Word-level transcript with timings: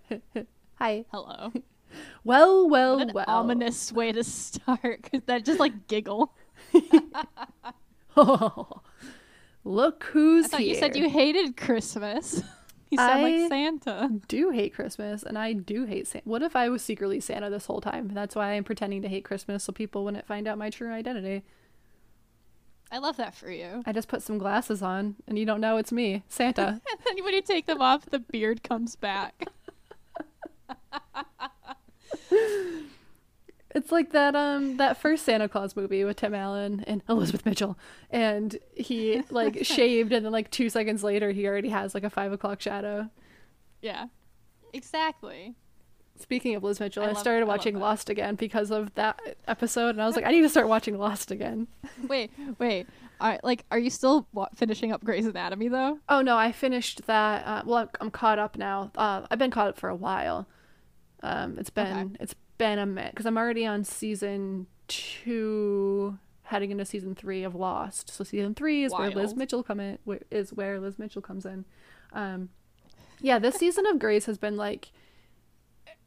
Hi. 0.76 1.04
Hello. 1.12 1.52
Well, 2.24 2.70
well, 2.70 2.96
What 3.00 3.08
an 3.08 3.14
well. 3.14 3.24
ominous 3.28 3.92
way 3.92 4.12
to 4.12 4.24
start. 4.24 5.02
'cause 5.02 5.20
that 5.26 5.44
just 5.44 5.60
like 5.60 5.88
giggle. 5.88 6.32
oh, 8.16 8.80
Look 9.64 10.04
who's 10.04 10.46
I 10.46 10.48
thought 10.48 10.60
here. 10.60 10.68
you 10.70 10.74
said 10.80 10.96
you 10.96 11.08
hated 11.10 11.56
Christmas. 11.56 12.42
you 12.90 12.96
sound 12.98 13.20
I- 13.20 13.22
like 13.22 13.48
Santa. 13.50 14.10
do 14.26 14.50
hate 14.50 14.74
Christmas, 14.74 15.22
and 15.22 15.36
I 15.38 15.52
do 15.52 15.84
hate 15.84 16.06
Santa. 16.08 16.28
What 16.28 16.42
if 16.42 16.56
I 16.56 16.68
was 16.70 16.82
secretly 16.82 17.20
Santa 17.20 17.48
this 17.50 17.66
whole 17.66 17.80
time? 17.80 18.08
That's 18.14 18.34
why 18.34 18.52
I'm 18.52 18.64
pretending 18.64 19.02
to 19.02 19.08
hate 19.08 19.24
Christmas 19.24 19.62
so 19.64 19.72
people 19.72 20.02
wouldn't 20.04 20.26
find 20.26 20.48
out 20.48 20.58
my 20.58 20.70
true 20.70 20.90
identity. 20.92 21.42
I 22.90 22.98
love 22.98 23.16
that 23.18 23.34
for 23.34 23.50
you. 23.50 23.82
I 23.86 23.92
just 23.92 24.08
put 24.08 24.22
some 24.22 24.36
glasses 24.38 24.82
on, 24.82 25.16
and 25.26 25.38
you 25.38 25.46
don't 25.46 25.60
know 25.60 25.76
it's 25.76 25.92
me, 25.92 26.22
Santa. 26.28 26.80
And 26.90 26.98
then 27.16 27.24
when 27.24 27.34
you 27.34 27.42
take 27.42 27.66
them 27.66 27.80
off, 27.80 28.06
the 28.06 28.18
beard 28.18 28.62
comes 28.62 28.96
back. 28.96 29.46
It's 33.74 33.90
like 33.90 34.10
that 34.12 34.36
um 34.36 34.76
that 34.76 34.98
first 34.98 35.24
Santa 35.24 35.48
Claus 35.48 35.74
movie 35.74 36.04
with 36.04 36.18
Tim 36.18 36.34
Allen 36.34 36.84
and 36.86 37.02
Elizabeth 37.08 37.46
Mitchell, 37.46 37.78
and 38.10 38.58
he 38.74 39.22
like 39.30 39.58
shaved, 39.64 40.12
and 40.12 40.26
then 40.26 40.32
like 40.32 40.50
two 40.50 40.68
seconds 40.68 41.02
later 41.02 41.30
he 41.30 41.46
already 41.46 41.70
has 41.70 41.94
like 41.94 42.04
a 42.04 42.10
five 42.10 42.32
o'clock 42.32 42.60
shadow. 42.60 43.08
Yeah. 43.80 44.06
Exactly. 44.74 45.54
Speaking 46.18 46.54
of 46.54 46.62
Liz 46.62 46.80
Mitchell, 46.80 47.02
I 47.02 47.10
I, 47.10 47.12
started 47.14 47.40
love 47.40 47.48
watching 47.48 47.74
that. 47.74 47.80
Lost 47.80 48.10
again 48.10 48.34
because 48.34 48.70
of 48.70 48.94
that 48.94 49.18
episode, 49.48 49.90
and 49.90 50.02
I 50.02 50.06
was 50.06 50.16
like, 50.16 50.26
I 50.26 50.30
need 50.30 50.42
to 50.42 50.48
start 50.48 50.68
watching 50.68 50.98
Lost 50.98 51.30
again. 51.30 51.66
Wait, 52.08 52.30
wait. 52.58 52.86
Are, 53.20 53.38
like, 53.42 53.64
are 53.70 53.78
you 53.78 53.90
still 53.90 54.26
wa- 54.32 54.48
finishing 54.54 54.92
up 54.92 55.02
Grey's 55.04 55.26
Anatomy 55.26 55.68
though? 55.68 55.98
Oh 56.08 56.20
no, 56.20 56.36
I 56.36 56.52
finished 56.52 57.06
that. 57.06 57.46
Uh, 57.46 57.62
well, 57.64 57.78
I'm, 57.78 57.88
I'm 58.00 58.10
caught 58.10 58.38
up 58.38 58.58
now. 58.58 58.90
Uh, 58.96 59.26
I've 59.30 59.38
been 59.38 59.50
caught 59.50 59.68
up 59.68 59.78
for 59.78 59.88
a 59.88 59.94
while. 59.94 60.46
Um, 61.22 61.58
it's 61.58 61.70
been 61.70 61.86
Okay. 61.96 62.16
it's 62.20 62.34
been 62.58 62.78
a 62.78 62.86
minute 62.86 63.12
because 63.12 63.26
I'm 63.26 63.36
already 63.38 63.64
on 63.66 63.84
season 63.84 64.66
two, 64.88 66.18
heading 66.42 66.70
into 66.70 66.84
season 66.84 67.14
three 67.14 67.44
of 67.44 67.54
Lost. 67.54 68.10
So 68.10 68.24
season 68.24 68.54
three 68.54 68.84
is 68.84 68.92
where 68.92 69.10
Liz 69.16 69.34
Mitchell 69.36 69.62
come 69.62 69.80
in. 69.80 69.98
Is 70.30 70.52
where 70.52 70.78
Liz 70.80 70.98
Mitchell 70.98 71.22
comes 71.22 71.46
in. 71.46 71.64
Um, 72.12 72.50
yeah, 73.20 73.38
this 73.38 73.54
season 73.56 73.86
of 73.86 73.98
Grey's 73.98 74.26
has 74.26 74.36
been 74.36 74.56
like, 74.56 74.90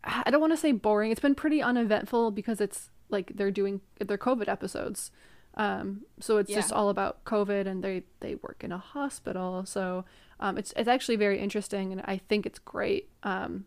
I 0.04 0.30
don't 0.30 0.42
want 0.42 0.54
to 0.54 0.58
say 0.58 0.72
boring. 0.72 1.12
It's 1.12 1.22
been 1.22 1.36
pretty 1.36 1.62
uneventful 1.62 2.32
because 2.32 2.60
it's 2.62 2.90
like 3.10 3.32
they're 3.36 3.52
doing 3.52 3.82
their 4.00 4.18
COVID 4.18 4.48
episodes. 4.48 5.12
Um, 5.56 6.02
so 6.20 6.38
it's 6.38 6.52
just 6.58 6.74
all 6.74 6.90
about 6.90 7.24
COVID, 7.24 7.66
and 7.66 7.82
they 7.84 8.04
they 8.20 8.36
work 8.36 8.64
in 8.64 8.72
a 8.74 8.78
hospital. 8.78 9.66
So 9.66 10.04
um, 10.42 10.58
it's 10.58 10.74
it's 10.76 10.90
actually 10.90 11.16
very 11.16 11.40
interesting, 11.40 11.94
and 11.94 12.02
I 12.02 12.18
think 12.18 12.46
it's 12.46 12.60
great. 12.60 13.10
Um, 13.24 13.66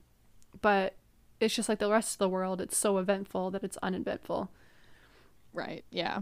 but 0.61 0.97
it's 1.41 1.55
just 1.55 1.69
like 1.69 1.79
the 1.79 1.91
rest 1.91 2.15
of 2.15 2.19
the 2.19 2.29
world. 2.29 2.61
It's 2.61 2.77
so 2.77 2.99
eventful 2.99 3.51
that 3.53 3.63
it's 3.65 3.77
uneventful. 3.79 4.51
Right. 5.53 5.85
Yeah. 5.91 6.21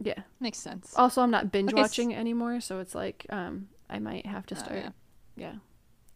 Yeah. 0.00 0.20
Makes 0.40 0.58
sense. 0.58 0.92
Also, 0.96 1.22
I'm 1.22 1.30
not 1.30 1.50
binge 1.52 1.72
Okay, 1.72 1.80
s- 1.80 1.84
watching 1.90 2.14
anymore, 2.14 2.60
so 2.60 2.78
it's 2.80 2.94
like 2.94 3.26
um, 3.30 3.68
I 3.88 3.98
might 3.98 4.26
have 4.26 4.46
to 4.46 4.54
Oh, 4.54 4.58
start. 4.58 4.76
yeah. 4.78 4.90
yeah. 5.36 5.54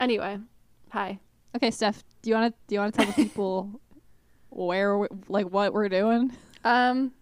Anyway, 0.01 0.39
hi. 0.91 1.19
Okay, 1.57 1.71
Steph. 1.71 2.03
Do 2.23 2.31
you 2.31 2.37
want 2.37 2.53
to 2.55 2.59
do 2.69 2.75
you 2.75 2.81
want 2.81 2.95
to 2.95 2.99
tell 2.99 3.07
the 3.07 3.13
people 3.15 3.81
where 4.51 4.97
we, 4.99 5.09
like 5.29 5.47
what 5.51 5.73
we're 5.73 5.89
doing 5.89 6.33
Um, 6.65 7.13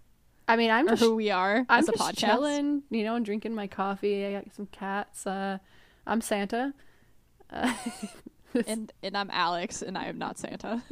I 0.49 0.57
mean, 0.57 0.71
I'm 0.71 0.87
or 0.87 0.91
just 0.91 1.03
who 1.03 1.15
we 1.17 1.31
are 1.31 1.65
I'm 1.69 1.79
as 1.81 1.89
a 1.89 1.93
just 1.93 2.03
podcast? 2.03 2.17
chilling, 2.19 2.83
you 2.91 3.05
know, 3.05 3.15
and 3.17 3.25
drinking 3.25 3.55
my 3.55 3.67
coffee. 3.67 4.25
I 4.27 4.33
got 4.33 4.53
some 4.55 4.67
cats. 4.67 5.27
Uh, 5.27 5.59
I'm 6.07 6.21
Santa. 6.21 6.73
Uh, 7.51 7.73
And 8.67 8.93
and 9.03 9.17
I'm 9.17 9.31
Alex, 9.31 9.83
and 9.83 9.97
I 9.99 10.07
am 10.07 10.19
not 10.19 10.39
Santa. 10.39 10.83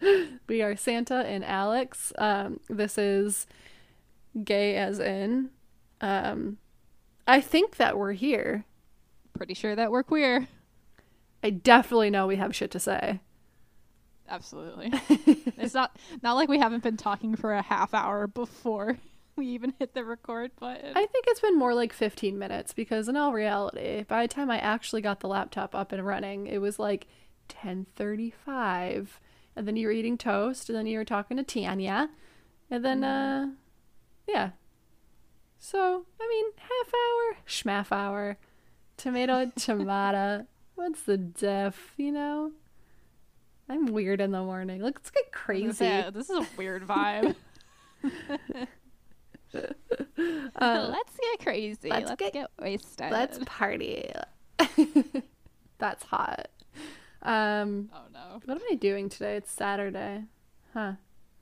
we 0.48 0.62
are 0.62 0.76
Santa 0.76 1.24
and 1.26 1.44
Alex. 1.44 2.12
Um, 2.18 2.60
this 2.68 2.98
is 2.98 3.46
gay 4.44 4.76
as 4.76 4.98
in. 4.98 5.50
Um, 6.00 6.58
I 7.26 7.40
think 7.40 7.76
that 7.76 7.98
we're 7.98 8.12
here. 8.12 8.64
Pretty 9.34 9.54
sure 9.54 9.74
that 9.74 9.90
we're 9.90 10.02
queer. 10.02 10.48
I 11.42 11.50
definitely 11.50 12.10
know 12.10 12.26
we 12.26 12.36
have 12.36 12.54
shit 12.54 12.70
to 12.72 12.80
say. 12.80 13.20
Absolutely. 14.28 14.92
it's 15.56 15.74
not 15.74 15.96
not 16.22 16.34
like 16.34 16.48
we 16.48 16.58
haven't 16.58 16.82
been 16.82 16.96
talking 16.96 17.36
for 17.36 17.52
a 17.52 17.62
half 17.62 17.94
hour 17.94 18.26
before 18.26 18.98
we 19.46 19.46
even 19.46 19.74
hit 19.78 19.94
the 19.94 20.04
record 20.04 20.52
button. 20.58 20.92
I 20.96 21.06
think 21.06 21.26
it's 21.28 21.40
been 21.40 21.58
more 21.58 21.74
like 21.74 21.92
15 21.92 22.38
minutes 22.38 22.72
because 22.72 23.08
in 23.08 23.16
all 23.16 23.32
reality, 23.32 24.04
by 24.04 24.22
the 24.22 24.32
time 24.32 24.50
I 24.50 24.58
actually 24.58 25.02
got 25.02 25.20
the 25.20 25.28
laptop 25.28 25.74
up 25.74 25.92
and 25.92 26.06
running, 26.06 26.46
it 26.46 26.58
was 26.58 26.78
like 26.78 27.06
10:35. 27.48 29.08
And 29.54 29.66
then 29.66 29.76
you 29.76 29.86
were 29.86 29.92
eating 29.92 30.18
toast, 30.18 30.68
and 30.68 30.76
then 30.76 30.86
you 30.86 30.98
were 30.98 31.04
talking 31.04 31.36
to 31.38 31.42
Tanya. 31.42 32.10
And 32.70 32.84
then 32.84 33.04
uh 33.04 33.50
yeah. 34.26 34.50
So, 35.58 36.04
I 36.20 36.28
mean, 36.28 36.46
half 36.58 36.92
hour, 36.94 37.36
schmaff 37.46 37.92
hour. 37.92 38.36
Tomato, 38.96 39.50
tomato. 39.56 40.46
What's 40.74 41.02
the 41.02 41.16
diff, 41.16 41.94
you 41.96 42.12
know? 42.12 42.52
I'm 43.68 43.86
weird 43.86 44.20
in 44.20 44.30
the 44.30 44.42
morning. 44.42 44.80
Let's 44.82 45.10
get 45.10 45.32
crazy. 45.32 45.84
Yeah, 45.84 46.10
this 46.10 46.30
is 46.30 46.36
a 46.36 46.46
weird 46.56 46.86
vibe. 46.86 47.34
Uh, 50.58 50.88
let's 50.90 51.12
get 51.18 51.40
crazy. 51.44 51.90
let's 51.90 52.08
Let's, 52.08 52.18
get- 52.18 52.32
get, 52.32 52.50
wasted. 52.58 53.10
Let's 53.10 53.38
party. 53.44 54.10
That's 55.78 56.02
hot. 56.04 56.48
Um, 57.22 57.90
Oh 57.92 58.04
no. 58.12 58.40
what 58.44 58.56
am 58.56 58.62
I 58.70 58.74
doing 58.76 59.08
today? 59.10 59.36
It's 59.36 59.50
Saturday. 59.50 60.24
Huh. 60.72 60.92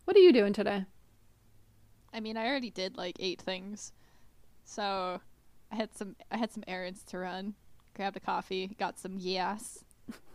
What 0.05 0.17
are 0.17 0.21
you 0.21 0.33
doing 0.33 0.53
today? 0.53 0.85
I 2.13 2.21
mean, 2.21 2.37
I 2.37 2.47
already 2.49 2.71
did 2.71 2.97
like 2.97 3.17
eight 3.21 3.41
things, 3.41 3.93
so 4.65 5.21
I 5.71 5.77
had 5.77 5.95
some 5.97 6.17
I 6.31 6.37
had 6.39 6.53
some 6.53 6.65
errands 6.67 7.03
to 7.05 7.19
run. 7.19 7.55
Grabbed 7.95 8.17
a 8.17 8.21
coffee, 8.21 8.75
got 8.79 8.99
some 8.99 9.15
yes. 9.19 9.85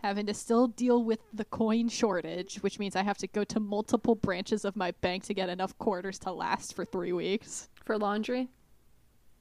Having 0.01 0.27
to 0.27 0.33
still 0.33 0.67
deal 0.67 1.03
with 1.03 1.19
the 1.33 1.45
coin 1.45 1.89
shortage, 1.89 2.57
which 2.57 2.79
means 2.79 2.95
I 2.95 3.03
have 3.03 3.17
to 3.17 3.27
go 3.27 3.43
to 3.45 3.59
multiple 3.59 4.15
branches 4.15 4.63
of 4.63 4.75
my 4.75 4.91
bank 4.91 5.23
to 5.25 5.33
get 5.33 5.49
enough 5.49 5.77
quarters 5.77 6.17
to 6.19 6.31
last 6.31 6.73
for 6.73 6.85
three 6.85 7.11
weeks. 7.11 7.69
For 7.83 7.97
laundry? 7.97 8.47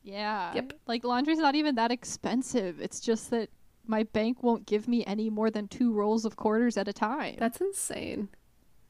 Yeah. 0.02 0.54
Yep. 0.54 0.72
Like 0.86 1.04
laundry's 1.04 1.38
not 1.38 1.54
even 1.54 1.74
that 1.76 1.92
expensive. 1.92 2.80
It's 2.80 3.00
just 3.00 3.30
that 3.30 3.50
my 3.86 4.02
bank 4.02 4.42
won't 4.42 4.66
give 4.66 4.88
me 4.88 5.04
any 5.06 5.30
more 5.30 5.50
than 5.50 5.68
two 5.68 5.92
rolls 5.92 6.24
of 6.24 6.36
quarters 6.36 6.76
at 6.76 6.88
a 6.88 6.92
time. 6.92 7.36
That's 7.38 7.60
insane. 7.60 8.28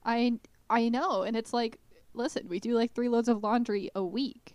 I 0.05 0.39
I 0.71 0.89
know, 0.89 1.23
and 1.23 1.37
it's 1.37 1.53
like, 1.53 1.79
listen, 2.15 2.49
we 2.49 2.61
do 2.61 2.75
like 2.75 2.93
three 2.95 3.09
loads 3.09 3.29
of 3.29 3.43
laundry 3.43 3.91
a 3.95 4.05
week. 4.05 4.55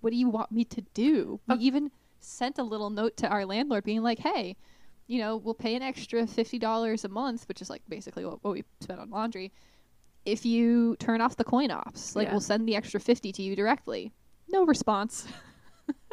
What 0.00 0.10
do 0.10 0.16
you 0.16 0.28
want 0.28 0.52
me 0.52 0.64
to 0.66 0.80
do? 0.94 1.40
We 1.48 1.54
Okay. 1.54 1.64
even 1.64 1.90
sent 2.20 2.58
a 2.58 2.62
little 2.62 2.90
note 2.90 3.16
to 3.18 3.28
our 3.28 3.44
landlord 3.44 3.84
being 3.84 4.02
like, 4.02 4.18
hey, 4.20 4.56
you 5.08 5.18
know, 5.18 5.36
we'll 5.36 5.54
pay 5.54 5.74
an 5.74 5.82
extra 5.82 6.24
fifty 6.26 6.58
dollars 6.58 7.04
a 7.04 7.08
month, 7.08 7.48
which 7.48 7.60
is 7.60 7.68
like 7.68 7.82
basically 7.88 8.24
what, 8.24 8.44
what 8.44 8.52
we 8.52 8.62
spend 8.80 9.00
on 9.00 9.10
laundry, 9.10 9.50
if 10.24 10.44
you 10.46 10.94
turn 11.00 11.20
off 11.20 11.34
the 11.36 11.44
coin 11.44 11.70
ops. 11.72 12.14
Like 12.14 12.26
Yeah. 12.28 12.32
we'll 12.32 12.40
send 12.40 12.68
the 12.68 12.76
extra 12.76 13.00
fifty 13.00 13.32
to 13.32 13.42
you 13.42 13.56
directly. 13.56 14.12
No 14.48 14.64
response. 14.64 15.26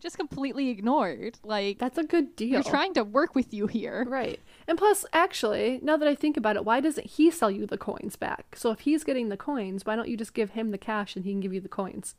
Just 0.00 0.18
completely 0.18 0.68
ignored. 0.68 1.38
Like 1.42 1.78
That's 1.78 1.98
a 1.98 2.04
good 2.04 2.36
deal. 2.36 2.58
we're 2.58 2.62
trying 2.70 2.92
to 2.94 3.04
work 3.04 3.34
with 3.34 3.54
you 3.54 3.66
here. 3.66 4.04
Right. 4.06 4.38
And 4.66 4.76
plus, 4.76 5.04
actually, 5.12 5.80
now 5.82 5.96
that 5.96 6.06
I 6.06 6.14
think 6.14 6.36
about 6.36 6.56
it, 6.56 6.64
why 6.64 6.80
doesn't 6.80 7.06
he 7.06 7.30
sell 7.30 7.50
you 7.50 7.66
the 7.66 7.78
coins 7.78 8.14
back? 8.16 8.54
So 8.56 8.70
if 8.70 8.80
he's 8.80 9.02
getting 9.02 9.28
the 9.30 9.36
coins, 9.36 9.86
why 9.86 9.96
don't 9.96 10.08
you 10.08 10.16
just 10.16 10.34
give 10.34 10.50
him 10.50 10.70
the 10.72 10.78
cash 10.78 11.16
and 11.16 11.24
he 11.24 11.32
can 11.32 11.40
give 11.40 11.54
you 11.54 11.60
the 11.60 11.68
coins? 11.70 12.14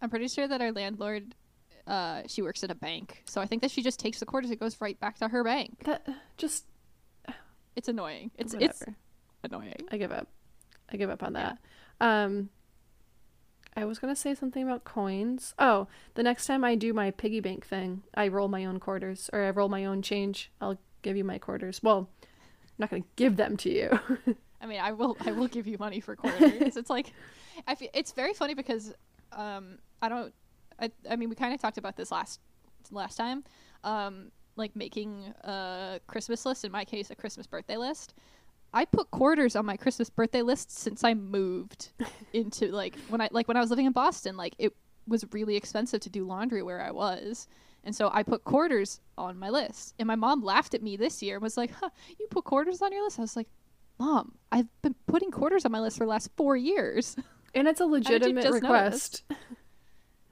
I'm 0.00 0.10
pretty 0.10 0.26
sure 0.28 0.48
that 0.48 0.60
our 0.60 0.72
landlord, 0.72 1.34
uh, 1.86 2.22
she 2.26 2.42
works 2.42 2.62
at 2.64 2.70
a 2.70 2.74
bank, 2.74 3.22
so 3.26 3.40
I 3.40 3.46
think 3.46 3.62
that 3.62 3.70
she 3.70 3.82
just 3.82 3.98
takes 3.98 4.20
the 4.20 4.26
quarters. 4.26 4.50
It 4.50 4.60
goes 4.60 4.80
right 4.80 4.98
back 5.00 5.18
to 5.18 5.28
her 5.28 5.42
bank. 5.44 5.84
That 5.84 6.06
just 6.36 6.64
It's 7.76 7.88
annoying. 7.88 8.30
It's 8.36 8.54
whatever. 8.54 8.72
it's 8.72 9.44
annoying. 9.44 9.74
I 9.90 9.96
give 9.96 10.12
up. 10.12 10.28
I 10.92 10.96
give 10.96 11.10
up 11.10 11.22
on 11.22 11.32
that. 11.34 11.58
Um 12.00 12.50
I 13.74 13.84
was 13.86 13.98
gonna 13.98 14.16
say 14.16 14.34
something 14.34 14.62
about 14.62 14.84
coins. 14.84 15.54
Oh, 15.58 15.88
the 16.14 16.22
next 16.22 16.46
time 16.46 16.62
I 16.62 16.74
do 16.74 16.92
my 16.92 17.10
piggy 17.10 17.40
bank 17.40 17.66
thing, 17.66 18.02
I 18.14 18.28
roll 18.28 18.48
my 18.48 18.64
own 18.66 18.78
quarters 18.78 19.30
or 19.32 19.42
I 19.42 19.50
roll 19.50 19.68
my 19.68 19.84
own 19.86 20.02
change. 20.02 20.50
I'll 20.60 20.78
give 21.00 21.16
you 21.16 21.24
my 21.24 21.38
quarters. 21.38 21.82
Well, 21.82 22.10
I'm 22.22 22.28
not 22.78 22.90
gonna 22.90 23.04
give 23.16 23.36
them 23.36 23.56
to 23.58 23.70
you. 23.70 23.98
I 24.60 24.66
mean, 24.66 24.80
I 24.80 24.92
will 24.92 25.16
I 25.26 25.32
will 25.32 25.48
give 25.48 25.66
you 25.66 25.78
money 25.78 26.00
for 26.00 26.14
quarters. 26.14 26.76
it's 26.76 26.90
like, 26.90 27.12
I 27.66 27.74
feel, 27.74 27.88
it's 27.94 28.12
very 28.12 28.34
funny 28.34 28.54
because, 28.54 28.94
um, 29.32 29.78
I 30.00 30.08
don't, 30.08 30.32
I 30.82 30.90
I 31.08 31.16
mean, 31.16 31.28
we 31.28 31.34
kind 31.36 31.54
of 31.54 31.60
talked 31.60 31.78
about 31.78 31.96
this 31.96 32.10
last 32.10 32.40
last 32.90 33.16
time, 33.16 33.44
um, 33.84 34.30
like 34.56 34.76
making 34.76 35.32
a 35.44 36.00
Christmas 36.06 36.44
list. 36.44 36.64
In 36.64 36.72
my 36.72 36.84
case, 36.84 37.10
a 37.10 37.16
Christmas 37.16 37.46
birthday 37.46 37.76
list. 37.76 38.14
I 38.74 38.86
put 38.86 39.10
quarters 39.10 39.54
on 39.54 39.66
my 39.66 39.76
Christmas 39.76 40.08
birthday 40.08 40.40
list 40.40 40.70
since 40.70 41.04
I 41.04 41.14
moved 41.14 41.90
into 42.32 42.68
like 42.68 42.96
when 43.08 43.20
I 43.20 43.28
like 43.30 43.48
when 43.48 43.56
I 43.56 43.60
was 43.60 43.70
living 43.70 43.86
in 43.86 43.92
Boston. 43.92 44.36
Like 44.36 44.54
it 44.58 44.74
was 45.06 45.24
really 45.32 45.56
expensive 45.56 46.00
to 46.00 46.10
do 46.10 46.24
laundry 46.24 46.62
where 46.62 46.80
I 46.80 46.90
was, 46.90 47.48
And 47.84 47.94
so 47.94 48.10
I 48.12 48.22
put 48.22 48.44
quarters 48.44 49.00
on 49.18 49.38
my 49.38 49.50
list. 49.50 49.94
And 49.98 50.06
my 50.06 50.14
mom 50.14 50.42
laughed 50.42 50.74
at 50.74 50.82
me 50.82 50.96
this 50.96 51.22
year 51.22 51.36
and 51.36 51.42
was 51.42 51.56
like, 51.56 51.72
huh, 51.72 51.90
you 52.18 52.26
put 52.30 52.44
quarters 52.44 52.80
on 52.82 52.92
your 52.92 53.02
list? 53.04 53.18
I 53.18 53.22
was 53.22 53.36
like, 53.36 53.48
Mom, 53.98 54.32
I've 54.50 54.68
been 54.82 54.94
putting 55.06 55.30
quarters 55.30 55.64
on 55.64 55.72
my 55.72 55.80
list 55.80 55.98
for 55.98 56.04
the 56.04 56.10
last 56.10 56.30
four 56.36 56.56
years. 56.56 57.16
And 57.54 57.68
it's 57.68 57.80
a 57.80 57.86
legitimate 57.98 58.50
request. 58.50 59.24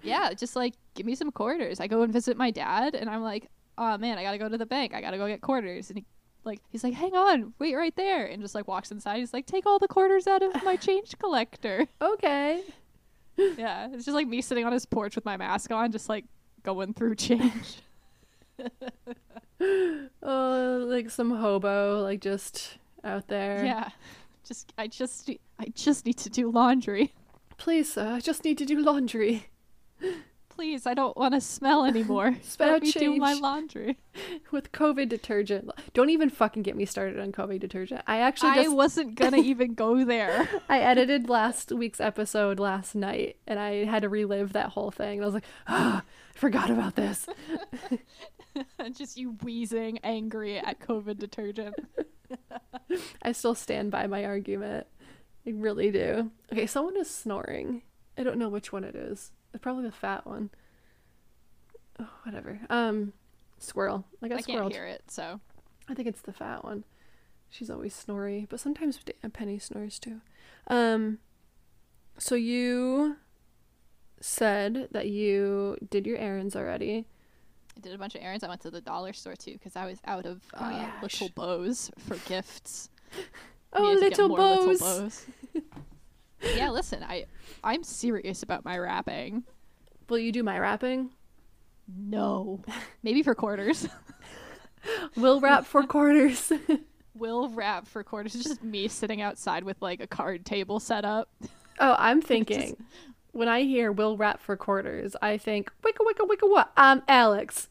yeah, 0.02 0.32
just 0.32 0.56
like 0.56 0.75
give 0.94 1.06
me 1.06 1.14
some 1.14 1.31
quarters. 1.31 1.81
I 1.81 1.87
go 1.87 2.02
and 2.02 2.12
visit 2.12 2.37
my 2.37 2.50
dad 2.50 2.94
and 2.94 3.08
I'm 3.11 3.23
like, 3.23 3.49
oh 3.79 3.97
man, 3.99 4.19
I 4.19 4.23
gotta 4.23 4.38
go 4.38 4.49
to 4.49 4.58
the 4.58 4.67
bank. 4.67 4.94
I 4.94 5.00
gotta 5.00 5.19
go 5.19 5.26
get 5.26 5.41
quarters. 5.41 5.91
And 5.91 5.99
he 5.99 6.05
like 6.44 6.61
he's 6.70 6.82
like, 6.85 6.94
hang 6.94 7.14
on, 7.14 7.52
wait 7.58 7.75
right 7.75 7.94
there, 7.97 8.26
and 8.26 8.41
just 8.41 8.55
like 8.55 8.67
walks 8.69 8.91
inside. 8.91 9.19
He's 9.19 9.32
like, 9.35 9.47
take 9.47 9.67
all 9.67 9.79
the 9.79 9.88
quarters 9.88 10.26
out 10.26 10.43
of 10.43 10.62
my 10.64 10.76
change 10.76 11.19
collector. 11.19 11.87
Okay. 12.02 12.62
yeah, 13.56 13.88
it's 13.93 14.05
just 14.05 14.14
like 14.14 14.26
me 14.26 14.43
sitting 14.43 14.67
on 14.67 14.73
his 14.73 14.85
porch 14.85 15.14
with 15.14 15.25
my 15.25 15.37
mask 15.37 15.70
on, 15.70 15.93
just 15.93 16.08
like 16.08 16.25
going 16.62 16.93
through 16.94 17.14
change. 17.14 17.79
Oh, 20.23 20.87
like 20.88 21.11
some 21.11 21.31
hobo, 21.31 22.02
like 22.02 22.20
just 22.20 22.79
out 23.05 23.29
there. 23.29 23.62
yeah, 23.64 23.91
just 24.43 24.73
I 24.79 24.87
just 24.87 25.29
I 25.58 25.67
just 25.75 26.06
need 26.06 26.17
to 26.19 26.31
do 26.31 26.50
laundry. 26.50 27.12
Please, 27.58 27.93
sir, 27.93 28.14
I 28.14 28.20
just 28.20 28.43
need 28.44 28.56
to 28.58 28.64
do 28.64 28.81
laundry 28.81 29.49
Please, 30.61 30.87
I 30.87 30.93
don't 30.93 31.17
want 31.17 31.32
to 31.32 31.41
smell 31.41 31.87
anymore. 31.87 32.37
Spell 32.43 32.73
Let 32.73 32.82
me 32.82 32.93
do 32.93 33.17
my 33.17 33.32
laundry. 33.32 33.97
with 34.50 34.73
COVID 34.73 35.08
detergent. 35.08 35.70
Don't 35.94 36.11
even 36.11 36.29
fucking 36.29 36.64
get 36.64 36.76
me 36.76 36.85
started 36.85 37.19
on 37.19 37.32
COVID 37.32 37.61
detergent. 37.61 38.02
I 38.06 38.19
actually 38.19 38.50
I 38.50 38.69
wasn't 38.69 39.14
gonna 39.14 39.37
even 39.38 39.73
go 39.73 40.05
there. 40.05 40.47
I 40.69 40.81
edited 40.81 41.31
last 41.31 41.73
week's 41.73 41.99
episode 41.99 42.61
last 42.61 42.94
night 42.94 43.37
and 43.47 43.58
I 43.58 43.87
had 43.87 44.02
to 44.02 44.11
relive 44.11 44.52
that 44.52 44.69
whole 44.69 44.91
thing. 44.91 45.20
And 45.20 45.23
I 45.23 45.25
was 45.25 45.35
like, 45.35 45.47
ah, 45.67 46.02
I 46.37 46.38
forgot 46.38 46.69
about 46.69 46.94
this. 46.94 47.26
just 48.93 49.17
you 49.17 49.38
wheezing, 49.43 49.99
angry 50.05 50.58
at 50.58 50.79
COVID 50.81 51.19
detergent. 51.19 51.75
I 53.23 53.32
still 53.32 53.55
stand 53.55 53.91
by 53.91 54.06
my 54.06 54.26
argument. 54.26 54.88
I 55.47 55.52
really 55.52 55.91
do. 55.91 56.32
Okay, 56.52 56.67
someone 56.67 56.99
is 56.99 57.08
snoring. 57.08 57.81
I 58.19 58.25
don't 58.25 58.37
know 58.37 58.50
which 58.50 58.73
one 58.73 58.85
it 58.85 58.94
is. 58.94 59.32
It's 59.52 59.62
probably 59.62 59.85
the 59.85 59.93
fat 59.93 60.26
one. 60.26 60.50
Oh, 61.99 62.08
whatever. 62.25 62.61
Um, 62.70 63.12
squirrel. 63.58 64.05
I 64.23 64.29
got 64.29 64.38
I 64.38 64.41
squirrel. 64.43 64.62
can't 64.62 64.73
hear 64.73 64.87
it, 64.87 65.02
so 65.08 65.41
I 65.88 65.94
think 65.94 66.08
it's 66.08 66.23
the 66.23 66.32
fat 66.32 66.64
one. 66.64 66.85
She's 67.49 67.69
always 67.70 67.94
snory, 67.94 68.47
but 68.49 68.61
sometimes 68.61 69.00
Penny 69.32 69.58
snores 69.58 69.99
too. 69.99 70.20
Um, 70.69 71.19
so 72.17 72.37
you 72.37 73.17
said 74.20 74.88
that 74.93 75.08
you 75.08 75.76
did 75.91 76.06
your 76.06 76.17
errands 76.19 76.55
already. 76.55 77.06
I 77.76 77.81
did 77.81 77.93
a 77.94 77.99
bunch 77.99 78.14
of 78.14 78.23
errands. 78.23 78.44
I 78.44 78.49
went 78.49 78.61
to 78.62 78.70
the 78.70 78.81
dollar 78.81 79.12
store 79.12 79.35
too 79.35 79.52
because 79.55 79.75
I 79.75 79.87
was 79.87 79.99
out 80.05 80.26
of 80.26 80.43
Oh, 80.55 80.64
uh, 80.64 80.70
yeah, 80.70 80.93
little 81.02 81.31
bows 81.35 81.91
for 81.99 82.17
gifts. 82.29 82.88
Oh, 83.73 83.94
to 83.94 84.00
get 84.00 84.19
little 84.19 84.37
bows. 84.37 85.26
yeah, 86.56 86.70
listen, 86.70 87.02
I 87.02 87.26
I'm 87.62 87.82
serious 87.82 88.42
about 88.42 88.64
my 88.64 88.78
wrapping. 88.78 89.44
Will 90.08 90.19
you 90.19 90.32
do 90.32 90.42
my 90.42 90.58
wrapping? 90.58 91.10
No, 91.88 92.60
maybe 93.02 93.22
for 93.22 93.34
quarters. 93.34 93.87
We'll 95.14 95.40
rap 95.40 95.66
for 95.66 95.82
quarters. 95.82 96.50
we'll 97.14 97.50
rap 97.50 97.87
for 97.87 98.02
quarters. 98.02 98.34
It's 98.34 98.44
just 98.44 98.62
me 98.62 98.88
sitting 98.88 99.20
outside 99.20 99.64
with 99.64 99.76
like 99.82 100.00
a 100.00 100.06
card 100.06 100.46
table 100.46 100.81
set 100.81 101.04
up. 101.04 101.28
oh, 101.78 101.94
I'm 101.98 102.22
thinking. 102.22 102.82
When 103.32 103.46
I 103.46 103.60
hear 103.60 103.92
"we'll 103.92 104.16
rap 104.16 104.40
for 104.40 104.56
quarters," 104.56 105.14
I 105.20 105.37
think 105.37 105.70
"wicka 105.84 105.98
wicka 106.00 106.26
wicka 106.26 106.48
what?" 106.48 106.72
I'm 106.78 107.02
Alex. 107.08 107.69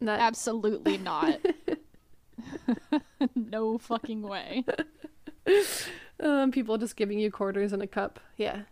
That, 0.00 0.18
Absolutely 0.18 0.98
not. 0.98 1.38
no 3.36 3.78
fucking 3.78 4.22
way. 4.22 4.64
Um, 6.20 6.50
people 6.50 6.78
just 6.78 6.96
giving 6.96 7.18
you 7.18 7.30
quarters 7.30 7.72
in 7.72 7.80
a 7.80 7.86
cup. 7.86 8.20
Yeah. 8.36 8.62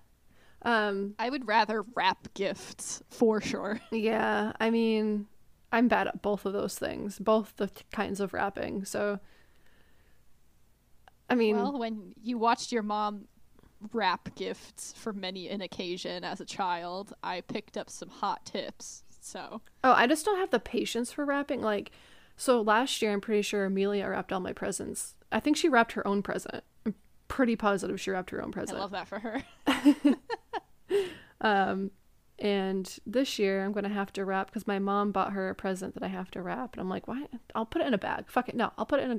Um, 0.63 1.15
I 1.19 1.29
would 1.29 1.47
rather 1.47 1.85
wrap 1.95 2.33
gifts 2.35 3.03
for 3.09 3.41
sure. 3.41 3.81
Yeah, 3.93 4.53
I 4.59 4.71
mean, 4.71 5.27
I'm 5.71 5.89
bad 5.89 6.09
at 6.09 6.23
both 6.23 6.47
of 6.47 6.53
those 6.53 6.79
things, 6.79 7.19
both 7.19 7.55
the 7.57 7.67
th- 7.67 7.85
kinds 7.93 8.21
of 8.21 8.33
wrapping. 8.33 8.85
So, 8.85 9.19
I 11.29 11.35
mean, 11.35 11.57
Well, 11.57 11.79
when 11.79 12.15
you 12.23 12.39
watched 12.39 12.73
your 12.73 12.83
mom 12.83 13.27
wrap 13.93 14.35
gifts 14.37 14.95
for 14.97 15.13
many 15.13 15.49
an 15.49 15.61
occasion 15.61 16.25
as 16.25 16.41
a 16.41 16.45
child, 16.47 17.13
I 17.23 17.43
picked 17.43 17.77
up 17.77 17.91
some 17.91 18.09
hot 18.09 18.47
tips. 18.47 19.03
So 19.21 19.61
oh, 19.83 19.93
I 19.93 20.07
just 20.07 20.25
don't 20.25 20.39
have 20.39 20.51
the 20.51 20.61
patience 20.61 21.13
for 21.13 21.25
wrapping. 21.25 21.61
Like, 21.63 21.91
so 22.37 22.61
last 22.61 23.01
year, 23.03 23.13
I'm 23.13 23.21
pretty 23.21 23.43
sure 23.43 23.65
Amelia 23.65 24.09
wrapped 24.09 24.33
all 24.33 24.41
my 24.41 24.53
presents. 24.53 25.15
I 25.33 25.41
think 25.41 25.57
she 25.57 25.69
wrapped 25.69 25.93
her 25.93 26.07
own 26.07 26.23
present. 26.23 26.63
Pretty 27.29 27.57
positive 27.57 28.01
she 28.01 28.11
wrapped 28.11 28.31
her 28.31 28.43
own 28.43 28.53
present. 28.53 28.79
I 28.79 28.81
love 28.81 28.93
that 28.93 29.09
for 29.09 29.19
her. 29.19 29.43
Um, 31.45 31.91
and 32.39 32.99
this 33.07 33.39
year 33.39 33.65
I'm 33.65 33.73
gonna 33.73 33.89
have 33.91 34.13
to 34.15 34.25
wrap 34.25 34.47
because 34.47 34.67
my 34.67 34.79
mom 34.81 35.13
bought 35.13 35.35
her 35.35 35.51
a 35.51 35.55
present 35.55 35.95
that 35.95 36.03
I 36.03 36.09
have 36.09 36.31
to 36.33 36.43
wrap, 36.43 36.73
and 36.73 36.81
I'm 36.81 36.89
like, 36.89 37.07
why? 37.07 37.27
I'll 37.55 37.67
put 37.67 37.83
it 37.83 37.87
in 37.87 37.95
a 37.95 37.99
bag. 37.99 38.25
Fuck 38.29 38.49
it. 38.49 38.57
No, 38.57 38.73
I'll 38.77 38.87
put 38.87 39.01
it 39.01 39.05
in 39.05 39.13
a. 39.13 39.19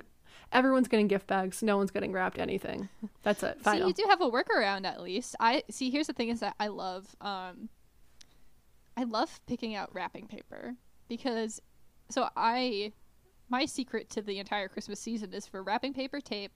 Everyone's 0.51 0.89
getting 0.89 1.07
gift 1.07 1.27
bags. 1.27 1.63
No 1.63 1.77
one's 1.77 1.91
getting 1.91 2.11
wrapped 2.11 2.39
anything. 2.39 2.89
That's 3.23 3.41
it. 3.41 3.59
See, 3.63 3.77
you 3.77 3.93
do 3.93 4.03
have 4.09 4.21
a 4.21 4.29
workaround 4.29 4.85
at 4.85 5.01
least. 5.01 5.35
I 5.39 5.63
see. 5.69 5.89
Here's 5.89 6.07
the 6.07 6.13
thing: 6.13 6.29
is 6.29 6.41
that 6.41 6.55
I 6.59 6.67
love, 6.67 7.15
um, 7.21 7.69
I 8.97 9.03
love 9.03 9.39
picking 9.47 9.75
out 9.75 9.93
wrapping 9.93 10.27
paper 10.27 10.75
because, 11.07 11.61
so 12.09 12.27
I, 12.35 12.91
my 13.49 13.65
secret 13.65 14.09
to 14.11 14.21
the 14.21 14.39
entire 14.39 14.67
Christmas 14.67 14.99
season 14.99 15.33
is 15.33 15.47
for 15.47 15.63
wrapping 15.63 15.93
paper, 15.93 16.19
tape, 16.19 16.51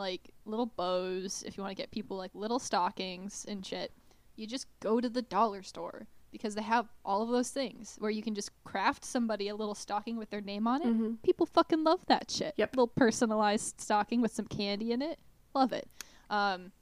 like 0.00 0.30
little 0.44 0.66
bows. 0.66 1.44
If 1.46 1.56
you 1.56 1.62
want 1.62 1.76
to 1.76 1.80
get 1.80 1.90
people 1.92 2.16
like 2.16 2.32
little 2.34 2.58
stockings 2.58 3.44
and 3.48 3.64
shit, 3.64 3.92
you 4.36 4.46
just 4.46 4.66
go 4.80 5.00
to 5.00 5.08
the 5.08 5.22
dollar 5.22 5.62
store 5.62 6.06
because 6.32 6.54
they 6.54 6.62
have 6.62 6.88
all 7.04 7.22
of 7.22 7.28
those 7.28 7.50
things 7.50 7.96
where 7.98 8.10
you 8.10 8.22
can 8.22 8.34
just 8.34 8.50
craft 8.64 9.04
somebody 9.04 9.48
a 9.48 9.54
little 9.54 9.74
stocking 9.74 10.16
with 10.16 10.30
their 10.30 10.40
name 10.40 10.66
on 10.66 10.80
it. 10.82 10.86
Mhm. 10.88 11.22
People 11.22 11.44
fucking 11.46 11.84
love 11.84 12.04
that 12.06 12.30
shit. 12.30 12.54
Yep. 12.56 12.74
Little 12.76 12.86
personalized 12.86 13.80
stocking 13.80 14.20
with 14.20 14.32
some 14.32 14.46
candy 14.46 14.92
in 14.92 15.02
it. 15.02 15.18
Love 15.54 15.72
it. 15.72 15.88
Um, 16.30 16.72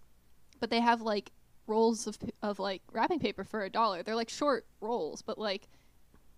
but 0.61 0.71
they 0.71 0.81
have 0.81 1.01
like 1.03 1.33
rolls 1.67 2.07
of 2.07 2.19
of 2.43 2.59
like 2.59 2.83
wrapping 2.93 3.19
paper 3.19 3.45
for 3.45 3.63
a 3.65 3.71
dollar. 3.71 4.03
They're 4.03 4.15
like 4.17 4.31
short 4.31 4.67
rolls, 4.81 5.23
but 5.23 5.39
like 5.39 5.69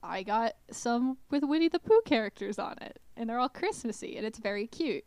I 0.02 0.22
got 0.22 0.54
some 0.70 1.18
with 1.30 1.42
Winnie 1.44 1.68
the 1.68 1.78
Pooh 1.78 2.00
characters 2.04 2.58
on 2.58 2.76
it, 2.80 3.00
and 3.16 3.28
they're 3.28 3.38
all 3.38 3.48
Christmassy, 3.50 4.16
and 4.16 4.24
it's 4.24 4.38
very 4.38 4.66
cute. 4.66 5.04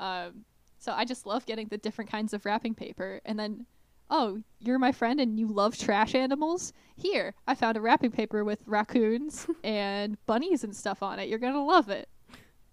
Um, 0.00 0.44
so 0.84 0.92
I 0.92 1.04
just 1.04 1.26
love 1.26 1.46
getting 1.46 1.68
the 1.68 1.78
different 1.78 2.10
kinds 2.10 2.32
of 2.34 2.44
wrapping 2.44 2.74
paper, 2.74 3.20
and 3.24 3.38
then. 3.38 3.66
Oh, 4.10 4.42
you're 4.60 4.78
my 4.78 4.92
friend 4.92 5.18
and 5.18 5.40
you 5.40 5.46
love 5.48 5.78
trash 5.78 6.14
animals? 6.14 6.74
Here, 6.94 7.32
I 7.48 7.54
found 7.54 7.78
a 7.78 7.80
wrapping 7.80 8.10
paper 8.10 8.44
with 8.44 8.58
raccoons 8.66 9.46
and 9.64 10.18
bunnies 10.26 10.62
and 10.62 10.76
stuff 10.76 11.02
on 11.02 11.18
it. 11.18 11.30
You're 11.30 11.38
gonna 11.38 11.64
love 11.64 11.88
it. 11.88 12.06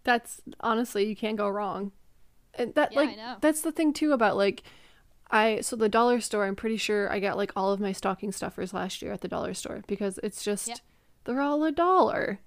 That's 0.04 0.42
honestly, 0.60 1.06
you 1.06 1.16
can't 1.16 1.38
go 1.38 1.48
wrong. 1.48 1.94
And 2.56 2.76
that 2.76 2.92
Yeah, 2.92 3.00
I 3.00 3.04
like 3.06 3.18
know. 3.18 3.38
that's 3.40 3.62
the 3.62 3.72
thing 3.72 3.94
too 3.94 4.12
about 4.12 4.36
like 4.36 4.64
I 5.32 5.62
so 5.62 5.78
the 5.78 5.88
dollar 5.88 6.20
store, 6.20 6.46
I'm 6.46 6.56
pretty 6.58 6.78
sure 6.78 7.10
I 7.10 7.22
got 7.22 7.38
like 7.38 7.54
all 7.56 7.72
of 7.72 7.80
my 7.80 7.94
stocking 7.94 8.34
stuffers 8.34 8.74
last 8.74 9.02
year 9.02 9.14
at 9.14 9.22
the 9.22 9.30
dollar 9.30 9.54
store 9.54 9.84
because 9.88 10.20
it's 10.22 10.44
just 10.44 10.68
Yeah. 10.68 10.76
they're 11.24 11.42
all 11.42 11.64
a 11.64 11.72
dollar. 11.72 12.42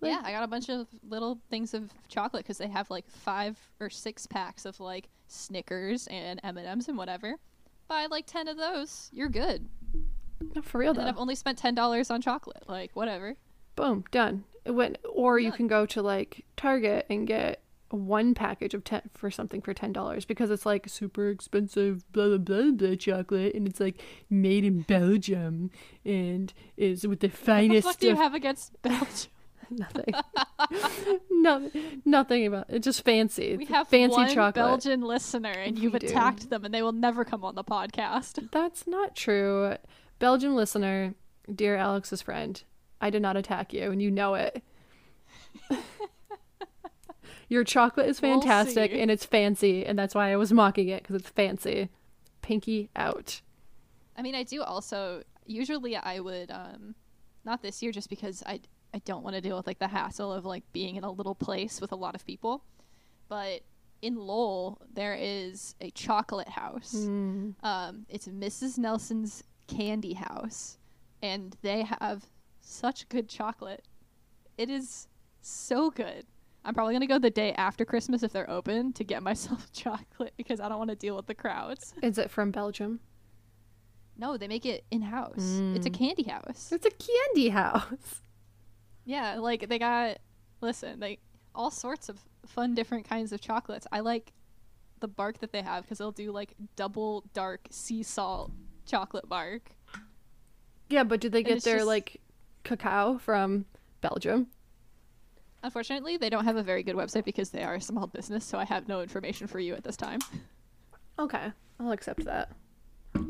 Like- 0.00 0.10
yeah, 0.12 0.20
I 0.24 0.32
got 0.32 0.42
a 0.42 0.46
bunch 0.48 0.68
of 0.68 0.86
little 1.08 1.38
things 1.50 1.74
of 1.74 1.90
chocolate 2.08 2.44
because 2.44 2.58
they 2.58 2.68
have 2.68 2.90
like 2.90 3.08
five 3.08 3.58
or 3.80 3.88
six 3.90 4.26
packs 4.26 4.64
of 4.66 4.78
like 4.80 5.08
Snickers 5.26 6.06
and 6.08 6.40
M 6.44 6.56
and 6.58 6.66
M's 6.66 6.88
and 6.88 6.98
whatever. 6.98 7.36
Buy 7.88 8.06
like 8.10 8.26
ten 8.26 8.48
of 8.48 8.56
those, 8.56 9.10
you're 9.12 9.28
good. 9.28 9.68
No, 10.54 10.60
for 10.62 10.78
real 10.78 10.90
And 10.90 10.98
though. 11.00 11.04
I've 11.04 11.18
only 11.18 11.34
spent 11.34 11.58
ten 11.58 11.74
dollars 11.74 12.10
on 12.10 12.20
chocolate. 12.20 12.64
Like 12.68 12.90
whatever. 12.94 13.36
Boom, 13.74 14.04
done. 14.10 14.44
It 14.64 14.72
went 14.72 14.98
or 15.12 15.38
you 15.38 15.52
can 15.52 15.66
go 15.68 15.86
to 15.86 16.02
like 16.02 16.44
Target 16.56 17.06
and 17.08 17.26
get 17.26 17.62
one 17.90 18.34
package 18.34 18.74
of 18.74 18.82
ten 18.82 19.02
for 19.14 19.30
something 19.30 19.60
for 19.60 19.72
ten 19.72 19.92
dollars 19.92 20.24
because 20.24 20.50
it's 20.50 20.66
like 20.66 20.88
super 20.88 21.28
expensive 21.30 22.10
blah 22.12 22.26
blah 22.26 22.38
blah 22.38 22.70
blah 22.72 22.94
chocolate 22.96 23.54
and 23.54 23.68
it's 23.68 23.78
like 23.78 24.02
made 24.28 24.64
in 24.64 24.80
Belgium 24.82 25.70
and 26.04 26.52
is 26.76 27.06
with 27.06 27.20
the 27.20 27.28
finest. 27.28 27.84
What 27.86 27.92
the 27.92 27.92
fuck 27.92 28.00
do 28.00 28.06
you 28.08 28.16
have 28.16 28.34
against 28.34 28.82
Belgium? 28.82 29.30
nothing. 29.70 30.14
no, 31.30 31.70
nothing 32.04 32.46
about 32.46 32.66
it. 32.68 32.82
Just 32.82 33.04
fancy. 33.04 33.56
We 33.56 33.66
have 33.66 33.88
fancy 33.88 34.16
one 34.16 34.28
chocolate. 34.28 34.54
Belgian 34.54 35.02
listener, 35.02 35.50
and 35.50 35.78
you've 35.78 35.92
We 35.92 36.00
do. 36.00 36.06
attacked 36.06 36.50
them, 36.50 36.64
and 36.64 36.72
they 36.72 36.82
will 36.82 36.92
never 36.92 37.24
come 37.24 37.44
on 37.44 37.54
the 37.54 37.64
podcast. 37.64 38.48
That's 38.52 38.86
not 38.86 39.14
true. 39.16 39.76
Belgian 40.18 40.54
listener, 40.54 41.14
dear 41.52 41.76
Alex's 41.76 42.22
friend, 42.22 42.62
I 43.00 43.10
did 43.10 43.22
not 43.22 43.36
attack 43.36 43.72
you, 43.72 43.90
and 43.90 44.00
you 44.00 44.10
know 44.10 44.34
it. 44.34 44.62
Your 47.48 47.62
chocolate 47.64 48.08
is 48.08 48.20
We'll 48.20 48.40
fantastic 48.40 48.90
and 48.92 49.10
it's 49.10 49.24
fancy, 49.24 49.86
and 49.86 49.98
that's 49.98 50.14
why 50.14 50.32
I 50.32 50.36
was 50.36 50.52
mocking 50.52 50.88
it 50.88 51.02
because 51.02 51.16
it's 51.16 51.28
fancy. 51.28 51.90
Pinky 52.42 52.90
out. 52.96 53.40
I 54.16 54.22
mean, 54.22 54.34
I 54.34 54.42
do 54.42 54.62
also 54.62 55.22
usually 55.44 55.96
I 55.96 56.18
would 56.18 56.50
um 56.50 56.96
not 57.44 57.62
this 57.62 57.82
year 57.82 57.92
just 57.92 58.10
because 58.10 58.42
I 58.44 58.60
I 58.96 59.00
don't 59.04 59.22
want 59.22 59.36
to 59.36 59.42
deal 59.42 59.56
with 59.58 59.66
like 59.66 59.78
the 59.78 59.88
hassle 59.88 60.32
of 60.32 60.46
like 60.46 60.64
being 60.72 60.96
in 60.96 61.04
a 61.04 61.10
little 61.10 61.34
place 61.34 61.82
with 61.82 61.92
a 61.92 61.96
lot 61.96 62.14
of 62.14 62.24
people. 62.26 62.64
But 63.28 63.60
in 64.00 64.14
Lowell, 64.16 64.80
there 64.94 65.14
is 65.20 65.74
a 65.82 65.90
chocolate 65.90 66.48
house. 66.48 66.94
Mm. 66.96 67.54
Um, 67.62 68.06
it's 68.08 68.26
Mrs. 68.26 68.78
Nelson's 68.78 69.44
Candy 69.66 70.14
House, 70.14 70.78
and 71.22 71.54
they 71.60 71.82
have 71.82 72.24
such 72.62 73.06
good 73.10 73.28
chocolate. 73.28 73.84
It 74.56 74.70
is 74.70 75.08
so 75.42 75.90
good. 75.90 76.24
I'm 76.64 76.72
probably 76.72 76.94
gonna 76.94 77.06
go 77.06 77.18
the 77.18 77.30
day 77.30 77.52
after 77.52 77.84
Christmas 77.84 78.22
if 78.22 78.32
they're 78.32 78.48
open 78.50 78.94
to 78.94 79.04
get 79.04 79.22
myself 79.30 79.70
chocolate 79.72 80.32
because 80.38 80.58
I 80.58 80.70
don't 80.70 80.78
want 80.78 80.90
to 80.90 80.96
deal 80.96 81.16
with 81.16 81.26
the 81.26 81.34
crowds. 81.34 81.92
Is 82.02 82.16
it 82.16 82.30
from 82.30 82.50
Belgium? 82.50 83.00
No, 84.16 84.38
they 84.38 84.48
make 84.48 84.64
it 84.64 84.84
in 84.90 85.02
house. 85.02 85.34
It's 85.74 85.84
a 85.86 85.90
Mm. 85.90 85.94
candy 85.98 86.22
house. 86.22 86.72
It's 86.72 86.86
a 86.86 86.90
candy 86.90 87.50
house. 87.50 88.22
Yeah, 89.06 89.36
like 89.38 89.68
they 89.68 89.78
got 89.78 90.18
listen, 90.60 91.00
they 91.00 91.18
all 91.54 91.70
sorts 91.70 92.08
of 92.10 92.18
fun 92.44 92.74
different 92.74 93.08
kinds 93.08 93.32
of 93.32 93.40
chocolates. 93.40 93.86
I 93.90 94.00
like 94.00 94.32
the 95.00 95.08
bark 95.08 95.38
that 95.38 95.52
they 95.52 95.62
have 95.62 95.84
because 95.84 95.98
they'll 95.98 96.12
do 96.12 96.32
like 96.32 96.54
double 96.74 97.24
dark 97.32 97.68
sea 97.70 98.02
salt 98.02 98.50
chocolate 98.84 99.28
bark. 99.28 99.70
Yeah, 100.90 101.04
but 101.04 101.20
do 101.20 101.28
they 101.28 101.42
get 101.42 101.62
their 101.62 101.76
just- 101.76 101.86
like 101.86 102.20
cacao 102.64 103.18
from 103.18 103.64
Belgium? 104.00 104.48
Unfortunately, 105.62 106.16
they 106.16 106.30
don't 106.30 106.44
have 106.44 106.56
a 106.56 106.62
very 106.62 106.82
good 106.82 106.94
website 106.94 107.24
because 107.24 107.50
they 107.50 107.62
are 107.64 107.74
a 107.74 107.80
small 107.80 108.06
business, 108.06 108.44
so 108.44 108.58
I 108.58 108.64
have 108.64 108.86
no 108.86 109.00
information 109.00 109.46
for 109.48 109.58
you 109.58 109.74
at 109.74 109.82
this 109.82 109.96
time. 109.96 110.20
Okay, 111.18 111.50
I'll 111.80 111.90
accept 111.92 112.24
that. 112.24 112.52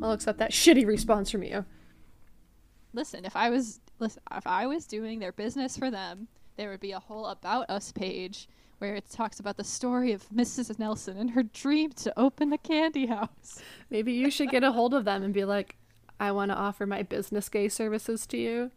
I'll 0.02 0.12
accept 0.12 0.38
that 0.38 0.50
shitty 0.50 0.85
response 0.87 1.30
from 1.30 1.45
you. 1.45 1.64
Listen, 2.92 3.25
if 3.25 3.37
I 3.37 3.49
was 3.49 3.80
listen, 3.99 4.23
if 4.33 4.47
I 4.47 4.67
was 4.67 4.87
doing 4.87 5.19
their 5.19 5.33
business 5.33 5.76
for 5.76 5.91
them, 5.91 6.29
there 6.57 6.71
would 6.71 6.81
be 6.81 6.93
a 6.93 7.00
whole 7.00 7.26
about 7.26 7.69
us 7.71 7.93
page 7.93 8.49
where 8.79 8.95
it 8.95 9.09
talks 9.11 9.41
about 9.41 9.57
the 9.57 9.65
story 9.65 10.12
of 10.12 10.29
Mrs. 10.29 10.79
Nelson 10.79 11.17
and 11.17 11.31
her 11.31 11.43
dream 11.43 11.93
to 11.93 12.12
open 12.19 12.53
a 12.53 12.59
candy 12.59 13.07
house. 13.07 13.62
Maybe 13.91 14.12
you 14.12 14.31
should 14.31 14.50
get 14.50 14.65
a 14.65 14.73
hold 14.73 14.93
of 14.95 15.05
them 15.05 15.23
and 15.23 15.33
be 15.33 15.45
like, 15.45 15.76
I 16.21 16.31
want 16.33 16.50
to 16.50 16.57
offer 16.57 16.87
my 16.87 17.03
business 17.03 17.49
gay 17.49 17.69
services 17.69 18.26
to 18.29 18.37
you. 18.37 18.71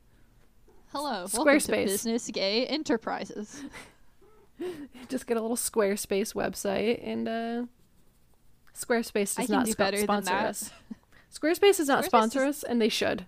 Hello, 0.92 1.26
Squarespace. 1.26 1.86
Business 1.86 2.28
Gay 2.32 2.66
Enterprises. 2.66 3.64
Just 5.10 5.28
get 5.28 5.38
a 5.38 5.42
little 5.42 5.56
Squarespace 5.58 6.34
website 6.34 7.00
and 7.06 7.28
uh 7.28 7.64
Squarespace 8.76 9.36
does 9.36 9.50
not 9.50 9.66
do 9.66 9.72
sp- 9.76 10.04
sponsor 10.04 10.34
us. 10.34 10.72
Squarespace 11.34 11.78
does 11.78 11.88
not 11.88 12.04
Squarespace 12.04 12.08
sponsor 12.08 12.46
is- 12.46 12.58
us 12.58 12.64
and 12.64 12.82
they 12.82 12.90
should. 12.90 13.26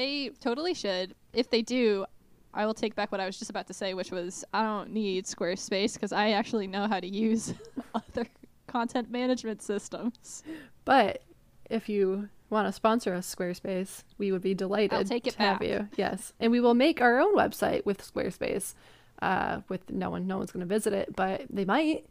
They 0.00 0.30
totally 0.40 0.72
should. 0.72 1.14
If 1.34 1.50
they 1.50 1.60
do, 1.60 2.06
I 2.54 2.64
will 2.64 2.72
take 2.72 2.94
back 2.94 3.12
what 3.12 3.20
I 3.20 3.26
was 3.26 3.38
just 3.38 3.50
about 3.50 3.66
to 3.66 3.74
say, 3.74 3.92
which 3.92 4.10
was 4.10 4.46
I 4.50 4.62
don't 4.62 4.94
need 4.94 5.26
Squarespace 5.26 5.92
because 5.92 6.10
I 6.10 6.30
actually 6.30 6.66
know 6.66 6.88
how 6.88 7.00
to 7.00 7.06
use 7.06 7.52
other 7.94 8.26
content 8.66 9.10
management 9.10 9.60
systems. 9.60 10.42
But 10.86 11.20
if 11.68 11.90
you 11.90 12.30
want 12.48 12.66
to 12.66 12.72
sponsor 12.72 13.12
us, 13.12 13.32
Squarespace, 13.34 14.04
we 14.16 14.32
would 14.32 14.40
be 14.40 14.54
delighted 14.54 15.06
take 15.06 15.26
it 15.26 15.34
to 15.34 15.42
have 15.42 15.62
you. 15.62 15.86
Yes, 15.98 16.32
and 16.40 16.50
we 16.50 16.60
will 16.60 16.72
make 16.72 17.02
our 17.02 17.20
own 17.20 17.36
website 17.36 17.84
with 17.84 17.98
Squarespace. 18.02 18.72
Uh, 19.20 19.60
with 19.68 19.90
no 19.90 20.08
one, 20.08 20.26
no 20.26 20.38
one's 20.38 20.50
going 20.50 20.66
to 20.66 20.74
visit 20.74 20.94
it, 20.94 21.14
but 21.14 21.44
they 21.50 21.66
might. 21.66 22.06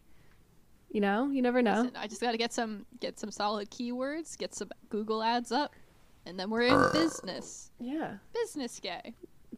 You 0.91 1.01
know, 1.01 1.31
you 1.31 1.41
never 1.41 1.63
know. 1.63 1.81
Listen, 1.81 1.95
I 1.95 2.07
just 2.07 2.21
got 2.21 2.33
to 2.33 2.37
get 2.37 2.53
some 2.53 2.85
get 2.99 3.19
some 3.19 3.31
solid 3.31 3.71
keywords, 3.71 4.37
get 4.37 4.53
some 4.53 4.69
Google 4.89 5.23
ads 5.23 5.51
up, 5.51 5.73
and 6.29 6.39
then 6.39 6.49
we're 6.51 6.61
in 6.61 6.91
business. 6.93 7.71
Yeah, 7.79 8.17
Business 8.33 8.79
gay. 8.79 9.15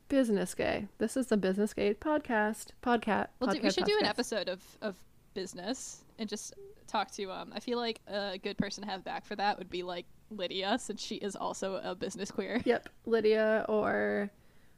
business 0.08 0.56
gay. 0.56 0.88
This 0.98 1.18
is 1.18 1.28
the 1.28 1.38
business 1.38 1.74
gay 1.74 1.94
podcast. 1.94 2.68
Podcast. 2.82 3.28
Well, 3.40 3.50
podcast, 3.50 3.54
do, 3.54 3.60
we 3.64 3.70
should 3.72 3.84
do 3.86 3.98
an 4.00 4.06
episode 4.06 4.48
of 4.48 4.62
of 4.82 4.96
business 5.34 6.04
and 6.18 6.30
just 6.30 6.54
talk 6.88 7.12
to 7.12 7.30
um. 7.32 7.52
I 7.54 7.60
feel 7.60 7.78
like 7.78 8.00
a 8.08 8.40
good 8.42 8.58
person 8.58 8.84
to 8.86 8.90
have 8.90 9.04
back 9.04 9.26
for 9.26 9.36
that 9.36 9.58
would 9.60 9.70
be 9.70 9.84
like 9.84 10.06
Lydia, 10.30 10.78
since 10.80 11.02
she 11.04 11.16
is 11.16 11.36
also 11.36 11.76
a 11.84 11.94
business 11.94 12.32
queer. 12.32 12.62
Yep, 12.66 12.88
Lydia 13.06 13.66
or, 13.68 14.32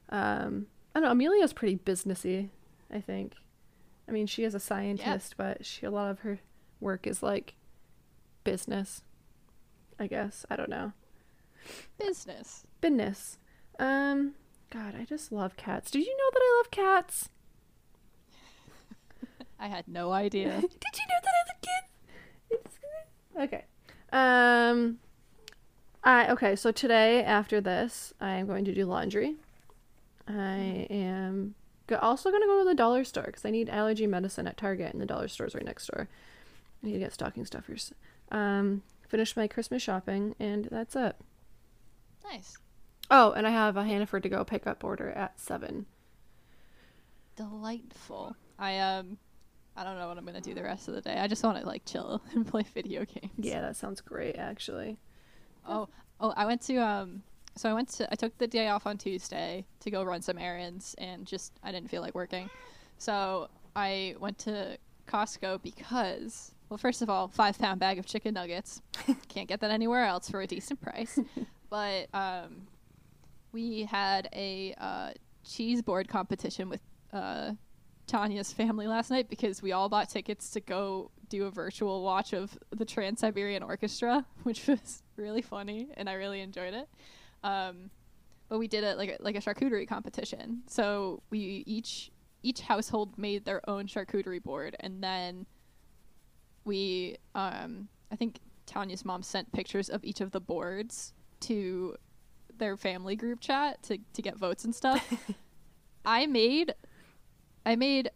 um, 0.10 0.66
I 0.96 1.00
don't 1.00 1.04
know. 1.08 1.12
Amelia's 1.12 1.54
pretty 1.54 1.78
businessy. 1.78 2.50
I 2.92 3.00
think. 3.02 3.34
I 4.08 4.12
mean, 4.12 4.26
she 4.28 4.44
is 4.44 4.54
a 4.56 4.60
scientist, 4.60 5.36
but 5.38 5.64
she 5.66 5.86
a 5.86 5.92
lot 5.92 6.10
of 6.10 6.20
her 6.20 6.40
work 6.80 7.06
is 7.08 7.22
like 7.22 7.54
business. 8.44 9.04
I 10.00 10.08
guess 10.08 10.44
I 10.50 10.56
don't 10.56 10.70
know. 10.70 10.92
Business. 11.98 12.66
Business. 12.82 13.38
Um, 13.80 14.34
God, 14.70 14.96
I 15.00 15.06
just 15.06 15.32
love 15.32 15.56
cats. 15.56 15.92
Did 15.92 16.06
you 16.06 16.16
know 16.18 16.30
that 16.34 16.42
I 16.42 16.58
love 16.58 16.72
cats? 16.72 17.30
I 19.60 19.68
had 19.68 19.88
no 19.88 20.12
idea. 20.12 20.50
Did 20.62 20.62
you 20.62 21.06
know 21.08 21.20
that 21.24 21.34
as 21.46 21.52
a 21.52 21.60
kid? 21.62 22.56
It's- 22.60 22.80
Okay. 23.36 23.66
Um, 24.12 25.00
I 26.04 26.32
okay. 26.32 26.56
So 26.56 26.72
today, 26.72 27.24
after 27.24 27.60
this, 27.60 28.14
I 28.22 28.36
am 28.36 28.46
going 28.46 28.64
to 28.66 28.74
do 28.76 28.86
laundry. 28.86 29.36
I 30.28 30.86
am 30.92 31.56
go- 31.88 31.96
also 31.98 32.30
going 32.30 32.44
to 32.44 32.48
go 32.48 32.60
to 32.60 32.66
the 32.66 32.76
dollar 32.76 33.04
store 33.04 33.24
because 33.26 33.44
I 33.44 33.50
need 33.50 33.70
allergy 33.70 34.06
medicine 34.06 34.46
at 34.48 34.56
Target, 34.58 34.94
and 34.94 35.02
the 35.02 35.06
dollar 35.08 35.28
store's 35.28 35.56
right 35.56 35.66
next 35.66 35.88
door. 35.88 36.08
I 36.84 36.86
need 36.88 36.94
to 36.94 37.00
get 37.00 37.12
stocking 37.14 37.44
stuffers. 37.46 37.92
Um, 38.32 38.84
finish 39.08 39.36
my 39.36 39.48
Christmas 39.48 39.82
shopping, 39.82 40.36
and 40.40 40.66
that's 40.70 40.96
it. 40.96 41.16
Nice. 42.24 42.58
Oh, 43.10 43.32
and 43.32 43.46
I 43.46 43.52
have 43.52 43.78
a 43.78 43.84
Hannaford 43.84 44.24
to 44.24 44.30
go 44.30 44.44
pickup 44.44 44.84
order 44.84 45.10
at 45.12 45.40
seven. 45.40 45.86
Delightful. 47.36 48.36
I 48.58 48.80
um 48.80 49.18
I 49.76 49.84
don't 49.84 49.98
know 49.98 50.08
what 50.08 50.18
I'm 50.18 50.26
gonna 50.26 50.42
do 50.42 50.54
the 50.54 50.64
rest 50.64 50.88
of 50.88 50.94
the 50.94 51.02
day. 51.02 51.18
I 51.18 51.28
just 51.28 51.44
want 51.44 51.60
to 51.60 51.66
like 51.66 51.86
chill 51.86 52.22
and 52.34 52.46
play 52.46 52.66
video 52.74 53.06
games. 53.06 53.32
Yeah, 53.38 53.62
that 53.62 53.76
sounds 53.76 54.02
great, 54.02 54.36
actually. 54.36 54.98
Oh, 55.68 55.90
oh, 56.20 56.34
I 56.36 56.46
went 56.46 56.62
to 56.64 56.78
um. 56.78 57.24
So 57.56 57.70
I 57.70 57.74
went 57.74 57.90
to 57.90 58.12
I 58.12 58.16
took 58.16 58.36
the 58.40 58.48
day 58.48 58.70
off 58.70 58.88
on 58.88 58.98
Tuesday 58.98 59.66
to 59.82 59.92
go 59.92 60.04
run 60.04 60.22
some 60.22 60.40
errands 60.40 60.96
and 60.98 61.26
just 61.26 61.54
I 61.64 61.72
didn't 61.72 61.90
feel 61.90 62.02
like 62.02 62.16
working, 62.16 62.50
so 62.98 63.48
I 63.76 64.16
went 64.20 64.40
to 64.40 64.78
Costco 65.08 65.62
because 65.62 66.54
well, 66.70 66.80
first 66.80 67.04
of 67.04 67.10
all, 67.12 67.28
five 67.28 67.60
pound 67.60 67.80
bag 67.80 68.00
of 68.00 68.08
chicken 68.08 68.34
nuggets, 68.34 68.82
can't 69.28 69.48
get 69.48 69.60
that 69.60 69.70
anywhere 69.70 70.06
else 70.06 70.30
for 70.30 70.42
a 70.42 70.48
decent 70.48 70.82
price, 70.82 71.20
but 71.74 72.08
um, 72.14 72.68
we 73.52 73.82
had 73.82 74.30
a 74.32 74.76
uh, 74.78 75.10
cheese 75.44 75.82
board 75.82 76.08
competition 76.08 76.70
with 76.70 76.82
uh. 77.12 77.54
Tanya's 78.06 78.52
family 78.52 78.86
last 78.86 79.10
night 79.10 79.30
because 79.30 79.62
we 79.62 79.72
all 79.72 79.88
bought 79.88 80.10
tickets 80.10 80.50
to 80.52 80.60
go 80.60 81.10
do 81.30 81.46
a 81.46 81.50
virtual 81.50 82.04
watch 82.04 82.34
of 82.34 82.60
the 82.76 82.84
Trans 82.84 83.22
Siberian 83.22 83.64
Orchestra, 83.64 84.26
which 84.44 84.68
was 84.68 85.02
really 85.16 85.42
funny 85.42 85.88
and 85.96 86.10
I 86.10 86.14
really 86.14 86.42
enjoyed 86.42 86.74
it. 86.74 86.90
Um, 87.46 87.90
but 88.50 88.60
we 88.60 88.68
did 88.68 88.84
it 88.84 88.98
like 88.98 89.18
a, 89.18 89.24
like 89.24 89.38
a 89.38 89.40
charcuterie 89.40 89.88
competition. 89.88 90.64
So 90.68 91.24
we 91.30 91.64
each 91.66 92.12
each 92.44 92.60
household 92.60 93.18
made 93.18 93.46
their 93.46 93.68
own 93.70 93.88
charcuterie 93.88 94.44
board, 94.44 94.76
and 94.82 95.02
then 95.02 95.46
we 96.66 97.16
um, 97.36 97.88
I 98.12 98.18
think 98.18 98.40
Tanya's 98.66 99.06
mom 99.06 99.24
sent 99.24 99.50
pictures 99.54 99.88
of 99.90 100.04
each 100.04 100.20
of 100.20 100.32
the 100.32 100.42
boards 100.42 101.14
to 101.48 101.96
their 102.58 102.78
family 102.78 103.16
group 103.16 103.40
chat 103.40 103.82
to 103.84 103.98
to 104.14 104.22
get 104.22 104.38
votes 104.38 104.64
and 104.66 104.74
stuff. 104.74 105.14
I 106.06 106.26
made 106.26 106.74
I 107.66 107.76
made 107.76 108.10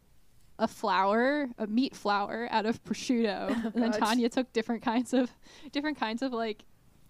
a 0.60 0.68
flower, 0.68 1.50
a 1.58 1.68
meat 1.68 1.96
flower 1.96 2.48
out 2.52 2.66
of 2.66 2.84
prosciutto, 2.84 3.50
and 3.74 3.84
then 3.84 3.92
Tanya 3.92 4.30
took 4.30 4.52
different 4.54 4.82
kinds 4.82 5.14
of 5.14 5.32
different 5.72 6.00
kinds 6.00 6.22
of 6.22 6.34
like 6.34 6.66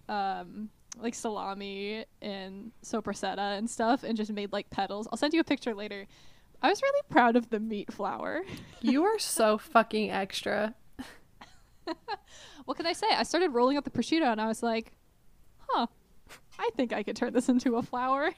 um 0.08 0.70
like 1.00 1.14
salami 1.14 2.04
and 2.22 2.72
sopressata 2.84 3.56
and 3.56 3.68
stuff 3.70 4.02
and 4.02 4.16
just 4.16 4.32
made 4.32 4.52
like 4.52 4.68
petals. 4.70 5.08
I'll 5.10 5.18
send 5.18 5.32
you 5.32 5.40
a 5.40 5.44
picture 5.44 5.74
later. 5.74 6.06
I 6.60 6.70
was 6.70 6.82
really 6.82 7.02
proud 7.08 7.36
of 7.36 7.50
the 7.50 7.60
meat 7.60 7.92
flower. 7.92 8.42
You 8.80 9.04
are 9.04 9.18
so 9.18 9.58
fucking 9.58 10.10
extra. 10.10 10.74
what 12.64 12.76
can 12.76 12.86
I 12.86 12.92
say? 12.92 13.06
I 13.10 13.22
started 13.22 13.50
rolling 13.50 13.76
up 13.76 13.84
the 13.84 13.90
prosciutto 13.90 14.30
and 14.32 14.40
I 14.40 14.48
was 14.48 14.62
like, 14.62 14.92
huh, 15.58 15.86
I 16.58 16.70
think 16.76 16.92
I 16.92 17.02
could 17.02 17.16
turn 17.16 17.32
this 17.32 17.48
into 17.48 17.76
a 17.76 17.82
flower. 17.82 18.32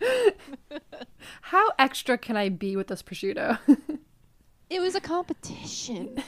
How 1.42 1.72
extra 1.78 2.18
can 2.18 2.36
I 2.36 2.48
be 2.48 2.76
with 2.76 2.88
this 2.88 3.02
prosciutto? 3.02 3.58
It 4.70 4.80
was 4.80 4.94
a 4.94 5.00
competition. 5.00 6.22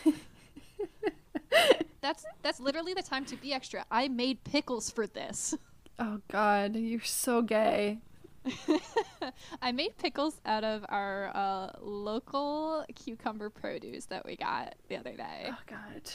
that's 2.00 2.24
that's 2.42 2.58
literally 2.58 2.94
the 2.94 3.02
time 3.02 3.26
to 3.26 3.36
be 3.36 3.52
extra. 3.52 3.84
I 3.90 4.08
made 4.08 4.42
pickles 4.44 4.90
for 4.90 5.06
this. 5.06 5.54
oh 5.98 6.22
god, 6.32 6.74
you're 6.74 7.02
so 7.02 7.42
gay. 7.42 7.98
I 9.60 9.72
made 9.72 9.98
pickles 9.98 10.40
out 10.46 10.64
of 10.64 10.86
our 10.88 11.30
uh, 11.34 11.72
local 11.82 12.86
cucumber 12.94 13.50
produce 13.50 14.06
that 14.06 14.24
we 14.24 14.36
got 14.36 14.74
the 14.88 14.96
other 14.96 15.14
day. 15.14 15.48
Oh 15.50 15.58
god. 15.66 16.10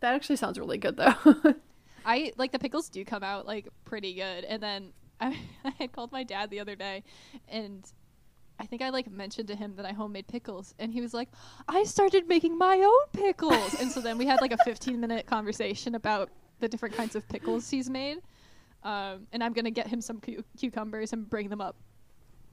That 0.00 0.14
actually 0.14 0.36
sounds 0.36 0.58
really 0.58 0.76
good 0.76 0.98
though. 0.98 1.14
I 2.08 2.32
like 2.38 2.52
the 2.52 2.58
pickles 2.58 2.88
do 2.88 3.04
come 3.04 3.22
out 3.22 3.46
like 3.46 3.68
pretty 3.84 4.14
good, 4.14 4.44
and 4.44 4.62
then 4.62 4.92
I, 5.20 5.38
I 5.64 5.70
had 5.78 5.92
called 5.92 6.10
my 6.10 6.24
dad 6.24 6.50
the 6.50 6.58
other 6.60 6.74
day, 6.74 7.04
and 7.48 7.84
I 8.58 8.64
think 8.64 8.80
I 8.82 8.88
like 8.88 9.10
mentioned 9.10 9.48
to 9.48 9.54
him 9.54 9.74
that 9.76 9.84
I 9.84 9.92
homemade 9.92 10.26
pickles, 10.26 10.74
and 10.78 10.90
he 10.90 11.02
was 11.02 11.12
like, 11.12 11.28
"I 11.68 11.84
started 11.84 12.26
making 12.26 12.56
my 12.56 12.78
own 12.78 13.22
pickles," 13.22 13.74
and 13.78 13.92
so 13.92 14.00
then 14.00 14.16
we 14.16 14.24
had 14.24 14.40
like 14.40 14.52
a 14.52 14.56
15 14.64 14.98
minute 14.98 15.26
conversation 15.26 15.94
about 15.94 16.30
the 16.60 16.68
different 16.68 16.96
kinds 16.96 17.14
of 17.14 17.28
pickles 17.28 17.68
he's 17.68 17.90
made. 17.90 18.18
Um, 18.84 19.26
and 19.32 19.44
I'm 19.44 19.52
gonna 19.52 19.70
get 19.70 19.86
him 19.86 20.00
some 20.00 20.18
cu- 20.18 20.42
cucumbers 20.56 21.12
and 21.12 21.28
bring 21.28 21.50
them 21.50 21.60
up 21.60 21.76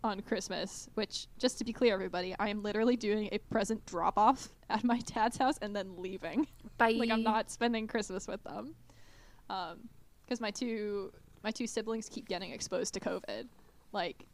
on 0.04 0.20
Christmas. 0.20 0.90
Which, 0.96 1.28
just 1.40 1.60
to 1.60 1.64
be 1.64 1.72
clear, 1.72 1.94
everybody, 1.94 2.36
I 2.38 2.50
am 2.50 2.62
literally 2.62 2.98
doing 2.98 3.30
a 3.32 3.38
present 3.38 3.86
drop 3.86 4.18
off 4.18 4.50
at 4.70 4.84
my 4.84 5.00
dad's 5.00 5.38
house 5.38 5.58
and 5.62 5.74
then 5.74 5.94
leaving. 5.98 6.46
Bye. 6.78 6.96
like 6.98 7.10
I'm 7.10 7.24
not 7.24 7.50
spending 7.50 7.88
Christmas 7.88 8.28
with 8.28 8.44
them, 8.44 8.76
Um, 9.50 9.90
because 10.26 10.42
my 10.42 10.52
two 10.52 11.12
my 11.44 11.52
two 11.52 11.68
siblings 11.68 12.10
keep 12.10 12.28
getting 12.28 12.52
exposed 12.52 12.94
to 12.96 13.00
COVID. 13.00 13.46
Like, 13.92 14.26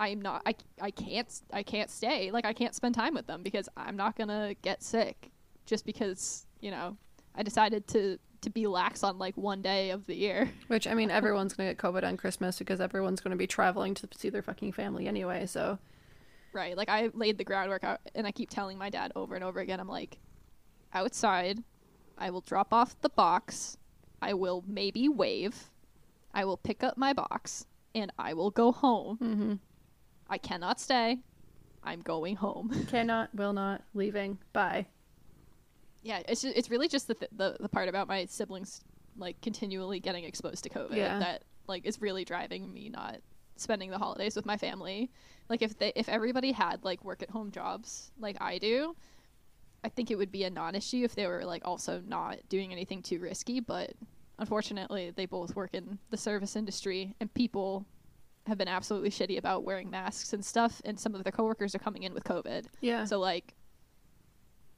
I'm 0.00 0.20
not. 0.20 0.42
I 0.46 0.54
I 0.80 0.90
can't 0.90 1.28
I 1.52 1.62
can't 1.62 1.90
stay. 1.90 2.30
Like 2.30 2.46
I 2.46 2.52
can't 2.52 2.74
spend 2.74 2.94
time 2.94 3.14
with 3.14 3.26
them 3.26 3.42
because 3.42 3.68
I'm 3.76 3.96
not 3.96 4.16
gonna 4.16 4.54
get 4.62 4.82
sick 4.82 5.30
just 5.66 5.84
because 5.84 6.46
you 6.60 6.70
know 6.70 6.96
I 7.34 7.42
decided 7.42 7.86
to 7.88 8.18
to 8.40 8.50
be 8.50 8.66
lax 8.66 9.04
on 9.04 9.18
like 9.18 9.36
one 9.36 9.62
day 9.62 9.90
of 9.90 10.06
the 10.06 10.14
year. 10.14 10.50
Which 10.68 10.86
I 10.86 10.94
mean, 10.94 11.10
everyone's 11.10 11.54
gonna 11.54 11.70
get 11.70 11.78
COVID 11.78 12.04
on 12.04 12.16
Christmas 12.16 12.58
because 12.58 12.80
everyone's 12.80 13.20
gonna 13.20 13.36
be 13.36 13.46
traveling 13.46 13.94
to 13.94 14.08
see 14.16 14.30
their 14.30 14.42
fucking 14.42 14.72
family 14.72 15.06
anyway. 15.06 15.46
So 15.46 15.78
Right. 16.52 16.76
Like 16.76 16.88
I 16.88 17.10
laid 17.14 17.38
the 17.38 17.44
groundwork 17.44 17.84
out 17.84 18.00
and 18.14 18.26
I 18.26 18.30
keep 18.30 18.50
telling 18.50 18.76
my 18.76 18.90
dad 18.90 19.12
over 19.16 19.34
and 19.34 19.42
over 19.42 19.60
again, 19.60 19.80
I'm 19.80 19.88
like, 19.88 20.18
outside, 20.92 21.62
I 22.18 22.30
will 22.30 22.42
drop 22.42 22.72
off 22.72 23.00
the 23.00 23.08
box, 23.08 23.78
I 24.22 24.34
will 24.34 24.64
maybe 24.66 25.08
wave, 25.08 25.70
I 26.32 26.44
will 26.44 26.56
pick 26.56 26.82
up 26.82 26.96
my 26.96 27.12
box, 27.12 27.66
and 27.94 28.12
I 28.18 28.32
will 28.34 28.50
go 28.50 28.72
home. 28.72 29.18
mm-hmm. 29.18 29.54
I 30.30 30.38
cannot 30.38 30.80
stay. 30.80 31.18
I'm 31.84 32.00
going 32.00 32.36
home. 32.36 32.70
cannot, 32.88 33.34
will 33.34 33.52
not, 33.52 33.82
leaving. 33.92 34.38
Bye. 34.52 34.86
yeah, 36.02 36.22
it's 36.28 36.42
just, 36.42 36.56
it's 36.56 36.70
really 36.70 36.88
just 36.88 37.08
the, 37.08 37.14
th- 37.14 37.30
the 37.36 37.56
the 37.60 37.68
part 37.68 37.88
about 37.88 38.08
my 38.08 38.24
siblings 38.26 38.80
like 39.18 39.40
continually 39.42 40.00
getting 40.00 40.24
exposed 40.24 40.62
to 40.64 40.70
COVID 40.70 40.96
Yeah. 40.96 41.18
that 41.18 41.42
like 41.68 41.84
is 41.84 42.00
really 42.00 42.24
driving 42.24 42.72
me 42.72 42.88
not 42.88 43.18
spending 43.56 43.90
the 43.90 43.98
holidays 43.98 44.34
with 44.36 44.46
my 44.46 44.56
family. 44.56 45.10
Like 45.50 45.60
if 45.60 45.76
they 45.78 45.92
if 45.96 46.08
everybody 46.08 46.52
had 46.52 46.82
like 46.84 47.04
work 47.04 47.22
at 47.22 47.30
home 47.30 47.50
jobs 47.50 48.10
like 48.18 48.36
I 48.40 48.58
do, 48.58 48.96
I 49.84 49.88
think 49.88 50.10
it 50.10 50.16
would 50.16 50.30
be 50.32 50.44
a 50.44 50.50
non-issue 50.50 51.02
if 51.04 51.14
they 51.14 51.26
were 51.26 51.44
like 51.44 51.62
also 51.64 52.00
not 52.06 52.38
doing 52.48 52.70
anything 52.72 53.02
too 53.02 53.18
risky, 53.18 53.60
but 53.60 53.92
unfortunately 54.38 55.10
they 55.14 55.26
both 55.26 55.54
work 55.56 55.70
in 55.74 55.98
the 56.10 56.16
service 56.16 56.56
industry 56.56 57.14
and 57.20 57.32
people 57.34 57.84
have 58.46 58.58
been 58.58 58.68
absolutely 58.68 59.10
shitty 59.10 59.38
about 59.38 59.62
wearing 59.64 59.88
masks 59.90 60.32
and 60.32 60.44
stuff 60.44 60.80
and 60.84 60.98
some 60.98 61.14
of 61.14 61.22
their 61.24 61.32
coworkers 61.32 61.74
are 61.74 61.78
coming 61.78 62.02
in 62.04 62.12
with 62.14 62.24
COVID. 62.24 62.66
Yeah. 62.80 63.04
So 63.04 63.18
like 63.18 63.54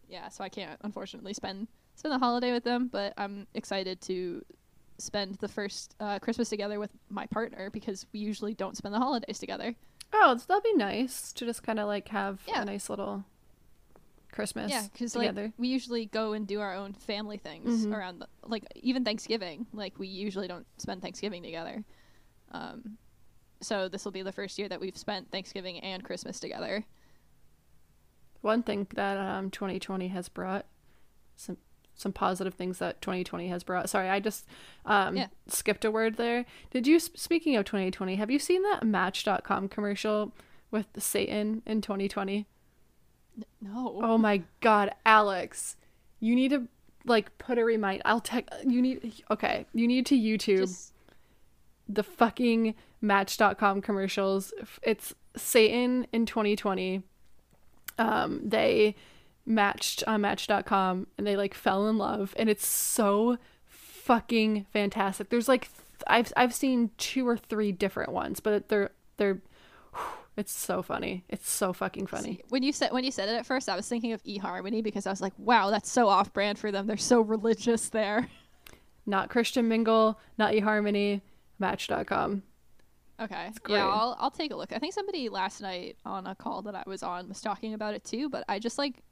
yeah, 0.08 0.28
so 0.28 0.44
I 0.44 0.48
can't 0.48 0.78
unfortunately 0.82 1.32
spend 1.34 1.68
spend 1.96 2.12
the 2.14 2.18
holiday 2.18 2.52
with 2.52 2.64
them, 2.64 2.88
but 2.88 3.14
I'm 3.16 3.46
excited 3.54 4.00
to 4.02 4.44
spend 4.98 5.36
the 5.36 5.48
first 5.48 5.94
uh, 6.00 6.18
Christmas 6.18 6.48
together 6.48 6.78
with 6.78 6.90
my 7.08 7.26
partner 7.26 7.70
because 7.70 8.06
we 8.12 8.20
usually 8.20 8.54
don't 8.54 8.76
spend 8.76 8.94
the 8.94 8.98
holidays 8.98 9.38
together. 9.38 9.74
oh, 10.12 10.38
that'd 10.46 10.62
be 10.62 10.74
nice 10.74 11.32
to 11.32 11.44
just 11.46 11.62
kind 11.62 11.80
of 11.80 11.88
like 11.88 12.08
have 12.08 12.40
Yeah. 12.46 12.62
a 12.62 12.64
nice 12.64 12.88
little 12.90 13.24
Christmas 14.34 14.70
yeah, 14.70 14.82
because 14.92 15.14
like 15.16 15.28
together. 15.28 15.52
we 15.56 15.68
usually 15.68 16.06
go 16.06 16.32
and 16.34 16.46
do 16.46 16.60
our 16.60 16.74
own 16.74 16.92
family 16.92 17.36
things 17.38 17.86
Mhm. 17.86 17.94
around 17.96 18.18
the, 18.20 18.28
like 18.44 18.64
even 18.76 19.04
Thanksgiving. 19.04 19.66
Like 19.72 19.98
we 19.98 20.08
usually 20.08 20.48
don't 20.48 20.66
spend 20.78 21.00
Thanksgiving 21.02 21.42
together. 21.42 21.84
Um, 22.52 22.98
so 23.60 23.88
this 23.88 24.04
will 24.04 24.12
be 24.12 24.22
the 24.22 24.32
first 24.32 24.58
year 24.58 24.68
that 24.68 24.80
we've 24.80 24.96
spent 24.96 25.30
Thanksgiving 25.30 25.78
and 25.80 26.04
Christmas 26.04 26.38
together. 26.40 26.84
One 28.40 28.62
thing 28.62 28.86
that 28.94 29.16
um 29.16 29.50
2020 29.50 30.08
has 30.08 30.28
brought 30.28 30.66
some 31.36 31.56
some 31.96 32.12
positive 32.12 32.54
things 32.54 32.78
that 32.80 33.00
2020 33.00 33.46
has 33.48 33.62
brought. 33.62 33.88
Sorry, 33.88 34.08
I 34.10 34.20
just 34.20 34.46
um 34.84 35.16
Yeah. 35.16 35.28
skipped 35.46 35.84
a 35.84 35.90
word 35.90 36.16
there. 36.16 36.44
Did 36.70 36.86
you 36.86 36.98
speaking 36.98 37.56
of 37.56 37.64
2020, 37.64 38.16
have 38.16 38.30
you 38.30 38.38
seen 38.38 38.62
that 38.64 38.84
match.com 38.84 39.68
commercial 39.68 40.32
with 40.70 40.88
Satan 40.98 41.62
in 41.64 41.80
2020? 41.80 42.46
No. 43.60 44.00
Oh 44.02 44.18
my 44.18 44.42
god, 44.60 44.94
Alex. 45.04 45.76
You 46.20 46.34
need 46.34 46.50
to 46.50 46.68
like 47.04 47.36
put 47.38 47.58
a 47.58 47.64
remind. 47.64 48.02
I'll 48.04 48.20
tech 48.20 48.48
you 48.66 48.80
need 48.80 49.24
okay, 49.30 49.66
you 49.74 49.86
need 49.86 50.06
to 50.06 50.16
YouTube 50.16 50.58
Just, 50.58 50.92
the 51.88 52.02
fucking 52.02 52.74
match.com 53.00 53.82
commercials. 53.82 54.52
It's 54.82 55.14
Satan 55.36 56.06
in 56.12 56.26
2020. 56.26 57.02
Um, 57.98 58.40
they 58.44 58.96
matched 59.46 60.02
on 60.06 60.22
match.com 60.22 61.06
and 61.18 61.26
they 61.26 61.36
like 61.36 61.54
fell 61.54 61.88
in 61.88 61.98
love 61.98 62.34
and 62.38 62.48
it's 62.48 62.66
so 62.66 63.38
fucking 63.66 64.66
fantastic. 64.72 65.30
There's 65.30 65.48
like 65.48 65.62
th- 65.62 66.04
I've 66.06 66.32
I've 66.36 66.54
seen 66.54 66.90
two 66.98 67.26
or 67.26 67.36
three 67.36 67.72
different 67.72 68.12
ones, 68.12 68.40
but 68.40 68.68
they're 68.68 68.90
they're 69.16 69.40
it's 70.36 70.52
so 70.52 70.82
funny. 70.82 71.24
It's 71.28 71.48
so 71.48 71.72
fucking 71.72 72.06
funny. 72.06 72.40
When 72.48 72.62
you 72.62 72.72
said 72.72 72.92
when 72.92 73.04
you 73.04 73.10
said 73.10 73.28
it 73.28 73.34
at 73.34 73.46
first, 73.46 73.68
I 73.68 73.76
was 73.76 73.88
thinking 73.88 74.12
of 74.12 74.22
eHarmony 74.24 74.82
because 74.82 75.06
I 75.06 75.10
was 75.10 75.20
like, 75.20 75.32
wow, 75.38 75.70
that's 75.70 75.90
so 75.90 76.08
off 76.08 76.32
brand 76.32 76.58
for 76.58 76.72
them. 76.72 76.86
They're 76.86 76.96
so 76.96 77.20
religious 77.20 77.88
there. 77.88 78.28
Not 79.06 79.28
Christian 79.28 79.68
Mingle, 79.68 80.18
not 80.38 80.54
eHarmony, 80.54 81.20
match.com. 81.58 82.42
Okay. 83.20 83.50
great. 83.62 83.76
Yeah, 83.76 83.86
I'll 83.86 84.16
I'll 84.18 84.30
take 84.30 84.50
a 84.50 84.56
look. 84.56 84.72
I 84.72 84.78
think 84.78 84.94
somebody 84.94 85.28
last 85.28 85.60
night 85.60 85.98
on 86.06 86.26
a 86.26 86.34
call 86.34 86.62
that 86.62 86.74
I 86.74 86.82
was 86.86 87.02
on 87.02 87.28
was 87.28 87.42
talking 87.42 87.74
about 87.74 87.92
it 87.94 88.02
too, 88.02 88.30
but 88.30 88.44
I 88.48 88.58
just 88.58 88.78
like 88.78 89.02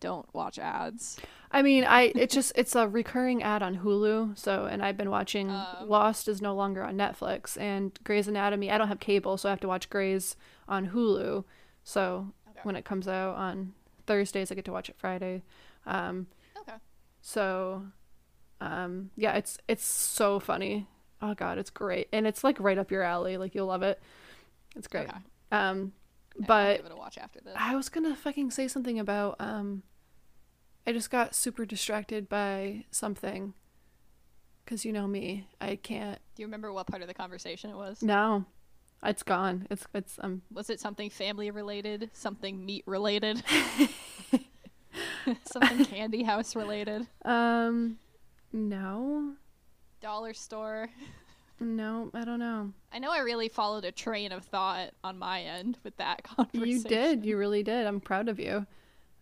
don't 0.00 0.32
watch 0.34 0.58
ads. 0.58 1.18
I 1.50 1.62
mean, 1.62 1.84
I 1.84 2.12
it's 2.14 2.34
just 2.34 2.52
it's 2.56 2.74
a 2.76 2.86
recurring 2.88 3.42
ad 3.42 3.62
on 3.62 3.78
Hulu. 3.78 4.36
So, 4.38 4.66
and 4.66 4.82
I've 4.84 4.96
been 4.96 5.10
watching 5.10 5.50
Oh. 5.50 5.84
Lost 5.86 6.28
is 6.28 6.40
no 6.42 6.54
longer 6.54 6.82
on 6.82 6.96
Netflix 6.96 7.58
and 7.60 7.98
Grey's 8.04 8.28
Anatomy. 8.28 8.70
I 8.70 8.78
don't 8.78 8.88
have 8.88 9.00
cable, 9.00 9.36
so 9.38 9.48
I 9.48 9.52
have 9.52 9.60
to 9.60 9.68
watch 9.68 9.88
Grey's 9.90 10.36
on 10.68 10.88
Hulu. 10.90 11.44
So, 11.84 12.32
Okay. 12.50 12.60
when 12.64 12.76
it 12.76 12.84
comes 12.84 13.08
out 13.08 13.34
on 13.36 13.72
Thursdays, 14.06 14.50
I 14.52 14.54
get 14.54 14.64
to 14.66 14.72
watch 14.72 14.88
it 14.90 14.96
Friday. 14.98 15.42
Um, 15.86 16.26
Okay. 16.60 16.76
so 17.22 17.84
um 18.60 19.10
yeah, 19.16 19.34
it's 19.34 19.58
it's 19.68 19.84
so 19.86 20.40
funny. 20.40 20.86
Oh 21.22 21.34
god, 21.34 21.58
it's 21.58 21.70
great. 21.70 22.08
And 22.12 22.26
it's 22.26 22.42
like 22.44 22.58
right 22.60 22.78
up 22.78 22.90
your 22.90 23.02
alley. 23.02 23.36
Like 23.36 23.54
you'll 23.54 23.66
love 23.66 23.82
it. 23.82 24.00
It's 24.76 24.88
great. 24.88 25.08
Okay. 25.08 25.18
Um 25.52 25.92
but 26.46 26.76
give 26.78 26.86
it 26.86 26.92
a 26.92 26.96
watch 26.96 27.18
after 27.18 27.40
this. 27.40 27.54
I 27.56 27.74
was 27.76 27.88
gonna 27.88 28.14
fucking 28.16 28.50
say 28.50 28.68
something 28.68 28.98
about 28.98 29.36
um 29.38 29.82
I 30.88 30.92
just 30.92 31.10
got 31.10 31.34
super 31.34 31.66
distracted 31.66 32.30
by 32.30 32.86
something. 32.90 33.52
Cause 34.64 34.86
you 34.86 34.92
know 34.94 35.06
me. 35.06 35.46
I 35.60 35.76
can't 35.76 36.18
Do 36.34 36.40
you 36.42 36.46
remember 36.46 36.72
what 36.72 36.86
part 36.86 37.02
of 37.02 37.08
the 37.08 37.14
conversation 37.14 37.68
it 37.68 37.76
was? 37.76 38.02
no. 38.02 38.46
It's 39.02 39.22
gone. 39.22 39.66
It's 39.70 39.86
it's 39.92 40.18
um 40.22 40.40
Was 40.50 40.70
it 40.70 40.80
something 40.80 41.10
family 41.10 41.50
related? 41.50 42.08
Something 42.14 42.64
meat 42.64 42.84
related? 42.86 43.42
something 45.44 45.84
candy 45.84 46.22
house 46.22 46.56
related? 46.56 47.06
um 47.22 47.98
no. 48.50 49.34
Dollar 50.00 50.32
store? 50.32 50.88
No, 51.60 52.10
I 52.14 52.24
don't 52.24 52.38
know. 52.38 52.72
I 52.94 52.98
know 52.98 53.10
I 53.12 53.18
really 53.18 53.50
followed 53.50 53.84
a 53.84 53.92
train 53.92 54.32
of 54.32 54.46
thought 54.46 54.92
on 55.04 55.18
my 55.18 55.42
end 55.42 55.76
with 55.84 55.98
that 55.98 56.22
conversation. 56.22 56.66
You 56.66 56.82
did. 56.82 57.26
You 57.26 57.36
really 57.36 57.62
did. 57.62 57.86
I'm 57.86 58.00
proud 58.00 58.30
of 58.30 58.40
you. 58.40 58.66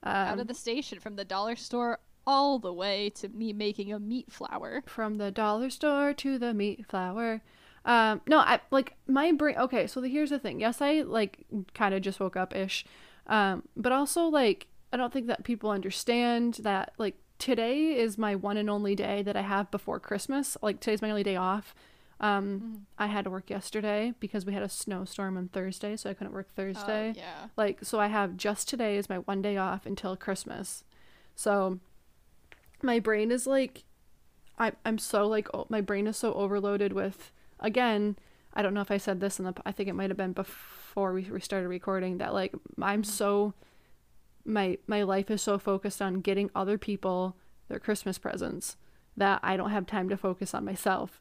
Out 0.06 0.34
Um, 0.34 0.38
of 0.40 0.46
the 0.46 0.54
station 0.54 1.00
from 1.00 1.16
the 1.16 1.24
dollar 1.24 1.56
store 1.56 1.98
all 2.26 2.58
the 2.58 2.72
way 2.72 3.10
to 3.10 3.28
me 3.28 3.52
making 3.52 3.92
a 3.92 3.98
meat 3.98 4.30
flower. 4.32 4.82
from 4.86 5.18
the 5.18 5.30
dollar 5.30 5.70
store 5.70 6.12
to 6.14 6.38
the 6.38 6.52
meat 6.54 6.86
flower. 6.86 7.42
Um, 7.84 8.20
no, 8.26 8.38
I 8.38 8.60
like 8.70 8.96
my 9.06 9.30
brain. 9.32 9.56
Okay, 9.56 9.86
so 9.86 10.00
the, 10.00 10.08
here's 10.08 10.30
the 10.30 10.38
thing. 10.40 10.60
Yes, 10.60 10.80
I 10.82 11.02
like 11.02 11.46
kind 11.74 11.94
of 11.94 12.02
just 12.02 12.18
woke 12.18 12.36
up 12.36 12.54
ish, 12.54 12.84
um, 13.28 13.62
but 13.76 13.92
also 13.92 14.24
like 14.26 14.66
I 14.92 14.96
don't 14.96 15.12
think 15.12 15.26
that 15.28 15.44
people 15.44 15.70
understand 15.70 16.54
that 16.62 16.92
like 16.98 17.16
today 17.38 17.96
is 17.96 18.18
my 18.18 18.34
one 18.34 18.56
and 18.56 18.68
only 18.70 18.94
day 18.96 19.22
that 19.22 19.36
I 19.36 19.42
have 19.42 19.70
before 19.70 20.00
Christmas. 20.00 20.56
Like 20.62 20.80
today's 20.80 21.02
my 21.02 21.10
only 21.10 21.22
day 21.22 21.36
off. 21.36 21.74
Um, 22.18 22.86
I 22.98 23.08
had 23.08 23.24
to 23.24 23.30
work 23.30 23.50
yesterday 23.50 24.14
because 24.20 24.46
we 24.46 24.54
had 24.54 24.62
a 24.62 24.68
snowstorm 24.68 25.36
on 25.36 25.48
Thursday, 25.48 25.96
so 25.96 26.08
I 26.08 26.14
couldn't 26.14 26.32
work 26.32 26.48
Thursday. 26.54 27.12
Oh, 27.14 27.18
yeah. 27.18 27.48
Like, 27.56 27.80
so 27.82 28.00
I 28.00 28.06
have 28.06 28.36
just 28.36 28.68
today 28.68 28.96
is 28.96 29.10
my 29.10 29.18
one 29.18 29.42
day 29.42 29.56
off 29.58 29.84
until 29.84 30.16
Christmas. 30.16 30.82
So 31.34 31.78
my 32.82 32.98
brain 33.00 33.30
is 33.30 33.46
like, 33.46 33.84
I, 34.58 34.72
I'm 34.84 34.96
so 34.96 35.26
like, 35.26 35.48
oh, 35.52 35.66
my 35.68 35.82
brain 35.82 36.06
is 36.06 36.16
so 36.16 36.32
overloaded 36.32 36.94
with, 36.94 37.32
again, 37.60 38.16
I 38.54 38.62
don't 38.62 38.72
know 38.72 38.80
if 38.80 38.90
I 38.90 38.96
said 38.96 39.20
this 39.20 39.38
in 39.38 39.44
the, 39.44 39.54
I 39.66 39.72
think 39.72 39.90
it 39.90 39.94
might 39.94 40.08
have 40.08 40.16
been 40.16 40.32
before 40.32 41.12
we, 41.12 41.24
we 41.24 41.40
started 41.40 41.68
recording 41.68 42.16
that 42.18 42.32
like, 42.32 42.54
I'm 42.80 43.04
so, 43.04 43.52
my, 44.46 44.78
my 44.86 45.02
life 45.02 45.30
is 45.30 45.42
so 45.42 45.58
focused 45.58 46.00
on 46.00 46.20
getting 46.22 46.50
other 46.54 46.78
people 46.78 47.36
their 47.68 47.78
Christmas 47.78 48.16
presents 48.16 48.76
that 49.16 49.40
I 49.42 49.58
don't 49.58 49.70
have 49.70 49.86
time 49.86 50.08
to 50.08 50.16
focus 50.16 50.54
on 50.54 50.64
myself. 50.64 51.20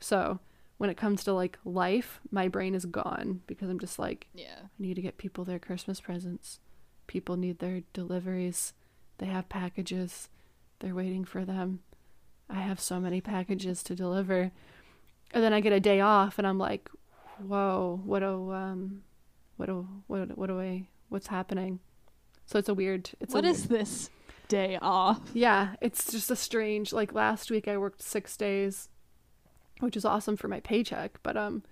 So 0.00 0.40
when 0.78 0.90
it 0.90 0.96
comes 0.96 1.24
to 1.24 1.32
like 1.32 1.58
life, 1.64 2.20
my 2.30 2.48
brain 2.48 2.74
is 2.74 2.84
gone 2.84 3.40
because 3.46 3.68
I'm 3.70 3.78
just 3.78 3.98
like, 3.98 4.28
Yeah. 4.34 4.58
I 4.64 4.68
need 4.78 4.94
to 4.94 5.02
get 5.02 5.18
people 5.18 5.44
their 5.44 5.58
Christmas 5.58 6.00
presents. 6.00 6.60
People 7.06 7.36
need 7.36 7.58
their 7.60 7.82
deliveries. 7.92 8.72
They 9.18 9.26
have 9.26 9.48
packages. 9.48 10.28
They're 10.80 10.94
waiting 10.94 11.24
for 11.24 11.44
them. 11.44 11.80
I 12.50 12.60
have 12.60 12.78
so 12.80 13.00
many 13.00 13.20
packages 13.20 13.82
to 13.84 13.94
deliver. 13.94 14.52
And 15.32 15.42
then 15.42 15.52
I 15.52 15.60
get 15.60 15.72
a 15.72 15.80
day 15.80 16.00
off 16.00 16.38
and 16.38 16.46
I'm 16.46 16.58
like, 16.58 16.90
whoa, 17.38 18.00
what 18.04 18.20
do 18.20 18.52
um 18.52 19.02
what 19.56 19.66
do 19.66 19.86
what 20.06 20.36
what 20.36 20.46
do 20.48 20.60
I 20.60 20.86
what's 21.08 21.26
happening? 21.28 21.80
So 22.44 22.58
it's 22.58 22.68
a 22.68 22.74
weird 22.74 23.10
it's 23.20 23.34
What 23.34 23.44
a 23.44 23.48
is 23.48 23.66
this 23.68 24.10
day 24.48 24.78
off? 24.80 25.20
yeah, 25.34 25.74
it's 25.80 26.12
just 26.12 26.30
a 26.30 26.36
strange 26.36 26.92
like 26.92 27.12
last 27.14 27.50
week 27.50 27.66
I 27.66 27.76
worked 27.78 28.02
6 28.02 28.36
days, 28.36 28.88
which 29.80 29.96
is 29.96 30.04
awesome 30.04 30.36
for 30.36 30.48
my 30.48 30.60
paycheck, 30.60 31.18
but 31.22 31.36
um 31.36 31.62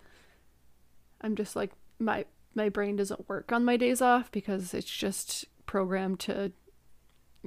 I'm 1.20 1.36
just 1.36 1.56
like 1.56 1.72
my 1.98 2.24
my 2.54 2.68
brain 2.68 2.96
doesn't 2.96 3.28
work 3.28 3.52
on 3.52 3.64
my 3.64 3.76
days 3.76 4.00
off 4.00 4.30
because 4.30 4.74
it's 4.74 4.90
just 4.90 5.46
programmed 5.66 6.20
to 6.20 6.52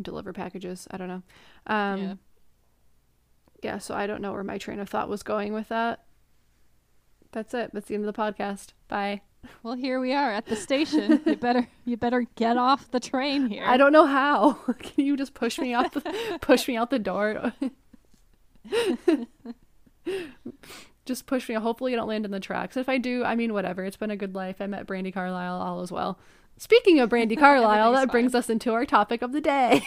deliver 0.01 0.33
packages. 0.33 0.87
I 0.91 0.97
don't 0.97 1.07
know. 1.07 1.23
Um 1.67 2.01
yeah. 2.01 2.13
yeah, 3.63 3.77
so 3.77 3.95
I 3.95 4.07
don't 4.07 4.21
know 4.21 4.33
where 4.33 4.43
my 4.43 4.57
train 4.57 4.79
of 4.79 4.89
thought 4.89 5.09
was 5.09 5.23
going 5.23 5.53
with 5.53 5.69
that. 5.69 6.03
That's 7.31 7.53
it. 7.53 7.71
That's 7.73 7.87
the 7.87 7.95
end 7.95 8.05
of 8.05 8.13
the 8.13 8.19
podcast. 8.21 8.73
Bye. 8.87 9.21
Well, 9.63 9.75
here 9.75 9.99
we 9.99 10.13
are 10.13 10.31
at 10.31 10.45
the 10.47 10.55
station. 10.55 11.21
you 11.25 11.35
better 11.39 11.67
you 11.85 11.97
better 11.97 12.25
get 12.35 12.57
off 12.57 12.91
the 12.91 12.99
train 12.99 13.47
here. 13.47 13.63
I 13.65 13.77
don't 13.77 13.91
know 13.91 14.05
how. 14.05 14.53
Can 14.79 15.05
you 15.05 15.15
just 15.15 15.33
push 15.33 15.59
me 15.59 15.73
out 15.73 15.93
the 15.93 16.39
push 16.41 16.67
me 16.67 16.75
out 16.75 16.89
the 16.89 16.99
door? 16.99 17.53
just 21.05 21.25
push 21.25 21.47
me. 21.49 21.55
Hopefully, 21.55 21.91
you 21.91 21.97
don't 21.97 22.07
land 22.07 22.25
in 22.25 22.31
the 22.31 22.39
tracks. 22.39 22.77
If 22.77 22.89
I 22.89 22.97
do, 22.97 23.23
I 23.23 23.35
mean, 23.35 23.53
whatever. 23.53 23.83
It's 23.83 23.97
been 23.97 24.11
a 24.11 24.17
good 24.17 24.35
life. 24.35 24.57
I 24.59 24.67
met 24.67 24.87
Brandi 24.87 25.13
Carlile. 25.13 25.61
All 25.61 25.81
is 25.81 25.91
well. 25.91 26.19
Speaking 26.57 26.99
of 26.99 27.09
Brandi 27.09 27.37
Carlile, 27.39 27.91
that 27.91 28.03
Everything's 28.03 28.11
brings 28.11 28.35
us 28.35 28.49
into 28.49 28.73
our 28.73 28.85
topic 28.85 29.21
of 29.21 29.31
the 29.31 29.41
day: 29.41 29.81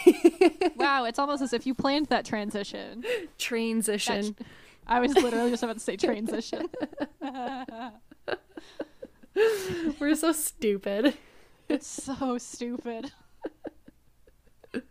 Wow, 0.77 1.05
it's 1.05 1.19
almost 1.19 1.41
as 1.41 1.53
if 1.53 1.65
you 1.65 1.73
planned 1.73 2.07
that 2.07 2.25
transition. 2.25 3.03
transition. 3.37 4.35
I 4.87 4.99
was 4.99 5.13
literally 5.13 5.51
just 5.51 5.63
about 5.63 5.73
to 5.73 5.79
say 5.79 5.95
transition. 5.95 6.67
We're 9.99 10.15
so 10.15 10.31
stupid. 10.33 11.17
it's 11.69 11.87
so 11.87 12.37
stupid. 12.37 13.11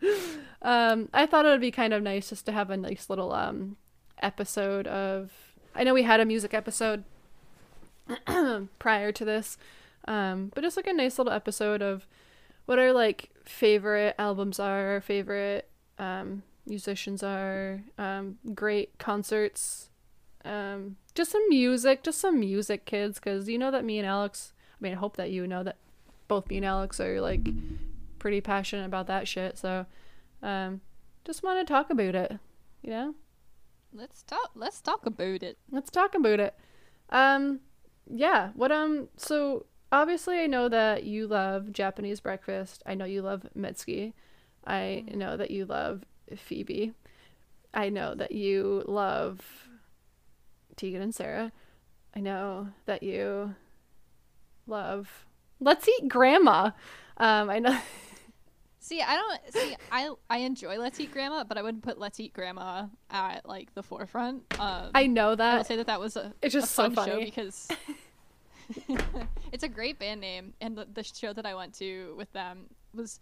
Um, 0.62 1.08
I 1.14 1.24
thought 1.24 1.46
it 1.46 1.48
would 1.48 1.62
be 1.62 1.70
kind 1.70 1.94
of 1.94 2.02
nice 2.02 2.28
just 2.28 2.44
to 2.44 2.52
have 2.52 2.68
a 2.68 2.76
nice 2.76 3.08
little 3.08 3.32
um 3.32 3.78
episode 4.22 4.86
of. 4.86 5.30
I 5.74 5.84
know 5.84 5.94
we 5.94 6.02
had 6.02 6.20
a 6.20 6.24
music 6.24 6.52
episode 6.52 7.04
prior 8.78 9.12
to 9.12 9.24
this, 9.24 9.56
um, 10.08 10.50
but 10.54 10.62
just 10.64 10.76
like 10.76 10.86
a 10.86 10.92
nice 10.92 11.18
little 11.18 11.32
episode 11.32 11.80
of 11.80 12.06
what 12.66 12.78
our 12.78 12.92
like 12.92 13.30
favorite 13.44 14.14
albums 14.18 14.58
are, 14.58 14.94
our 14.94 15.00
favorite 15.00 15.68
um 15.98 16.42
musicians 16.66 17.22
are, 17.22 17.82
um, 17.98 18.38
great 18.54 18.98
concerts, 18.98 19.90
um, 20.44 20.96
just 21.14 21.32
some 21.32 21.48
music, 21.48 22.02
just 22.02 22.20
some 22.20 22.40
music, 22.40 22.84
kids, 22.86 23.18
because 23.18 23.48
you 23.48 23.58
know 23.58 23.70
that 23.70 23.84
me 23.84 23.98
and 23.98 24.06
Alex. 24.06 24.52
I 24.72 24.82
mean, 24.82 24.92
I 24.92 24.96
hope 24.96 25.16
that 25.16 25.30
you 25.30 25.46
know 25.46 25.62
that 25.62 25.76
both 26.28 26.48
me 26.48 26.56
and 26.56 26.66
Alex 26.66 27.00
are 27.00 27.20
like 27.20 27.48
pretty 28.18 28.40
passionate 28.40 28.86
about 28.86 29.06
that 29.08 29.28
shit. 29.28 29.58
So, 29.58 29.86
um, 30.42 30.80
just 31.24 31.42
want 31.42 31.66
to 31.66 31.70
talk 31.70 31.90
about 31.90 32.14
it. 32.14 32.38
You 32.82 32.90
know, 32.90 33.14
Let's 33.92 34.22
talk. 34.22 34.50
Let's 34.54 34.80
talk 34.80 35.06
about 35.06 35.42
it. 35.42 35.58
let's 35.70 35.90
talk 35.90 36.14
about 36.14 36.40
it. 36.40 36.54
Um, 37.10 37.60
yeah. 38.08 38.50
What 38.54 38.70
um. 38.72 39.08
So 39.16 39.66
obviously, 39.90 40.40
I 40.40 40.46
know 40.46 40.68
that 40.68 41.04
you 41.04 41.26
love 41.26 41.72
Japanese 41.72 42.20
breakfast. 42.20 42.82
I 42.86 42.94
know 42.94 43.04
you 43.04 43.22
love 43.22 43.46
Mitski. 43.56 44.12
I 44.66 45.04
know 45.08 45.36
that 45.36 45.50
you 45.50 45.64
love 45.64 46.04
Phoebe. 46.36 46.92
I 47.72 47.88
know 47.88 48.14
that 48.14 48.32
you 48.32 48.84
love 48.86 49.68
Tegan 50.76 51.02
and 51.02 51.14
Sara. 51.14 51.52
I 52.14 52.20
know 52.20 52.68
that 52.86 53.02
you 53.02 53.54
love 54.66 55.26
Let's 55.60 55.88
Eat 55.88 56.08
Grandma. 56.08 56.70
Um, 57.16 57.50
I 57.50 57.58
know. 57.58 57.78
See, 58.82 59.02
I 59.02 59.14
don't 59.14 59.52
see. 59.52 59.76
I 59.92 60.10
I 60.30 60.38
enjoy 60.38 60.78
Let's 60.78 60.98
Eat 60.98 61.12
Grandma, 61.12 61.44
but 61.44 61.58
I 61.58 61.62
wouldn't 61.62 61.84
put 61.84 61.98
Let's 61.98 62.18
Eat 62.18 62.32
Grandma 62.32 62.86
at 63.10 63.46
like 63.46 63.74
the 63.74 63.82
forefront. 63.82 64.42
Um, 64.58 64.90
I 64.94 65.06
know 65.06 65.34
that. 65.34 65.54
I 65.54 65.56
will 65.58 65.64
say 65.64 65.76
that 65.76 65.86
that 65.86 66.00
was 66.00 66.16
a 66.16 66.32
It's 66.42 66.54
a 66.54 66.60
just 66.60 66.72
so 66.74 66.90
fun 66.90 67.06
show 67.06 67.12
funny. 67.12 67.24
because 67.26 67.68
it's 69.52 69.64
a 69.64 69.68
great 69.68 69.98
band 69.98 70.20
name, 70.20 70.54
and 70.60 70.76
the, 70.76 70.86
the 70.92 71.02
show 71.02 71.32
that 71.32 71.44
I 71.44 71.54
went 71.54 71.74
to 71.74 72.14
with 72.16 72.32
them 72.32 72.66
was 72.94 73.20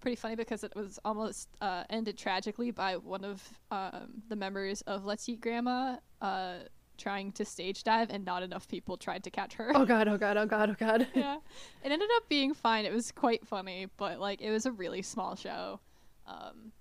pretty 0.00 0.16
funny 0.16 0.34
because 0.36 0.64
it 0.64 0.74
was 0.74 0.98
almost 1.04 1.48
uh, 1.60 1.84
ended 1.90 2.16
tragically 2.18 2.70
by 2.70 2.96
one 2.96 3.24
of 3.24 3.42
um, 3.70 4.22
the 4.28 4.36
members 4.36 4.80
of 4.82 5.04
Let's 5.04 5.28
Eat 5.28 5.40
Grandma 5.40 5.96
uh, 6.20 6.54
trying 6.98 7.32
to 7.32 7.44
stage 7.44 7.84
dive, 7.84 8.10
and 8.10 8.24
not 8.24 8.42
enough 8.42 8.68
people 8.68 8.96
tried 8.96 9.24
to 9.24 9.30
catch 9.30 9.54
her. 9.54 9.72
Oh 9.74 9.84
god, 9.86 10.08
oh 10.08 10.18
god, 10.18 10.36
oh 10.36 10.46
god, 10.46 10.70
oh 10.70 10.76
god. 10.78 11.06
yeah, 11.14 11.36
it 11.82 11.92
ended 11.92 12.08
up 12.16 12.28
being 12.28 12.52
fine. 12.54 12.84
It 12.84 12.92
was 12.92 13.12
quite 13.12 13.46
funny, 13.46 13.86
but 13.96 14.20
like 14.20 14.40
it 14.40 14.50
was 14.50 14.66
a 14.66 14.72
really 14.72 15.02
small 15.02 15.36
show. 15.36 15.80
Um, 16.26 16.72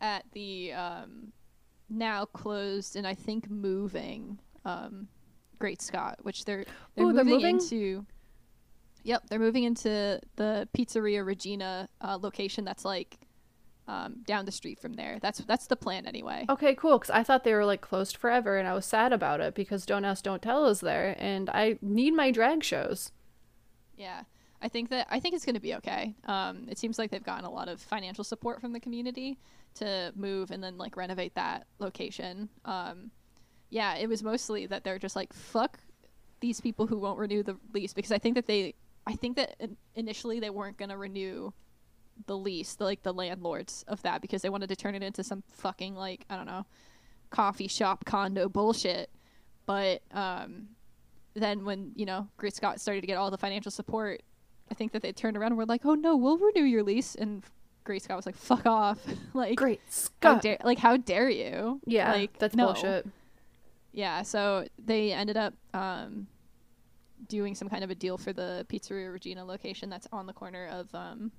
at 0.00 0.24
the 0.32 0.72
um, 0.72 1.32
now 1.88 2.24
closed 2.24 2.96
and 2.96 3.06
I 3.06 3.14
think 3.14 3.50
moving 3.50 4.38
um, 4.64 5.08
Great 5.58 5.80
Scott, 5.82 6.18
which 6.22 6.44
they're 6.44 6.64
they're, 6.94 7.06
Ooh, 7.06 7.12
they're 7.12 7.24
moving, 7.24 7.56
moving? 7.56 7.60
into. 7.60 8.06
Yep, 9.04 9.24
they're 9.28 9.38
moving 9.38 9.62
into 9.64 10.20
the 10.34 10.68
Pizzeria 10.76 11.24
Regina 11.24 11.88
uh, 12.00 12.18
location. 12.20 12.64
That's 12.64 12.84
like 12.84 13.18
um, 13.88 14.22
down 14.26 14.44
the 14.44 14.52
street 14.52 14.80
from 14.80 14.94
there. 14.94 15.18
That's 15.20 15.38
that's 15.40 15.66
the 15.66 15.76
plan 15.76 16.06
anyway. 16.06 16.46
Okay, 16.48 16.74
cool. 16.74 16.98
Because 16.98 17.10
I 17.10 17.22
thought 17.22 17.44
they 17.44 17.54
were 17.54 17.64
like 17.64 17.80
closed 17.80 18.16
forever, 18.16 18.56
and 18.58 18.66
I 18.66 18.74
was 18.74 18.86
sad 18.86 19.12
about 19.12 19.40
it 19.40 19.54
because 19.54 19.86
Don't 19.86 20.04
Ask, 20.04 20.24
Don't 20.24 20.42
Tell 20.42 20.66
is 20.66 20.80
there, 20.80 21.14
and 21.18 21.48
I 21.50 21.78
need 21.80 22.14
my 22.14 22.30
drag 22.30 22.64
shows. 22.64 23.12
Yeah, 23.96 24.22
I 24.60 24.68
think 24.68 24.90
that 24.90 25.06
I 25.10 25.20
think 25.20 25.34
it's 25.34 25.44
going 25.44 25.54
to 25.54 25.60
be 25.60 25.74
okay. 25.76 26.14
Um, 26.24 26.66
it 26.68 26.78
seems 26.78 26.98
like 26.98 27.10
they've 27.10 27.22
gotten 27.22 27.44
a 27.44 27.50
lot 27.50 27.68
of 27.68 27.80
financial 27.80 28.24
support 28.24 28.60
from 28.60 28.72
the 28.72 28.80
community 28.80 29.38
to 29.76 30.12
move 30.16 30.50
and 30.50 30.62
then 30.62 30.78
like 30.78 30.96
renovate 30.96 31.34
that 31.34 31.66
location. 31.78 32.48
Um, 32.64 33.10
yeah, 33.70 33.96
it 33.96 34.08
was 34.08 34.22
mostly 34.22 34.66
that 34.66 34.84
they're 34.84 34.98
just 34.98 35.16
like 35.16 35.32
fuck 35.32 35.78
these 36.40 36.60
people 36.60 36.86
who 36.86 36.98
won't 36.98 37.18
renew 37.18 37.42
the 37.42 37.56
lease 37.72 37.94
because 37.94 38.12
I 38.12 38.18
think 38.18 38.34
that 38.34 38.46
they 38.46 38.74
I 39.06 39.14
think 39.14 39.36
that 39.36 39.56
initially 39.94 40.40
they 40.40 40.50
weren't 40.50 40.76
going 40.76 40.88
to 40.88 40.96
renew 40.96 41.52
the 42.26 42.36
lease, 42.36 42.74
the, 42.74 42.84
like 42.84 43.02
the 43.02 43.12
landlords 43.12 43.84
of 43.88 44.02
that 44.02 44.22
because 44.22 44.42
they 44.42 44.48
wanted 44.48 44.68
to 44.68 44.76
turn 44.76 44.94
it 44.94 45.02
into 45.02 45.22
some 45.22 45.42
fucking 45.52 45.94
like 45.94 46.24
I 46.30 46.36
don't 46.36 46.46
know 46.46 46.66
coffee 47.30 47.68
shop 47.68 48.04
condo 48.04 48.48
bullshit. 48.48 49.10
But 49.66 50.02
um, 50.12 50.68
then 51.34 51.64
when 51.64 51.92
you 51.96 52.06
know 52.06 52.28
Great 52.36 52.54
Scott 52.54 52.80
started 52.80 53.00
to 53.02 53.06
get 53.06 53.16
all 53.16 53.30
the 53.30 53.38
financial 53.38 53.70
support, 53.70 54.22
I 54.70 54.74
think 54.74 54.92
that 54.92 55.02
they 55.02 55.12
turned 55.12 55.36
around 55.36 55.52
and 55.52 55.58
were 55.58 55.66
like, 55.66 55.84
"Oh 55.84 55.94
no, 55.94 56.16
we'll 56.16 56.38
renew 56.38 56.64
your 56.64 56.82
lease." 56.82 57.14
And 57.14 57.42
Great 57.84 58.02
Scott 58.02 58.16
was 58.16 58.26
like, 58.26 58.36
"Fuck 58.36 58.66
off!" 58.66 58.98
like, 59.34 59.56
Great 59.56 59.80
how 59.80 59.90
Scott. 59.90 60.42
dare 60.42 60.58
like 60.64 60.78
how 60.78 60.96
dare 60.96 61.28
you? 61.28 61.80
yeah, 61.84 62.12
like 62.12 62.38
that's 62.38 62.54
no. 62.54 62.66
bullshit. 62.66 63.06
Yeah, 63.92 64.22
so 64.22 64.66
they 64.78 65.12
ended 65.12 65.38
up 65.38 65.54
um, 65.72 66.26
doing 67.28 67.54
some 67.54 67.68
kind 67.68 67.82
of 67.82 67.90
a 67.90 67.94
deal 67.94 68.18
for 68.18 68.32
the 68.32 68.66
Pizzeria 68.68 69.10
Regina 69.10 69.42
location 69.44 69.88
that's 69.88 70.06
on 70.12 70.26
the 70.26 70.34
corner 70.34 70.66
of 70.66 70.94
um, 70.94 71.32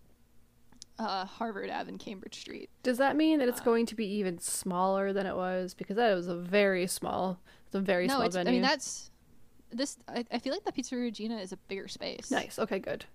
uh, 1.00 1.26
Harvard 1.26 1.70
Ave 1.70 1.90
and 1.90 2.00
Cambridge 2.00 2.40
Street. 2.40 2.70
Does 2.84 2.98
that 2.98 3.16
mean 3.16 3.40
that 3.40 3.48
it's 3.48 3.62
Uh, 3.62 3.66
going 3.66 3.86
to 3.88 3.96
be 3.96 4.06
even 4.06 4.40
smaller 4.40 5.14
than 5.14 5.26
it 5.26 5.36
was? 5.36 5.74
Because 5.74 5.96
that 5.98 6.14
was 6.16 6.28
a 6.28 6.36
very 6.36 6.88
small, 6.88 7.40
it's 7.68 7.76
a 7.76 7.80
very 7.80 8.08
no, 8.08 8.16
small 8.16 8.26
it's, 8.26 8.36
venue. 8.36 8.50
I 8.50 8.54
mean 8.54 8.62
that's 8.62 9.12
this. 9.72 9.98
I, 10.08 10.26
I 10.32 10.40
feel 10.40 10.54
like 10.54 10.64
the 10.64 10.72
Pizzeria 10.72 11.04
Regina 11.04 11.38
is 11.38 11.52
a 11.52 11.58
bigger 11.68 11.88
space. 11.88 12.32
nice. 12.32 12.58
Okay, 12.60 12.80
good. 12.80 13.06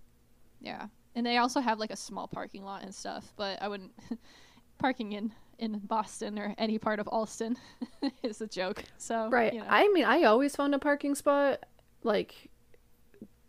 Yeah, 0.61 0.87
and 1.15 1.27
they 1.27 1.39
also 1.39 1.61
have 1.61 1.79
like 1.79 1.91
a 1.91 1.97
small 1.97 2.29
parking 2.29 2.63
lot 2.65 2.83
and 2.83 2.95
stuff. 2.95 3.33
But 3.37 3.61
I 3.61 3.69
wouldn't 3.69 3.93
parking 4.79 5.13
in 5.13 5.33
in 5.59 5.79
Boston 5.79 6.39
or 6.39 6.55
any 6.59 6.79
part 6.79 6.99
of 7.01 7.07
Allston 7.09 7.57
is 8.23 8.41
a 8.41 8.47
joke. 8.47 8.83
So 8.99 9.29
Right. 9.29 9.53
you 9.53 9.61
know. 9.61 9.67
I 9.69 9.89
mean, 9.93 10.05
I 10.05 10.25
always 10.25 10.55
found 10.57 10.75
a 10.75 10.79
parking 10.79 11.15
spot 11.15 11.61
like 12.03 12.51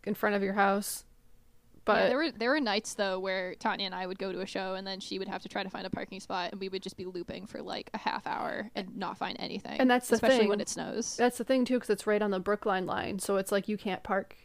in 0.05 0.13
front 0.13 0.35
of 0.35 0.43
your 0.43 0.53
house, 0.53 1.05
but 1.85 1.97
yeah, 1.97 2.07
there 2.07 2.17
were 2.17 2.31
there 2.31 2.49
were 2.51 2.59
nights 2.59 2.93
though 2.93 3.19
where 3.19 3.55
Tanya 3.55 3.85
and 3.85 3.95
I 3.95 4.07
would 4.07 4.17
go 4.19 4.31
to 4.31 4.41
a 4.41 4.45
show 4.45 4.75
and 4.75 4.85
then 4.87 4.99
she 4.99 5.19
would 5.19 5.27
have 5.27 5.41
to 5.43 5.49
try 5.49 5.63
to 5.63 5.69
find 5.69 5.85
a 5.85 5.89
parking 5.89 6.19
spot 6.19 6.51
and 6.51 6.61
we 6.61 6.69
would 6.69 6.81
just 6.81 6.95
be 6.97 7.05
looping 7.05 7.45
for 7.45 7.61
like 7.61 7.89
a 7.93 7.97
half 7.97 8.25
hour 8.25 8.69
and 8.75 8.95
not 8.95 9.17
find 9.17 9.35
anything. 9.39 9.79
And 9.79 9.89
that's 9.89 10.07
the 10.07 10.15
especially 10.15 10.47
when 10.47 10.59
thing. 10.59 10.61
it 10.61 10.69
snows. 10.69 11.17
That's 11.17 11.37
the 11.37 11.43
thing 11.43 11.65
too, 11.65 11.75
because 11.75 11.89
it's 11.89 12.07
right 12.07 12.21
on 12.21 12.31
the 12.31 12.39
Brookline 12.39 12.85
line, 12.85 13.19
so 13.19 13.37
it's 13.37 13.51
like 13.51 13.67
you 13.67 13.77
can't 13.77 14.03
park 14.03 14.35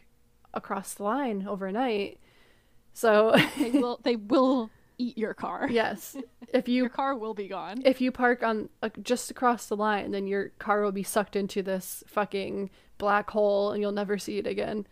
across 0.53 0.93
the 0.95 1.03
line 1.03 1.45
overnight. 1.47 2.19
So 2.93 3.35
they 3.57 3.69
will 3.73 3.99
they 4.03 4.15
will 4.15 4.69
eat 4.97 5.17
your 5.17 5.33
car. 5.33 5.67
Yes. 5.69 6.15
If 6.51 6.67
you 6.67 6.81
Your 6.81 6.89
car 6.89 7.15
will 7.15 7.35
be 7.35 7.47
gone. 7.47 7.83
if 7.85 8.01
you 8.01 8.11
park 8.11 8.41
on 8.41 8.69
just 9.03 9.29
across 9.29 9.67
the 9.67 9.77
line, 9.77 10.09
then 10.09 10.25
your 10.25 10.49
car 10.57 10.81
will 10.81 10.91
be 10.91 11.03
sucked 11.03 11.35
into 11.35 11.61
this 11.61 12.03
fucking 12.07 12.71
black 12.97 13.29
hole 13.29 13.71
and 13.71 13.79
you'll 13.83 13.91
never 13.91 14.17
see 14.17 14.39
it 14.39 14.47
again. 14.47 14.87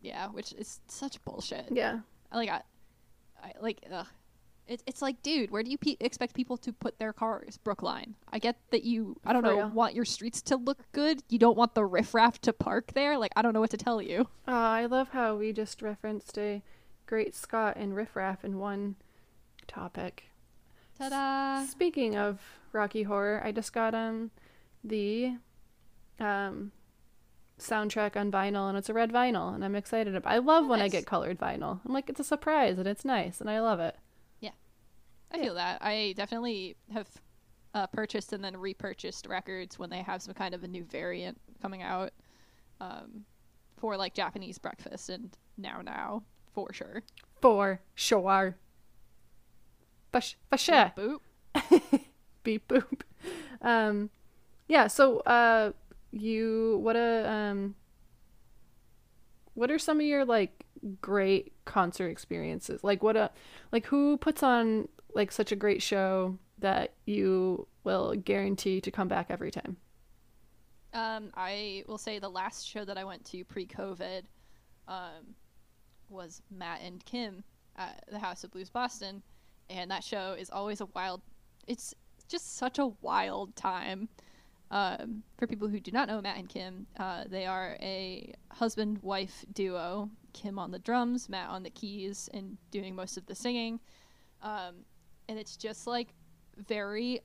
Yeah, 0.00 0.28
which 0.28 0.52
is 0.52 0.80
such 0.88 1.22
bullshit. 1.24 1.68
Yeah. 1.70 2.00
I 2.32 2.36
like 2.36 2.48
I, 2.50 2.62
I 3.42 3.52
like 3.60 3.80
ugh. 3.92 4.06
It, 4.66 4.82
it's 4.86 5.00
like, 5.00 5.22
dude, 5.22 5.50
where 5.50 5.62
do 5.62 5.70
you 5.70 5.78
pe- 5.78 5.96
expect 5.98 6.34
people 6.34 6.58
to 6.58 6.74
put 6.74 6.98
their 6.98 7.14
cars? 7.14 7.56
Brookline. 7.56 8.16
I 8.30 8.38
get 8.38 8.56
that 8.70 8.84
you, 8.84 9.16
I 9.24 9.32
don't 9.32 9.40
For 9.42 9.48
know, 9.48 9.56
real. 9.56 9.68
want 9.70 9.94
your 9.94 10.04
streets 10.04 10.42
to 10.42 10.56
look 10.56 10.80
good. 10.92 11.22
You 11.30 11.38
don't 11.38 11.56
want 11.56 11.74
the 11.74 11.86
riffraff 11.86 12.38
to 12.42 12.52
park 12.52 12.92
there. 12.92 13.16
Like, 13.16 13.32
I 13.34 13.40
don't 13.40 13.54
know 13.54 13.60
what 13.60 13.70
to 13.70 13.78
tell 13.78 14.02
you. 14.02 14.28
Uh, 14.46 14.50
I 14.50 14.84
love 14.84 15.08
how 15.08 15.36
we 15.36 15.54
just 15.54 15.80
referenced 15.80 16.36
a 16.36 16.60
great 17.06 17.34
Scott 17.34 17.76
and 17.78 17.96
riffraff 17.96 18.44
in 18.44 18.58
one 18.58 18.96
topic. 19.66 20.24
Ta-da! 20.98 21.64
Speaking 21.64 22.14
of 22.18 22.38
Rocky 22.72 23.04
Horror, 23.04 23.40
I 23.42 23.52
just 23.52 23.72
got 23.72 23.94
um 23.94 24.30
the 24.84 25.32
um 26.20 26.72
soundtrack 27.58 28.16
on 28.16 28.30
vinyl 28.30 28.68
and 28.68 28.78
it's 28.78 28.88
a 28.88 28.94
red 28.94 29.12
vinyl 29.12 29.54
and 29.54 29.64
I'm 29.64 29.74
excited 29.74 30.14
about. 30.14 30.32
I 30.32 30.38
love 30.38 30.66
when 30.66 30.80
I 30.80 30.88
get 30.88 31.06
colored 31.06 31.38
vinyl. 31.38 31.80
I'm 31.84 31.92
like 31.92 32.08
it's 32.08 32.20
a 32.20 32.24
surprise 32.24 32.78
and 32.78 32.86
it's 32.86 33.04
nice 33.04 33.40
and 33.40 33.50
I 33.50 33.60
love 33.60 33.80
it. 33.80 33.96
Yeah. 34.40 34.50
I 35.32 35.36
Yeah. 35.38 35.42
feel 35.44 35.54
that. 35.54 35.78
I 35.82 36.14
definitely 36.16 36.76
have 36.92 37.08
uh, 37.74 37.86
purchased 37.88 38.32
and 38.32 38.42
then 38.42 38.56
repurchased 38.56 39.26
records 39.26 39.78
when 39.78 39.90
they 39.90 40.02
have 40.02 40.22
some 40.22 40.34
kind 40.34 40.54
of 40.54 40.64
a 40.64 40.68
new 40.68 40.84
variant 40.84 41.38
coming 41.60 41.82
out 41.82 42.12
um, 42.80 43.24
for 43.76 43.96
like 43.96 44.14
Japanese 44.14 44.58
breakfast 44.58 45.08
and 45.08 45.36
now 45.56 45.80
now 45.82 46.22
for 46.54 46.72
sure. 46.72 47.02
For 47.40 47.80
sure. 47.94 48.56
For, 50.12 50.20
for 50.50 50.56
sure. 50.58 50.92
Boop. 50.96 51.20
Beep 52.42 52.68
boop. 52.68 53.00
Um 53.60 54.10
yeah, 54.68 54.86
so 54.86 55.18
uh 55.20 55.72
you 56.10 56.78
what 56.82 56.96
a 56.96 57.28
um 57.30 57.74
what 59.54 59.70
are 59.70 59.78
some 59.78 60.00
of 60.00 60.06
your 60.06 60.24
like 60.24 60.64
great 61.00 61.52
concert 61.64 62.08
experiences? 62.08 62.84
Like 62.84 63.02
what 63.02 63.16
a 63.16 63.30
like 63.72 63.86
who 63.86 64.16
puts 64.16 64.42
on 64.42 64.88
like 65.14 65.32
such 65.32 65.52
a 65.52 65.56
great 65.56 65.82
show 65.82 66.38
that 66.58 66.94
you 67.06 67.66
will 67.84 68.14
guarantee 68.14 68.80
to 68.80 68.90
come 68.90 69.08
back 69.08 69.26
every 69.30 69.50
time? 69.50 69.76
Um, 70.94 71.30
I 71.34 71.84
will 71.86 71.98
say 71.98 72.18
the 72.18 72.28
last 72.28 72.66
show 72.66 72.84
that 72.84 72.96
I 72.96 73.04
went 73.04 73.24
to 73.26 73.44
pre-COVID 73.44 74.22
um, 74.86 75.34
was 76.08 76.42
Matt 76.50 76.80
and 76.82 77.04
Kim 77.04 77.44
at 77.76 78.04
the 78.10 78.18
House 78.18 78.42
of 78.44 78.50
Blues 78.50 78.70
Boston, 78.70 79.22
and 79.68 79.90
that 79.90 80.02
show 80.02 80.34
is 80.38 80.50
always 80.50 80.80
a 80.80 80.86
wild. 80.86 81.20
It's 81.66 81.94
just 82.28 82.56
such 82.56 82.78
a 82.78 82.86
wild 83.02 83.54
time. 83.54 84.08
Um, 84.70 85.22
for 85.38 85.46
people 85.46 85.68
who 85.68 85.80
do 85.80 85.90
not 85.92 86.08
know 86.08 86.20
Matt 86.20 86.36
and 86.36 86.48
Kim, 86.48 86.86
uh, 86.98 87.24
they 87.26 87.46
are 87.46 87.76
a 87.80 88.34
husband-wife 88.52 89.46
duo. 89.52 90.10
Kim 90.34 90.58
on 90.58 90.70
the 90.70 90.78
drums, 90.78 91.28
Matt 91.28 91.48
on 91.48 91.62
the 91.62 91.70
keys, 91.70 92.28
and 92.34 92.58
doing 92.70 92.94
most 92.94 93.16
of 93.16 93.26
the 93.26 93.34
singing. 93.34 93.80
Um, 94.42 94.84
and 95.28 95.38
it's 95.38 95.56
just 95.56 95.86
like 95.86 96.08
very 96.56 97.20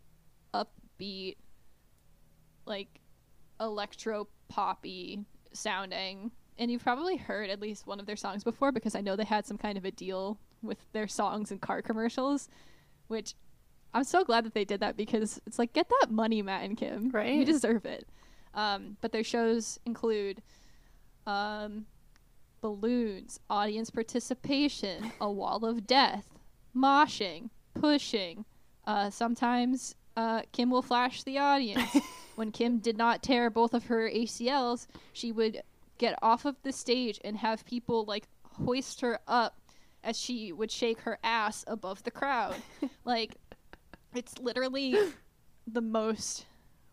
upbeat, 0.53 1.35
like 2.65 3.01
electro 3.59 4.27
poppy 4.47 5.25
sounding. 5.51 6.31
And 6.57 6.71
you've 6.71 6.83
probably 6.83 7.17
heard 7.17 7.49
at 7.49 7.59
least 7.59 7.87
one 7.87 7.99
of 7.99 8.05
their 8.05 8.15
songs 8.15 8.43
before 8.43 8.71
because 8.71 8.95
I 8.95 9.01
know 9.01 9.15
they 9.15 9.23
had 9.25 9.45
some 9.45 9.57
kind 9.57 9.77
of 9.77 9.85
a 9.85 9.91
deal 9.91 10.39
with 10.61 10.77
their 10.93 11.07
songs 11.07 11.51
and 11.51 11.59
car 11.59 11.81
commercials, 11.81 12.47
which 13.07 13.33
I'm 13.93 14.03
so 14.03 14.23
glad 14.23 14.45
that 14.45 14.53
they 14.53 14.65
did 14.65 14.79
that 14.79 14.97
because 14.97 15.39
it's 15.45 15.59
like 15.59 15.73
get 15.73 15.87
that 16.01 16.11
money, 16.11 16.41
Matt 16.41 16.63
and 16.63 16.77
Kim. 16.77 17.09
Right. 17.09 17.33
You 17.33 17.45
deserve 17.45 17.85
it. 17.85 18.07
Um, 18.53 18.97
but 19.01 19.11
their 19.11 19.23
shows 19.23 19.79
include 19.85 20.41
um, 21.25 21.85
balloons, 22.61 23.39
audience 23.49 23.89
participation, 23.89 25.11
a 25.19 25.31
wall 25.31 25.65
of 25.65 25.85
death, 25.85 26.25
moshing, 26.75 27.49
pushing. 27.73 28.45
Uh, 28.85 29.09
sometimes 29.09 29.95
uh, 30.15 30.41
Kim 30.51 30.69
will 30.69 30.81
flash 30.81 31.23
the 31.23 31.37
audience. 31.37 31.97
when 32.35 32.51
Kim 32.51 32.79
did 32.79 32.97
not 32.97 33.23
tear 33.23 33.49
both 33.49 33.73
of 33.73 33.85
her 33.85 34.09
ACLs, 34.09 34.87
she 35.13 35.31
would 35.31 35.61
get 35.97 36.17
off 36.21 36.45
of 36.45 36.55
the 36.63 36.71
stage 36.71 37.19
and 37.23 37.37
have 37.37 37.65
people 37.65 38.05
like 38.05 38.27
hoist 38.43 39.01
her 39.01 39.19
up 39.27 39.59
as 40.03 40.19
she 40.19 40.51
would 40.51 40.71
shake 40.71 40.99
her 41.01 41.17
ass 41.23 41.63
above 41.67 42.03
the 42.03 42.11
crowd. 42.11 42.55
like, 43.05 43.35
it's 44.15 44.37
literally 44.39 44.95
the 45.67 45.81
most 45.81 46.45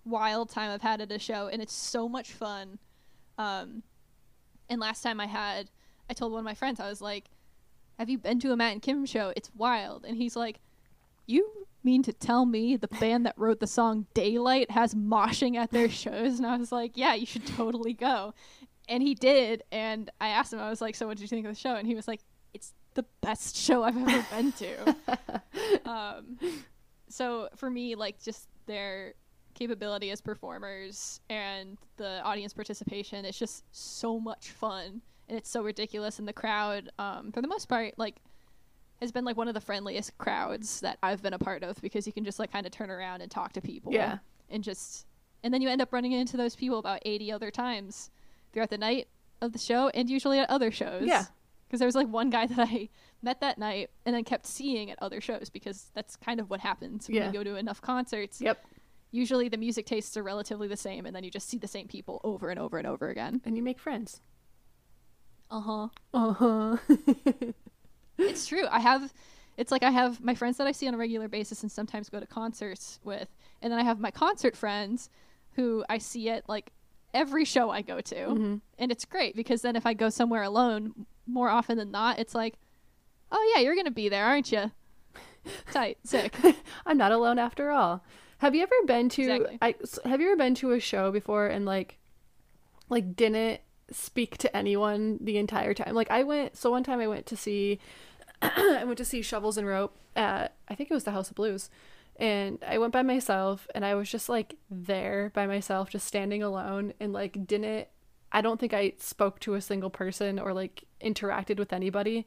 wild 0.04 0.50
time 0.50 0.70
I've 0.70 0.82
had 0.82 1.00
at 1.00 1.12
a 1.12 1.18
show, 1.18 1.48
and 1.48 1.62
it's 1.62 1.72
so 1.72 2.08
much 2.08 2.32
fun. 2.32 2.78
Um, 3.38 3.82
and 4.68 4.80
last 4.80 5.02
time 5.02 5.20
I 5.20 5.26
had, 5.26 5.70
I 6.08 6.14
told 6.14 6.32
one 6.32 6.40
of 6.40 6.44
my 6.44 6.54
friends, 6.54 6.80
I 6.80 6.88
was 6.88 7.00
like, 7.00 7.30
"Have 7.98 8.08
you 8.08 8.18
been 8.18 8.40
to 8.40 8.52
a 8.52 8.56
Matt 8.56 8.72
and 8.72 8.82
Kim 8.82 9.04
show? 9.06 9.32
It's 9.36 9.50
wild." 9.54 10.04
And 10.04 10.16
he's 10.16 10.36
like, 10.36 10.60
"You 11.26 11.66
mean 11.82 12.02
to 12.02 12.12
tell 12.12 12.44
me 12.46 12.76
the 12.76 12.88
band 12.88 13.24
that 13.26 13.38
wrote 13.38 13.60
the 13.60 13.66
song 13.66 14.06
Daylight 14.14 14.70
has 14.70 14.94
moshing 14.94 15.56
at 15.56 15.70
their 15.70 15.88
shows?" 15.88 16.38
And 16.38 16.46
I 16.46 16.56
was 16.56 16.72
like, 16.72 16.96
"Yeah, 16.96 17.14
you 17.14 17.26
should 17.26 17.46
totally 17.46 17.94
go." 17.94 18.34
And 18.88 19.02
he 19.02 19.14
did, 19.14 19.62
and 19.70 20.10
I 20.20 20.28
asked 20.28 20.52
him, 20.52 20.58
I 20.58 20.70
was 20.70 20.80
like, 20.80 20.94
"So 20.94 21.06
what 21.06 21.16
did 21.16 21.22
you 21.22 21.28
think 21.28 21.46
of 21.46 21.54
the 21.54 21.60
show?" 21.60 21.74
And 21.74 21.86
he 21.86 21.94
was 21.94 22.08
like, 22.08 22.20
"It's 22.54 22.74
the 22.94 23.04
best 23.20 23.56
show 23.56 23.82
I've 23.82 23.96
ever 23.96 24.26
been 24.30 24.52
to." 24.52 24.96
um, 25.84 26.38
so 27.12 27.48
for 27.56 27.70
me, 27.70 27.94
like 27.94 28.22
just 28.22 28.48
their 28.66 29.14
capability 29.54 30.10
as 30.10 30.20
performers 30.20 31.20
and 31.28 31.76
the 31.96 32.20
audience 32.22 32.52
participation, 32.54 33.24
it's 33.24 33.38
just 33.38 33.64
so 33.72 34.18
much 34.20 34.50
fun 34.50 35.02
and 35.28 35.36
it's 35.38 35.50
so 35.50 35.62
ridiculous. 35.62 36.18
And 36.18 36.26
the 36.28 36.32
crowd, 36.32 36.90
um, 36.98 37.32
for 37.32 37.42
the 37.42 37.48
most 37.48 37.68
part, 37.68 37.94
like 37.98 38.16
has 39.00 39.12
been 39.12 39.24
like 39.24 39.36
one 39.36 39.48
of 39.48 39.54
the 39.54 39.60
friendliest 39.60 40.16
crowds 40.18 40.80
that 40.80 40.98
I've 41.02 41.22
been 41.22 41.32
a 41.34 41.38
part 41.38 41.62
of 41.62 41.80
because 41.80 42.06
you 42.06 42.12
can 42.12 42.24
just 42.24 42.38
like 42.38 42.52
kind 42.52 42.66
of 42.66 42.72
turn 42.72 42.90
around 42.90 43.22
and 43.22 43.30
talk 43.30 43.52
to 43.54 43.60
people, 43.60 43.92
Yeah. 43.92 44.18
and 44.50 44.62
just 44.62 45.06
and 45.42 45.52
then 45.54 45.62
you 45.62 45.68
end 45.70 45.80
up 45.80 45.92
running 45.92 46.12
into 46.12 46.36
those 46.36 46.54
people 46.54 46.78
about 46.78 47.00
eighty 47.06 47.32
other 47.32 47.50
times 47.50 48.10
throughout 48.52 48.68
the 48.70 48.78
night 48.78 49.08
of 49.40 49.52
the 49.52 49.58
show 49.58 49.88
and 49.94 50.10
usually 50.10 50.38
at 50.38 50.50
other 50.50 50.70
shows. 50.70 51.04
Yeah. 51.06 51.24
Because 51.70 51.78
there 51.78 51.86
was 51.86 51.94
like 51.94 52.08
one 52.08 52.30
guy 52.30 52.46
that 52.48 52.58
I 52.58 52.88
met 53.22 53.40
that 53.42 53.56
night 53.56 53.90
and 54.04 54.12
then 54.12 54.24
kept 54.24 54.44
seeing 54.44 54.90
at 54.90 54.98
other 55.00 55.20
shows 55.20 55.50
because 55.50 55.92
that's 55.94 56.16
kind 56.16 56.40
of 56.40 56.50
what 56.50 56.58
happens 56.58 57.06
when 57.06 57.16
Yeah. 57.18 57.26
you 57.28 57.32
go 57.32 57.44
to 57.44 57.54
enough 57.54 57.80
concerts. 57.80 58.40
Yep. 58.40 58.64
Usually 59.12 59.48
the 59.48 59.56
music 59.56 59.86
tastes 59.86 60.16
are 60.16 60.22
relatively 60.24 60.66
the 60.66 60.76
same 60.76 61.06
and 61.06 61.14
then 61.14 61.22
you 61.22 61.30
just 61.30 61.48
see 61.48 61.58
the 61.58 61.68
same 61.68 61.86
people 61.86 62.20
over 62.24 62.48
and 62.50 62.58
over 62.58 62.76
and 62.76 62.88
over 62.88 63.08
again. 63.08 63.40
And 63.44 63.56
you 63.56 63.62
make 63.62 63.78
friends. 63.78 64.20
Uh 65.48 65.60
huh. 65.60 65.88
Uh-huh. 66.12 66.76
it's 68.18 68.46
true. 68.46 68.66
I 68.68 68.80
have, 68.80 69.12
it's 69.56 69.70
like 69.70 69.82
I 69.84 69.90
have 69.90 70.20
my 70.22 70.34
friends 70.34 70.56
that 70.58 70.66
I 70.66 70.72
see 70.72 70.88
on 70.88 70.94
a 70.94 70.98
regular 70.98 71.28
basis 71.28 71.62
and 71.62 71.70
sometimes 71.70 72.08
go 72.08 72.18
to 72.20 72.26
concerts 72.26 72.98
with, 73.04 73.28
and 73.62 73.72
then 73.72 73.78
I 73.78 73.84
have 73.84 74.00
my 74.00 74.10
concert 74.10 74.56
friends 74.56 75.08
who 75.52 75.84
I 75.88 75.98
see 75.98 76.28
at 76.30 76.48
like 76.48 76.72
every 77.12 77.44
show 77.44 77.70
I 77.70 77.82
go 77.82 78.00
to, 78.00 78.14
Mhm. 78.14 78.60
and 78.78 78.92
it's 78.92 79.04
great 79.04 79.34
because 79.34 79.62
then 79.62 79.74
if 79.74 79.84
I 79.86 79.94
go 79.94 80.08
somewhere 80.08 80.44
alone, 80.44 81.06
more 81.32 81.48
often 81.48 81.78
than 81.78 81.90
not, 81.90 82.18
it's 82.18 82.34
like, 82.34 82.54
oh 83.32 83.52
yeah, 83.54 83.62
you're 83.62 83.76
gonna 83.76 83.90
be 83.90 84.08
there, 84.08 84.24
aren't 84.24 84.52
you? 84.52 84.70
Tight, 85.72 85.98
sick. 86.04 86.34
I'm 86.86 86.98
not 86.98 87.12
alone 87.12 87.38
after 87.38 87.70
all. 87.70 88.04
Have 88.38 88.54
you 88.54 88.62
ever 88.62 88.74
been 88.86 89.08
to 89.10 89.22
Exactly. 89.22 89.58
I 89.60 89.74
have 90.08 90.20
you 90.20 90.28
ever 90.28 90.36
been 90.36 90.54
to 90.56 90.72
a 90.72 90.80
show 90.80 91.12
before 91.12 91.46
and 91.46 91.66
like 91.66 91.98
like 92.88 93.14
didn't 93.14 93.60
speak 93.90 94.38
to 94.38 94.56
anyone 94.56 95.18
the 95.20 95.36
entire 95.36 95.74
time? 95.74 95.94
Like 95.94 96.10
I 96.10 96.22
went 96.22 96.56
so 96.56 96.70
one 96.70 96.84
time 96.84 97.00
I 97.00 97.06
went 97.06 97.26
to 97.26 97.36
see 97.36 97.78
I 98.42 98.84
went 98.84 98.98
to 98.98 99.04
see 99.04 99.22
Shovels 99.22 99.58
and 99.58 99.66
Rope 99.66 99.96
at 100.16 100.54
I 100.68 100.74
think 100.74 100.90
it 100.90 100.94
was 100.94 101.04
the 101.04 101.10
House 101.10 101.30
of 101.30 101.36
Blues. 101.36 101.70
And 102.16 102.58
I 102.66 102.78
went 102.78 102.92
by 102.92 103.02
myself 103.02 103.66
and 103.74 103.84
I 103.84 103.94
was 103.94 104.10
just 104.10 104.28
like 104.28 104.56
there 104.70 105.30
by 105.34 105.46
myself 105.46 105.90
just 105.90 106.06
standing 106.06 106.42
alone 106.42 106.92
and 107.00 107.12
like 107.12 107.46
didn't 107.46 107.88
I 108.32 108.40
don't 108.40 108.60
think 108.60 108.72
I 108.74 108.94
spoke 108.98 109.40
to 109.40 109.54
a 109.54 109.60
single 109.60 109.90
person 109.90 110.38
or 110.38 110.52
like 110.52 110.84
interacted 111.02 111.58
with 111.58 111.72
anybody. 111.72 112.26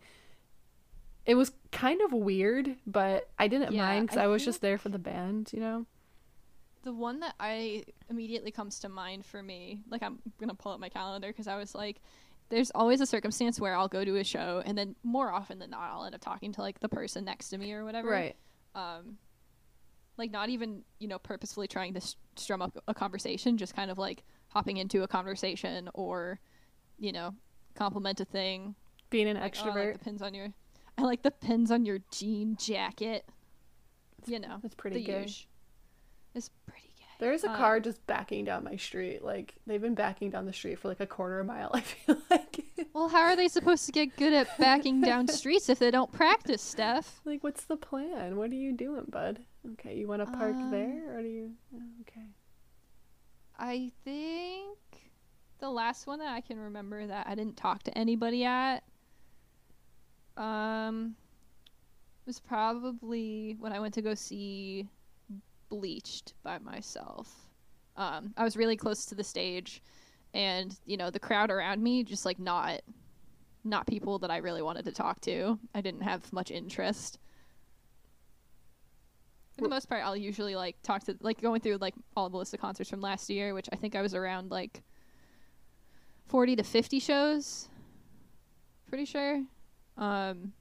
It 1.26 1.36
was 1.36 1.52
kind 1.72 2.02
of 2.02 2.12
weird, 2.14 2.76
but 2.86 3.30
I 3.40 3.48
didn't 3.48 3.74
Yeah, 3.74 3.76
mind 3.76 4.10
because 4.10 4.18
I 4.18 4.28
I, 4.28 4.28
was 4.28 4.44
just 4.44 4.62
there 4.62 4.78
for 4.78 4.90
the 4.90 5.00
band, 5.00 5.52
you 5.54 5.60
know? 5.60 5.86
The 6.84 6.94
one 6.94 7.22
that 7.22 7.36
I 7.40 7.86
immediately 8.10 8.52
comes 8.52 8.80
to 8.80 8.90
mind 8.90 9.26
for 9.26 9.42
me, 9.42 9.80
like 9.90 10.04
I'm 10.04 10.20
gonna 10.38 10.54
pull 10.54 10.74
up 10.74 10.82
my 10.82 10.90
calendar 10.90 11.30
because 11.30 11.48
I 11.48 11.56
was 11.56 11.74
like, 11.74 12.02
there's 12.50 12.72
always 12.76 13.00
a 13.00 13.06
circumstance 13.06 13.58
where 13.60 13.74
I'll 13.74 13.88
go 13.88 14.04
to 14.04 14.18
a 14.18 14.24
show 14.24 14.62
and 14.66 14.78
then 14.78 14.96
more 15.02 15.32
often 15.32 15.60
than 15.60 15.70
not 15.70 15.90
I'll 15.92 16.04
end 16.04 16.14
up 16.14 16.20
talking 16.22 16.52
to 16.54 16.62
like 16.62 16.80
the 16.82 16.90
person 16.90 17.24
next 17.24 17.50
to 17.50 17.58
me 17.58 17.72
or 17.72 17.86
whatever. 17.86 18.10
Right. 18.10 18.36
Um, 18.76 19.18
like 20.18 20.32
not 20.32 20.50
even 20.50 20.84
you 21.00 21.08
know 21.08 21.20
purposefully 21.20 21.68
trying 21.68 21.94
to 21.94 22.00
s- 22.02 22.16
strum 22.36 22.62
up 22.62 22.78
a 22.88 22.94
conversation, 22.94 23.58
just 23.58 23.76
kind 23.76 23.90
of 23.92 23.98
like 23.98 24.24
hopping 24.54 24.78
into 24.78 25.04
a 25.04 25.08
conversation 25.08 25.90
or, 25.94 26.40
you 27.00 27.12
know, 27.12 27.34
compliment 27.76 28.20
a 28.20 28.26
thing. 28.26 28.76
Being 29.10 29.28
an 29.28 29.38
Like, 29.40 29.56
oh, 29.64 29.70
I 29.70 29.74
like 29.74 29.76
extrovert. 29.76 29.94
the 29.94 30.00
pins 30.00 30.22
on 30.22 30.34
your. 30.34 30.48
I 30.98 31.02
like 31.04 31.24
the 31.24 31.32
pins 31.32 31.72
on 31.72 31.86
your 31.86 32.00
jean 32.12 32.56
jacket. 32.58 33.26
You 34.26 34.40
know, 34.40 34.58
That's 34.62 34.76
pretty 34.76 35.04
gay. 35.04 35.28
It's 36.36 36.50
pretty 36.68 36.94
gay. 36.98 37.04
There's 37.20 37.44
a 37.44 37.50
Um, 37.52 37.58
car 37.58 37.80
just 37.80 38.06
backing 38.08 38.46
down 38.46 38.64
my 38.64 38.76
street. 38.76 39.24
Like 39.24 39.56
they've 39.68 39.82
been 39.82 39.96
backing 39.96 40.30
down 40.30 40.46
the 40.46 40.54
street 40.54 40.80
for 40.80 40.88
like 40.88 41.00
a 41.00 41.06
quarter 41.08 41.40
of 41.40 41.46
a 41.48 41.52
mile. 41.52 41.72
I 41.74 41.82
feel 41.82 42.18
like. 42.30 42.60
Well, 42.94 43.10
how 43.10 43.22
are 43.22 43.36
they 43.36 43.48
supposed 43.48 43.86
to 43.88 43.92
get 43.92 44.16
good 44.18 44.34
at 44.34 44.58
backing 44.60 45.02
down 45.02 45.28
streets 45.40 45.68
if 45.70 45.80
they 45.80 45.90
don't 45.92 46.12
practice, 46.12 46.62
Steph? 46.62 47.22
like, 47.26 47.44
what's 47.44 47.66
the 47.66 47.76
plan? 47.78 48.36
What 48.38 48.52
are 48.52 48.56
you 48.56 48.72
doing, 48.72 49.06
bud? 49.10 49.40
Okay, 49.74 49.96
you 49.98 50.08
want 50.08 50.22
to 50.22 50.32
park 50.32 50.56
Um, 50.56 50.70
there, 50.72 51.18
or 51.18 51.22
do 51.22 51.28
you? 51.28 51.52
oh, 51.76 51.82
Okay. 52.02 52.28
I 53.58 53.92
think 54.04 54.78
the 55.60 55.70
last 55.70 56.08
one 56.08 56.20
that 56.20 56.34
I 56.34 56.42
can 56.42 56.60
remember 56.60 57.06
that 57.08 57.28
I 57.28 57.36
didn't 57.36 57.58
talk 57.58 57.84
to 57.84 57.98
anybody 57.98 58.44
at 58.44 58.84
um 60.36 61.16
was 62.26 62.40
probably 62.40 63.56
when 63.60 63.72
I 63.72 63.80
went 63.80 63.94
to 63.96 64.02
go 64.02 64.16
see 64.16 64.88
Bleached 65.70 66.34
by 66.44 66.60
myself. 66.60 67.48
Um 67.98 68.34
I 68.38 68.44
was 68.44 68.58
really 68.58 68.78
close 68.78 69.06
to 69.08 69.16
the 69.16 69.24
stage 69.24 69.82
and 70.34 70.76
you 70.86 70.98
know 70.98 71.10
the 71.10 71.20
crowd 71.20 71.52
around 71.52 71.82
me 71.82 72.04
just 72.04 72.26
like 72.26 72.40
not 72.40 72.82
not 73.64 73.88
people 73.88 74.20
that 74.20 74.32
I 74.32 74.38
really 74.38 74.62
wanted 74.62 74.86
to 74.86 74.92
talk 74.92 75.22
to. 75.22 75.58
I 75.74 75.82
didn't 75.82 76.02
have 76.02 76.32
much 76.34 76.52
interest. 76.52 77.20
For 79.58 79.64
the 79.64 79.70
most 79.70 79.88
part, 79.88 80.04
I'll 80.04 80.18
usually 80.18 80.56
like 80.56 80.82
talk 80.82 81.04
to 81.04 81.16
like 81.22 81.42
going 81.42 81.62
through 81.62 81.78
like 81.78 81.94
all 82.16 82.30
the 82.30 82.38
list 82.38 82.54
of 82.54 82.60
concerts 82.60 82.90
from 82.90 83.02
last 83.02 83.30
year, 83.30 83.54
which 83.54 83.70
I 83.72 83.76
think 83.76 83.96
I 83.96 84.02
was 84.02 84.16
around 84.16 84.50
like 84.50 84.82
forty 86.26 86.56
to 86.56 86.64
fifty 86.64 87.00
shows. 87.00 87.70
Pretty 88.88 89.06
sure. 89.06 89.44
Um. 89.98 90.54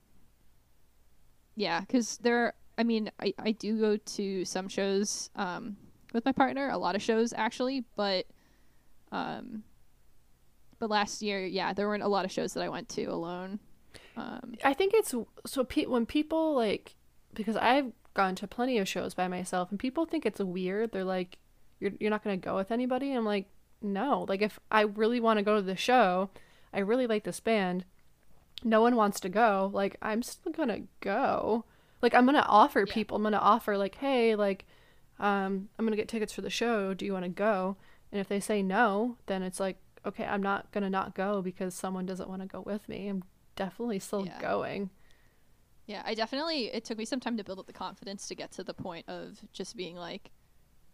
Yeah, 1.56 1.80
because 1.80 2.18
there. 2.18 2.54
I 2.76 2.84
mean, 2.84 3.10
I 3.20 3.32
I 3.38 3.52
do 3.52 3.78
go 3.80 3.96
to 3.96 4.44
some 4.44 4.68
shows 4.68 5.30
um 5.36 5.76
with 6.12 6.24
my 6.24 6.32
partner, 6.32 6.68
a 6.68 6.78
lot 6.78 6.94
of 6.94 7.02
shows 7.02 7.32
actually, 7.32 7.84
but 7.96 8.26
um. 9.10 9.64
But 10.78 10.90
last 10.90 11.22
year, 11.22 11.46
yeah, 11.46 11.72
there 11.72 11.86
weren't 11.86 12.02
a 12.02 12.08
lot 12.08 12.24
of 12.24 12.32
shows 12.32 12.54
that 12.54 12.62
I 12.64 12.68
went 12.68 12.88
to 12.90 13.04
alone. 13.04 13.60
Um, 14.16 14.54
I 14.64 14.74
think 14.74 14.94
it's 14.94 15.14
so 15.46 15.64
pe- 15.64 15.86
when 15.86 16.06
people 16.06 16.56
like 16.56 16.96
because 17.34 17.56
I've 17.56 17.92
gone 18.14 18.34
to 18.36 18.46
plenty 18.46 18.78
of 18.78 18.88
shows 18.88 19.14
by 19.14 19.28
myself 19.28 19.70
and 19.70 19.78
people 19.78 20.04
think 20.06 20.24
it's 20.26 20.40
weird. 20.40 20.92
They're 20.92 21.04
like, 21.04 21.38
"You're 21.80 21.92
you're 22.00 22.10
not 22.10 22.22
gonna 22.24 22.36
go 22.36 22.56
with 22.56 22.70
anybody." 22.70 23.12
I'm 23.12 23.24
like, 23.24 23.46
no. 23.80 24.26
Like 24.28 24.42
if 24.42 24.58
I 24.70 24.82
really 24.82 25.20
want 25.20 25.38
to 25.38 25.42
go 25.42 25.56
to 25.56 25.62
the 25.62 25.76
show, 25.76 26.30
I 26.72 26.80
really 26.80 27.06
like 27.06 27.24
this 27.24 27.40
band. 27.40 27.84
No 28.64 28.80
one 28.80 28.94
wants 28.96 29.18
to 29.20 29.28
go. 29.28 29.70
Like 29.72 29.96
I'm 30.02 30.22
still 30.22 30.52
gonna 30.52 30.82
go. 31.00 31.64
Like 32.00 32.14
I'm 32.14 32.26
gonna 32.26 32.44
offer 32.48 32.84
Yeah. 32.86 32.94
people. 32.94 33.16
I'm 33.16 33.22
gonna 33.22 33.38
offer 33.38 33.76
like, 33.76 33.96
hey, 33.96 34.34
like, 34.34 34.66
um, 35.18 35.68
I'm 35.78 35.84
gonna 35.86 35.96
get 35.96 36.08
tickets 36.08 36.32
for 36.32 36.42
the 36.42 36.50
show. 36.50 36.94
Do 36.94 37.04
you 37.04 37.12
want 37.12 37.24
to 37.24 37.28
go? 37.28 37.76
And 38.10 38.20
if 38.20 38.28
they 38.28 38.40
say 38.40 38.62
no, 38.62 39.16
then 39.26 39.42
it's 39.42 39.58
like, 39.60 39.78
okay, 40.04 40.24
I'm 40.24 40.42
not 40.42 40.70
gonna 40.72 40.90
not 40.90 41.14
go 41.14 41.42
because 41.42 41.74
someone 41.74 42.06
doesn't 42.06 42.28
want 42.28 42.42
to 42.42 42.48
go 42.48 42.60
with 42.60 42.88
me. 42.88 43.08
I'm 43.08 43.24
definitely 43.56 43.98
still 44.00 44.26
Yeah. 44.26 44.40
going. 44.40 44.90
Yeah, 45.86 46.02
I 46.04 46.14
definitely 46.14 46.66
it 46.72 46.84
took 46.84 46.96
me 46.98 47.04
some 47.04 47.20
time 47.20 47.36
to 47.36 47.44
build 47.44 47.58
up 47.58 47.66
the 47.66 47.72
confidence 47.72 48.28
to 48.28 48.34
get 48.34 48.52
to 48.52 48.64
the 48.64 48.74
point 48.74 49.08
of 49.08 49.38
just 49.52 49.76
being 49.76 49.96
like 49.96 50.30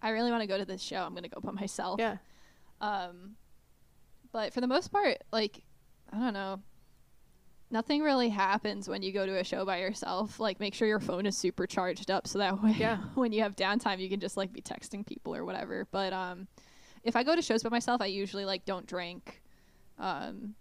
I 0.01 0.11
really 0.11 0.31
want 0.31 0.43
to 0.43 0.47
go 0.47 0.57
to 0.59 0.65
this 0.65 0.81
show. 0.83 0.99
I'm 1.03 1.11
going 1.13 1.25
to 1.25 1.29
go 1.29 1.41
by 1.41 1.51
myself. 1.53 1.99
Yeah. 1.99 2.17
Um 2.81 3.37
but 4.33 4.53
for 4.53 4.61
the 4.61 4.67
most 4.67 4.89
part, 4.93 5.19
like 5.33 5.63
I 6.13 6.19
don't 6.19 6.33
know. 6.35 6.61
Nothing 7.71 8.01
really 8.03 8.31
happens 8.31 8.89
when 8.89 9.03
you 9.03 9.13
go 9.13 9.27
to 9.27 9.39
a 9.39 9.45
show 9.45 9.67
by 9.67 9.79
yourself. 9.81 10.41
Like 10.41 10.59
make 10.59 10.73
sure 10.75 10.89
your 10.89 11.01
phone 11.01 11.27
is 11.27 11.37
super 11.37 11.67
charged 11.67 12.11
up 12.11 12.27
so 12.27 12.39
that 12.39 12.63
way 12.63 12.73
Yeah. 12.79 12.97
when 13.15 13.33
you 13.33 13.43
have 13.43 13.57
downtime 13.57 13.99
you 13.99 14.09
can 14.09 14.21
just 14.21 14.37
like 14.39 14.53
be 14.53 14.63
texting 14.63 15.05
people 15.05 15.35
or 15.35 15.45
whatever. 15.45 15.87
But 15.91 16.13
um 16.15 16.49
if 17.05 17.15
I 17.15 17.23
go 17.23 17.37
to 17.37 17.43
shows 17.43 17.63
by 17.63 17.69
myself, 17.69 18.01
I 18.01 18.07
usually 18.07 18.45
like 18.47 18.65
don't 18.65 18.87
drink 18.87 19.43
um 19.99 20.55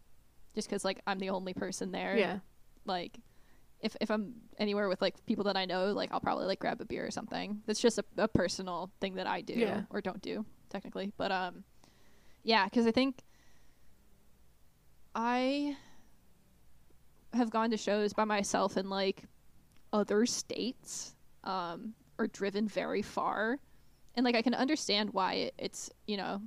just 0.56 0.70
cuz 0.70 0.84
like 0.84 1.00
I'm 1.08 1.20
the 1.20 1.30
only 1.30 1.54
person 1.54 1.92
there 1.92 2.18
Yeah. 2.18 2.40
like 2.86 3.20
if 3.82 3.96
if 4.02 4.10
I'm 4.10 4.34
anywhere 4.58 4.90
with 4.90 5.02
like 5.02 5.24
people 5.26 5.44
that 5.46 5.56
I 5.58 5.66
know, 5.66 5.94
like 5.94 6.12
I'll 6.12 6.20
probably 6.20 6.46
like 6.46 6.60
grab 6.60 6.82
a 6.82 6.86
beer 6.86 7.06
or 7.06 7.12
something. 7.12 7.62
That's 7.66 7.80
just 7.80 8.00
a, 8.00 8.06
a 8.18 8.28
personal 8.28 8.92
thing 9.00 9.16
that 9.16 9.28
I 9.28 9.42
do 9.42 9.54
Yeah. 9.54 9.82
or 9.90 10.02
don't 10.02 10.22
do 10.22 10.46
technically. 10.70 11.12
But 11.18 11.32
um, 11.32 11.64
yeah, 12.44 12.66
because 12.66 12.88
I 12.88 12.92
think 12.92 13.24
I 15.16 15.76
have 17.34 17.50
gone 17.50 17.72
to 17.72 17.78
shows 17.78 18.14
by 18.14 18.24
myself 18.24 18.78
in 18.78 18.90
like 18.90 19.24
other 19.94 20.26
states, 20.26 21.16
um, 21.44 21.94
or 22.20 22.28
driven 22.28 22.68
very 22.68 23.02
far, 23.02 23.60
and 24.16 24.24
like 24.24 24.36
I 24.36 24.42
can 24.42 24.54
understand 24.54 25.12
why 25.14 25.34
it, 25.34 25.54
it's 25.58 25.90
you 26.08 26.18
know 26.18 26.42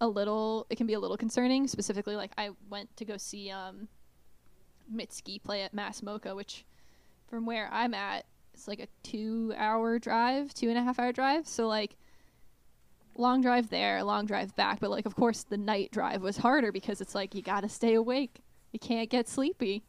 a 0.00 0.08
little 0.08 0.66
it 0.70 0.76
can 0.76 0.86
be 0.86 0.94
a 0.94 1.00
little 1.00 1.16
concerning. 1.16 1.66
Specifically, 1.66 2.16
like 2.16 2.32
I 2.38 2.50
went 2.68 2.94
to 2.96 3.04
go 3.04 3.16
see 3.16 3.50
um 3.50 3.88
Mitski 4.92 5.42
play 5.42 5.62
at 5.62 5.72
MASS 5.74 6.00
MoCA, 6.02 6.34
which 6.34 6.64
from 7.28 7.46
where 7.46 7.68
I'm 7.72 7.94
at, 7.94 8.26
it's 8.52 8.66
like 8.68 8.80
a 8.80 8.88
two 9.02 9.54
hour 9.56 9.98
drive, 9.98 10.52
two 10.54 10.68
and 10.68 10.76
a 10.78 10.82
half 10.82 10.98
hour 10.98 11.12
drive. 11.12 11.46
So 11.46 11.66
like 11.68 11.96
long 13.16 13.40
drive 13.40 13.70
there, 13.70 14.02
long 14.02 14.26
drive 14.26 14.54
back. 14.56 14.80
But 14.80 14.90
like 14.90 15.06
of 15.06 15.14
course 15.14 15.42
the 15.44 15.56
night 15.58 15.90
drive 15.92 16.22
was 16.22 16.36
harder 16.38 16.72
because 16.72 17.00
it's 17.00 17.14
like 17.14 17.34
you 17.34 17.42
gotta 17.42 17.68
stay 17.68 17.94
awake. 17.94 18.40
You 18.72 18.78
can't 18.78 19.10
get 19.10 19.28
sleepy. 19.28 19.82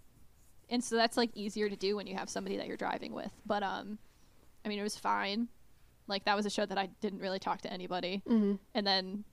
And 0.70 0.84
so 0.84 0.96
that's 0.96 1.18
like 1.18 1.32
easier 1.36 1.70
to 1.70 1.76
do 1.76 1.96
when 1.96 2.08
you 2.08 2.16
have 2.16 2.30
somebody 2.30 2.58
that 2.58 2.68
you're 2.68 2.78
driving 2.78 3.14
with. 3.14 3.32
But 3.46 3.64
um 3.64 3.98
I 4.66 4.70
mean 4.70 4.80
it 4.80 4.84
was 4.84 4.98
fine. 4.98 5.48
Like 6.08 6.26
that 6.26 6.36
was 6.36 6.46
a 6.46 6.50
show 6.50 6.66
that 6.66 6.78
I 6.78 6.88
didn't 7.00 7.20
really 7.20 7.40
talk 7.40 7.62
to 7.62 7.72
anybody 7.72 8.22
Mm-hmm. 8.28 8.56
and 8.74 8.88
then 8.88 9.24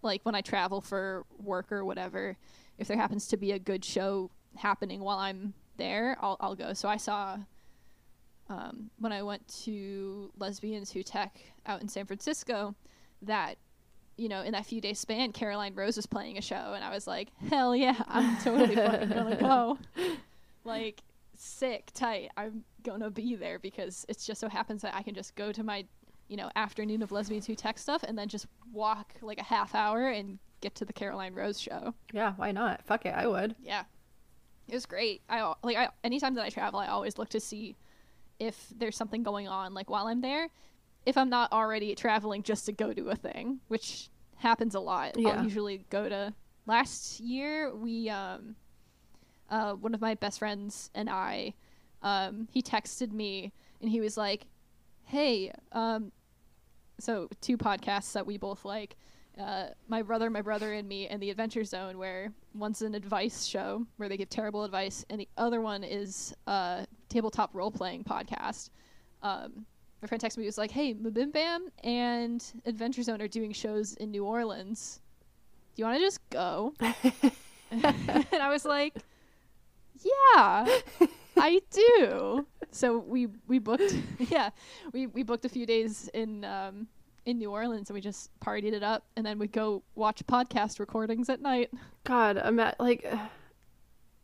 like 0.00 0.20
when 0.24 0.34
I 0.36 0.42
travel 0.42 0.80
for 0.80 1.26
work 1.38 1.72
or 1.72 1.84
whatever, 1.84 2.36
if 2.78 2.86
there 2.86 2.96
happens 2.96 3.26
to 3.28 3.36
be 3.36 3.50
a 3.52 3.58
good 3.58 3.84
show 3.84 4.30
happening 4.56 5.00
while 5.00 5.18
I'm 5.18 5.54
there, 5.76 6.16
I'll 6.20 6.36
I'll 6.40 6.54
go. 6.54 6.72
So 6.72 6.88
I 6.88 6.96
saw 6.96 7.38
um, 8.48 8.90
when 8.98 9.12
I 9.12 9.22
went 9.22 9.46
to 9.64 10.30
Lesbians 10.38 10.90
Who 10.92 11.02
Tech 11.02 11.38
out 11.66 11.80
in 11.80 11.88
San 11.88 12.06
Francisco 12.06 12.74
that 13.22 13.56
you 14.16 14.28
know 14.28 14.42
in 14.42 14.52
that 14.52 14.66
few 14.66 14.80
day 14.80 14.94
span 14.94 15.32
Caroline 15.32 15.74
Rose 15.74 15.96
was 15.96 16.06
playing 16.06 16.38
a 16.38 16.42
show 16.42 16.72
and 16.74 16.84
I 16.84 16.90
was 16.90 17.06
like 17.06 17.28
hell 17.48 17.74
yeah 17.74 18.00
I'm 18.06 18.36
totally 18.38 18.74
fucking 18.74 19.08
gonna 19.08 19.36
go 19.36 19.78
like 20.64 21.02
sick 21.36 21.90
tight 21.94 22.30
I'm 22.36 22.64
gonna 22.84 23.10
be 23.10 23.34
there 23.34 23.58
because 23.58 24.06
it 24.08 24.22
just 24.24 24.40
so 24.40 24.48
happens 24.48 24.82
that 24.82 24.94
I 24.94 25.02
can 25.02 25.14
just 25.14 25.34
go 25.34 25.50
to 25.52 25.62
my 25.62 25.84
you 26.28 26.36
know, 26.36 26.50
afternoon 26.54 27.02
of 27.02 27.10
lesbians 27.10 27.46
who 27.46 27.54
tech 27.54 27.78
stuff 27.78 28.04
and 28.06 28.16
then 28.16 28.28
just 28.28 28.46
walk 28.72 29.14
like 29.22 29.38
a 29.38 29.42
half 29.42 29.74
hour 29.74 30.08
and 30.08 30.38
get 30.60 30.74
to 30.76 30.84
the 30.84 30.92
Caroline 30.92 31.34
Rose 31.34 31.58
show. 31.58 31.94
Yeah, 32.12 32.34
why 32.36 32.52
not? 32.52 32.84
Fuck 32.84 33.06
it, 33.06 33.14
I 33.14 33.26
would. 33.26 33.56
Yeah. 33.62 33.84
It 34.68 34.74
was 34.74 34.86
great. 34.86 35.22
I 35.28 35.54
like 35.62 35.76
I 35.76 35.88
anytime 36.04 36.34
that 36.34 36.44
I 36.44 36.50
travel, 36.50 36.78
I 36.78 36.88
always 36.88 37.18
look 37.18 37.30
to 37.30 37.40
see 37.40 37.76
if 38.38 38.68
there's 38.76 38.96
something 38.96 39.22
going 39.22 39.48
on 39.48 39.74
like 39.74 39.90
while 39.90 40.06
I'm 40.06 40.20
there. 40.20 40.48
If 41.06 41.16
I'm 41.16 41.30
not 41.30 41.52
already 41.52 41.94
traveling 41.94 42.42
just 42.42 42.66
to 42.66 42.72
go 42.72 42.92
to 42.92 43.08
a 43.08 43.16
thing, 43.16 43.60
which 43.68 44.10
happens 44.36 44.74
a 44.74 44.80
lot. 44.80 45.18
Yeah. 45.18 45.30
I'll 45.30 45.44
usually 45.44 45.84
go 45.90 46.08
to 46.08 46.34
last 46.66 47.18
year 47.20 47.74
we 47.74 48.10
um 48.10 48.56
uh 49.50 49.72
one 49.72 49.94
of 49.94 50.00
my 50.00 50.14
best 50.14 50.38
friends 50.38 50.90
and 50.94 51.08
I 51.08 51.54
um 52.02 52.46
he 52.50 52.62
texted 52.62 53.12
me 53.12 53.52
and 53.80 53.90
he 53.90 54.00
was 54.00 54.16
like, 54.16 54.46
"Hey, 55.04 55.52
um 55.72 56.12
so 57.00 57.28
two 57.40 57.56
podcasts 57.56 58.12
that 58.12 58.26
we 58.26 58.36
both 58.36 58.64
like 58.64 58.96
uh, 59.38 59.68
my 59.88 60.02
brother, 60.02 60.30
my 60.30 60.42
brother, 60.42 60.72
and 60.72 60.88
me, 60.88 61.06
and 61.06 61.22
the 61.22 61.30
Adventure 61.30 61.64
Zone, 61.64 61.98
where 61.98 62.32
one's 62.54 62.82
an 62.82 62.94
advice 62.94 63.46
show 63.46 63.86
where 63.96 64.08
they 64.08 64.16
give 64.16 64.28
terrible 64.28 64.64
advice, 64.64 65.04
and 65.10 65.20
the 65.20 65.28
other 65.36 65.60
one 65.60 65.84
is 65.84 66.34
a 66.46 66.86
tabletop 67.08 67.50
role 67.54 67.70
playing 67.70 68.04
podcast. 68.04 68.70
Um, 69.22 69.66
my 70.02 70.08
friend 70.08 70.22
texted 70.22 70.38
me, 70.38 70.44
he 70.44 70.48
was 70.48 70.58
like, 70.58 70.70
"Hey, 70.70 70.94
MBMBaM 70.94 71.68
and 71.84 72.44
Adventure 72.66 73.02
Zone 73.02 73.22
are 73.22 73.28
doing 73.28 73.52
shows 73.52 73.94
in 73.94 74.10
New 74.10 74.24
Orleans. 74.24 75.00
Do 75.74 75.82
you 75.82 75.86
want 75.86 75.98
to 75.98 76.04
just 76.04 76.28
go?" 76.30 76.74
and 76.80 78.42
I 78.42 78.48
was 78.50 78.64
like, 78.64 78.94
"Yeah, 80.02 80.66
I 81.36 81.60
do." 81.70 82.46
So 82.70 82.98
we 82.98 83.28
we 83.46 83.58
booked, 83.58 83.94
yeah, 84.18 84.50
we 84.92 85.06
we 85.06 85.22
booked 85.22 85.44
a 85.44 85.48
few 85.48 85.66
days 85.66 86.08
in 86.12 86.44
um, 86.44 86.88
in 87.28 87.36
New 87.36 87.50
Orleans 87.50 87.90
and 87.90 87.94
we 87.94 88.00
just 88.00 88.30
partied 88.40 88.72
it 88.72 88.82
up 88.82 89.04
and 89.14 89.26
then 89.26 89.38
we'd 89.38 89.52
go 89.52 89.82
watch 89.94 90.26
podcast 90.26 90.80
recordings 90.80 91.28
at 91.28 91.42
night. 91.42 91.70
God, 92.04 92.38
I'm 92.38 92.58
at 92.58 92.80
like 92.80 93.06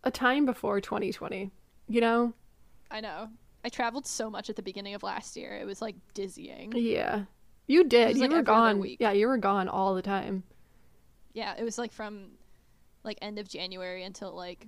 a 0.03 0.11
time 0.11 0.47
before 0.47 0.81
2020. 0.81 1.51
You 1.87 2.01
know? 2.01 2.33
I 2.91 3.01
know. 3.01 3.29
I 3.63 3.69
traveled 3.69 4.07
so 4.07 4.31
much 4.31 4.49
at 4.49 4.57
the 4.57 4.63
beginning 4.63 4.95
of 4.95 5.03
last 5.03 5.37
year. 5.37 5.55
It 5.55 5.67
was 5.67 5.83
like 5.83 5.97
dizzying. 6.15 6.73
Yeah. 6.75 7.25
You 7.67 7.85
did. 7.85 8.17
You 8.17 8.23
like, 8.23 8.31
were 8.31 8.43
gone. 8.43 8.79
week. 8.79 8.97
Yeah, 9.01 9.13
you 9.13 9.29
were 9.29 9.37
gone 9.37 9.69
all 9.69 9.95
the 9.95 10.03
time. 10.03 10.43
Yeah, 11.35 11.55
it 11.59 11.63
was 11.63 11.77
like 11.77 11.93
from 11.93 12.29
like 13.03 13.19
end 13.21 13.39
of 13.39 13.47
January 13.47 14.03
until 14.05 14.35
like 14.35 14.67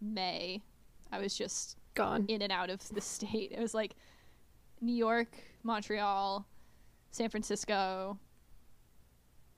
May. 0.00 0.62
I 1.12 1.18
was 1.18 1.36
just 1.36 1.76
Gone. 1.94 2.24
in 2.28 2.40
and 2.40 2.52
out 2.52 2.70
of 2.70 2.88
the 2.88 3.00
state. 3.02 3.52
It 3.52 3.60
was 3.60 3.74
like 3.74 3.96
New 4.80 4.94
York, 4.94 5.36
Montreal, 5.62 6.46
San 7.10 7.28
Francisco, 7.30 8.18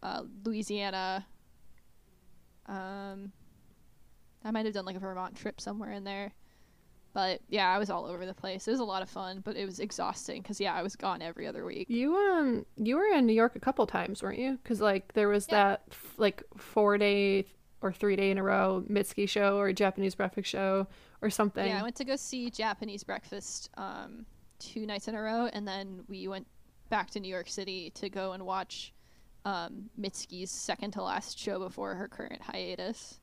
uh, 0.03 0.23
Louisiana. 0.45 1.27
Um, 2.67 3.33
I 4.45 4.51
might 4.51 4.65
have 4.65 4.75
done 4.75 4.85
like 4.85 4.97
a 4.97 5.01
Vermont 5.01 5.37
trip 5.37 5.61
somewhere 5.61 5.93
in 5.93 6.05
there. 6.05 6.33
But 7.15 7.41
yeah, 7.51 7.69
I 7.69 7.77
was 7.77 7.91
all 7.91 8.07
over 8.07 8.25
the 8.25 8.33
place. 8.33 8.67
It 8.67 8.71
was 8.71 8.81
a 8.81 8.85
lot 8.85 9.03
of 9.03 9.11
fun, 9.11 9.43
but 9.45 9.55
it 9.55 9.67
was 9.67 9.81
exhausting 9.81 10.41
because 10.41 10.59
yeah, 10.59 10.73
I 10.73 10.83
was 10.83 10.97
gone 10.97 11.21
every 11.21 11.47
other 11.47 11.65
week. 11.67 11.91
You 11.91 12.17
um 12.17 12.65
you 12.79 12.97
were 12.97 13.05
in 13.05 13.27
New 13.27 13.35
York 13.35 13.55
a 13.55 13.61
couple 13.61 13.87
times, 13.87 14.23
weren't 14.23 14.39
you? 14.39 14.59
Because 14.63 14.81
like 14.81 15.13
there 15.13 15.29
was 15.29 15.47
Yeah. 15.51 15.57
that 15.65 15.83
f- 15.91 16.15
like 16.17 16.43
four 16.57 16.97
day 16.97 17.45
or 17.83 17.93
three 17.93 18.17
day 18.17 18.31
in 18.31 18.39
a 18.39 18.43
row 18.43 18.83
Mitski 18.89 19.29
show 19.29 19.59
or 19.59 19.71
Japanese 19.75 20.15
breakfast 20.15 20.49
show 20.49 20.87
or 21.21 21.29
something. 21.29 21.67
Yeah, 21.67 21.81
I 21.81 21.83
went 21.83 21.97
to 21.97 22.05
go 22.05 22.17
see 22.17 22.49
Japanese 22.51 23.05
breakfast 23.05 23.69
um, 23.77 24.25
two 24.59 24.87
nights 24.87 25.07
in 25.07 25.15
a 25.15 25.21
row, 25.21 25.51
and 25.53 25.69
then 25.69 26.05
we 26.09 26.29
went 26.29 26.47
back 26.93 27.11
to 27.11 27.21
New 27.21 27.31
York 27.31 27.49
City 27.49 27.89
to 27.95 28.11
go 28.11 28.33
and 28.33 28.45
watch 28.45 28.93
um, 29.47 29.89
Mitski's 29.99 30.51
second 30.51 30.91
to 30.91 31.03
last 31.03 31.39
show 31.39 31.59
before 31.59 31.95
her 31.95 32.07
current 32.07 32.43
hiatus. 32.43 33.19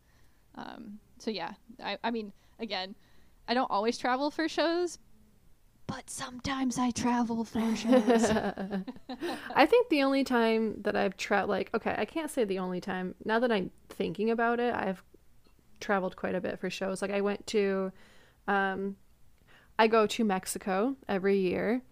Um, 0.55 0.97
so 1.19 1.29
yeah, 1.29 1.51
I, 1.81 1.99
I 2.03 2.09
mean, 2.09 2.33
again, 2.59 2.95
I 3.47 3.53
don't 3.53 3.69
always 3.69 3.99
travel 3.99 4.31
for 4.31 4.49
shows, 4.49 4.97
but 5.85 6.09
sometimes 6.09 6.79
I 6.79 6.89
travel 6.89 7.43
for 7.43 7.75
shows. 7.75 8.31
I 9.55 9.67
think 9.67 9.89
the 9.89 10.01
only 10.01 10.23
time 10.23 10.81
that 10.81 10.95
I've 10.95 11.15
traveled, 11.15 11.51
like, 11.51 11.69
okay, 11.75 11.93
I 11.95 12.05
can't 12.05 12.31
say 12.31 12.45
the 12.45 12.57
only 12.57 12.81
time. 12.81 13.13
Now 13.23 13.37
that 13.37 13.51
I'm 13.51 13.69
thinking 13.89 14.31
about 14.31 14.59
it, 14.59 14.73
I've 14.73 15.03
traveled 15.79 16.15
quite 16.15 16.33
a 16.33 16.41
bit 16.41 16.57
for 16.57 16.71
shows. 16.71 17.03
Like, 17.03 17.11
I 17.11 17.21
went 17.21 17.45
to, 17.47 17.91
um, 18.47 18.95
I 19.77 19.85
go 19.85 20.07
to 20.07 20.23
Mexico 20.23 20.95
every 21.07 21.37
year. 21.37 21.83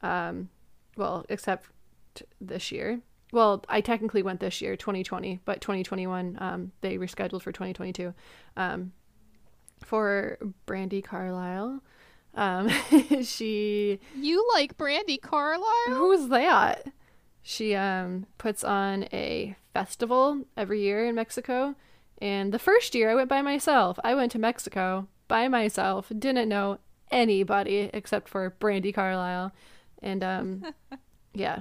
Um, 0.00 0.48
well, 0.96 1.24
except 1.28 1.66
this 2.40 2.72
year. 2.72 3.00
Well, 3.32 3.64
I 3.68 3.80
technically 3.80 4.22
went 4.22 4.40
this 4.40 4.60
year, 4.60 4.76
2020, 4.76 5.40
but 5.44 5.62
2021, 5.62 6.36
um, 6.38 6.72
they 6.82 6.98
rescheduled 6.98 7.40
for 7.40 7.50
2022. 7.50 8.12
Um, 8.56 8.92
for 9.84 10.38
Brandi 10.66 11.02
Carlile. 11.02 11.82
Um, 12.34 12.68
she 13.22 14.00
you 14.16 14.48
like 14.54 14.76
Brandi 14.78 15.20
Carlile? 15.20 15.88
Who's 15.88 16.28
that? 16.28 16.86
She 17.42 17.74
um 17.74 18.26
puts 18.38 18.64
on 18.64 19.04
a 19.12 19.56
festival 19.74 20.44
every 20.56 20.80
year 20.82 21.06
in 21.06 21.14
Mexico. 21.14 21.74
And 22.20 22.52
the 22.52 22.58
first 22.58 22.94
year 22.94 23.10
I 23.10 23.14
went 23.14 23.28
by 23.28 23.42
myself. 23.42 23.98
I 24.04 24.14
went 24.14 24.32
to 24.32 24.38
Mexico 24.38 25.08
by 25.28 25.48
myself, 25.48 26.10
didn't 26.16 26.48
know 26.48 26.78
anybody 27.10 27.90
except 27.92 28.28
for 28.28 28.54
Brandi 28.60 28.94
Carlile. 28.94 29.52
And 30.02 30.22
um 30.24 30.74
yeah. 31.34 31.60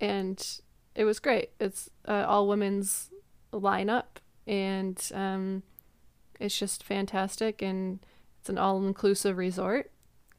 And 0.00 0.60
it 0.94 1.04
was 1.04 1.18
great. 1.18 1.50
It's 1.60 1.90
uh, 2.06 2.24
all 2.26 2.48
women's 2.48 3.10
lineup 3.52 4.18
and 4.46 5.10
um 5.14 5.62
it's 6.38 6.58
just 6.58 6.82
fantastic 6.82 7.60
and 7.60 7.98
it's 8.38 8.48
an 8.48 8.56
all-inclusive 8.56 9.36
resort 9.36 9.90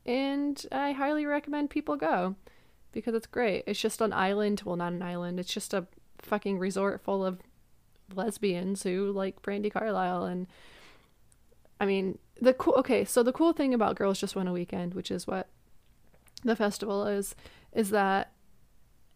and 0.05 0.65
I 0.71 0.93
highly 0.93 1.25
recommend 1.25 1.69
people 1.69 1.95
go 1.95 2.35
because 2.91 3.13
it's 3.13 3.27
great. 3.27 3.63
It's 3.67 3.79
just 3.79 4.01
an 4.01 4.13
island. 4.13 4.63
Well, 4.65 4.75
not 4.75 4.93
an 4.93 5.01
island. 5.01 5.39
It's 5.39 5.53
just 5.53 5.73
a 5.73 5.87
fucking 6.19 6.59
resort 6.59 7.01
full 7.01 7.25
of 7.25 7.39
lesbians 8.13 8.83
who 8.83 9.11
like 9.11 9.41
Brandi 9.41 9.71
Carlile. 9.71 10.25
And 10.25 10.47
I 11.79 11.85
mean, 11.85 12.17
the 12.39 12.53
cool. 12.53 12.73
Okay, 12.77 13.05
so 13.05 13.23
the 13.23 13.33
cool 13.33 13.53
thing 13.53 13.73
about 13.73 13.95
Girls 13.95 14.19
Just 14.19 14.35
Want 14.35 14.49
a 14.49 14.51
Weekend, 14.51 14.93
which 14.93 15.11
is 15.11 15.27
what 15.27 15.47
the 16.43 16.55
festival 16.55 17.07
is, 17.07 17.35
is 17.73 17.89
that 17.91 18.31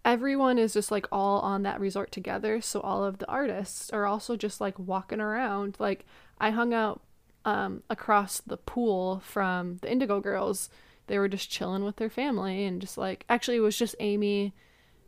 everyone 0.06 0.60
is 0.60 0.74
just 0.74 0.92
like 0.92 1.08
all 1.12 1.40
on 1.40 1.64
that 1.64 1.80
resort 1.80 2.12
together. 2.12 2.62
So 2.62 2.80
all 2.80 3.04
of 3.04 3.18
the 3.18 3.28
artists 3.28 3.90
are 3.90 4.06
also 4.06 4.38
just 4.38 4.62
like 4.62 4.78
walking 4.78 5.20
around. 5.20 5.76
Like 5.80 6.06
I 6.40 6.52
hung 6.52 6.74
out 6.74 7.02
um, 7.44 7.84
across 7.90 8.40
the 8.40 8.58
pool 8.58 9.22
from 9.26 9.78
the 9.82 9.92
Indigo 9.92 10.22
Girls. 10.22 10.70
They 11.08 11.18
were 11.18 11.28
just 11.28 11.50
chilling 11.50 11.84
with 11.84 11.98
their 11.98 12.10
family 12.10 12.66
and 12.66 12.80
just 12.80 12.98
like 12.98 13.26
actually 13.30 13.58
it 13.58 13.62
was 13.62 13.78
just 13.78 13.96
Amy 14.00 14.54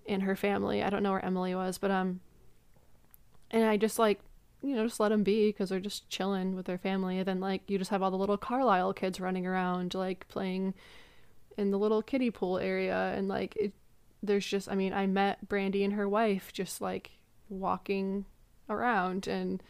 and 0.07 0.23
her 0.23 0.35
family. 0.35 0.81
I 0.81 0.89
don't 0.89 1.03
know 1.03 1.11
where 1.11 1.25
Emily 1.25 1.53
was, 1.53 1.77
but 1.77 1.91
um, 1.91 2.19
and 3.51 3.63
I 3.65 3.77
just 3.77 3.99
like 3.99 4.19
you 4.63 4.75
know 4.75 4.83
just 4.83 4.99
let 4.99 5.09
them 5.09 5.23
be 5.23 5.49
because 5.49 5.69
they're 5.69 5.79
just 5.79 6.09
chilling 6.09 6.55
with 6.55 6.65
their 6.65 6.77
family. 6.77 7.19
And 7.19 7.27
then 7.27 7.39
like 7.39 7.61
you 7.67 7.77
just 7.77 7.91
have 7.91 8.01
all 8.01 8.11
the 8.11 8.17
little 8.17 8.37
Carlile 8.37 8.93
kids 8.93 9.19
running 9.19 9.45
around 9.45 9.93
like 9.93 10.27
playing 10.27 10.73
in 11.57 11.71
the 11.71 11.79
little 11.79 12.01
kiddie 12.01 12.31
pool 12.31 12.57
area 12.57 13.13
and 13.15 13.27
like 13.27 13.55
it. 13.55 13.73
There's 14.23 14.45
just 14.45 14.69
I 14.69 14.75
mean 14.75 14.93
I 14.93 15.05
met 15.07 15.47
Brandi 15.47 15.83
and 15.83 15.93
her 15.93 16.09
wife 16.09 16.51
just 16.51 16.81
like 16.81 17.11
walking 17.49 18.25
around 18.69 19.27
and 19.27 19.61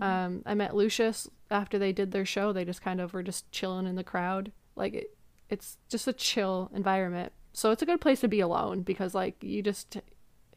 um, 0.00 0.42
I 0.44 0.54
met 0.54 0.74
Lucius 0.74 1.28
after 1.50 1.78
they 1.78 1.92
did 1.92 2.10
their 2.10 2.24
show. 2.24 2.52
They 2.52 2.64
just 2.64 2.82
kind 2.82 3.00
of 3.00 3.14
were 3.14 3.22
just 3.22 3.50
chilling 3.52 3.86
in 3.86 3.94
the 3.94 4.04
crowd. 4.04 4.52
Like 4.76 4.94
it, 4.94 5.16
it's 5.48 5.78
just 5.88 6.08
a 6.08 6.12
chill 6.12 6.70
environment. 6.74 7.32
So 7.52 7.70
it's 7.70 7.82
a 7.82 7.86
good 7.86 8.00
place 8.00 8.20
to 8.20 8.28
be 8.28 8.40
alone 8.40 8.82
because 8.82 9.14
like 9.14 9.36
you 9.42 9.62
just 9.62 9.98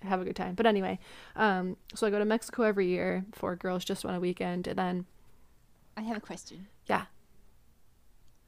have 0.01 0.21
a 0.21 0.25
good 0.25 0.35
time. 0.35 0.55
But 0.55 0.65
anyway, 0.65 0.99
um, 1.35 1.77
so 1.93 2.07
I 2.07 2.09
go 2.09 2.19
to 2.19 2.25
Mexico 2.25 2.63
every 2.63 2.87
year 2.87 3.25
for 3.31 3.55
Girls 3.55 3.85
Just 3.85 4.03
Want 4.03 4.17
a 4.17 4.19
Weekend, 4.19 4.67
and 4.67 4.77
then 4.77 5.05
I 5.95 6.01
have 6.01 6.17
a 6.17 6.21
question. 6.21 6.67
yeah, 6.87 7.05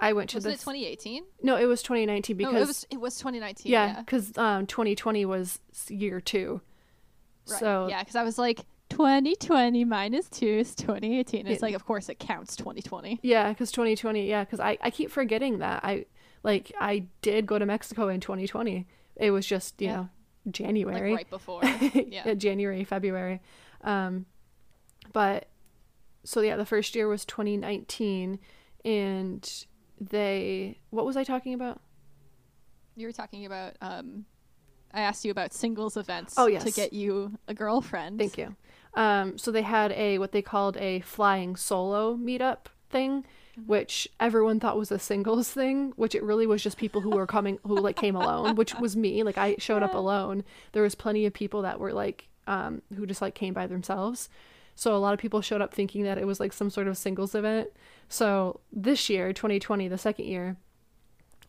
I 0.00 0.12
went 0.12 0.30
to 0.30 0.36
Was 0.38 0.46
it 0.46 0.50
this. 0.50 0.60
2018? 0.60 1.24
no, 1.42 1.56
it 1.56 1.66
was 1.66 1.82
2019 1.82 2.36
because 2.36 2.54
no, 2.54 2.60
it 2.60 2.66
was 2.66 2.86
it 2.90 3.00
was 3.00 3.16
2019. 3.18 3.70
yeah, 3.70 3.86
Yeah, 3.86 4.00
because 4.00 4.36
um, 4.38 4.66
2020 4.66 5.24
was 5.26 5.60
year 5.88 6.20
two. 6.20 6.60
right. 7.48 7.60
So 7.60 7.88
yeah, 7.88 8.00
because 8.00 8.16
I 8.16 8.22
was 8.24 8.38
like 8.38 8.60
2020 8.88 9.84
minus 9.84 10.28
two 10.28 10.46
is 10.46 10.74
2018. 10.74 11.46
It's 11.46 11.60
Yeah. 11.60 11.66
like 11.66 11.74
of 11.74 11.84
course 11.84 12.08
it 12.08 12.18
counts 12.18 12.56
2020. 12.56 13.20
Yeah, 13.22 13.50
because 13.50 13.70
2020. 13.72 14.26
Yeah, 14.28 14.44
because 14.44 14.60
I, 14.60 14.78
I 14.80 14.90
keep 14.90 15.10
forgetting 15.10 15.58
that 15.58 15.84
I 15.84 16.06
like 16.42 16.72
I 16.80 17.06
did 17.22 17.46
go 17.46 17.58
to 17.58 17.66
Mexico 17.66 18.08
in 18.08 18.20
2020. 18.20 18.86
It 19.16 19.30
was 19.30 19.46
just 19.46 19.80
you 19.80 19.88
Yeah. 19.88 19.96
know 19.96 20.08
January, 20.50 21.10
Like 21.12 21.16
right 21.18 21.30
before. 21.30 21.60
Yeah. 21.64 22.22
Yeah, 22.26 22.34
January, 22.34 22.84
February. 22.84 23.40
Um, 23.82 24.26
but 25.12 25.48
so 26.24 26.40
yeah, 26.40 26.56
the 26.56 26.66
first 26.66 26.94
year 26.94 27.08
was 27.08 27.24
2019, 27.24 28.38
and 28.84 29.64
they 30.00 30.78
what 30.90 31.04
was 31.04 31.16
I 31.16 31.24
talking 31.24 31.54
about? 31.54 31.80
You 32.96 33.06
were 33.06 33.12
talking 33.12 33.46
about 33.46 33.76
um 33.80 34.24
I 34.92 35.02
asked 35.02 35.24
you 35.24 35.30
about 35.30 35.52
singles 35.52 35.96
events 35.96 36.34
Oh, 36.36 36.46
yes. 36.48 36.64
to 36.64 36.72
get 36.72 36.92
you 36.92 37.38
a 37.46 37.54
girlfriend. 37.54 38.18
Thank 38.18 38.36
you. 38.36 38.56
Um, 38.94 39.38
so 39.38 39.52
they 39.52 39.62
had 39.62 39.92
a 39.92 40.18
what 40.18 40.32
they 40.32 40.42
called 40.42 40.76
a 40.78 40.98
flying 41.00 41.54
solo 41.54 42.16
meetup 42.16 42.66
thing, 42.90 43.24
which 43.66 44.08
everyone 44.18 44.60
thought 44.60 44.76
was 44.78 44.90
a 44.90 44.98
singles 44.98 45.50
thing, 45.50 45.92
which 45.96 46.14
it 46.14 46.22
really 46.22 46.46
was 46.46 46.62
just 46.62 46.76
people 46.76 47.00
who 47.00 47.10
were 47.10 47.26
coming 47.26 47.58
who 47.66 47.80
like 47.80 47.96
came 47.96 48.16
alone, 48.16 48.56
which 48.56 48.74
was 48.76 48.96
me. 48.96 49.22
Like 49.22 49.38
I 49.38 49.56
showed 49.58 49.82
up 49.82 49.94
alone. 49.94 50.44
There 50.72 50.82
was 50.82 50.94
plenty 50.94 51.26
of 51.26 51.32
people 51.32 51.62
that 51.62 51.78
were 51.80 51.92
like 51.92 52.28
um 52.46 52.82
who 52.96 53.06
just 53.06 53.22
like 53.22 53.34
came 53.34 53.54
by 53.54 53.66
themselves. 53.66 54.28
So 54.74 54.96
a 54.96 54.98
lot 54.98 55.12
of 55.12 55.20
people 55.20 55.40
showed 55.42 55.60
up 55.60 55.74
thinking 55.74 56.04
that 56.04 56.16
it 56.18 56.26
was 56.26 56.40
like 56.40 56.52
some 56.52 56.70
sort 56.70 56.88
of 56.88 56.96
singles 56.96 57.34
event. 57.34 57.68
So 58.08 58.60
this 58.72 59.10
year, 59.10 59.32
2020, 59.32 59.88
the 59.88 59.98
second 59.98 60.24
year, 60.24 60.56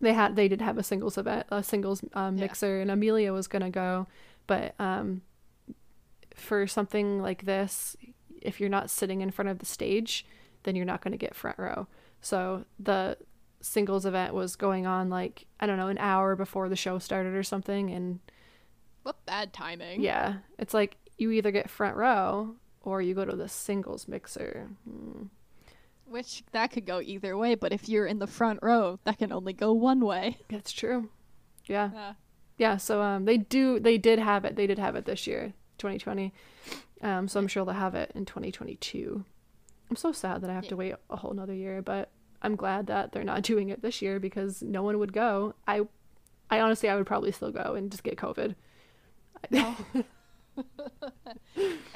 they 0.02 0.14
had 0.14 0.36
they 0.36 0.48
did 0.48 0.62
have 0.62 0.78
a 0.78 0.84
singles 0.84 1.18
event, 1.18 1.48
a 1.50 1.64
singles 1.64 2.02
um, 2.14 2.36
Yeah. 2.38 2.42
mixer, 2.46 2.82
and 2.82 2.92
Amelia 2.92 3.32
was 3.32 3.48
gonna 3.48 3.70
go, 3.70 4.08
but 4.48 4.76
um, 4.80 5.22
for 6.36 6.68
something 6.68 7.22
like 7.22 7.46
this, 7.46 7.96
if 8.42 8.60
you're 8.60 8.70
not 8.70 8.90
sitting 8.90 9.22
in 9.22 9.32
front 9.32 9.50
of 9.50 9.60
the 9.60 9.66
stage, 9.66 10.26
then 10.64 10.76
you're 10.76 10.86
not 10.86 11.02
gonna 11.02 11.18
get 11.18 11.36
front 11.36 11.58
row. 11.60 11.88
So 12.22 12.66
the 12.80 13.18
singles 13.62 14.06
event 14.06 14.34
was 14.34 14.56
going 14.56 14.86
on 14.88 15.10
like 15.10 15.46
I 15.60 15.66
don't 15.68 15.78
know 15.78 15.88
an 15.90 15.98
hour 16.00 16.36
before 16.36 16.70
the 16.70 16.76
show 16.76 16.98
started 17.00 17.34
or 17.34 17.44
something, 17.44 17.90
and 17.92 18.20
What 19.04 19.26
bad 19.26 19.54
timing. 19.54 20.02
yeah, 20.02 20.36
it's 20.58 20.74
like 20.74 20.98
you 21.18 21.32
either 21.32 21.52
get 21.52 21.70
front 21.70 21.96
row 21.98 22.56
or 22.82 23.02
you 23.02 23.14
go 23.14 23.26
to 23.26 23.36
the 23.36 23.48
singles 23.50 24.08
mixer. 24.08 24.68
Hmm. 24.90 25.24
Which 26.06 26.44
that 26.52 26.72
could 26.72 26.86
go 26.86 27.00
either 27.00 27.38
way, 27.38 27.56
but 27.56 27.72
if 27.72 27.88
you're 27.88 28.06
in 28.06 28.20
the 28.20 28.28
front 28.28 28.60
row, 28.62 29.00
that 29.06 29.18
can 29.20 29.32
only 29.32 29.54
go 29.54 29.72
one 29.72 30.02
way. 30.06 30.38
That's 30.50 30.72
true. 30.74 31.10
Yeah. 31.68 31.90
Uh, 31.96 32.14
Yeah, 32.58 32.78
so 32.78 33.02
um 33.02 33.26
they 33.26 33.38
do 33.38 33.80
they 33.80 33.98
did 33.98 34.20
have 34.20 34.44
it. 34.46 34.56
They 34.56 34.68
did 34.68 34.78
have 34.80 34.96
it 34.96 35.06
this 35.06 35.26
year, 35.26 35.54
2020. 35.78 36.34
Um 37.02 37.28
so 37.28 37.40
I'm 37.40 37.48
sure 37.48 37.64
they'll 37.66 37.74
have 37.76 37.96
it 37.96 38.12
in 38.14 38.26
2022. 38.26 39.24
I'm 39.92 39.98
so 39.98 40.14
sad 40.14 40.42
that 40.42 40.50
I 40.50 40.54
have 40.54 40.68
to 40.70 40.78
wait 40.78 40.96
a 41.10 41.18
whole 41.18 41.34
nother 41.34 41.54
year, 41.54 41.82
but 41.82 42.10
I'm 42.42 42.56
glad 42.56 42.88
that 42.88 43.12
they're 43.12 43.26
not 43.26 43.42
doing 43.52 43.70
it 43.70 43.82
this 43.82 44.02
year 44.02 44.20
because 44.20 44.64
no 44.64 44.82
one 44.84 44.98
would 45.00 45.14
go. 45.14 45.54
I 45.68 45.82
I 46.50 46.62
honestly 46.62 46.90
I 46.90 46.96
would 46.96 47.06
probably 47.06 47.32
still 47.34 47.52
go 47.52 47.76
and 47.76 47.92
just 47.92 48.04
get 48.04 48.16
COVID. 48.18 48.56
I 49.54 50.04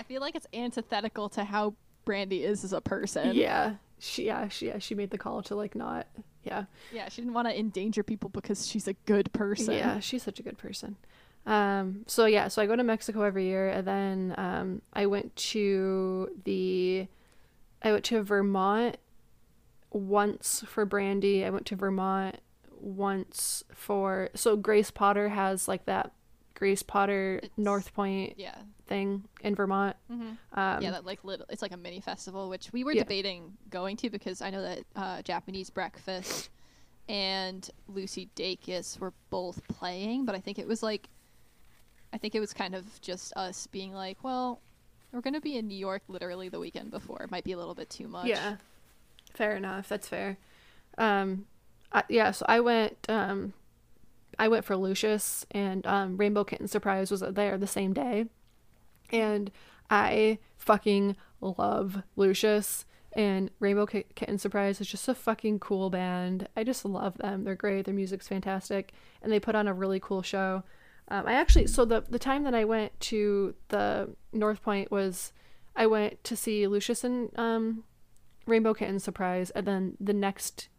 feel 0.07 0.21
like 0.21 0.35
it's 0.35 0.47
antithetical 0.53 1.29
to 1.29 1.43
how 1.43 1.75
Brandi 2.05 2.41
is 2.41 2.63
as 2.63 2.73
a 2.73 2.81
person. 2.81 3.35
yeah. 3.35 3.75
She 3.97 4.25
yeah, 4.25 4.49
she 4.49 4.67
yeah, 4.67 4.79
she 4.79 4.93
made 4.93 5.09
the 5.09 5.17
call 5.17 5.41
to 5.43 5.55
like 5.55 5.73
not 5.73 6.05
yeah. 6.43 6.65
Yeah, 6.93 7.09
she 7.09 7.21
didn't 7.21 7.33
want 7.33 7.47
to 7.47 7.57
endanger 7.57 8.03
people 8.03 8.29
because 8.29 8.67
she's 8.67 8.87
a 8.87 8.93
good 9.05 9.31
person. 9.31 9.73
Yeah, 9.73 9.99
she's 9.99 10.23
such 10.23 10.39
a 10.39 10.43
good 10.43 10.57
person. 10.57 10.97
Um, 11.45 12.03
so 12.07 12.25
yeah, 12.25 12.47
so 12.49 12.61
I 12.61 12.65
go 12.65 12.75
to 12.75 12.83
Mexico 12.83 13.21
every 13.21 13.45
year, 13.45 13.69
and 13.69 13.87
then 13.87 14.35
um, 14.37 14.81
I 14.93 15.05
went 15.05 15.35
to 15.37 16.29
the, 16.43 17.07
I 17.85 17.91
went 17.91 18.03
to 18.05 18.21
Vermont 18.23 18.97
once 19.91 20.63
for 20.67 20.85
Brandi. 20.85 21.45
I 21.45 21.49
went 21.51 21.65
to 21.67 21.75
Vermont 21.75 22.37
once 22.71 23.63
for 23.73 24.29
so 24.35 24.57
Grace 24.57 24.91
Potter 24.91 25.29
has 25.29 25.67
like 25.67 25.85
that 25.85 26.11
Grace 26.55 26.83
Potter 26.83 27.37
It's- 27.37 27.51
North 27.57 27.93
Point 27.93 28.33
Yeah. 28.37 28.55
thing 28.87 29.25
in 29.41 29.55
Vermont. 29.55 29.95
Mm-hmm. 30.11 30.59
Um, 30.59 30.81
yeah, 30.81 30.91
that 30.91 31.05
like 31.05 31.23
little, 31.23 31.45
it's 31.49 31.61
like 31.61 31.71
a 31.73 31.77
mini 31.77 31.99
festival, 32.01 32.49
which 32.49 32.71
we 32.73 32.83
were 32.83 32.93
Yeah. 32.93 33.03
debating 33.03 33.57
going 33.69 33.97
to 33.97 34.09
because 34.09 34.41
I 34.41 34.49
know 34.49 34.61
that 34.61 34.79
uh, 34.95 35.21
Japanese 35.21 35.69
Breakfast 35.69 36.49
and 37.07 37.69
Lucy 37.87 38.29
Dacus 38.35 38.97
were 38.99 39.13
both 39.29 39.67
playing, 39.67 40.25
but 40.25 40.33
I 40.33 40.39
think 40.39 40.57
it 40.57 40.67
was 40.67 40.81
like, 40.81 41.09
I 42.13 42.17
think 42.17 42.33
it 42.35 42.39
was 42.39 42.53
kind 42.53 42.73
of 42.73 42.99
just 43.01 43.33
us 43.35 43.67
being 43.67 43.93
like, 43.93 44.23
well, 44.23 44.61
we're 45.15 45.21
gonna 45.21 45.41
be 45.41 45.55
in 45.55 45.67
New 45.67 45.77
York 45.77 46.03
literally 46.07 46.49
the 46.49 46.59
weekend 46.59 46.91
before. 46.91 47.23
It 47.23 47.31
might 47.31 47.45
be 47.45 47.53
a 47.53 47.57
little 47.57 47.73
bit 47.73 47.89
too 47.89 48.07
much. 48.07 48.27
Yeah, 48.27 48.57
fair 49.33 49.55
enough. 49.55 49.87
That's 49.87 50.07
fair. 50.07 50.37
Um, 50.97 51.45
I, 51.91 52.03
yeah. 52.09 52.31
So 52.31 52.45
I 52.47 52.59
went. 52.59 52.97
Um, 53.09 53.53
I 54.37 54.49
went 54.49 54.65
for 54.65 54.75
Lucius, 54.75 55.45
and 55.51 55.87
um, 55.87 56.17
Rainbow 56.17 56.43
Kitten 56.43 56.67
Surprise 56.67 57.09
was 57.09 57.21
there 57.21 57.57
the 57.57 57.67
same 57.67 57.93
day, 57.93 58.25
and 59.09 59.49
I 59.89 60.39
fucking 60.57 61.15
love 61.39 62.03
Lucius. 62.15 62.85
And 63.13 63.49
Rainbow 63.61 63.85
Ki- 63.85 64.03
Kitten 64.15 64.37
Surprise 64.37 64.81
is 64.81 64.87
just 64.87 65.07
a 65.07 65.15
fucking 65.15 65.59
cool 65.59 65.89
band. 65.89 66.49
I 66.57 66.65
just 66.65 66.83
love 66.83 67.17
them. 67.17 67.45
They're 67.45 67.55
great. 67.55 67.85
Their 67.85 67.93
music's 67.93 68.27
fantastic, 68.27 68.91
and 69.21 69.31
they 69.31 69.39
put 69.39 69.55
on 69.55 69.69
a 69.69 69.73
really 69.73 70.01
cool 70.01 70.21
show. 70.21 70.63
Um, 71.07 71.27
I 71.27 71.33
actually 71.33 71.67
so 71.67 71.85
the 71.85 72.03
the 72.09 72.19
time 72.19 72.43
that 72.43 72.55
I 72.55 72.65
went 72.65 72.99
to 73.01 73.53
the 73.69 74.09
North 74.35 74.61
Point 74.61 74.91
was 74.91 75.33
I 75.75 75.87
went 75.87 76.23
to 76.25 76.35
see 76.35 76.67
Lucius 76.67 77.03
and 77.03 77.29
um, 77.37 77.83
Rainbow 78.45 78.73
Kitten 78.73 78.99
Surprise, 78.99 79.49
and 79.51 79.65
then 79.65 79.97
the 79.99 80.13
next 80.13 80.69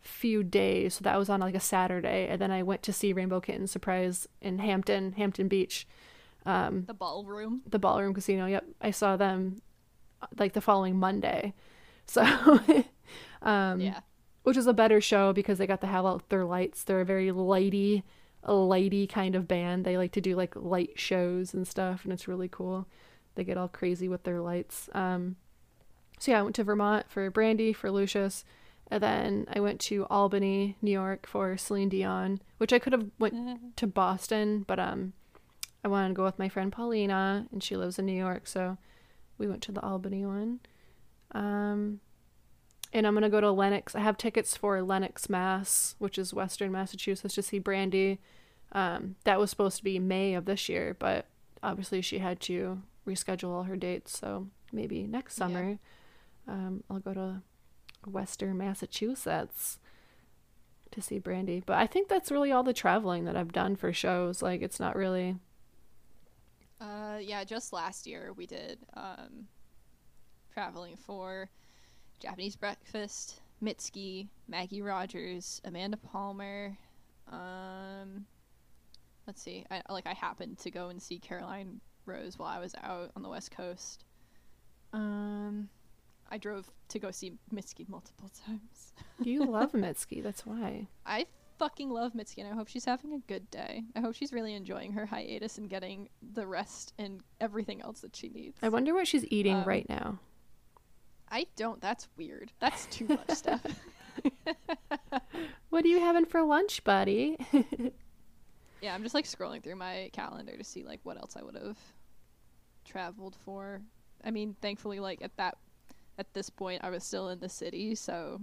few 0.00 0.42
days, 0.42 0.94
so 0.94 1.02
that 1.04 1.18
was 1.18 1.28
on 1.28 1.40
like 1.40 1.54
a 1.54 1.60
Saturday, 1.60 2.28
and 2.28 2.40
then 2.40 2.50
I 2.50 2.62
went 2.62 2.82
to 2.84 2.92
see 2.92 3.12
Rainbow 3.12 3.40
Kitten 3.40 3.66
Surprise 3.66 4.26
in 4.40 4.58
Hampton, 4.58 5.12
Hampton 5.12 5.48
Beach, 5.48 5.86
um, 6.46 6.84
The 6.86 6.94
ballroom. 6.94 7.62
the 7.68 7.78
Ballroom 7.78 8.14
Casino. 8.14 8.46
Yep, 8.46 8.64
I 8.80 8.90
saw 8.90 9.16
them 9.16 9.60
uh, 10.22 10.26
like 10.38 10.52
the 10.54 10.60
following 10.60 10.96
Monday, 10.96 11.52
so 12.06 12.22
um, 13.42 13.80
yeah. 13.80 14.00
which 14.44 14.56
is 14.56 14.66
a 14.66 14.72
better 14.72 15.00
show 15.00 15.32
because 15.32 15.58
they 15.58 15.66
got 15.66 15.80
to 15.82 15.86
have 15.86 16.06
out 16.06 16.28
their 16.30 16.44
lights. 16.44 16.84
They're 16.84 17.02
a 17.02 17.04
very 17.04 17.28
lighty, 17.28 18.02
a 18.42 18.52
lighty 18.52 19.08
kind 19.08 19.34
of 19.34 19.48
band. 19.48 19.84
They 19.84 19.96
like 19.96 20.12
to 20.12 20.20
do 20.20 20.36
like 20.36 20.54
light 20.56 20.98
shows 20.98 21.54
and 21.54 21.66
stuff, 21.66 22.04
and 22.04 22.12
it's 22.12 22.28
really 22.28 22.48
cool. 22.48 22.86
They 23.34 23.44
get 23.44 23.56
all 23.56 23.68
crazy 23.68 24.08
with 24.08 24.24
their 24.24 24.40
lights. 24.40 24.88
Um, 24.92 25.36
so 26.18 26.32
yeah, 26.32 26.40
I 26.40 26.42
went 26.42 26.56
to 26.56 26.64
Vermont 26.64 27.06
for 27.08 27.30
Brandi 27.30 27.74
for 27.74 27.90
Lucius, 27.90 28.44
and 28.90 29.02
then 29.02 29.46
I 29.52 29.60
went 29.60 29.80
to 29.82 30.06
Albany, 30.10 30.76
New 30.82 30.90
York 30.90 31.26
for 31.26 31.56
Celine 31.56 31.88
Dion, 31.88 32.40
which 32.58 32.72
I 32.72 32.78
could 32.78 32.92
have 32.92 33.06
went 33.18 33.76
to 33.76 33.86
Boston, 33.86 34.64
but 34.66 34.78
um, 34.78 35.12
I 35.84 35.88
wanted 35.88 36.08
to 36.08 36.14
go 36.14 36.24
with 36.24 36.38
my 36.38 36.48
friend 36.48 36.72
Paulina, 36.72 37.46
and 37.52 37.62
she 37.62 37.76
lives 37.76 37.98
in 37.98 38.06
New 38.06 38.12
York, 38.16 38.46
so 38.46 38.78
we 39.36 39.46
went 39.46 39.62
to 39.62 39.72
the 39.72 39.82
Albany 39.82 40.26
one. 40.26 40.60
Um, 41.32 42.00
and 42.92 43.06
I'm 43.06 43.14
gonna 43.14 43.28
go 43.30 43.40
to 43.40 43.50
Lenox. 43.50 43.94
I 43.94 44.00
have 44.00 44.16
tickets 44.16 44.56
for 44.56 44.80
Lenox, 44.82 45.28
Mass, 45.28 45.94
which 45.98 46.18
is 46.18 46.34
Western 46.34 46.72
Massachusetts, 46.72 47.34
to 47.34 47.42
see 47.42 47.60
Brandi. 47.60 48.18
Um, 48.72 49.16
that 49.24 49.38
was 49.38 49.50
supposed 49.50 49.78
to 49.78 49.84
be 49.84 49.98
May 49.98 50.34
of 50.34 50.44
this 50.44 50.68
year, 50.68 50.94
but 50.98 51.26
obviously 51.62 52.00
she 52.02 52.18
had 52.18 52.40
to 52.42 52.82
reschedule 53.06 53.50
all 53.50 53.62
her 53.64 53.76
dates, 53.76 54.18
so 54.18 54.48
maybe 54.72 55.06
next 55.06 55.36
Yeah. 55.38 55.46
summer, 55.46 55.78
um, 56.46 56.84
I'll 56.90 57.00
go 57.00 57.14
to 57.14 57.42
Western 58.06 58.58
Massachusetts 58.58 59.78
to 60.90 61.00
see 61.02 61.18
Brandi. 61.20 61.62
But 61.64 61.78
I 61.78 61.86
think 61.86 62.08
that's 62.08 62.30
really 62.30 62.52
all 62.52 62.62
the 62.62 62.72
traveling 62.74 63.24
that 63.24 63.36
I've 63.36 63.52
done 63.52 63.76
for 63.76 63.92
shows. 63.92 64.42
Like 64.42 64.62
it's 64.62 64.78
not 64.80 64.96
really 64.96 65.36
Uh, 66.80 67.18
yeah, 67.20 67.42
just 67.44 67.72
last 67.72 68.06
year 68.06 68.32
we 68.36 68.46
did 68.46 68.78
um, 68.94 69.48
traveling 70.52 70.96
for 70.96 71.50
Japanese 72.20 72.56
Breakfast, 72.56 73.40
Mitski, 73.62 74.28
Maggie 74.48 74.82
Rogers, 74.82 75.60
Amanda 75.64 75.96
Palmer. 75.96 76.76
Um, 77.30 78.24
let's 79.26 79.42
see, 79.42 79.64
I 79.70 79.82
like 79.90 80.06
I 80.06 80.14
happened 80.14 80.58
to 80.58 80.70
go 80.70 80.88
and 80.88 81.00
see 81.02 81.18
Caroline 81.18 81.80
Rose 82.06 82.38
while 82.38 82.48
I 82.48 82.58
was 82.58 82.74
out 82.82 83.10
on 83.16 83.22
the 83.22 83.28
West 83.28 83.50
Coast. 83.50 84.04
Um, 84.92 85.68
I 86.30 86.38
drove 86.38 86.70
to 86.88 86.98
go 86.98 87.10
see 87.10 87.32
Mitski 87.54 87.88
multiple 87.88 88.30
times. 88.46 88.92
you 89.20 89.44
love 89.50 89.72
Mitski, 89.72 90.22
that's 90.22 90.46
why. 90.46 90.86
I 91.04 91.26
fucking 91.58 91.90
love 91.90 92.12
Mitski, 92.14 92.38
and 92.38 92.48
I 92.48 92.54
hope 92.54 92.68
she's 92.68 92.84
having 92.84 93.12
a 93.12 93.18
good 93.26 93.50
day. 93.50 93.82
I 93.96 94.00
hope 94.00 94.14
she's 94.14 94.32
really 94.32 94.54
enjoying 94.54 94.92
her 94.92 95.04
hiatus 95.06 95.58
and 95.58 95.68
getting 95.68 96.08
the 96.32 96.46
rest 96.46 96.94
and 96.98 97.20
everything 97.40 97.82
else 97.82 98.00
that 98.00 98.14
she 98.16 98.28
needs. 98.28 98.56
I 98.62 98.68
wonder 98.68 98.94
what 98.94 99.08
she's 99.08 99.24
eating 99.30 99.56
Um, 99.56 99.64
right 99.64 99.88
now. 99.88 100.20
I 101.30 101.46
don't. 101.56 101.80
That's 101.80 102.08
weird. 102.16 102.52
That's 102.60 102.86
too 102.86 103.06
much 103.08 103.30
stuff. 103.30 103.62
What 105.70 105.84
are 105.84 105.88
you 105.88 106.00
having 106.00 106.24
for 106.24 106.42
lunch, 106.42 106.82
buddy? 106.84 107.36
Yeah, 108.80 108.94
I'm 108.94 109.02
just 109.02 109.12
like 109.14 109.24
scrolling 109.24 109.60
through 109.60 109.74
my 109.74 110.08
calendar 110.12 110.56
to 110.56 110.62
see 110.62 110.84
like 110.84 111.00
what 111.02 111.16
else 111.18 111.36
I 111.36 111.42
would 111.42 111.56
have 111.56 111.76
traveled 112.84 113.34
for. 113.44 113.80
I 114.24 114.30
mean, 114.30 114.54
thankfully, 114.62 115.00
like 115.00 115.20
at 115.20 115.36
that 115.36 115.58
at 116.16 116.32
this 116.32 116.48
point, 116.48 116.84
I 116.84 116.90
was 116.90 117.02
still 117.02 117.28
in 117.30 117.40
the 117.40 117.48
city, 117.48 117.96
so 117.96 118.40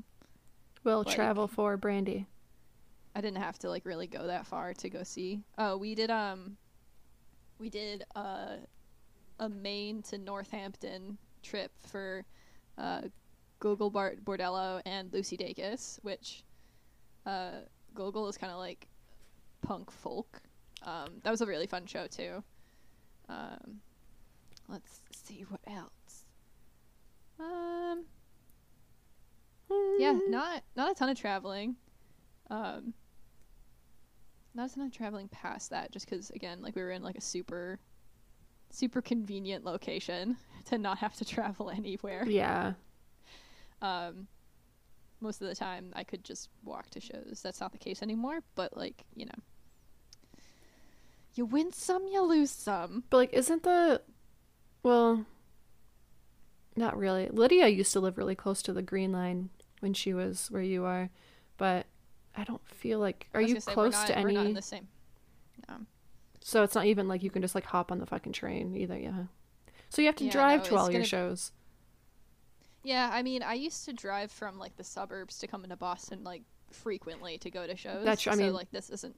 we'll 0.84 1.04
Like- 1.04 1.16
travel 1.16 1.48
for 1.48 1.78
Brandi. 1.78 2.26
I 3.16 3.22
didn't 3.22 3.42
have 3.42 3.58
to 3.60 3.70
like 3.70 3.86
really 3.86 4.08
go 4.08 4.28
that 4.28 4.46
far 4.46 4.74
to 4.74 4.90
go 4.90 5.04
see. 5.04 5.42
Oh, 5.58 5.78
we 5.78 5.96
did 5.96 6.12
um 6.12 6.58
we 7.58 7.70
did 7.70 8.04
uh 8.14 8.58
a 9.40 9.48
Maine 9.48 10.02
to 10.04 10.18
Northampton 10.18 11.18
trip 11.44 11.72
for 11.88 12.26
uh 12.78 13.02
Gogol 13.60 13.90
Bar- 13.90 14.16
Bordello 14.24 14.82
and 14.86 15.12
Lucy 15.14 15.38
Dacus, 15.38 16.00
which 16.04 16.44
uh 17.26 17.62
Gogol 17.94 18.28
is 18.28 18.38
kind 18.38 18.52
of 18.52 18.60
like 18.60 18.88
punk 19.62 19.92
folk. 19.92 20.42
Um 20.84 21.22
that 21.24 21.32
was 21.32 21.42
a 21.42 21.46
really 21.46 21.68
fun 21.68 21.86
show 21.86 22.08
too. 22.08 22.44
Um 23.30 23.82
let's 24.68 25.02
see 25.12 25.46
what 25.50 25.62
else. 25.68 26.26
Um 27.40 28.06
yeah, 29.98 30.18
not 30.28 30.64
not 30.76 30.92
a 30.92 30.94
ton 30.94 31.10
of 31.10 31.18
traveling. 31.18 31.76
Um, 32.50 32.94
not 34.54 34.72
a 34.72 34.76
ton 34.76 34.86
of 34.86 34.94
traveling 34.94 35.28
past 35.30 35.72
that, 35.72 35.92
just 35.92 36.10
because 36.10 36.30
again, 36.32 36.62
like 36.62 36.76
we 36.76 36.82
were 36.82 36.92
in 36.92 37.02
like 37.04 37.18
a 37.18 37.22
super, 37.22 37.80
super 38.70 39.02
convenient 39.02 39.66
location 39.66 40.38
to 40.66 40.78
not 40.78 41.00
have 41.00 41.16
to 41.16 41.26
travel 41.26 41.70
anywhere. 41.76 42.26
Yeah. 42.28 42.74
Um, 43.82 44.28
most 45.22 45.42
of 45.42 45.48
the 45.48 45.56
time, 45.56 45.92
I 45.96 46.04
could 46.04 46.24
just 46.24 46.50
walk 46.64 46.90
to 46.92 47.00
shows. 47.00 47.42
That's 47.44 47.62
not 47.62 47.72
the 47.72 47.78
case 47.78 48.02
anymore. 48.02 48.40
But 48.56 48.76
like 48.76 49.04
you 49.16 49.26
know, 49.26 50.40
you 51.34 51.46
win 51.46 51.72
some, 51.72 52.08
you 52.08 52.22
lose 52.24 52.52
some. 52.52 53.04
But 53.10 53.18
like 53.18 53.34
isn't 53.34 53.64
the 53.64 54.02
well 54.84 55.26
not 56.76 56.98
really. 56.98 57.30
Lydia 57.30 57.68
used 57.68 57.94
to 57.94 58.00
live 58.00 58.18
really 58.18 58.36
close 58.36 58.62
to 58.64 58.74
the 58.74 58.82
green 58.82 59.12
line 59.12 59.50
when 59.80 59.94
she 59.94 60.14
was 60.14 60.52
where 60.52 60.62
you 60.64 60.84
are, 60.86 61.10
but 61.58 61.86
I 62.36 62.44
don't 62.44 62.66
feel 62.68 63.00
like 63.00 63.28
are 63.34 63.42
you 63.42 63.50
gonna 63.50 63.62
say, 63.62 63.74
close 63.74 63.94
not- 63.94 64.08
to 64.08 64.18
any 64.18 64.36
in 64.36 64.54
the 64.54 64.62
same. 64.62 64.88
No. 65.70 65.78
So 66.42 66.64
it's 66.64 66.76
not 66.76 66.86
even 66.86 67.08
like 67.08 67.24
you 67.24 67.32
can 67.32 67.42
just 67.42 67.56
like 67.56 67.66
hop 67.66 67.92
on 67.92 68.00
the 68.00 68.06
fucking 68.06 68.34
train 68.34 68.76
either, 68.76 68.98
yeah. 68.98 69.24
So 69.96 70.02
you 70.02 70.10
have 70.10 70.16
to 70.18 70.26
Yeah, 70.26 70.32
drive 70.32 70.60
no, 70.64 70.66
to 70.72 70.76
all 70.76 70.92
your 70.92 71.06
shows. 71.06 71.54
Yeah, 72.84 73.10
I 73.14 73.24
mean, 73.24 73.42
I 73.42 73.54
used 73.54 73.86
to 73.86 73.94
drive 73.94 74.30
from 74.30 74.60
like 74.60 74.76
the 74.76 74.84
suburbs 74.84 75.40
to 75.40 75.48
come 75.48 75.64
into 75.64 75.78
Boston 75.78 76.22
like 76.26 76.44
frequently 76.70 77.38
to 77.38 77.50
go 77.50 77.66
to 77.66 77.78
shows. 77.78 78.04
That's 78.04 78.22
true, 78.24 78.34
I 78.34 78.36
so 78.36 78.44
mean- 78.44 78.54
like 78.54 78.70
this 78.72 78.90
isn't 78.90 79.16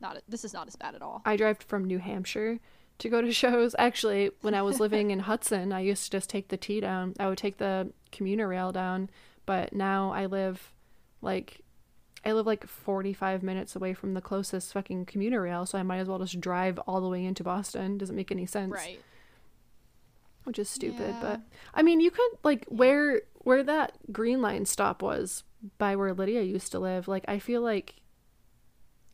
not 0.00 0.18
this 0.28 0.44
is 0.44 0.52
not 0.52 0.68
as 0.68 0.76
bad 0.76 0.94
at 0.94 1.00
all. 1.00 1.22
I 1.24 1.36
drive 1.38 1.60
from 1.60 1.84
New 1.86 1.98
Hampshire 1.98 2.58
to 2.98 3.08
go 3.08 3.22
to 3.22 3.32
shows. 3.42 3.74
Actually, 3.78 4.30
when 4.42 4.52
I 4.52 4.60
was 4.60 4.80
living 4.80 5.10
in 5.10 5.20
Hudson, 5.30 5.72
I 5.72 5.80
used 5.80 6.04
to 6.04 6.10
just 6.10 6.28
take 6.28 6.48
the 6.48 6.58
T 6.58 6.78
down. 6.78 7.14
I 7.18 7.26
would 7.30 7.38
take 7.38 7.56
the 7.56 7.90
commuter 8.12 8.46
rail 8.48 8.70
down, 8.70 9.08
but 9.46 9.72
now 9.72 10.12
I 10.12 10.26
live 10.26 10.74
like 11.22 11.62
I 12.22 12.32
live 12.32 12.44
like 12.44 12.66
45 12.66 13.42
minutes 13.42 13.74
away 13.74 13.94
from 13.94 14.12
the 14.12 14.20
closest 14.20 14.74
fucking 14.74 15.06
commuter 15.06 15.40
rail, 15.40 15.64
so 15.64 15.78
I 15.78 15.82
might 15.82 16.00
as 16.00 16.08
well 16.08 16.18
just 16.18 16.38
drive 16.38 16.78
all 16.80 17.00
the 17.00 17.08
way 17.08 17.24
into 17.24 17.42
Boston. 17.42 17.96
Doesn't 17.96 18.14
make 18.14 18.30
any 18.30 18.44
sense. 18.44 18.72
Right. 18.74 19.00
Which 20.48 20.58
is 20.58 20.68
stupid, 20.68 21.10
Yeah. 21.10 21.20
but 21.20 21.40
I 21.74 21.82
mean, 21.82 22.00
you 22.00 22.10
could 22.10 22.30
like 22.42 22.64
where 22.68 23.20
where 23.42 23.62
that 23.62 23.92
green 24.12 24.40
line 24.42 24.64
stop 24.66 25.02
was 25.02 25.44
by 25.78 25.94
where 25.94 26.12
Lydia 26.14 26.42
used 26.42 26.72
to 26.72 26.78
live. 26.78 27.06
Like 27.06 27.24
I 27.28 27.38
feel 27.38 27.60
like 27.60 27.94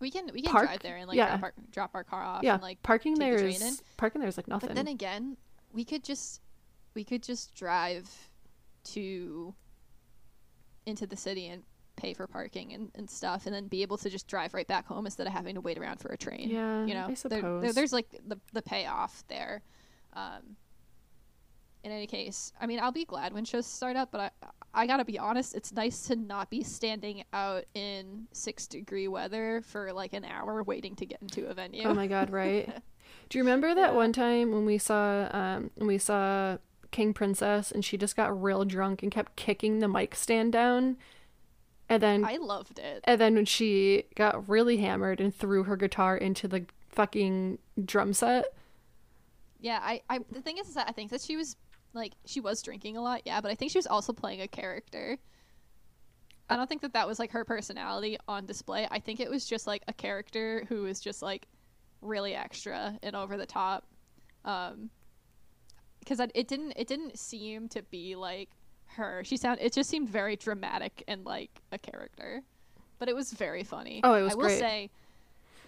We 0.01 0.11
can 0.11 0.30
we 0.32 0.43
can 0.43 0.53
Park- 0.53 0.66
drive 0.66 0.80
there 0.80 0.97
and 0.97 1.09
like 1.09 1.16
yeah. 1.16 1.30
drop, 1.37 1.43
our, 1.43 1.55
drop 1.72 1.91
our 1.95 2.05
car 2.05 2.22
off 2.22 2.43
yeah, 2.45 2.55
and 2.55 2.62
like 2.62 2.82
parking 2.82 3.16
take 3.16 3.37
the 3.39 3.45
is 3.47 3.62
in. 3.62 3.74
parking 3.97 4.20
there's 4.20 4.37
like 4.37 4.49
nothing. 4.49 4.68
But 4.68 4.76
then 4.76 4.87
again, 4.89 5.37
we 5.72 5.85
could 5.85 6.05
just 6.05 6.41
we 6.95 7.03
could 7.05 7.22
just 7.22 7.55
drive 7.55 8.09
to 8.93 9.55
into 10.87 11.07
the 11.07 11.16
city 11.16 11.49
and 11.49 11.62
pay 11.97 12.12
for 12.12 12.26
parking 12.26 12.72
and, 12.74 12.91
and 12.95 13.09
stuff 13.09 13.47
and 13.47 13.55
then 13.55 13.68
be 13.68 13.82
able 13.82 13.97
to 13.97 14.11
just 14.11 14.26
drive 14.26 14.53
right 14.53 14.66
back 14.66 14.87
home 14.87 15.07
instead 15.07 15.26
of 15.26 15.32
having 15.32 15.55
to 15.55 15.61
wait 15.61 15.78
around 15.78 15.99
for 16.01 16.09
a 16.11 16.16
train. 16.16 16.49
yeah, 16.51 16.85
You 16.85 16.93
know, 16.95 17.07
I 17.09 17.14
There- 17.28 17.61
there- 17.61 17.72
there's 17.72 17.93
like 17.93 18.20
the 18.26 18.39
the 18.53 18.62
payoff 18.62 19.24
there. 19.28 19.62
Um 20.12 20.57
in 21.85 21.93
any 21.93 22.07
case, 22.07 22.53
I 22.61 22.66
mean, 22.66 22.80
I'll 22.80 22.91
be 22.93 23.05
glad 23.05 23.32
when 23.32 23.45
shows 23.45 23.66
start 23.66 23.95
up, 23.97 24.11
but 24.11 24.32
I 24.43 24.49
I 24.76 24.87
gotta 24.89 25.05
be 25.05 25.18
honest, 25.20 25.55
it's 25.55 25.72
nice 25.72 26.03
to 26.09 26.16
not 26.16 26.51
be 26.51 26.64
standing 26.64 27.22
out 27.32 27.64
in 27.74 28.26
six 28.32 28.66
degree 28.66 29.07
weather 29.07 29.62
for 29.64 29.93
like 29.93 30.12
an 30.14 30.24
hour 30.24 30.62
waiting 30.64 30.97
to 30.97 31.07
get 31.07 31.22
into 31.22 31.47
a 31.47 31.55
venue. 31.55 31.85
Oh 31.87 31.95
my 31.95 32.09
god, 32.09 32.30
right? 32.30 32.66
Do 33.28 33.39
you 33.39 33.45
remember 33.45 33.72
that 33.74 33.91
Yeah. 33.91 33.97
one 33.97 34.12
time 34.12 34.51
when 34.51 34.64
we 34.66 34.78
saw 34.78 35.28
um 35.32 35.70
when 35.76 35.87
we 35.87 35.99
saw 35.99 36.57
King 36.91 37.12
Princess 37.14 37.70
and 37.70 37.85
she 37.85 37.97
just 37.97 38.16
got 38.16 38.43
real 38.43 38.64
drunk 38.64 39.03
and 39.03 39.12
kept 39.12 39.37
kicking 39.37 39.78
the 39.78 39.89
mic 39.89 40.14
stand 40.16 40.53
down? 40.53 40.97
And 41.89 42.03
then 42.03 42.24
I 42.24 42.39
loved 42.39 42.78
it. 42.78 43.03
and 43.05 43.20
then 43.20 43.35
when 43.35 43.45
she 43.45 44.05
got 44.16 44.49
really 44.49 44.78
hammered 44.78 45.20
and 45.20 45.32
threw 45.35 45.64
her 45.64 45.76
guitar 45.76 46.16
into 46.16 46.49
the 46.49 46.64
fucking 46.89 47.59
drum 47.85 48.12
set. 48.14 48.47
Yeah, 49.61 49.80
I, 49.82 50.03
I 50.11 50.20
the 50.30 50.41
thing 50.43 50.59
is, 50.59 50.68
is 50.68 50.74
that 50.74 50.89
I 50.89 50.93
think 50.93 51.11
that 51.11 51.20
she 51.20 51.37
was 51.37 51.57
like 51.95 52.12
she 52.24 52.40
was 52.40 52.62
drinking 52.62 52.97
a 52.97 53.03
lot, 53.03 53.22
yeah, 53.24 53.40
but 53.40 53.51
I 53.51 53.55
think 53.55 53.70
she 53.70 53.78
was 53.78 53.86
also 53.86 54.12
playing 54.12 54.40
a 54.40 54.49
character. 54.49 55.18
I 56.49 56.57
don't 56.57 56.68
think 56.68 56.82
that 56.82 56.92
that 56.92 57.09
was 57.09 57.18
like 57.18 57.30
her 57.32 57.45
personality 57.45 58.18
on 58.28 58.47
display. 58.47 58.86
I 58.90 58.99
think 58.99 59.20
it 59.20 59.30
was 59.30 59.47
just 59.47 59.66
like 59.66 59.82
a 59.88 59.92
character 59.92 60.64
who 60.68 60.82
was 60.82 61.01
just 61.01 61.22
like 61.22 61.47
really 62.03 62.34
extra 62.34 62.99
and 63.03 63.16
over 63.16 63.36
the 63.36 63.47
top. 63.47 63.86
Um 64.45 64.90
because 66.01 66.20
it 66.20 66.49
didn't 66.49 66.74
it 66.76 66.86
didn't 66.86 67.18
seem 67.18 67.68
to 67.70 67.82
be 67.82 68.14
like 68.14 68.51
her. 68.88 69.22
She 69.24 69.38
sound 69.38 69.59
it 69.62 69.72
just 69.72 69.88
seemed 69.88 70.11
very 70.11 70.36
dramatic 70.36 71.03
and 71.09 71.24
like 71.24 71.51
a 71.72 71.78
character. 71.78 72.42
But 72.99 73.09
it 73.09 73.16
was 73.16 73.32
very 73.32 73.64
funny. 73.64 74.01
Oh, 74.05 74.14
it 74.14 74.22
was 74.22 74.32
I 74.32 74.36
will 74.36 74.42
great. 74.45 74.59
say 74.59 74.90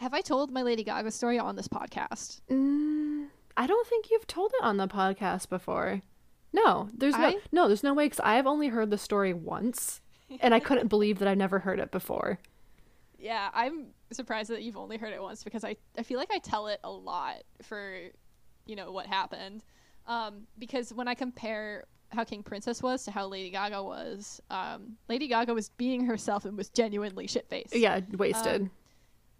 have 0.00 0.12
I 0.12 0.20
told 0.20 0.50
my 0.50 0.60
Lady 0.62 0.84
Gaga 0.84 1.10
story 1.10 1.38
on 1.38 1.56
this 1.56 1.68
podcast? 1.68 2.42
Mm, 2.50 3.28
I 3.56 3.66
don't 3.66 3.86
think 3.88 4.10
you've 4.10 4.26
told 4.26 4.52
it 4.52 4.62
on 4.62 4.76
the 4.76 4.88
podcast 4.88 5.48
before. 5.48 6.02
No, 6.52 6.88
there's 6.96 7.16
no 7.16 7.26
I- 7.26 7.36
no, 7.52 7.66
there's 7.68 7.82
no 7.82 7.94
way 7.94 8.06
because 8.06 8.20
I've 8.20 8.46
only 8.46 8.68
heard 8.68 8.90
the 8.90 8.98
story 8.98 9.32
once, 9.34 10.00
and 10.40 10.54
I 10.54 10.60
couldn't 10.60 10.88
believe 10.88 11.18
that 11.18 11.28
I've 11.28 11.36
never 11.38 11.58
heard 11.58 11.78
it 11.80 11.90
before. 11.90 12.38
Yeah, 13.18 13.50
I'm 13.54 13.88
surprised 14.12 14.50
that 14.50 14.62
you've 14.62 14.76
only 14.76 14.96
heard 14.98 15.12
it 15.12 15.20
once 15.22 15.42
because 15.42 15.64
I, 15.64 15.76
I 15.98 16.02
feel 16.02 16.18
like 16.18 16.30
I 16.32 16.38
tell 16.38 16.66
it 16.68 16.80
a 16.84 16.90
lot 16.90 17.42
for, 17.62 17.98
you 18.66 18.76
know, 18.76 18.92
what 18.92 19.06
happened. 19.06 19.64
Um, 20.06 20.46
because 20.58 20.92
when 20.92 21.08
I 21.08 21.14
compare 21.14 21.84
how 22.10 22.24
King 22.24 22.42
Princess 22.42 22.82
was 22.82 23.04
to 23.04 23.10
how 23.10 23.26
Lady 23.26 23.50
Gaga 23.50 23.82
was, 23.82 24.40
um, 24.50 24.96
Lady 25.08 25.28
Gaga 25.28 25.52
was 25.54 25.70
being 25.70 26.04
herself 26.06 26.44
and 26.44 26.56
was 26.56 26.68
genuinely 26.68 27.26
shit 27.26 27.48
faced. 27.48 27.74
Yeah, 27.74 28.00
wasted. 28.12 28.70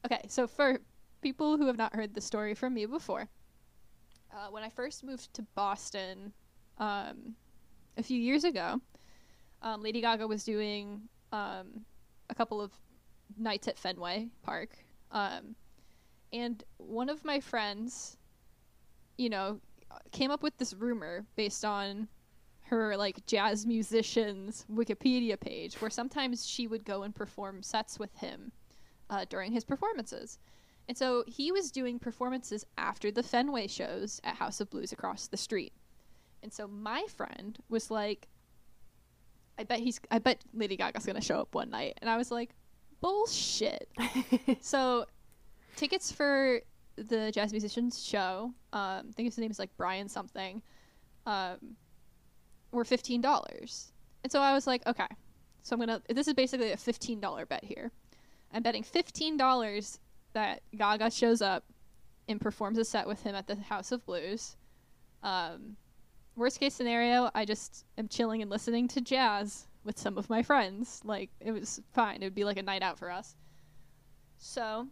Okay, 0.05 0.23
so 0.29 0.47
for 0.47 0.79
people 1.21 1.57
who 1.57 1.67
have 1.67 1.77
not 1.79 1.95
heard 1.95 2.15
the 2.15 2.21
story 2.21 2.55
from 2.55 2.75
me 2.75 2.87
before, 2.87 3.29
uh, 4.35 4.49
when 4.51 4.63
I 4.63 4.69
first 4.71 5.05
moved 5.05 5.33
to 5.35 5.43
Boston 5.55 6.33
um, 6.79 7.35
a 7.97 8.03
few 8.03 8.19
years 8.19 8.45
ago, 8.45 8.81
um, 9.63 9.83
Lady 9.83 10.01
Gaga 10.01 10.27
was 10.27 10.45
doing 10.45 11.03
um, 11.33 11.85
a 12.31 12.35
couple 12.35 12.61
of 12.61 12.73
nights 13.39 13.69
at 13.69 13.79
Fenway 13.79 14.29
Park. 14.43 14.71
Um, 15.13 15.55
and 16.33 16.63
one 16.79 17.09
of 17.09 17.25
my 17.25 17.41
friends, 17.41 18.17
you 19.17 19.29
know, 19.29 19.61
came 20.13 20.31
up 20.31 20.43
with 20.43 20.57
this 20.59 20.75
rumor 20.75 21.25
based 21.37 21.65
on 21.65 22.09
her 22.63 22.97
like 22.97 23.25
jazz 23.27 23.65
musicians 23.65 24.67
Wikipedia 24.73 25.39
page 25.39 25.81
where 25.81 25.91
sometimes 25.91 26.47
she 26.47 26.67
would 26.67 26.85
go 26.85 27.05
and 27.05 27.15
perform 27.15 27.63
sets 27.63 27.99
with 27.99 28.15
him 28.17 28.51
uh, 29.09 29.25
during 29.29 29.53
his 29.53 29.65
performances. 29.65 30.39
And 30.89 30.97
so 30.97 31.25
he 31.27 31.51
was 31.51 31.71
doing 31.71 31.99
performances 31.99 32.65
after 32.77 33.11
the 33.11 33.23
Fenway 33.23 33.67
shows 33.67 34.21
at 34.25 34.37
House 34.37 34.61
of 34.61 34.71
Blues 34.71 34.93
across 34.93 35.27
the 35.27 35.37
street. 35.37 35.73
And 36.43 36.53
so 36.53 36.69
my 36.69 37.05
friend 37.17 37.59
was 37.69 37.91
like, 37.91 38.29
I 39.59 39.65
bet 39.65 39.81
he's, 39.81 40.01
I 40.11 40.19
bet 40.19 40.41
Lady 40.53 40.77
Gaga's 40.77 41.07
gonna 41.07 41.21
show 41.21 41.41
up 41.41 41.55
one 41.55 41.71
night. 41.71 41.99
And 42.01 42.11
I 42.11 42.17
was 42.17 42.31
like, 42.31 42.51
bullshit. 43.01 43.89
so 44.61 45.07
tickets 45.77 46.13
for 46.13 46.61
the 46.97 47.31
jazz 47.33 47.53
musicians 47.53 48.05
show, 48.05 48.53
um, 48.73 49.07
I 49.09 49.13
think 49.15 49.29
his 49.29 49.39
name 49.39 49.51
is 49.51 49.59
like 49.59 49.71
Brian 49.77 50.09
something, 50.09 50.63
um, 51.27 51.77
were 52.73 52.85
fifteen 52.85 53.21
dollars. 53.21 53.93
And 54.23 54.33
so 54.33 54.41
I 54.41 54.53
was 54.53 54.67
like, 54.67 54.87
okay, 54.87 55.07
so 55.63 55.75
I'm 55.75 55.81
gonna. 55.81 56.03
This 56.09 56.29
is 56.29 56.35
basically 56.35 56.73
a 56.73 56.77
fifteen 56.77 57.21
dollar 57.21 57.47
bet 57.47 57.65
here. 57.65 57.91
I'm 58.53 58.63
betting 58.63 58.83
fifteen 58.83 59.37
dollars 59.37 59.99
that 60.33 60.63
Gaga 60.77 61.11
shows 61.11 61.43
up 61.43 61.65
and 62.29 62.41
performs 62.41 62.79
a 62.79 62.85
set 62.85 63.07
with 63.07 63.23
him 63.23 63.35
at 63.35 63.47
the 63.47 63.57
House 63.57 63.93
of 63.93 64.05
Blues. 64.05 64.57
Um, 65.23 65.77
worst 66.37 66.61
case 66.61 66.75
scenario, 66.75 67.31
I 67.35 67.45
just 67.45 67.85
am 67.99 68.09
chilling 68.09 68.43
and 68.43 68.51
listening 68.51 68.89
to 68.89 69.01
jazz 69.01 69.67
with 69.85 69.99
some 69.99 70.19
of 70.19 70.31
my 70.31 70.43
friends. 70.43 71.01
Like 71.05 71.31
it 71.41 71.53
was 71.53 71.81
fine. 71.93 72.23
It 72.23 72.27
would 72.27 72.35
be 72.35 72.45
like 72.45 72.59
a 72.59 72.63
night 72.63 72.83
out 72.83 72.99
for 72.99 73.11
us. 73.11 73.35
So, 74.39 74.87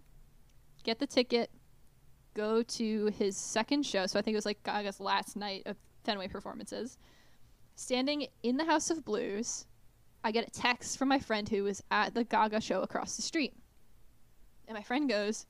get 0.82 0.98
the 0.98 1.06
ticket, 1.06 1.50
go 2.34 2.62
to 2.62 3.06
his 3.18 3.36
second 3.36 3.84
show. 3.84 4.06
So 4.06 4.18
I 4.18 4.22
think 4.22 4.34
it 4.34 4.38
was 4.38 4.46
like 4.46 4.62
Gaga's 4.62 5.00
last 5.00 5.36
night 5.36 5.62
of 5.66 5.76
Fenway 6.04 6.28
performances. 6.28 6.98
Standing 7.76 8.26
in 8.42 8.56
the 8.56 8.64
House 8.64 8.90
of 8.90 9.04
Blues, 9.04 9.66
I 10.22 10.30
get 10.30 10.46
a 10.46 10.50
text 10.50 10.96
from 10.98 11.08
my 11.08 11.18
friend 11.18 11.48
who 11.48 11.64
was 11.64 11.82
at 11.90 12.14
the 12.14 12.24
Gaga 12.24 12.60
show 12.60 12.82
across 12.82 13.16
the 13.16 13.22
street. 13.22 13.54
And 14.66 14.76
my 14.76 14.82
friend 14.82 15.08
goes, 15.08 15.46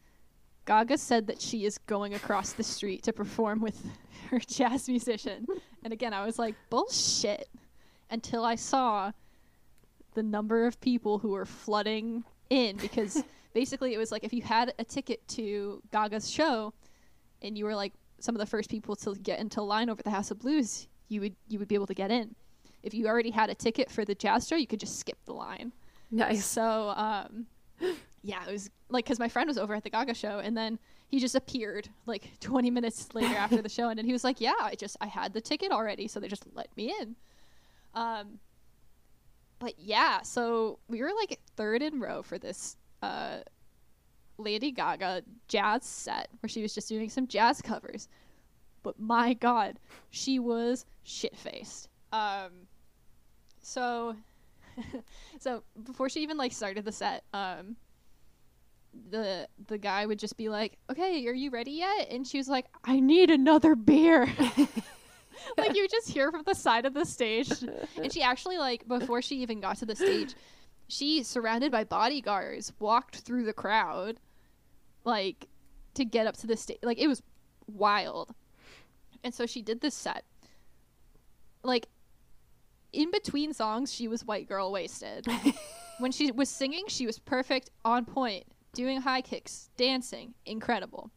Gaga 0.67 0.99
said 0.99 1.27
that 1.27 1.41
she 1.41 1.65
is 1.65 1.79
going 1.79 2.15
across 2.15 2.53
the 2.53 2.63
street 2.63 3.03
to 3.05 3.13
perform 3.13 3.61
with 3.61 3.81
her 4.31 4.41
jazz 4.41 4.89
musician. 4.89 5.47
And 5.85 5.93
again, 5.93 6.15
I 6.15 6.25
was 6.25 6.39
like, 6.39 6.55
bullshit. 6.71 7.49
Until 8.11 8.45
I 8.45 8.55
saw 8.55 9.13
the 10.15 10.23
number 10.23 10.67
of 10.67 10.81
people 10.81 11.19
who 11.19 11.31
were 11.31 11.47
flooding 11.47 12.25
in 12.51 12.77
because 12.77 13.23
basically 13.55 13.95
it 13.95 13.99
was 13.99 14.13
like 14.13 14.25
if 14.25 14.33
you 14.33 14.43
had 14.43 14.73
a 14.79 14.85
ticket 14.85 15.27
to 15.29 15.83
Gaga's 15.93 16.31
show 16.31 16.73
and 17.43 17.59
you 17.59 17.65
were 17.65 17.75
like 17.75 17.93
some 18.21 18.35
of 18.35 18.39
the 18.39 18.47
first 18.47 18.71
people 18.71 18.97
to 18.97 19.15
get 19.17 19.41
into 19.41 19.61
line 19.63 19.91
over 19.91 19.99
at 19.99 20.05
the 20.05 20.11
House 20.11 20.31
of 20.31 20.39
Blues, 20.39 20.87
you 21.09 21.21
would 21.21 21.35
you 21.49 21.59
would 21.59 21.69
be 21.69 21.75
able 21.75 21.87
to 21.87 21.95
get 21.95 22.11
in. 22.11 22.35
If 22.83 22.95
you 22.95 23.07
already 23.07 23.31
had 23.31 23.51
a 23.51 23.55
ticket 23.55 23.91
for 23.91 24.05
the 24.05 24.15
jazz 24.15 24.47
show, 24.47 24.57
you 24.57 24.67
could 24.67 24.81
just 24.81 24.99
skip 24.99 25.19
the 25.25 25.33
line. 25.33 25.73
nice. 26.11 26.45
So, 26.45 26.93
um, 26.97 27.47
yeah, 28.23 28.43
it 28.47 28.53
was 28.53 28.71
like 28.89 29.05
because 29.05 29.19
my 29.19 29.29
friend 29.29 29.49
was 29.49 29.59
over 29.59 29.75
at 29.75 29.83
the 29.83 29.91
Gaga 29.91 30.15
show, 30.15 30.39
and 30.39 30.57
then 30.57 30.79
he 31.15 31.21
just 31.21 31.37
appeared 31.37 31.89
like 32.07 32.29
20 32.41 32.71
minutes 32.71 33.15
later 33.15 33.37
after 33.37 33.63
the 33.63 33.69
show, 33.69 33.89
and 33.89 34.01
he 34.01 34.13
was 34.13 34.25
like, 34.25 34.41
"Yeah, 34.41 34.55
I 34.61 34.75
just 34.75 34.97
I 35.01 35.07
had 35.07 35.33
the 35.33 35.41
ticket 35.41 35.71
already, 35.71 36.09
so 36.09 36.19
they 36.19 36.29
just 36.29 36.45
let 36.55 36.77
me 36.77 36.93
in." 37.01 37.15
Um, 37.95 38.41
but 39.61 39.79
yeah, 39.79 40.23
so 40.23 40.81
we 40.89 41.01
were 41.01 41.13
like 41.17 41.39
third 41.57 41.83
in 41.83 42.01
row 42.01 42.23
for 42.23 42.37
this 42.37 42.77
uh, 43.01 43.39
Lady 44.39 44.73
Gaga 44.73 45.23
jazz 45.47 45.85
set 45.85 46.29
where 46.41 46.49
she 46.49 46.63
was 46.63 46.75
just 46.75 46.89
doing 46.89 47.09
some 47.09 47.29
jazz 47.29 47.63
covers. 47.63 48.09
But 48.83 48.99
my 48.99 49.35
God, 49.35 49.79
she 50.11 50.41
was 50.41 50.85
shit 51.05 51.37
faced. 51.37 51.89
Um, 52.13 52.67
so 53.63 54.17
so 55.39 55.63
before 55.85 56.09
she 56.09 56.21
even 56.23 56.37
like 56.37 56.53
started 56.53 56.85
the 56.85 56.93
set 56.93 57.23
um 57.33 57.77
the 59.11 59.49
the 59.67 59.79
guy 59.79 60.07
would 60.07 60.19
just 60.19 60.37
be 60.37 60.49
like 60.49 60.79
okay 60.91 61.27
are 61.27 61.35
you 61.35 61.51
ready 61.51 61.73
yet? 61.73 62.09
And 62.11 62.27
she 62.27 62.39
was 62.39 62.49
like 62.49 62.67
i 62.85 63.01
need 63.01 63.31
another 63.31 63.75
beer. 63.75 64.29
Like 65.59 65.77
you 65.77 65.87
just 65.89 66.09
hear 66.09 66.31
from 66.31 66.43
the 66.47 66.55
side 66.55 66.87
of 66.87 66.95
the 66.95 67.05
stage. 67.05 67.51
And 68.01 68.11
she 68.11 68.23
actually 68.23 68.57
like 68.57 68.87
before 68.89 69.21
she 69.21 69.43
even 69.43 69.61
got 69.61 69.77
to 69.79 69.87
the 69.87 69.97
stage 69.97 70.35
she 70.89 71.23
surrounded 71.23 71.73
by 71.73 71.85
bodyguards 71.85 72.73
walked 72.79 73.17
through 73.17 73.45
the 73.45 73.53
crowd 73.53 74.21
like 75.05 75.49
to 75.95 76.05
get 76.05 76.27
up 76.27 76.37
to 76.37 76.47
the 76.47 76.57
stage 76.57 76.79
like 76.83 76.99
it 76.99 77.09
was 77.09 77.23
wild. 77.67 78.35
And 79.23 79.35
so 79.35 79.47
she 79.47 79.63
did 79.63 79.81
this 79.81 79.95
set. 79.95 80.25
Like 81.63 81.89
in 82.93 83.11
between 83.11 83.53
songs, 83.53 83.93
she 83.93 84.09
was 84.09 84.25
white 84.25 84.49
girl 84.49 84.71
wasted. 84.71 85.27
when 85.99 86.13
she 86.13 86.31
was 86.31 86.49
singing, 86.49 86.85
she 86.89 87.07
was 87.07 87.19
perfect, 87.19 87.71
on 87.85 88.05
point, 88.05 88.45
doing 88.75 89.01
high 89.01 89.23
kicks, 89.23 89.71
dancing, 89.77 90.35
incredible. 90.45 91.11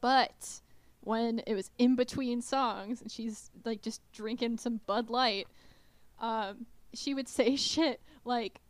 But 0.00 0.60
when 1.00 1.40
it 1.46 1.54
was 1.54 1.70
in 1.78 1.96
between 1.96 2.42
songs 2.42 3.00
and 3.00 3.10
she's 3.10 3.50
like 3.64 3.82
just 3.82 4.00
drinking 4.12 4.58
some 4.58 4.80
Bud 4.86 5.10
Light, 5.10 5.48
um, 6.20 6.66
she 6.92 7.14
would 7.14 7.28
say 7.28 7.56
shit 7.56 8.00
like, 8.24 8.60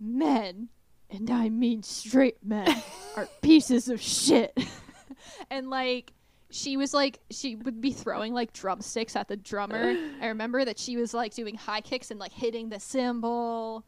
"Men, 0.00 0.68
and 1.10 1.30
I 1.30 1.48
mean 1.48 1.82
straight 1.82 2.38
men, 2.44 2.82
are 3.16 3.28
pieces 3.42 3.88
of 3.88 4.00
shit," 4.00 4.58
and 5.50 5.70
like 5.70 6.12
she 6.50 6.78
was 6.78 6.94
like 6.94 7.20
she 7.30 7.56
would 7.56 7.80
be 7.80 7.92
throwing 7.92 8.32
like 8.32 8.52
drumsticks 8.52 9.16
at 9.16 9.28
the 9.28 9.36
drummer. 9.36 9.94
I 10.20 10.26
remember 10.28 10.64
that 10.64 10.78
she 10.78 10.96
was 10.96 11.12
like 11.12 11.34
doing 11.34 11.54
high 11.56 11.82
kicks 11.82 12.10
and 12.10 12.18
like 12.18 12.32
hitting 12.32 12.70
the 12.70 12.80
cymbal, 12.80 13.84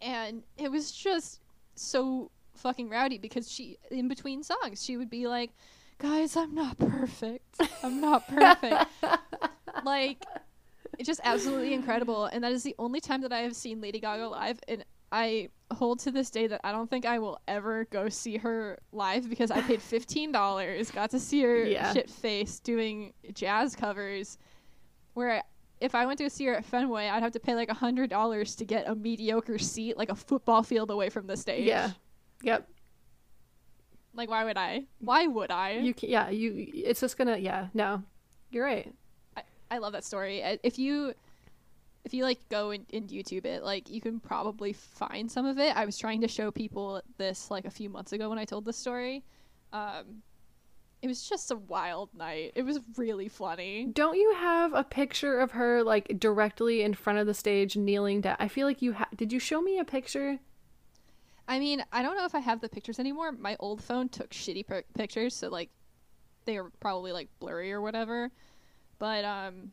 and 0.00 0.42
it 0.58 0.70
was 0.70 0.90
just 0.90 1.40
so 1.74 2.30
fucking 2.54 2.88
rowdy 2.88 3.18
because 3.18 3.50
she 3.50 3.76
in 3.90 4.08
between 4.08 4.42
songs 4.42 4.84
she 4.84 4.96
would 4.96 5.10
be 5.10 5.26
like, 5.26 5.50
"Guys, 5.98 6.36
I'm 6.36 6.54
not 6.54 6.78
perfect. 6.78 7.60
I'm 7.82 8.00
not 8.00 8.26
perfect." 8.28 8.84
like 9.84 10.24
it's 10.98 11.06
just 11.06 11.20
absolutely 11.24 11.72
incredible 11.72 12.26
and 12.26 12.44
that 12.44 12.52
is 12.52 12.62
the 12.62 12.74
only 12.78 13.00
time 13.00 13.22
that 13.22 13.32
I 13.32 13.38
have 13.40 13.56
seen 13.56 13.80
Lady 13.80 13.98
Gaga 14.00 14.28
live 14.28 14.60
and 14.68 14.84
I 15.10 15.48
hold 15.72 15.98
to 16.00 16.10
this 16.10 16.30
day 16.30 16.46
that 16.46 16.60
I 16.64 16.72
don't 16.72 16.88
think 16.88 17.04
I 17.06 17.18
will 17.18 17.38
ever 17.48 17.84
go 17.90 18.08
see 18.08 18.38
her 18.38 18.78
live 18.92 19.28
because 19.28 19.50
I 19.50 19.60
paid 19.62 19.82
fifteen 19.82 20.32
dollars, 20.32 20.90
got 20.90 21.10
to 21.10 21.18
see 21.20 21.42
her 21.42 21.64
Yeah. 21.64 21.92
shit 21.92 22.08
face 22.10 22.60
doing 22.60 23.12
jazz 23.34 23.74
covers. 23.76 24.38
Where 25.14 25.30
I, 25.32 25.42
if 25.82 25.94
I 25.94 26.06
went 26.06 26.18
to 26.20 26.30
see 26.30 26.46
her 26.46 26.54
at 26.54 26.64
Fenway, 26.64 27.08
I'd 27.08 27.22
have 27.22 27.32
to 27.32 27.40
pay 27.40 27.54
like 27.54 27.68
a 27.68 27.74
hundred 27.74 28.08
dollars 28.08 28.54
to 28.56 28.64
get 28.64 28.88
a 28.88 28.94
mediocre 28.94 29.58
seat, 29.58 29.98
like 29.98 30.08
a 30.08 30.14
football 30.14 30.62
field 30.62 30.90
away 30.90 31.10
from 31.10 31.26
the 31.26 31.36
stage. 31.36 31.66
Yeah. 31.66 31.90
Yep. 32.42 32.68
Like 34.14 34.30
why 34.30 34.44
would 34.44 34.58
I? 34.58 34.84
Why 35.00 35.26
would 35.26 35.50
I? 35.50 35.72
You 35.72 35.94
can, 35.94 36.10
yeah, 36.10 36.28
you 36.28 36.70
it's 36.74 37.00
just 37.00 37.16
to 37.16 37.38
yeah, 37.38 37.68
no. 37.72 38.02
You're 38.50 38.64
right. 38.64 38.92
I, 39.36 39.42
I 39.70 39.78
love 39.78 39.92
that 39.92 40.04
story. 40.04 40.42
If 40.62 40.78
you 40.78 41.14
if 42.04 42.12
you 42.12 42.24
like 42.24 42.38
go 42.48 42.70
and, 42.70 42.84
and 42.92 43.08
YouTube 43.08 43.46
it, 43.46 43.62
like 43.62 43.88
you 43.88 44.00
can 44.00 44.20
probably 44.20 44.72
find 44.72 45.30
some 45.30 45.46
of 45.46 45.58
it. 45.58 45.76
I 45.76 45.84
was 45.84 45.96
trying 45.96 46.20
to 46.22 46.28
show 46.28 46.50
people 46.50 47.00
this 47.16 47.50
like 47.50 47.64
a 47.64 47.70
few 47.70 47.88
months 47.88 48.12
ago 48.12 48.28
when 48.28 48.38
I 48.38 48.44
told 48.44 48.64
this 48.64 48.76
story. 48.76 49.24
Um, 49.72 50.22
it 51.00 51.08
was 51.08 51.28
just 51.28 51.50
a 51.50 51.56
wild 51.56 52.10
night. 52.14 52.52
It 52.54 52.62
was 52.62 52.78
really 52.96 53.28
funny. 53.28 53.88
Don't 53.92 54.16
you 54.16 54.34
have 54.34 54.72
a 54.72 54.84
picture 54.84 55.40
of 55.40 55.52
her 55.52 55.82
like 55.82 56.18
directly 56.18 56.82
in 56.82 56.94
front 56.94 57.18
of 57.18 57.26
the 57.26 57.34
stage 57.34 57.76
kneeling 57.76 58.20
down? 58.20 58.36
I 58.38 58.48
feel 58.48 58.66
like 58.66 58.82
you 58.82 58.92
ha- 58.92 59.08
Did 59.16 59.32
you 59.32 59.38
show 59.38 59.60
me 59.60 59.78
a 59.78 59.84
picture? 59.84 60.38
I 61.52 61.58
mean, 61.58 61.84
I 61.92 62.02
don't 62.02 62.16
know 62.16 62.24
if 62.24 62.34
I 62.34 62.38
have 62.38 62.62
the 62.62 62.68
pictures 62.70 62.98
anymore. 62.98 63.30
My 63.30 63.56
old 63.60 63.82
phone 63.82 64.08
took 64.08 64.30
shitty 64.30 64.66
per- 64.66 64.84
pictures, 64.94 65.34
so 65.36 65.50
like 65.50 65.68
they 66.46 66.58
were 66.58 66.70
probably 66.80 67.12
like 67.12 67.28
blurry 67.40 67.70
or 67.70 67.82
whatever. 67.82 68.30
But 68.98 69.26
um 69.26 69.72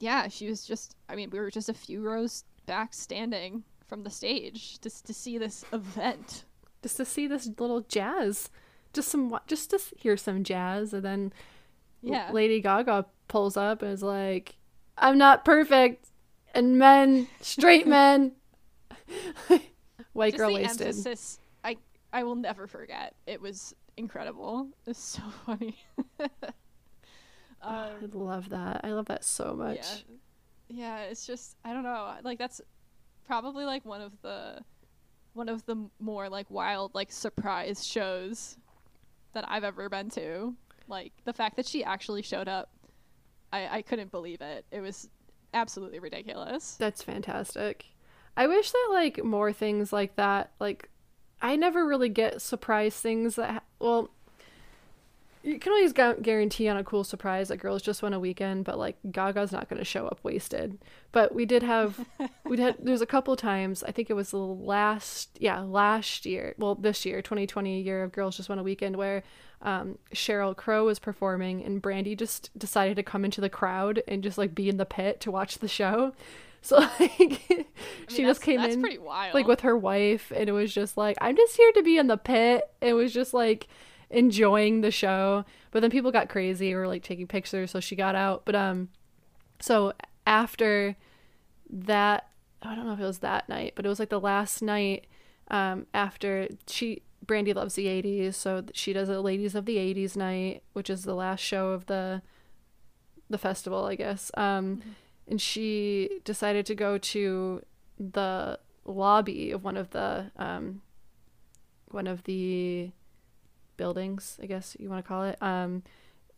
yeah, 0.00 0.26
she 0.26 0.48
was 0.48 0.64
just 0.66 0.96
I 1.08 1.14
mean, 1.14 1.30
we 1.30 1.38
were 1.38 1.52
just 1.52 1.68
a 1.68 1.74
few 1.74 2.00
rows 2.02 2.42
back 2.66 2.92
standing 2.94 3.62
from 3.86 4.02
the 4.02 4.10
stage 4.10 4.80
just 4.80 5.06
to 5.06 5.14
see 5.14 5.38
this 5.38 5.64
event. 5.72 6.44
Just 6.82 6.96
to 6.96 7.04
see 7.04 7.28
this 7.28 7.48
little 7.60 7.82
jazz. 7.82 8.50
Just 8.92 9.08
some 9.08 9.38
just 9.46 9.70
to 9.70 9.78
hear 9.96 10.16
some 10.16 10.42
jazz 10.42 10.92
and 10.92 11.04
then 11.04 11.32
Yeah. 12.02 12.32
Lady 12.32 12.60
Gaga 12.60 13.06
pulls 13.28 13.56
up 13.56 13.82
and 13.82 13.92
is 13.92 14.02
like, 14.02 14.56
"I'm 14.96 15.16
not 15.16 15.44
perfect." 15.44 16.08
And 16.54 16.76
men, 16.76 17.28
straight 17.40 17.86
men, 17.98 18.32
white 20.18 20.32
just 20.32 20.38
girl 20.38 20.48
the 20.48 20.62
wasted. 20.62 20.86
emphasis 20.88 21.38
I 21.64 21.76
I 22.12 22.24
will 22.24 22.36
never 22.36 22.66
forget. 22.66 23.14
It 23.26 23.40
was 23.40 23.74
incredible. 23.96 24.68
It 24.86 24.90
was 24.90 24.98
so 25.16 25.22
funny. 25.46 25.78
I 27.62 27.90
um, 27.90 28.10
love 28.12 28.50
that. 28.50 28.82
I 28.84 28.92
love 28.92 29.06
that 29.06 29.24
so 29.24 29.54
much. 29.54 29.76
Yeah. 29.76 30.14
Yeah, 30.70 30.98
it's 31.04 31.26
just 31.26 31.56
I 31.64 31.72
don't 31.72 31.82
know. 31.82 32.14
Like 32.22 32.38
that's 32.38 32.60
probably 33.26 33.64
like 33.64 33.84
one 33.84 34.00
of 34.00 34.12
the 34.22 34.62
one 35.32 35.48
of 35.48 35.64
the 35.66 35.76
more 35.98 36.28
like 36.28 36.50
wild 36.50 36.94
like 36.94 37.12
surprise 37.12 37.86
shows 37.86 38.56
that 39.32 39.44
I've 39.48 39.64
ever 39.64 39.88
been 39.88 40.10
to. 40.10 40.54
Like 40.88 41.12
the 41.24 41.32
fact 41.32 41.56
that 41.56 41.66
she 41.66 41.84
actually 41.84 42.22
showed 42.22 42.48
up. 42.48 42.70
I 43.52 43.78
I 43.78 43.82
couldn't 43.82 44.10
believe 44.10 44.40
it. 44.40 44.66
It 44.70 44.80
was 44.80 45.08
absolutely 45.54 46.00
ridiculous. 46.00 46.76
That's 46.78 47.02
fantastic. 47.02 47.86
I 48.38 48.46
wish 48.46 48.70
that 48.70 48.88
like 48.92 49.24
more 49.24 49.52
things 49.52 49.92
like 49.92 50.14
that 50.14 50.52
like 50.60 50.88
I 51.42 51.56
never 51.56 51.84
really 51.84 52.08
get 52.08 52.40
surprise 52.40 52.94
things 52.94 53.34
that 53.34 53.50
ha- 53.50 53.62
well 53.80 54.10
you 55.42 55.58
can 55.58 55.72
always 55.72 55.92
gu- 55.92 56.20
guarantee 56.20 56.68
on 56.68 56.76
a 56.76 56.84
cool 56.84 57.02
surprise 57.02 57.48
that 57.48 57.56
Girls 57.56 57.82
Just 57.82 58.00
Want 58.00 58.14
a 58.14 58.20
Weekend 58.20 58.64
but 58.64 58.78
like 58.78 58.96
Gaga's 59.10 59.50
not 59.50 59.68
going 59.68 59.80
to 59.80 59.84
show 59.84 60.06
up 60.06 60.20
wasted. 60.22 60.78
But 61.10 61.34
we 61.34 61.46
did 61.46 61.64
have 61.64 62.06
we 62.44 62.58
had 62.58 62.76
there's 62.82 63.00
a 63.00 63.06
couple 63.06 63.34
times 63.34 63.82
I 63.82 63.90
think 63.90 64.08
it 64.08 64.14
was 64.14 64.30
the 64.30 64.36
last 64.38 65.30
yeah 65.40 65.58
last 65.58 66.24
year 66.24 66.54
well 66.58 66.76
this 66.76 67.04
year 67.04 67.20
2020 67.20 67.80
year 67.82 68.04
of 68.04 68.12
Girls 68.12 68.36
Just 68.36 68.48
Want 68.48 68.60
a 68.60 68.64
Weekend 68.64 68.94
where 68.96 69.24
um, 69.62 69.98
Sheryl 70.14 70.56
Crow 70.56 70.84
was 70.84 71.00
performing 71.00 71.64
and 71.64 71.82
Brandi 71.82 72.16
just 72.16 72.56
decided 72.56 72.94
to 72.94 73.02
come 73.02 73.24
into 73.24 73.40
the 73.40 73.50
crowd 73.50 74.00
and 74.06 74.22
just 74.22 74.38
like 74.38 74.54
be 74.54 74.68
in 74.68 74.76
the 74.76 74.86
pit 74.86 75.20
to 75.22 75.32
watch 75.32 75.58
the 75.58 75.66
show. 75.66 76.12
So 76.68 76.76
like 77.00 77.46
I 77.50 77.54
mean, 77.54 77.64
she 78.08 78.22
just 78.24 78.42
came 78.42 78.60
that's 78.60 78.74
in 78.74 78.82
pretty 78.82 78.98
wild. 78.98 79.32
like 79.32 79.46
with 79.46 79.62
her 79.62 79.74
wife 79.74 80.30
and 80.36 80.50
it 80.50 80.52
was 80.52 80.70
just 80.70 80.98
like 80.98 81.16
I'm 81.18 81.34
just 81.34 81.56
here 81.56 81.72
to 81.72 81.82
be 81.82 81.96
in 81.96 82.08
the 82.08 82.18
pit. 82.18 82.62
It 82.82 82.92
was 82.92 83.14
just 83.14 83.32
like 83.32 83.68
enjoying 84.10 84.82
the 84.82 84.90
show. 84.90 85.46
But 85.70 85.80
then 85.80 85.90
people 85.90 86.12
got 86.12 86.28
crazy 86.28 86.74
or 86.74 86.86
like 86.86 87.02
taking 87.02 87.26
pictures 87.26 87.70
so 87.70 87.80
she 87.80 87.96
got 87.96 88.14
out. 88.14 88.44
But 88.44 88.54
um 88.54 88.90
so 89.60 89.94
after 90.26 90.94
that 91.70 92.28
I 92.60 92.74
don't 92.74 92.84
know 92.84 92.92
if 92.92 93.00
it 93.00 93.04
was 93.04 93.20
that 93.20 93.48
night, 93.48 93.72
but 93.74 93.86
it 93.86 93.88
was 93.88 93.98
like 93.98 94.10
the 94.10 94.20
last 94.20 94.60
night 94.60 95.06
um 95.50 95.86
after 95.94 96.48
she 96.66 97.00
Brandi 97.24 97.54
loves 97.54 97.76
the 97.76 97.86
80s, 97.86 98.34
so 98.34 98.62
she 98.74 98.92
does 98.92 99.08
a 99.08 99.22
Ladies 99.22 99.54
of 99.54 99.64
the 99.64 99.76
80s 99.76 100.16
night, 100.16 100.64
which 100.74 100.90
is 100.90 101.04
the 101.04 101.14
last 101.14 101.40
show 101.40 101.70
of 101.70 101.86
the 101.86 102.20
the 103.30 103.38
festival, 103.38 103.86
I 103.86 103.94
guess. 103.94 104.30
Um 104.36 104.82
and 105.28 105.40
she 105.40 106.20
decided 106.24 106.66
to 106.66 106.74
go 106.74 106.98
to 106.98 107.62
the 107.98 108.58
lobby 108.84 109.50
of 109.50 109.62
one 109.62 109.76
of 109.76 109.90
the 109.90 110.30
um 110.36 110.80
one 111.90 112.06
of 112.06 112.24
the 112.24 112.90
buildings, 113.76 114.38
I 114.42 114.46
guess 114.46 114.76
you 114.78 114.88
want 114.88 115.04
to 115.04 115.08
call 115.08 115.24
it. 115.24 115.40
Um 115.42 115.82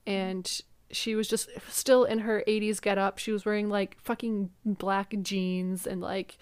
and 0.07 0.61
she 0.93 1.15
was 1.15 1.29
just 1.29 1.51
still 1.69 2.05
in 2.05 2.21
her 2.21 2.43
80s 2.49 2.81
getup. 2.81 3.19
She 3.19 3.31
was 3.31 3.45
wearing 3.45 3.69
like 3.69 3.97
fucking 4.01 4.51
black 4.65 5.15
jeans 5.23 5.87
and 5.87 6.01
like 6.01 6.37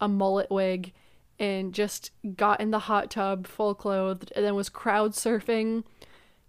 a 0.00 0.08
mullet 0.08 0.50
wig 0.50 0.92
and 1.38 1.74
just 1.74 2.10
got 2.36 2.60
in 2.60 2.70
the 2.70 2.78
hot 2.80 3.10
tub 3.10 3.46
full 3.46 3.74
clothed 3.74 4.32
and 4.34 4.44
then 4.44 4.54
was 4.54 4.68
crowd 4.68 5.12
surfing 5.12 5.84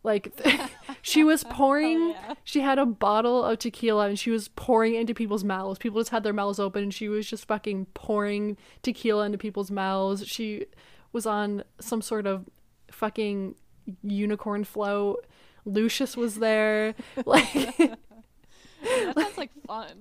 like 0.04 0.32
she 1.02 1.24
was 1.24 1.43
pouring 1.49 2.10
yeah. 2.10 2.34
she 2.43 2.62
had 2.62 2.80
a 2.80 2.86
bottle 2.86 3.43
of 3.43 3.60
tequila 3.60 4.08
and 4.08 4.20
she 4.20 4.30
was 4.30 4.49
pouring 4.49 4.95
into 4.95 5.14
people's 5.14 5.43
mouths. 5.43 5.80
People 5.80 5.99
just 5.99 6.12
had 6.12 6.24
their 6.24 6.34
mouths 6.34 6.60
open 6.60 6.84
and 6.84 6.93
she 6.93 7.10
was 7.10 7.28
just 7.28 7.47
fucking 7.47 7.88
pouring 7.93 8.58
tequila 8.82 9.26
into 9.26 9.38
people's 9.38 9.72
mouths. 9.72 10.26
She 10.28 10.66
was 11.12 11.26
on 11.26 11.64
some 11.80 12.02
sort 12.02 12.28
of 12.28 12.49
fucking 12.91 13.56
unicorn 14.04 14.64
float. 14.64 15.26
Lucius 15.66 16.16
was 16.18 16.36
there. 16.39 16.95
Like 17.26 17.52
that 17.54 19.14
sounds 19.16 19.38
like 19.38 19.52
fun. 19.68 19.93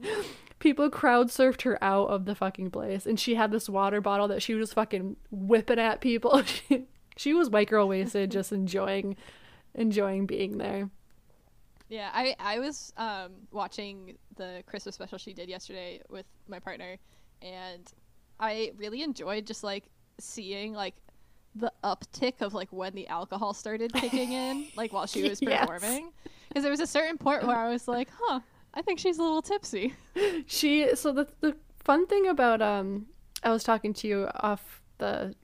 people 0.58 0.88
crowd 0.88 1.28
surfed 1.28 1.62
her 1.62 1.82
out 1.84 2.08
of 2.08 2.24
the 2.24 2.34
fucking 2.34 2.70
place 2.70 3.04
and 3.04 3.20
she 3.20 3.34
had 3.34 3.50
this 3.50 3.68
water 3.68 4.00
bottle 4.00 4.26
that 4.28 4.42
she 4.42 4.54
was 4.54 4.72
fucking 4.72 5.16
whipping 5.30 5.78
at 5.78 6.00
people. 6.00 6.42
She, 6.68 6.86
she 7.16 7.34
was 7.34 7.50
white 7.50 7.68
girl 7.68 7.86
wasted 7.86 8.30
just 8.30 8.50
enjoying 8.50 9.14
enjoying 9.74 10.26
being 10.26 10.58
there. 10.58 10.90
Yeah, 11.88 12.10
I 12.12 12.36
I 12.38 12.58
was 12.60 12.92
um 12.96 13.32
watching 13.50 14.16
the 14.36 14.62
Christmas 14.66 14.94
special 14.94 15.18
she 15.18 15.32
did 15.32 15.48
yesterday 15.48 16.00
with 16.08 16.26
my 16.48 16.60
partner, 16.60 16.96
and 17.42 17.92
I 18.38 18.72
really 18.76 19.02
enjoyed 19.02 19.46
just 19.46 19.64
like 19.64 19.84
seeing 20.20 20.72
like 20.72 20.94
the 21.56 21.72
uptick 21.82 22.42
of 22.42 22.54
like 22.54 22.68
when 22.70 22.94
the 22.94 23.08
alcohol 23.08 23.52
started 23.54 23.92
kicking 23.92 24.32
in, 24.32 24.66
like 24.76 24.92
while 24.92 25.06
she 25.06 25.28
was 25.28 25.40
performing, 25.40 26.12
because 26.48 26.62
there 26.62 26.70
was 26.70 26.80
a 26.80 26.86
certain 26.86 27.18
point 27.18 27.44
where 27.44 27.56
I 27.56 27.70
was 27.70 27.88
like, 27.88 28.08
huh, 28.16 28.40
I 28.72 28.82
think 28.82 29.00
she's 29.00 29.18
a 29.18 29.22
little 29.22 29.42
tipsy. 29.42 29.94
she 30.46 30.94
so 30.94 31.12
the 31.12 31.28
the 31.40 31.56
fun 31.82 32.06
thing 32.06 32.28
about 32.28 32.62
um 32.62 33.06
I 33.42 33.50
was 33.50 33.64
talking 33.64 33.94
to 33.94 34.06
you 34.06 34.28
off 34.36 34.80
the 34.98 35.34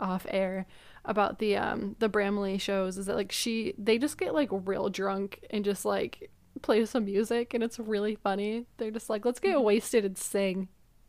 off 0.00 0.26
air 0.28 0.66
about 1.04 1.38
the 1.38 1.56
um 1.56 1.96
the 1.98 2.08
Bramley 2.08 2.58
shows 2.58 2.96
is 2.96 3.06
that 3.06 3.16
like 3.16 3.32
she 3.32 3.74
they 3.76 3.98
just 3.98 4.18
get 4.18 4.34
like 4.34 4.48
real 4.50 4.88
drunk 4.88 5.40
and 5.50 5.64
just 5.64 5.84
like 5.84 6.30
play 6.62 6.84
some 6.86 7.04
music 7.04 7.54
and 7.54 7.62
it's 7.62 7.78
really 7.78 8.14
funny. 8.16 8.66
They're 8.78 8.90
just 8.90 9.10
like, 9.10 9.24
let's 9.24 9.40
get 9.40 9.60
wasted 9.62 10.04
and 10.04 10.16
sing. 10.16 10.68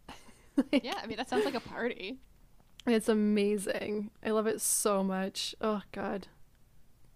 like, 0.58 0.84
yeah, 0.84 1.00
I 1.02 1.08
mean 1.08 1.18
that 1.18 1.30
sounds 1.30 1.46
like 1.46 1.56
a 1.56 1.60
party. 1.60 2.20
It's 2.88 3.10
amazing. 3.10 4.12
I 4.24 4.32
love 4.32 4.48
it 4.48 4.62
so 4.62 5.04
much. 5.04 5.56
Oh 5.62 5.82
god. 5.92 6.28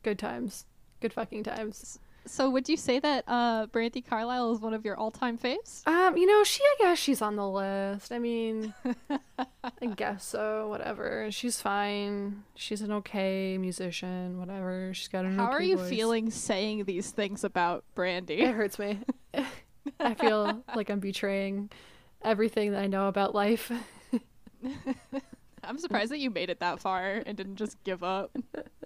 Good 0.04 0.18
times. 0.18 0.66
Good 1.02 1.14
fucking 1.14 1.44
times. 1.44 2.00
So 2.32 2.48
would 2.52 2.70
you 2.70 2.78
say 2.78 3.00
that 3.00 3.24
uh 3.28 3.66
Brandi 3.68 4.06
Carlile 4.06 4.54
is 4.54 4.62
one 4.62 4.74
of 4.76 4.86
your 4.86 4.96
all-time 4.96 5.38
faves? 5.38 5.86
Um, 5.88 6.16
you 6.16 6.28
know, 6.28 6.44
she 6.44 6.62
I 6.64 6.76
guess 6.80 7.00
she's 7.00 7.22
on 7.24 7.36
the 7.36 7.48
list. 7.50 8.12
I 8.12 8.20
mean, 8.20 8.74
I 9.82 9.86
guess 9.96 10.26
so, 10.26 10.68
whatever. 10.70 11.32
She's 11.32 11.60
fine. 11.60 12.44
She's 12.56 12.82
an 12.82 12.92
okay 12.94 13.58
musician, 13.58 14.38
whatever. 14.38 14.94
She's 14.94 15.08
got 15.08 15.26
an 15.26 15.38
How 15.38 15.46
okay 15.48 15.54
are 15.56 15.62
you 15.62 15.78
voice. 15.78 15.90
feeling 15.90 16.30
saying 16.30 16.86
these 16.86 17.10
things 17.10 17.44
about 17.44 17.84
Brandi? 17.96 18.40
It 18.40 18.54
hurts 18.54 18.78
me. 18.78 19.00
I 20.00 20.14
feel 20.14 20.64
like 20.76 20.90
I'm 20.92 21.00
betraying 21.00 21.72
everything 22.22 22.72
that 22.74 22.82
I 22.82 22.88
know 22.88 23.08
about 23.08 23.34
life. 23.34 23.72
I'm 25.64 25.78
surprised 25.80 26.12
that 26.12 26.20
you 26.20 26.30
made 26.30 26.50
it 26.50 26.60
that 26.60 26.80
far 26.80 27.24
and 27.26 27.36
didn't 27.36 27.56
just 27.56 27.84
give 27.84 28.04
up. 28.04 28.32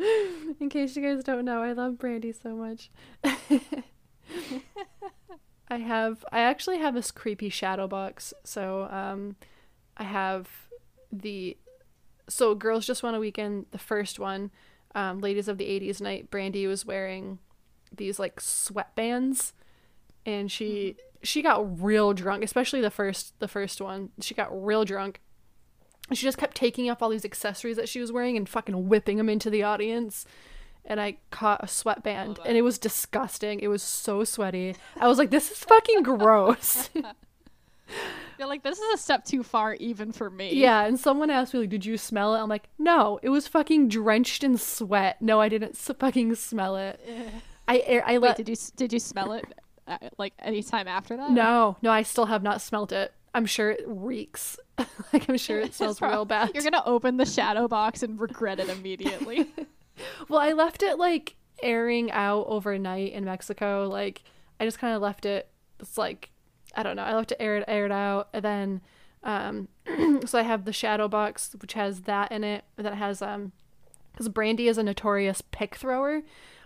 In 0.60 0.68
case 0.68 0.96
you 0.96 1.02
guys 1.02 1.22
don't 1.24 1.44
know, 1.44 1.62
I 1.62 1.72
love 1.72 1.94
Brandi 1.94 2.34
so 2.40 2.54
much. 2.56 2.90
I 5.68 5.76
have 5.76 6.24
I 6.32 6.40
actually 6.40 6.78
have 6.78 6.94
this 6.94 7.10
creepy 7.10 7.48
shadow 7.48 7.86
box. 7.86 8.32
So 8.44 8.88
um 8.90 9.36
I 9.96 10.04
have 10.04 10.48
the 11.12 11.56
so 12.28 12.54
girls 12.54 12.86
just 12.86 13.02
want 13.02 13.16
a 13.16 13.20
weekend, 13.20 13.66
the 13.72 13.78
first 13.78 14.18
one, 14.18 14.50
um, 14.94 15.20
ladies 15.20 15.48
of 15.48 15.58
the 15.58 15.64
80s 15.64 16.00
night, 16.00 16.30
Brandi 16.30 16.66
was 16.66 16.86
wearing 16.86 17.38
these 17.94 18.18
like 18.18 18.40
sweatbands 18.40 19.52
and 20.24 20.50
she 20.50 20.96
she 21.22 21.42
got 21.42 21.82
real 21.82 22.14
drunk, 22.14 22.42
especially 22.44 22.80
the 22.80 22.90
first 22.90 23.38
the 23.40 23.48
first 23.48 23.80
one. 23.80 24.10
She 24.20 24.34
got 24.34 24.48
real 24.64 24.84
drunk 24.84 25.20
she 26.18 26.26
just 26.26 26.38
kept 26.38 26.56
taking 26.56 26.90
off 26.90 27.02
all 27.02 27.08
these 27.10 27.24
accessories 27.24 27.76
that 27.76 27.88
she 27.88 28.00
was 28.00 28.10
wearing 28.12 28.36
and 28.36 28.48
fucking 28.48 28.88
whipping 28.88 29.16
them 29.16 29.28
into 29.28 29.50
the 29.50 29.62
audience. 29.62 30.24
And 30.84 31.00
I 31.00 31.18
caught 31.30 31.62
a 31.62 31.68
sweatband 31.68 32.38
Love 32.38 32.46
and 32.46 32.56
it 32.56 32.62
was 32.62 32.78
disgusting. 32.78 33.60
It 33.60 33.68
was 33.68 33.82
so 33.82 34.24
sweaty. 34.24 34.74
I 34.98 35.08
was 35.08 35.18
like, 35.18 35.30
this 35.30 35.50
is 35.50 35.58
fucking 35.58 36.02
gross. 36.02 36.90
You're 38.38 38.48
like, 38.48 38.62
this 38.62 38.78
is 38.78 38.94
a 38.94 38.96
step 38.96 39.24
too 39.24 39.42
far 39.42 39.74
even 39.74 40.12
for 40.12 40.30
me. 40.30 40.54
yeah. 40.54 40.84
And 40.86 40.98
someone 40.98 41.28
asked 41.30 41.52
me, 41.52 41.60
like, 41.60 41.68
did 41.68 41.84
you 41.84 41.98
smell 41.98 42.34
it? 42.34 42.38
I'm 42.40 42.48
like, 42.48 42.68
no, 42.78 43.20
it 43.22 43.28
was 43.28 43.46
fucking 43.46 43.88
drenched 43.88 44.42
in 44.42 44.56
sweat. 44.56 45.20
No, 45.20 45.40
I 45.40 45.48
didn't 45.48 45.72
s- 45.76 45.90
fucking 45.98 46.34
smell 46.36 46.76
it. 46.76 46.98
I, 47.68 48.02
I 48.06 48.12
Wait, 48.18 48.28
let, 48.28 48.36
did 48.36 48.48
you 48.48 48.56
did 48.76 48.92
you 48.92 48.98
smell 48.98 49.32
it 49.32 49.44
uh, 49.86 49.98
like 50.18 50.32
any 50.40 50.62
time 50.62 50.88
after 50.88 51.16
that? 51.16 51.30
no, 51.30 51.76
no, 51.82 51.90
I 51.90 52.02
still 52.02 52.26
have 52.26 52.42
not 52.42 52.60
smelled 52.62 52.92
it. 52.92 53.12
I'm 53.34 53.46
sure 53.46 53.70
it 53.70 53.84
reeks. 53.86 54.58
like, 55.12 55.28
I'm 55.28 55.36
sure 55.36 55.60
it 55.60 55.74
smells 55.74 56.00
real 56.00 56.24
bad. 56.26 56.50
You're 56.54 56.64
gonna 56.64 56.82
open 56.84 57.16
the 57.16 57.26
shadow 57.26 57.68
box 57.68 58.02
and 58.02 58.20
regret 58.20 58.60
it 58.60 58.68
immediately. 58.68 59.52
Well, 60.30 60.40
I 60.40 60.52
left 60.52 60.82
it 60.82 60.98
like 60.98 61.36
airing 61.62 62.10
out 62.10 62.46
overnight 62.48 63.12
in 63.12 63.26
Mexico. 63.26 63.86
Like 63.86 64.22
I 64.58 64.64
just 64.64 64.78
kind 64.78 64.96
of 64.96 65.02
left 65.02 65.26
it. 65.26 65.50
It's 65.78 65.98
like 65.98 66.30
I 66.74 66.82
don't 66.82 66.96
know. 66.96 67.02
I 67.02 67.14
left 67.14 67.32
it 67.32 67.36
aired 67.38 67.64
aired 67.68 67.92
out, 67.92 68.28
and 68.32 68.42
then 68.42 68.80
um, 69.22 69.68
so 70.24 70.38
I 70.38 70.42
have 70.42 70.64
the 70.64 70.72
shadow 70.72 71.06
box 71.06 71.54
which 71.60 71.74
has 71.74 72.02
that 72.02 72.32
in 72.32 72.44
it. 72.44 72.64
That 72.76 72.94
has 72.94 73.20
um, 73.20 73.52
because 74.12 74.28
Brandi 74.30 74.68
is 74.70 74.78
a 74.78 74.82
notorious 74.82 75.42
pick 75.42 75.76
thrower. 75.76 76.22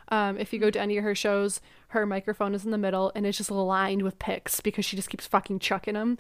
Um, 0.09 0.37
if 0.39 0.53
you 0.53 0.59
go 0.59 0.71
to 0.71 0.81
any 0.81 0.99
of 0.99 1.05
her 1.05 1.15
shows, 1.15 1.61
her 1.89 2.07
microphone 2.07 2.55
is 2.55 2.65
in 2.65 2.71
the 2.71 2.79
middle 2.79 3.11
and 3.15 3.27
it's 3.27 3.39
just 3.39 3.51
lined 3.51 4.03
with 4.03 4.19
picks 4.19 4.61
because 4.61 4.85
she 4.85 4.97
just 4.97 5.09
keeps 5.09 5.27
fucking 5.27 5.61
chucking 5.61 5.95
them. 5.95 6.19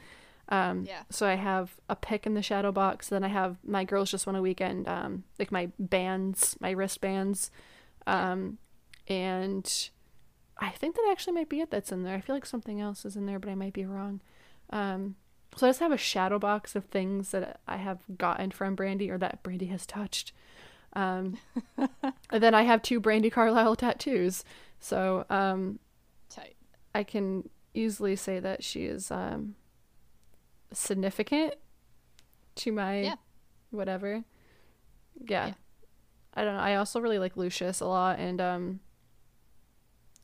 Um, 0.48 0.84
Yeah. 0.84 1.02
So 1.10 1.26
I 1.26 1.34
have 1.34 1.76
a 1.88 1.96
pick 1.96 2.26
in 2.26 2.34
the 2.34 2.42
shadow 2.42 2.72
box. 2.72 3.08
Then 3.08 3.24
I 3.24 3.28
have 3.28 3.56
my 3.64 3.84
girls 3.84 4.10
just 4.10 4.26
want 4.26 4.36
a 4.36 4.42
weekend, 4.42 4.86
um, 4.88 5.24
like 5.38 5.50
my 5.50 5.70
bands, 5.78 6.56
my 6.60 6.70
wristbands, 6.70 7.50
um, 8.06 8.58
and 9.08 9.90
I 10.58 10.70
think 10.70 10.94
that 10.96 11.08
actually 11.10 11.34
might 11.34 11.48
be 11.48 11.60
it. 11.60 11.70
That's 11.70 11.92
in 11.92 12.02
there. 12.02 12.14
I 12.14 12.20
feel 12.20 12.36
like 12.36 12.46
something 12.46 12.80
else 12.80 13.04
is 13.04 13.16
in 13.16 13.26
there, 13.26 13.38
but 13.38 13.50
I 13.50 13.54
might 13.54 13.72
be 13.72 13.84
wrong. 13.84 14.20
Um, 14.70 15.16
so 15.56 15.66
I 15.66 15.70
just 15.70 15.80
have 15.80 15.92
a 15.92 15.96
shadow 15.96 16.38
box 16.38 16.74
of 16.74 16.84
things 16.86 17.30
that 17.30 17.60
I 17.66 17.76
have 17.76 18.00
gotten 18.18 18.50
from 18.50 18.76
Brandi 18.76 19.10
or 19.10 19.18
that 19.18 19.42
Brandi 19.42 19.68
has 19.70 19.86
touched. 19.86 20.32
Um, 20.94 21.38
and 21.76 22.42
then 22.42 22.54
I 22.54 22.62
have 22.62 22.82
two 22.82 23.00
Brandi 23.00 23.30
Carlile 23.30 23.76
tattoos. 23.76 24.44
So 24.80 25.24
um, 25.30 25.78
Tight. 26.28 26.56
I 26.94 27.02
can 27.04 27.48
easily 27.72 28.16
say 28.16 28.38
that 28.40 28.62
she 28.62 28.84
is 28.84 29.10
um, 29.10 29.54
significant 30.74 31.54
to 32.56 32.72
my 32.72 33.00
Yeah. 33.02 33.14
whatever. 33.70 34.24
Yeah. 35.20 35.46
Yeah. 35.48 35.54
I 36.34 36.44
don't 36.44 36.54
know. 36.54 36.60
I 36.60 36.74
also 36.76 37.00
really 37.00 37.18
like 37.18 37.36
Lucius 37.36 37.80
a 37.80 37.86
lot 37.86 38.18
and 38.18 38.40
um 38.40 38.80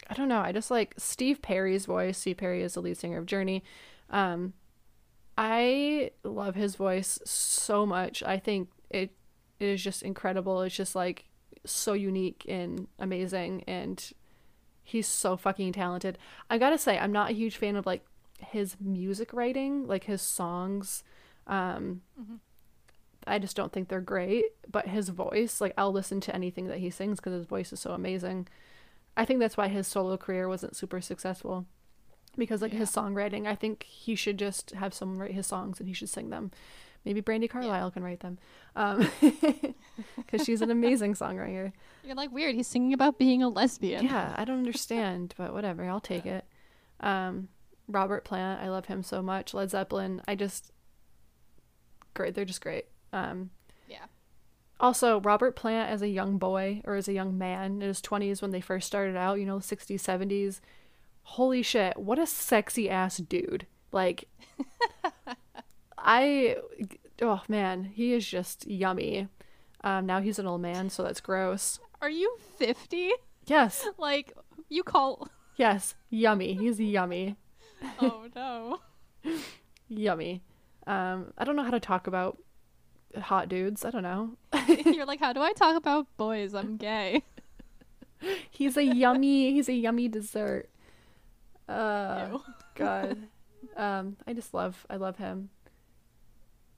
I 0.09 0.15
don't 0.15 0.29
know. 0.29 0.41
I 0.41 0.51
just 0.53 0.71
like 0.71 0.95
Steve 0.99 1.41
Perry's 1.41 1.87
voice. 1.87 2.19
Steve 2.19 2.37
Perry 2.39 2.63
is 2.63 2.75
the 2.75 2.83
lead 2.83 2.97
singer 2.97 3.19
of 3.19 3.27
Journey. 3.27 3.63
Um 4.11 4.55
I 5.39 6.11
love 6.25 6.55
his 6.55 6.75
voice 6.75 7.19
so 7.25 7.87
much. 7.87 8.23
I 8.23 8.39
think 8.39 8.69
it, 8.91 9.13
it 9.59 9.67
is 9.69 9.83
just 9.83 10.03
incredible. 10.03 10.61
It's 10.63 10.75
just 10.75 10.95
like 10.95 11.27
so 11.65 11.93
unique 11.93 12.45
and 12.49 12.89
amazing 12.99 13.65
and 13.67 14.13
he's 14.83 15.07
so 15.07 15.37
fucking 15.37 15.73
talented. 15.73 16.19
I 16.51 16.59
gotta 16.59 16.79
say, 16.79 16.99
I'm 16.99 17.13
not 17.13 17.31
a 17.31 17.35
huge 17.35 17.57
fan 17.57 17.77
of 17.77 17.87
like 17.87 18.05
his 18.43 18.77
music 18.81 19.33
writing, 19.33 19.87
like 19.87 20.05
his 20.05 20.23
songs. 20.23 21.03
Um, 21.47 22.03
I 23.27 23.39
just 23.39 23.57
don't 23.57 23.73
think 23.73 23.89
they're 23.89 24.01
great. 24.01 24.47
But 24.71 24.89
his 24.89 25.09
voice, 25.09 25.61
like 25.61 25.75
I'll 25.77 25.93
listen 25.93 26.21
to 26.23 26.35
anything 26.35 26.67
that 26.69 26.79
he 26.79 26.91
sings 26.91 27.19
because 27.19 27.35
his 27.35 27.47
voice 27.47 27.73
is 27.73 27.81
so 27.81 27.93
amazing. 27.93 28.49
I 29.17 29.25
think 29.25 29.41
that's 29.41 29.57
why 29.57 29.69
his 29.69 29.87
solo 29.87 30.17
career 30.17 30.49
wasn't 30.49 30.77
super 30.77 31.01
successful 31.01 31.67
because 32.37 32.63
like 32.63 32.73
his 32.73 32.91
songwriting, 32.91 33.47
I 33.47 33.55
think 33.55 33.83
he 33.85 34.15
should 34.15 34.39
just 34.39 34.71
have 34.71 34.95
someone 34.95 35.19
write 35.19 35.33
his 35.33 35.47
songs 35.47 35.79
and 35.81 35.89
he 35.89 35.95
should 35.95 36.09
sing 36.09 36.31
them. 36.31 36.51
Maybe 37.05 37.23
Brandi 37.23 37.49
Carlile 37.49 37.91
can 37.93 38.03
write 38.03 38.21
them, 38.21 38.39
because 40.17 40.45
she's 40.45 40.61
an 40.61 40.71
amazing 40.71 41.15
songwriter. 41.15 41.73
You're 42.05 42.15
like 42.15 42.31
weird. 42.31 42.55
He's 42.55 42.67
singing 42.67 42.93
about 42.93 43.19
being 43.19 43.43
a 43.43 43.49
lesbian. 43.49 44.05
Yeah, 44.05 44.35
I 44.37 44.45
don't 44.45 44.59
understand, 44.59 45.35
but 45.39 45.55
whatever. 45.55 45.85
I'll 45.85 46.01
take 46.01 46.27
it. 46.27 46.45
Um, 47.01 47.49
Robert 47.91 48.25
Plant, 48.25 48.61
I 48.63 48.69
love 48.69 48.87
him 48.87 49.03
so 49.03 49.21
much. 49.23 49.53
Led 49.55 49.71
Zeppelin, 49.71 50.23
I 50.29 50.35
just 50.35 50.73
great. 52.15 52.35
They're 52.35 52.45
just 52.45 52.61
great. 52.61 52.87
Um, 53.13 53.51
Yeah. 53.89 54.07
also, 54.79 55.21
Robert 55.21 55.57
Plant 55.57 55.91
as 55.91 56.03
a 56.03 56.09
young 56.09 56.39
boy 56.39 56.83
or 56.85 56.95
as 56.95 57.09
a 57.09 57.13
young 57.13 57.37
man 57.39 57.75
in 57.75 57.81
his 57.81 58.01
twenties 58.01 58.41
when 58.43 58.51
they 58.51 58.61
first 58.61 58.87
started 58.87 59.17
out, 59.17 59.39
you 59.41 59.47
know, 59.47 59.61
sixties, 59.61 60.03
seventies. 60.03 60.61
Holy 61.23 61.63
shit! 61.63 61.97
What 61.99 62.19
a 62.19 62.27
sexy 62.27 62.89
ass 62.91 63.19
dude. 63.19 63.67
Like, 63.93 64.29
I, 65.99 66.57
oh 67.21 67.43
man, 67.49 67.85
he 67.85 68.13
is 68.15 68.27
just 68.27 68.67
yummy. 68.67 69.29
Um, 69.83 70.07
now 70.07 70.21
he's 70.21 70.39
an 70.39 70.47
old 70.47 70.61
man, 70.63 70.91
so 70.91 71.03
that's 71.03 71.21
gross. 71.21 71.79
Are 72.01 72.11
you 72.11 72.37
50? 72.59 73.13
Yes, 73.47 73.87
Like 73.99 74.33
you 74.69 74.83
call? 74.83 75.29
yes, 75.57 75.95
yummy. 76.09 76.55
He's 76.55 76.81
yummy. 76.81 77.37
Oh 78.01 78.29
no. 78.35 78.81
Yummy. 79.89 80.43
Um, 80.87 81.33
I 81.37 81.45
don't 81.45 81.57
know 81.57 81.63
how 81.65 81.71
to 81.71 81.81
talk 81.81 82.07
about 82.07 82.39
hot 83.19 83.49
dudes. 83.49 83.85
I 83.85 83.91
don't 83.91 84.03
know. 84.03 84.37
You're 84.69 85.07
like, 85.07 85.21
how 85.21 85.33
do 85.33 85.41
I 85.41 85.53
talk 85.53 85.77
about 85.77 86.07
boys? 86.17 86.55
I'm 86.55 86.77
gay. 86.77 87.23
He's 88.51 88.77
a 88.77 88.85
yummy. 88.85 89.53
He's 89.53 89.69
a 89.69 89.73
yummy 89.73 90.09
dessert. 90.09 90.69
Uh. 91.69 92.39
God. 92.75 93.19
Um, 93.77 94.17
I 94.27 94.33
just 94.33 94.53
love. 94.55 94.87
I 94.91 94.97
love 94.97 95.17
him. 95.19 95.51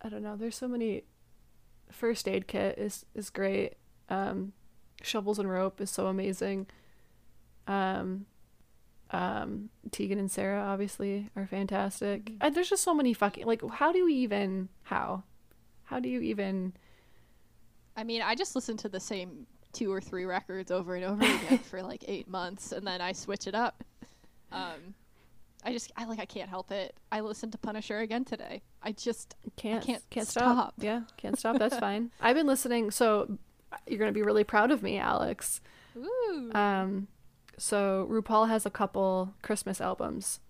I 0.01 0.09
don't 0.09 0.23
know. 0.23 0.37
There's 0.37 0.57
so 0.57 0.69
many. 0.69 1.05
First 1.91 2.27
aid 2.27 2.47
kit 2.47 2.79
is 2.79 3.05
is 3.15 3.29
great. 3.31 3.75
Um, 4.09 4.53
shovels 5.03 5.39
and 5.39 5.51
rope 5.51 5.81
is 5.81 5.91
so 5.91 6.07
amazing. 6.07 6.67
Um, 7.67 8.27
um, 9.13 9.69
Tegan 9.91 10.19
and 10.19 10.31
Sara 10.31 10.61
obviously 10.63 11.29
are 11.37 11.47
fantastic. 11.47 12.33
Uh, 12.41 12.51
there's 12.51 12.69
just 12.71 12.83
so 12.83 12.95
many 12.95 13.13
fucking 13.13 13.47
like. 13.47 13.63
How 13.71 13.93
do 13.93 13.99
you 13.99 14.09
even 14.09 14.69
how? 14.85 15.23
How 15.85 16.01
do 16.01 16.09
you 16.09 16.21
even? 16.21 16.73
I 17.97 18.05
mean, 18.05 18.23
I 18.23 18.35
just 18.35 18.55
listen 18.55 18.77
to 18.79 18.89
the 18.89 19.01
same 19.01 19.47
two 19.73 19.93
or 19.93 20.01
three 20.01 20.25
records 20.25 20.71
over 20.71 20.95
and 20.95 21.05
over 21.05 21.23
again 21.25 21.59
for 21.71 21.83
like 21.83 22.05
eight 22.09 22.29
months, 22.29 22.73
and 22.73 22.87
then 22.87 23.01
I 23.01 23.13
switch 23.13 23.47
it 23.47 23.55
up. 23.55 23.85
Um, 24.51 24.95
I 25.65 25.73
just, 25.73 25.93
I 25.97 26.05
like, 26.05 26.19
I 26.19 26.25
can't 26.27 26.49
help 26.51 26.71
it. 26.73 26.95
I 27.11 27.21
listened 27.21 27.53
to 27.53 27.59
Punisher 27.59 27.99
again 27.99 28.25
today. 28.25 28.63
I 28.83 28.93
just, 28.93 29.35
Can't 29.57 29.85
can't 29.85 30.03
can't 30.11 30.27
stop. 30.27 30.43
stop. 30.57 30.75
Yeah, 30.79 31.03
can't 31.17 31.39
stop. 31.39 31.59
That's 31.59 31.77
fine. 31.89 32.11
I've 32.21 32.35
been 32.37 32.47
listening. 32.47 32.91
So 32.91 33.39
you're 33.87 33.99
gonna 33.99 34.13
be 34.13 34.23
really 34.23 34.45
proud 34.45 34.71
of 34.71 34.83
me, 34.83 34.99
Alex. 34.99 35.61
ooh, 35.97 36.51
Um, 36.55 37.07
So 37.63 38.09
RuPaul 38.11 38.49
has 38.49 38.67
a 38.67 38.71
couple 38.71 39.35
Christmas 39.41 39.81
albums, 39.81 40.41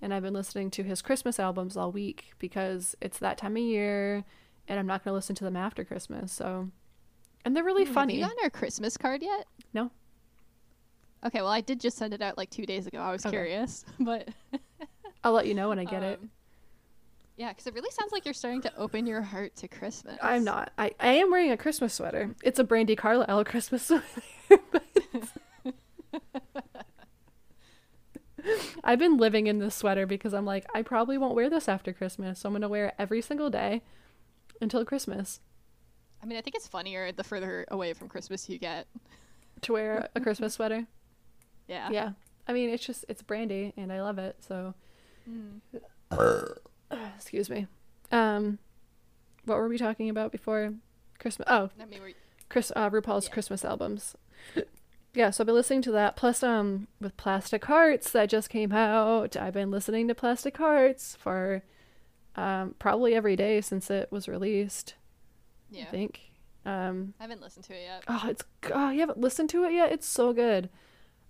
and 0.00 0.14
I've 0.14 0.22
been 0.22 0.32
listening 0.32 0.70
to 0.70 0.84
his 0.84 1.02
Christmas 1.02 1.40
albums 1.40 1.76
all 1.76 1.90
week 1.90 2.34
because 2.38 2.94
it's 3.00 3.18
that 3.18 3.36
time 3.36 3.56
of 3.56 3.62
year, 3.64 4.22
and 4.68 4.78
I'm 4.78 4.86
not 4.86 5.02
gonna 5.04 5.16
listen 5.16 5.34
to 5.34 5.44
them 5.44 5.56
after 5.56 5.84
Christmas. 5.84 6.30
So, 6.30 6.70
and 7.44 7.56
they're 7.56 7.64
really 7.64 7.84
Hmm, 7.84 7.92
funny. 7.94 8.12
Have 8.14 8.20
you 8.20 8.26
gotten 8.26 8.44
our 8.44 8.50
Christmas 8.50 8.96
card 8.96 9.24
yet? 9.24 9.48
No. 9.74 9.90
Okay, 11.26 11.40
well, 11.40 11.50
I 11.50 11.62
did 11.62 11.80
just 11.80 11.98
send 11.98 12.14
it 12.14 12.22
out 12.22 12.38
like 12.38 12.50
two 12.50 12.64
days 12.64 12.86
ago. 12.86 13.00
I 13.00 13.10
was 13.10 13.26
Okay. 13.26 13.30
curious, 13.36 13.84
but 13.98 14.28
I'll 15.24 15.32
let 15.32 15.48
you 15.48 15.54
know 15.54 15.68
when 15.68 15.80
I 15.80 15.84
get 15.84 16.04
it. 16.04 16.20
um, 16.22 16.30
Yeah, 17.36 17.48
because 17.48 17.66
it 17.66 17.74
really 17.74 17.90
sounds 17.90 18.12
like 18.12 18.24
you're 18.24 18.34
starting 18.34 18.60
to 18.62 18.76
open 18.76 19.04
your 19.08 19.22
heart 19.22 19.56
to 19.56 19.66
Christmas. 19.66 20.16
I'm 20.22 20.44
not. 20.44 20.70
I, 20.78 20.92
I 21.00 21.14
am 21.14 21.32
wearing 21.32 21.50
a 21.50 21.56
Christmas 21.56 21.92
sweater. 21.92 22.36
It's 22.44 22.60
a 22.60 22.64
Brandi 22.64 22.96
Carlile 22.96 23.44
Christmas 23.46 23.82
sweater. 23.86 24.04
I've 28.82 28.98
been 28.98 29.16
living 29.18 29.46
in 29.46 29.58
this 29.60 29.74
sweater 29.74 30.04
because 30.06 30.32
I'm 30.34 30.44
like, 30.44 30.66
I 30.74 30.82
probably 30.82 31.16
won't 31.16 31.34
wear 31.36 31.48
this 31.48 31.68
after 31.68 31.92
Christmas. 31.92 32.40
So 32.40 32.48
I'm 32.48 32.52
going 32.52 32.62
to 32.62 32.68
wear 32.68 32.86
it 32.88 32.94
every 32.98 33.22
single 33.22 33.50
day 33.50 33.82
until 34.60 34.84
Christmas 34.84 35.40
I 36.22 36.24
mean, 36.26 36.38
I 36.38 36.40
think 36.40 36.54
it's 36.54 36.68
funnier 36.68 37.10
the 37.10 37.24
further 37.24 37.64
away 37.68 37.94
from 37.94 38.08
Christmas 38.08 38.48
you 38.48 38.56
get. 38.56 38.86
to 39.62 39.72
wear 39.72 40.08
a 40.14 40.20
Christmas 40.20 40.54
sweater. 40.54 40.86
Yeah. 41.68 41.88
Yeah. 41.90 42.10
I 42.46 42.52
mean, 42.52 42.70
it's 42.70 42.84
just, 42.84 43.04
it's 43.08 43.22
Brandi 43.22 43.72
and 43.76 43.92
I 43.92 44.02
love 44.02 44.18
it. 44.18 44.36
So, 44.40 44.74
Mm. 45.30 45.60
excuse 47.16 47.48
me. 47.48 47.66
Um, 48.10 48.58
what 49.44 49.56
were 49.58 49.68
we 49.68 49.78
talking 49.78 50.10
about 50.10 50.32
before 50.32 50.74
Christmas? 51.20 51.46
Oh, 51.50 51.70
I 51.80 51.84
mean, 51.86 52.00
we're, 52.02 52.12
Chris 52.48 52.72
uh, 52.76 52.90
RuPaul's 52.90 53.26
Yeah. 53.26 53.32
Christmas 53.32 53.64
albums. 53.64 54.16
Yeah, 55.14 55.30
so 55.30 55.42
I've 55.42 55.46
been 55.46 55.54
listening 55.54 55.82
to 55.82 55.92
that. 55.92 56.16
Plus, 56.16 56.42
um, 56.42 56.88
with 57.00 57.16
Plastic 57.18 57.64
Hearts 57.66 58.10
that 58.12 58.30
just 58.30 58.48
came 58.48 58.72
out, 58.72 59.36
I've 59.36 59.52
been 59.52 59.70
listening 59.70 60.08
to 60.08 60.14
Plastic 60.14 60.56
Hearts 60.56 61.16
for 61.20 61.62
um 62.34 62.74
probably 62.78 63.14
every 63.14 63.36
day 63.36 63.60
since 63.60 63.90
it 63.90 64.10
was 64.10 64.26
released. 64.26 64.94
yeah. 65.70 65.84
I 65.84 65.90
think. 65.90 66.20
Um, 66.64 67.14
I 67.18 67.24
haven't 67.24 67.42
listened 67.42 67.64
to 67.66 67.74
it 67.74 67.82
yet. 67.82 68.04
oh, 68.08 68.22
it's 68.28 68.44
oh, 68.72 68.90
you 68.90 69.00
haven't 69.00 69.18
listened 69.18 69.50
to 69.50 69.64
it 69.64 69.72
yet? 69.72 69.92
It's 69.92 70.06
so 70.06 70.32
good. 70.32 70.70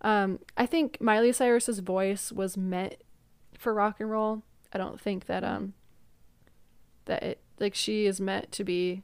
Um, 0.02 0.40
I 0.56 0.66
think 0.66 1.00
Miley 1.00 1.32
Cyrus's 1.32 1.78
voice 1.80 2.30
was 2.30 2.56
meant 2.56 2.96
for 3.58 3.72
rock 3.74 3.96
and 3.98 4.10
roll. 4.10 4.42
I 4.72 4.78
don't 4.78 5.00
think 5.00 5.26
that 5.26 5.42
um 5.42 5.74
that 7.06 7.22
it 7.22 7.40
like 7.58 7.74
she 7.74 8.06
is 8.06 8.20
meant 8.20 8.52
to 8.52 8.64
be 8.64 9.02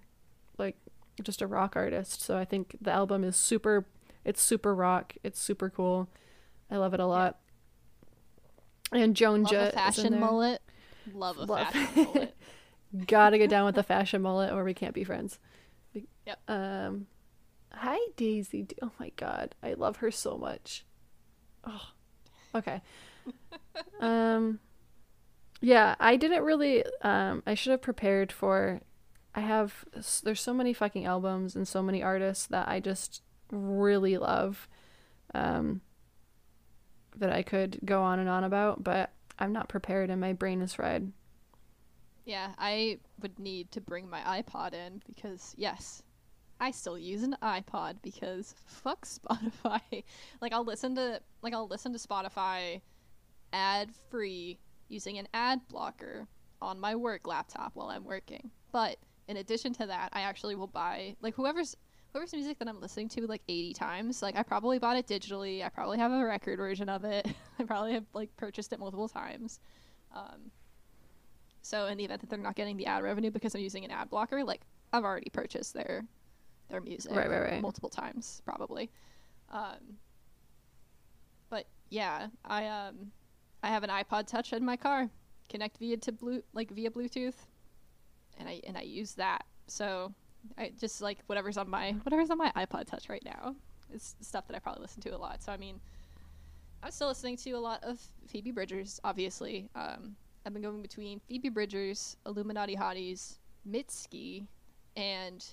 like 0.56 0.76
just 1.22 1.42
a 1.42 1.46
rock 1.46 1.74
artist. 1.74 2.22
So 2.22 2.36
I 2.36 2.44
think 2.44 2.76
the 2.80 2.92
album 2.92 3.24
is 3.24 3.34
super 3.36 3.86
it's 4.28 4.42
super 4.42 4.74
rock. 4.74 5.14
It's 5.24 5.40
super 5.40 5.70
cool. 5.70 6.08
I 6.70 6.76
love 6.76 6.92
it 6.92 7.00
a 7.00 7.06
lot. 7.06 7.38
And 8.92 9.16
Joan 9.16 9.42
Love 9.44 9.50
Jett 9.52 9.62
a 9.62 9.88
is 9.88 9.98
in 9.98 10.04
fashion 10.04 10.20
mullet. 10.20 10.60
Love 11.14 11.38
a 11.38 11.44
Love- 11.44 11.68
fashion 11.68 11.88
mullet. 12.14 12.36
Gotta 13.06 13.38
get 13.38 13.48
down 13.48 13.64
with 13.64 13.74
the 13.74 13.82
fashion 13.94 14.20
mullet 14.20 14.52
or 14.52 14.64
we 14.64 14.74
can't 14.74 14.94
be 14.94 15.02
friends. 15.02 15.38
Yep. 16.26 16.38
Um, 16.46 17.06
hi 17.72 17.98
Daisy. 18.16 18.66
Oh 18.82 18.92
my 19.00 19.12
god, 19.16 19.54
I 19.62 19.72
love 19.72 19.96
her 19.96 20.10
so 20.10 20.36
much. 20.36 20.84
Oh, 21.64 21.88
okay. 22.54 22.82
um, 24.00 24.58
yeah, 25.62 25.94
I 25.98 26.16
didn't 26.16 26.42
really. 26.44 26.84
Um, 27.00 27.42
I 27.46 27.54
should 27.54 27.70
have 27.70 27.82
prepared 27.82 28.30
for. 28.30 28.82
I 29.34 29.40
have. 29.40 29.86
There's 30.22 30.40
so 30.40 30.52
many 30.52 30.74
fucking 30.74 31.06
albums 31.06 31.56
and 31.56 31.66
so 31.66 31.82
many 31.82 32.02
artists 32.02 32.46
that 32.46 32.68
I 32.68 32.80
just 32.80 33.22
really 33.50 34.18
love. 34.18 34.68
Um, 35.34 35.82
that 37.18 37.32
I 37.32 37.42
could 37.42 37.78
go 37.84 38.02
on 38.02 38.18
and 38.18 38.28
on 38.28 38.44
about, 38.44 38.82
but 38.82 39.10
I'm 39.38 39.52
not 39.52 39.68
prepared 39.68 40.10
and 40.10 40.20
my 40.20 40.32
brain 40.32 40.62
is 40.62 40.74
fried. 40.74 41.12
Yeah, 42.24 42.52
I 42.58 42.98
would 43.22 43.38
need 43.38 43.70
to 43.72 43.80
bring 43.80 44.08
my 44.08 44.20
iPod 44.20 44.74
in 44.74 45.02
because 45.06 45.54
yes, 45.56 46.02
I 46.60 46.70
still 46.70 46.98
use 46.98 47.22
an 47.22 47.36
iPod 47.42 47.96
because 48.02 48.54
fuck 48.66 49.06
Spotify. 49.06 49.80
like 50.40 50.52
I'll 50.52 50.64
listen 50.64 50.94
to 50.96 51.20
like 51.42 51.54
I'll 51.54 51.68
listen 51.68 51.92
to 51.92 51.98
Spotify 51.98 52.80
ad 53.52 53.90
free 54.10 54.58
using 54.88 55.18
an 55.18 55.28
ad 55.32 55.60
blocker 55.68 56.26
on 56.60 56.78
my 56.78 56.94
work 56.94 57.26
laptop 57.26 57.72
while 57.74 57.88
I'm 57.88 58.04
working. 58.04 58.50
But 58.72 58.98
in 59.28 59.38
addition 59.38 59.72
to 59.74 59.86
that, 59.86 60.10
I 60.12 60.22
actually 60.22 60.54
will 60.54 60.66
buy 60.66 61.16
like 61.22 61.34
whoever's 61.34 61.76
whoever's 62.12 62.32
music 62.32 62.58
that 62.58 62.68
I'm 62.68 62.80
listening 62.80 63.08
to 63.10 63.26
like 63.26 63.42
80 63.48 63.74
times. 63.74 64.22
Like 64.22 64.36
I 64.36 64.42
probably 64.42 64.78
bought 64.78 64.96
it 64.96 65.06
digitally. 65.06 65.64
I 65.64 65.68
probably 65.68 65.98
have 65.98 66.12
a 66.12 66.24
record 66.24 66.58
version 66.58 66.88
of 66.88 67.04
it. 67.04 67.26
I 67.58 67.64
probably 67.64 67.92
have 67.92 68.04
like 68.14 68.34
purchased 68.36 68.72
it 68.72 68.78
multiple 68.78 69.08
times. 69.08 69.60
Um, 70.14 70.50
so 71.62 71.86
in 71.86 71.98
the 71.98 72.04
event 72.04 72.20
that 72.22 72.30
they're 72.30 72.38
not 72.38 72.54
getting 72.56 72.76
the 72.76 72.86
ad 72.86 73.02
revenue 73.02 73.30
because 73.30 73.54
I'm 73.54 73.60
using 73.60 73.84
an 73.84 73.90
ad 73.90 74.08
blocker, 74.10 74.42
like 74.42 74.62
I've 74.92 75.04
already 75.04 75.30
purchased 75.30 75.74
their 75.74 76.04
their 76.70 76.80
music 76.80 77.12
Right, 77.14 77.30
right, 77.30 77.42
right. 77.42 77.62
multiple 77.62 77.88
times 77.90 78.42
probably. 78.44 78.90
Um, 79.50 79.98
but 81.50 81.66
yeah, 81.90 82.28
I 82.44 82.66
um 82.66 83.12
I 83.62 83.68
have 83.68 83.82
an 83.82 83.90
iPod 83.90 84.26
Touch 84.26 84.52
in 84.52 84.64
my 84.64 84.76
car, 84.76 85.08
connect 85.48 85.78
via 85.78 85.96
to 85.98 86.12
blue 86.12 86.42
like 86.52 86.70
via 86.70 86.90
Bluetooth, 86.90 87.34
and 88.38 88.48
I 88.48 88.60
and 88.66 88.76
I 88.76 88.82
use 88.82 89.14
that. 89.14 89.44
So 89.66 90.14
I 90.56 90.72
just 90.78 91.00
like 91.00 91.18
whatever's 91.26 91.56
on 91.56 91.68
my 91.68 91.92
whatever's 92.02 92.30
on 92.30 92.38
my 92.38 92.52
iPod 92.56 92.86
Touch 92.86 93.08
right 93.08 93.24
now 93.24 93.54
is 93.92 94.16
stuff 94.20 94.46
that 94.48 94.56
I 94.56 94.58
probably 94.58 94.82
listen 94.82 95.02
to 95.02 95.10
a 95.10 95.18
lot. 95.18 95.42
So 95.42 95.52
I 95.52 95.56
mean, 95.56 95.80
I'm 96.82 96.90
still 96.90 97.08
listening 97.08 97.36
to 97.38 97.52
a 97.52 97.58
lot 97.58 97.82
of 97.82 98.00
Phoebe 98.26 98.50
Bridgers, 98.50 99.00
obviously. 99.04 99.68
Um, 99.74 100.16
I've 100.46 100.52
been 100.52 100.62
going 100.62 100.82
between 100.82 101.20
Phoebe 101.28 101.48
Bridgers, 101.48 102.16
Illuminati 102.26 102.76
Hotties, 102.76 103.38
Mitski, 103.68 104.46
and 104.96 105.44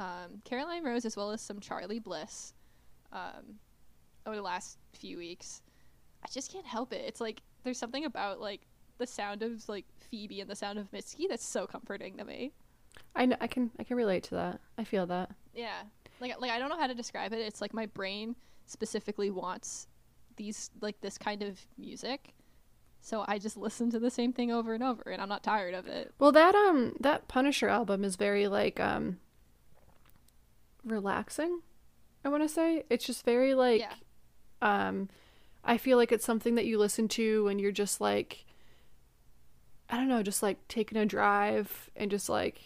um, 0.00 0.42
Caroline 0.44 0.84
Rose, 0.84 1.04
as 1.04 1.16
well 1.16 1.30
as 1.30 1.40
some 1.40 1.60
Charly 1.60 2.02
Bliss 2.02 2.54
um, 3.12 3.58
over 4.26 4.36
the 4.36 4.42
last 4.42 4.78
few 4.92 5.16
weeks. 5.16 5.62
I 6.24 6.28
just 6.30 6.52
can't 6.52 6.66
help 6.66 6.92
it. 6.92 7.04
It's 7.06 7.20
like 7.20 7.42
there's 7.62 7.78
something 7.78 8.04
about 8.04 8.40
like 8.40 8.62
the 8.98 9.06
sound 9.06 9.42
of 9.42 9.68
like 9.68 9.84
Phoebe 10.10 10.40
and 10.40 10.50
the 10.50 10.56
sound 10.56 10.78
of 10.78 10.90
Mitski 10.90 11.28
that's 11.28 11.44
so 11.44 11.66
comforting 11.66 12.16
to 12.16 12.24
me. 12.24 12.52
I 13.14 13.26
know, 13.26 13.36
I 13.40 13.46
can 13.46 13.70
I 13.78 13.84
can 13.84 13.96
relate 13.96 14.24
to 14.24 14.34
that. 14.34 14.60
I 14.78 14.84
feel 14.84 15.06
that. 15.06 15.30
Yeah. 15.54 15.82
Like 16.20 16.40
like 16.40 16.50
I 16.50 16.58
don't 16.58 16.68
know 16.68 16.78
how 16.78 16.86
to 16.86 16.94
describe 16.94 17.32
it. 17.32 17.38
It's 17.40 17.60
like 17.60 17.72
my 17.74 17.86
brain 17.86 18.36
specifically 18.66 19.30
wants 19.30 19.86
these 20.36 20.70
like 20.80 21.00
this 21.00 21.16
kind 21.18 21.42
of 21.42 21.60
music. 21.78 22.34
So 23.00 23.24
I 23.28 23.38
just 23.38 23.56
listen 23.66 23.90
to 23.90 23.98
the 24.00 24.10
same 24.10 24.32
thing 24.32 24.50
over 24.50 24.74
and 24.74 24.82
over 24.82 25.02
and 25.10 25.20
I'm 25.22 25.28
not 25.28 25.42
tired 25.44 25.74
of 25.74 25.86
it. 25.86 26.12
Well, 26.18 26.32
that 26.32 26.54
um 26.54 26.94
that 27.00 27.28
Punisher 27.28 27.68
album 27.68 28.02
is 28.04 28.16
very 28.16 28.48
like 28.48 28.80
um 28.80 29.18
relaxing. 30.84 31.60
I 32.24 32.28
want 32.28 32.42
to 32.42 32.48
say 32.48 32.84
it's 32.90 33.04
just 33.06 33.24
very 33.24 33.54
like 33.54 33.80
Yeah. 33.80 33.94
um 34.62 35.08
I 35.62 35.78
feel 35.78 35.96
like 35.96 36.12
it's 36.12 36.24
something 36.26 36.56
that 36.56 36.66
you 36.66 36.78
listen 36.78 37.08
to 37.08 37.44
when 37.44 37.58
you're 37.58 37.72
just 37.72 38.00
like 38.00 38.44
I 39.88 39.96
don't 39.96 40.08
know, 40.08 40.22
just 40.22 40.42
like 40.42 40.66
taking 40.68 40.96
a 40.98 41.06
drive 41.06 41.90
and 41.94 42.10
just 42.10 42.28
like 42.28 42.60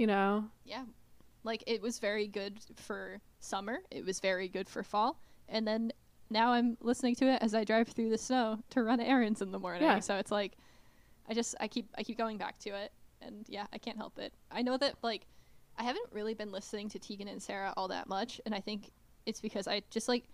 you 0.00 0.06
know. 0.06 0.46
Yeah. 0.64 0.84
Like 1.44 1.62
it 1.66 1.82
was 1.82 1.98
very 1.98 2.26
good 2.26 2.58
for 2.76 3.20
summer. 3.38 3.80
It 3.90 4.04
was 4.04 4.18
very 4.18 4.48
good 4.48 4.68
for 4.68 4.82
fall. 4.82 5.20
And 5.48 5.68
then 5.68 5.92
now 6.30 6.52
I'm 6.52 6.78
listening 6.80 7.14
to 7.16 7.26
it 7.26 7.42
as 7.42 7.54
I 7.54 7.64
drive 7.64 7.88
through 7.88 8.08
the 8.08 8.18
snow 8.18 8.60
to 8.70 8.82
run 8.82 8.98
errands 8.98 9.42
in 9.42 9.52
the 9.52 9.58
morning. 9.58 9.82
Yeah. 9.82 10.00
So 10.00 10.16
it's 10.16 10.32
like 10.32 10.56
I 11.28 11.34
just 11.34 11.54
I 11.60 11.68
keep 11.68 11.88
I 11.98 12.02
keep 12.02 12.16
going 12.16 12.38
back 12.38 12.58
to 12.60 12.70
it 12.70 12.92
and 13.20 13.44
yeah, 13.48 13.66
I 13.72 13.78
can't 13.78 13.98
help 13.98 14.18
it. 14.18 14.32
I 14.50 14.62
know 14.62 14.78
that 14.78 14.94
like 15.02 15.26
I 15.76 15.82
haven't 15.82 16.08
really 16.12 16.34
been 16.34 16.50
listening 16.50 16.88
to 16.90 16.98
Tegan 16.98 17.28
and 17.28 17.42
Sara 17.42 17.74
all 17.76 17.88
that 17.88 18.08
much 18.08 18.40
and 18.46 18.54
I 18.54 18.60
think 18.60 18.90
it's 19.26 19.40
because 19.40 19.68
I 19.68 19.82
just 19.90 20.08
like 20.08 20.24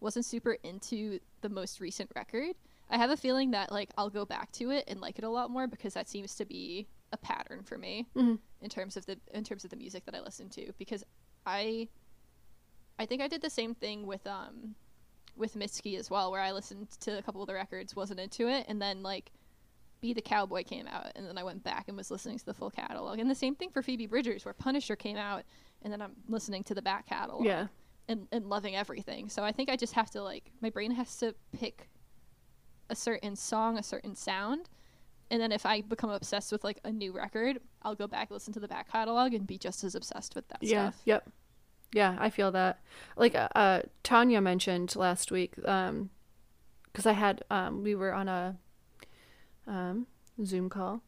wasn't 0.00 0.24
super 0.24 0.56
into 0.62 1.20
the 1.42 1.50
most 1.50 1.78
recent 1.78 2.10
record. 2.16 2.56
I 2.88 2.96
have 2.96 3.10
a 3.10 3.18
feeling 3.18 3.50
that 3.50 3.70
like 3.70 3.90
I'll 3.98 4.10
go 4.10 4.24
back 4.24 4.50
to 4.52 4.70
it 4.70 4.84
and 4.88 4.98
like 4.98 5.18
it 5.18 5.24
a 5.24 5.28
lot 5.28 5.50
more 5.50 5.66
because 5.66 5.92
that 5.92 6.08
seems 6.08 6.34
to 6.36 6.46
be 6.46 6.88
a 7.12 7.16
pattern 7.16 7.62
for 7.62 7.76
me 7.76 8.06
Mhm. 8.14 8.38
in 8.60 8.68
terms 8.70 8.96
of 8.96 9.04
the 9.06 9.18
in 9.34 9.42
terms 9.44 9.64
of 9.64 9.70
the 9.70 9.76
music 9.76 10.04
that 10.04 10.14
I 10.14 10.20
listen 10.20 10.48
to 10.50 10.72
because 10.78 11.02
I 11.44 11.88
I 12.98 13.06
think 13.06 13.22
I 13.22 13.28
did 13.28 13.42
the 13.42 13.50
same 13.50 13.74
thing 13.74 14.06
with 14.06 14.26
um 14.26 14.74
with 15.36 15.54
Mitski 15.54 15.98
as 15.98 16.10
well 16.10 16.30
where 16.30 16.40
I 16.40 16.52
listened 16.52 16.90
to 17.00 17.18
a 17.18 17.22
couple 17.22 17.40
of 17.42 17.46
the 17.48 17.54
records 17.54 17.96
wasn't 17.96 18.20
into 18.20 18.46
it 18.48 18.66
and 18.68 18.80
then 18.80 19.02
like 19.02 19.32
Be 20.00 20.12
the 20.12 20.22
Cowboy 20.22 20.62
came 20.64 20.86
out 20.86 21.12
and 21.16 21.26
then 21.26 21.36
I 21.38 21.42
went 21.42 21.62
back 21.64 21.88
and 21.88 21.96
was 21.96 22.10
listening 22.10 22.38
to 22.38 22.44
the 22.44 22.54
full 22.54 22.70
catalog 22.70 23.18
and 23.18 23.28
the 23.30 23.34
same 23.34 23.54
thing 23.56 23.70
for 23.70 23.82
Phoebe 23.82 24.06
Bridgers 24.06 24.44
where 24.44 24.54
Punisher 24.54 24.96
came 24.96 25.16
out 25.16 25.44
and 25.82 25.92
then 25.92 26.00
I'm 26.02 26.14
listening 26.28 26.62
to 26.64 26.74
the 26.74 26.82
back 26.82 27.06
catalog 27.06 27.44
Yeah. 27.44 27.68
and, 28.08 28.28
and 28.32 28.46
loving 28.46 28.76
everything. 28.76 29.28
So 29.30 29.42
I 29.42 29.50
think 29.52 29.68
I 29.70 29.76
just 29.76 29.94
have 29.94 30.10
to 30.10 30.22
like 30.22 30.52
my 30.60 30.70
brain 30.70 30.90
has 30.92 31.16
to 31.18 31.34
pick 31.52 31.88
a 32.88 32.94
certain 32.96 33.34
song, 33.36 33.78
a 33.78 33.82
certain 33.82 34.14
sound, 34.14 34.68
and 35.30 35.40
then 35.40 35.52
if 35.52 35.64
I 35.66 35.80
become 35.82 36.10
obsessed 36.10 36.52
with 36.52 36.64
like 36.64 36.80
a 36.84 36.90
new 36.90 37.12
record, 37.12 37.60
I'll 37.82 37.94
go 37.94 38.06
back 38.06 38.30
listen 38.30 38.52
to 38.54 38.60
the 38.60 38.68
back 38.68 38.90
catalog 38.90 39.32
and 39.34 39.46
be 39.46 39.58
just 39.58 39.84
as 39.84 39.94
obsessed 39.94 40.34
with 40.34 40.48
that 40.48 40.62
Yeah. 40.62 40.90
stuff. 40.90 41.02
Yep. 41.04 41.30
Yeah, 41.92 42.16
I 42.20 42.30
feel 42.30 42.52
that. 42.52 42.80
Like 43.16 43.34
uh, 43.34 43.48
uh 43.54 43.82
Tanya 44.02 44.40
mentioned 44.40 44.94
last 44.96 45.30
week, 45.32 45.54
um, 45.66 46.10
because 46.84 47.06
I 47.06 47.12
had 47.12 47.42
um 47.50 47.82
we 47.82 47.94
were 47.94 48.12
on 48.12 48.28
a 48.28 48.56
um 49.66 50.06
Zoom 50.44 50.68
call, 50.68 51.02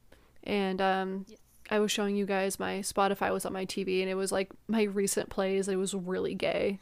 and 0.45 0.81
um 0.81 1.25
Yes. 1.29 1.39
I 1.71 1.79
was 1.79 1.91
showing 1.91 2.17
you 2.17 2.27
guys 2.27 2.59
my 2.59 2.81
Spotify 2.81 3.33
was 3.33 3.47
on 3.47 3.53
my 3.53 3.65
TV, 3.65 4.01
and 4.03 4.11
it 4.11 4.15
was 4.15 4.31
like 4.33 4.51
my 4.69 4.83
recent 4.83 5.31
plays. 5.31 5.69
It 5.69 5.77
was 5.77 5.95
really 5.95 6.35
gay. 6.35 6.79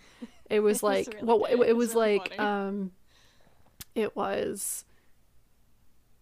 It 0.49 0.61
was 0.69 0.83
like 0.83 1.17
well, 1.23 1.41
gay. 1.41 1.53
it, 1.53 1.61
It 1.61 1.69
it 1.69 1.77
was 1.77 1.89
was 1.89 1.95
really 1.95 2.19
like 2.19 2.29
funny. 2.35 2.39
um, 2.39 2.93
it 3.95 4.17
was 4.17 4.85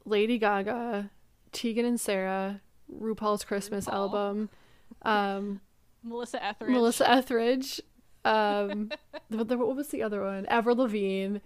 Lady 0.09 0.39
Gaga, 0.39 1.11
Tegan 1.53 1.85
and 1.85 2.01
Sara, 2.01 2.61
RuPaul's 2.93 3.45
Christmas 3.45 3.87
RuPaul. 3.87 3.93
album, 3.93 4.49
um, 5.03 5.61
Melissa 6.03 6.45
Etheridge. 6.45 6.73
Melissa 6.73 7.11
Etheridge, 7.11 7.81
um, 8.25 8.91
the, 9.31 9.45
the, 9.45 9.59
what 9.59 9.77
was 9.77 9.89
the 9.89 10.03
other 10.03 10.23
one? 10.23 10.47
Avril 10.47 10.77
Lavigne. 10.77 11.39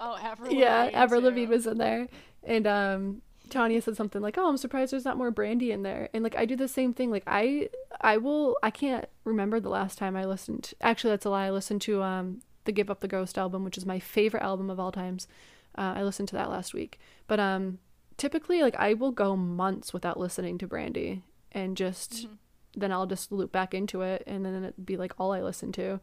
Oh, 0.00 0.16
Avril 0.20 0.52
yeah, 0.52 0.80
Lavigne, 0.84 0.96
Avril 0.96 1.20
too. 1.20 1.26
Lavigne 1.26 1.50
was 1.50 1.66
in 1.66 1.78
there, 1.78 2.08
and 2.42 2.66
um, 2.66 3.22
Tanya 3.50 3.80
said 3.80 3.96
something 3.96 4.20
like, 4.22 4.36
"Oh, 4.38 4.48
I'm 4.48 4.56
surprised 4.56 4.92
there's 4.92 5.04
not 5.04 5.16
more 5.16 5.32
Brandi 5.32 5.70
in 5.70 5.82
there." 5.82 6.08
And 6.12 6.22
like 6.24 6.36
I 6.36 6.44
do 6.44 6.56
the 6.56 6.68
same 6.68 6.92
thing. 6.92 7.10
Like 7.10 7.24
I, 7.26 7.68
I 8.00 8.16
will. 8.16 8.56
I 8.62 8.70
can't 8.70 9.06
remember 9.24 9.60
the 9.60 9.68
last 9.68 9.98
time 9.98 10.16
I 10.16 10.24
listened. 10.24 10.72
Actually, 10.80 11.10
that's 11.10 11.24
a 11.26 11.30
lie. 11.30 11.46
I 11.46 11.50
listened 11.50 11.82
to 11.82 12.02
um 12.02 12.40
the 12.64 12.72
Give 12.72 12.90
Up 12.90 13.00
the 13.00 13.08
Ghost 13.08 13.38
album, 13.38 13.64
which 13.64 13.78
is 13.78 13.86
my 13.86 13.98
favorite 13.98 14.42
album 14.42 14.70
of 14.70 14.80
all 14.80 14.92
times. 14.92 15.28
Uh, 15.76 15.94
I 15.96 16.02
listened 16.02 16.28
to 16.28 16.36
that 16.36 16.50
last 16.50 16.72
week. 16.72 16.98
But 17.26 17.40
um, 17.40 17.78
typically, 18.16 18.62
like 18.62 18.76
I 18.76 18.94
will 18.94 19.12
go 19.12 19.36
months 19.36 19.92
without 19.92 20.18
listening 20.18 20.58
to 20.58 20.68
Brandi, 20.68 21.22
and 21.52 21.76
just 21.76 22.26
Mhm. 22.26 22.38
then 22.74 22.92
I'll 22.92 23.06
just 23.06 23.30
loop 23.32 23.52
back 23.52 23.74
into 23.74 24.02
it, 24.02 24.22
and 24.26 24.44
then 24.44 24.64
it'd 24.64 24.86
be 24.86 24.96
like 24.96 25.14
all 25.18 25.32
I 25.32 25.40
listen 25.42 25.72
to. 25.72 26.00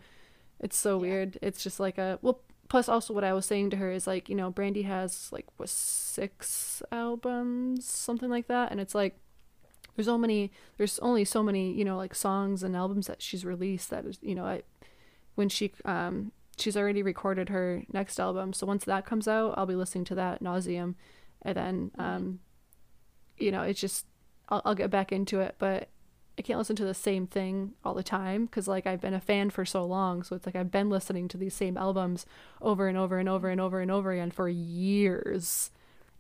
It's 0.60 0.78
so 0.78 0.96
Yeah. 0.98 1.02
weird. 1.02 1.38
It's 1.42 1.64
just 1.64 1.80
like 1.80 1.98
a 1.98 2.20
well. 2.22 2.42
Plus, 2.70 2.88
also 2.88 3.14
what 3.14 3.26
I 3.26 3.34
was 3.34 3.46
saying 3.46 3.70
to 3.72 3.78
her 3.78 3.92
is 3.92 4.08
like 4.08 4.30
you 4.30 4.36
know 4.36 4.50
Brandi 4.50 4.86
has 4.86 5.30
like 5.34 5.46
what 5.58 5.68
six 5.68 6.82
albums, 6.92 7.86
something 7.86 8.30
like 8.30 8.48
that, 8.48 8.72
and 8.72 8.80
it's 8.80 8.96
like 8.96 9.20
there's 9.96 10.06
so 10.06 10.18
many. 10.18 10.52
There's 10.78 10.98
only 11.00 11.26
so 11.26 11.44
many 11.44 11.74
you 11.74 11.84
know 11.84 11.98
like 11.98 12.16
songs 12.16 12.64
and 12.64 12.76
albums 12.76 13.08
that 13.08 13.22
she's 13.22 13.44
released 13.44 13.90
that 13.90 14.06
is 14.06 14.20
you 14.22 14.36
know 14.36 14.46
I 14.46 14.64
when 15.36 15.50
she 15.50 15.74
um 15.84 16.32
she's 16.58 16.78
already 16.78 17.04
recorded 17.04 17.50
her 17.50 17.84
next 17.92 18.20
album. 18.20 18.54
So 18.54 18.66
once 18.66 18.86
that 18.86 19.06
comes 19.06 19.28
out, 19.28 19.56
I'll 19.58 19.66
be 19.66 19.76
listening 19.76 20.06
to 20.06 20.16
that 20.16 20.42
nauseum, 20.42 20.96
and 21.44 21.56
then 21.56 21.92
um 21.98 22.40
you 23.38 23.52
know 23.52 23.64
it's 23.64 23.80
just 23.80 24.06
I'll, 24.50 24.62
I'll 24.66 24.76
get 24.76 24.90
back 24.90 25.12
into 25.12 25.40
it, 25.40 25.56
but 25.60 25.88
I 26.38 26.42
can't 26.42 26.60
listen 26.60 26.76
to 26.78 26.86
the 26.86 26.94
same 26.94 27.28
thing 27.28 27.74
all 27.86 27.94
the 27.94 28.04
time 28.04 28.46
because 28.46 28.68
like 28.68 28.88
I've 28.88 29.02
been 29.02 29.14
a 29.14 29.22
fan 29.22 29.50
for 29.50 29.66
so 29.66 29.86
long. 29.86 30.24
So 30.24 30.36
it's 30.36 30.46
like 30.46 30.56
I've 30.56 30.72
been 30.72 30.90
listening 30.90 31.28
to 31.30 31.38
these 31.38 31.54
same 31.54 31.78
albums 31.78 32.26
over 32.62 32.88
and 32.88 32.98
over 32.98 33.18
and 33.18 33.30
over 33.30 33.50
and 33.50 33.62
over 33.62 33.80
and 33.80 33.92
over 33.92 34.12
again 34.12 34.32
for 34.32 34.50
years 34.50 35.72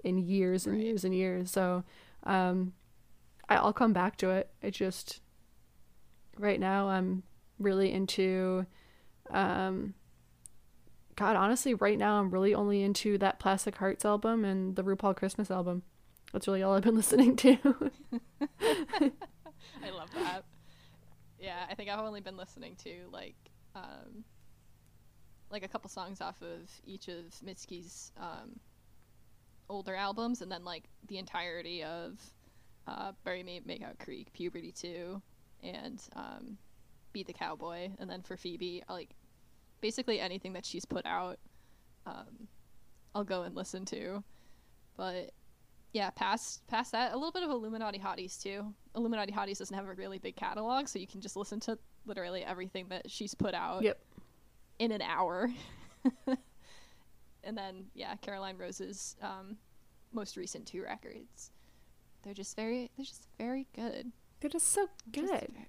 and 0.03 0.19
years 0.19 0.65
and 0.65 0.75
Right. 0.75 0.85
years 0.85 1.03
and 1.03 1.13
years. 1.15 1.51
So 1.51 1.83
um, 2.23 2.73
I, 3.49 3.55
I'll 3.55 3.73
come 3.73 3.93
back 3.93 4.17
to 4.17 4.29
it. 4.29 4.49
It 4.61 4.71
just 4.71 5.21
right 6.37 6.59
now 6.59 6.87
I'm 6.89 7.23
really 7.59 7.91
into 7.91 8.65
um 9.29 9.93
God, 11.21 11.35
honestly, 11.35 11.75
right 11.75 11.99
now 11.99 12.19
I'm 12.19 12.31
really 12.31 12.55
only 12.55 12.81
into 12.81 13.19
that 13.19 13.37
Plastic 13.37 13.75
Hearts 13.75 14.03
album 14.05 14.43
and 14.43 14.75
the 14.75 14.83
RuPaul 14.83 15.15
Christmas 15.15 15.51
album. 15.51 15.83
That's 16.33 16.47
really 16.47 16.63
all 16.63 16.73
I've 16.73 16.81
been 16.81 16.95
listening 17.01 17.35
to. 17.35 17.51
I 18.41 19.91
love 19.91 20.09
that. 20.15 20.41
Yeah, 21.39 21.63
I 21.69 21.75
think 21.75 21.91
I've 21.91 21.99
only 21.99 22.21
been 22.21 22.37
listening 22.37 22.75
to 22.85 23.07
like 23.11 23.35
um 23.75 24.23
like 25.51 25.63
a 25.63 25.67
couple 25.67 25.91
songs 25.91 26.21
off 26.21 26.41
of 26.41 26.71
each 26.87 27.07
of 27.07 27.25
Mitski's 27.45 28.11
um 28.19 28.59
older 29.69 29.93
albums 29.93 30.41
and 30.41 30.51
then 30.51 30.65
like 30.65 30.85
the 31.07 31.19
entirety 31.19 31.83
of 31.83 32.19
uh 32.87 33.11
Bury 33.23 33.43
Me 33.43 33.57
at 33.57 33.67
Makeout 33.67 33.99
Creek, 34.03 34.33
Puberty 34.33 34.71
2 34.71 35.21
and 35.61 36.01
um 36.15 36.57
Be 37.13 37.21
the 37.21 37.33
Cowboy 37.33 37.91
and 37.99 38.09
then 38.09 38.23
for 38.23 38.35
Phoebe, 38.37 38.81
like 38.89 39.11
basically 39.81 40.19
anything 40.19 40.53
that 40.53 40.65
she's 40.65 40.85
put 40.85 41.05
out 41.05 41.37
um 42.05 42.47
I'll 43.13 43.23
go 43.25 43.43
and 43.43 43.53
listen 43.55 43.83
to. 43.85 44.23
But 44.95 45.31
yeah, 45.93 46.09
past 46.11 46.65
past 46.67 46.93
that, 46.93 47.11
a 47.11 47.15
little 47.15 47.31
bit 47.33 47.43
of 47.43 47.49
Illuminati 47.49 47.99
Hotties 47.99 48.41
too. 48.41 48.73
Illuminati 48.95 49.33
Hotties 49.33 49.57
doesn't 49.57 49.75
have 49.75 49.87
a 49.87 49.93
really 49.93 50.17
big 50.17 50.37
catalog, 50.37 50.87
so 50.87 50.97
you 50.99 51.07
can 51.07 51.19
just 51.19 51.35
listen 51.35 51.59
to 51.61 51.77
literally 52.05 52.43
everything 52.45 52.87
that 52.89 53.11
she's 53.11 53.33
put 53.35 53.53
out 53.53 53.83
Yep. 53.83 53.99
in 54.79 54.91
an 54.93 55.01
hour. 55.01 55.49
and 57.43 57.57
then 57.57 57.85
yeah, 57.93 58.15
Caroline 58.17 58.57
Rose's 58.57 59.15
um, 59.21 59.57
most 60.13 60.37
recent 60.37 60.65
two 60.65 60.83
records. 60.83 61.51
They're 62.23 62.33
just 62.33 62.55
very 62.55 62.89
they're 62.95 63.05
just 63.05 63.27
very 63.37 63.67
good. 63.75 64.11
They're 64.39 64.49
just 64.49 64.69
so 64.71 64.87
Just 65.11 65.27
good. 65.31 65.51
very- 65.51 65.67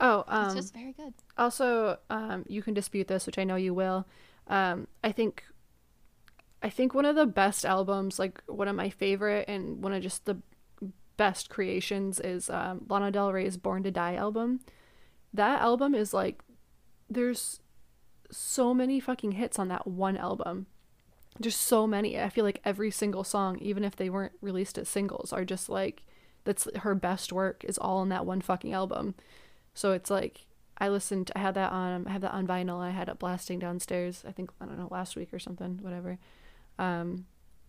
Oh, 0.00 0.20
it's 0.20 0.50
um, 0.52 0.56
just 0.56 0.74
very 0.74 0.92
good. 0.92 1.12
also, 1.36 1.98
um, 2.08 2.44
you 2.48 2.62
can 2.62 2.74
dispute 2.74 3.08
this, 3.08 3.26
which 3.26 3.38
I 3.38 3.44
know 3.44 3.56
you 3.56 3.74
will. 3.74 4.06
Um, 4.46 4.86
I 5.02 5.12
think, 5.12 5.44
I 6.62 6.70
think 6.70 6.94
one 6.94 7.04
of 7.04 7.16
the 7.16 7.26
best 7.26 7.66
albums, 7.66 8.18
like 8.18 8.42
one 8.46 8.68
of 8.68 8.76
my 8.76 8.90
favorite 8.90 9.48
and 9.48 9.82
one 9.82 9.92
of 9.92 10.02
just 10.02 10.24
the 10.24 10.38
best 11.16 11.50
creations, 11.50 12.20
is 12.20 12.48
um, 12.48 12.86
Lana 12.88 13.10
Del 13.10 13.32
Rey's 13.32 13.56
"Born 13.56 13.82
to 13.82 13.90
Die" 13.90 14.14
album. 14.14 14.60
That 15.34 15.60
album 15.60 15.94
is 15.94 16.14
like, 16.14 16.42
there's 17.10 17.60
so 18.30 18.72
many 18.72 19.00
fucking 19.00 19.32
hits 19.32 19.58
on 19.58 19.68
that 19.68 19.86
one 19.86 20.16
album. 20.16 20.66
There's 21.40 21.56
so 21.56 21.86
many. 21.86 22.20
I 22.20 22.28
feel 22.28 22.44
like 22.44 22.60
every 22.64 22.90
single 22.90 23.24
song, 23.24 23.58
even 23.58 23.84
if 23.84 23.96
they 23.96 24.10
weren't 24.10 24.32
released 24.40 24.78
as 24.78 24.88
singles, 24.88 25.32
are 25.32 25.44
just 25.44 25.68
like 25.68 26.02
that's 26.44 26.66
her 26.76 26.94
best 26.94 27.32
work 27.32 27.64
is 27.64 27.78
all 27.78 28.02
in 28.02 28.08
that 28.08 28.26
one 28.26 28.40
fucking 28.40 28.72
album. 28.72 29.14
So 29.78 29.92
it's 29.92 30.10
like 30.10 30.40
I 30.78 30.88
listened. 30.88 31.30
I 31.36 31.38
had 31.38 31.54
that 31.54 31.70
on. 31.70 32.04
I 32.08 32.10
have 32.10 32.22
that 32.22 32.32
on 32.32 32.48
vinyl. 32.48 32.80
I 32.80 32.90
had 32.90 33.08
it 33.08 33.20
blasting 33.20 33.60
downstairs. 33.60 34.24
I 34.26 34.32
think 34.32 34.50
I 34.60 34.64
don't 34.64 34.76
know 34.76 34.88
last 34.90 35.14
week 35.14 35.32
or 35.32 35.38
something. 35.38 35.78
Whatever. 35.82 36.18
Um, 36.80 37.26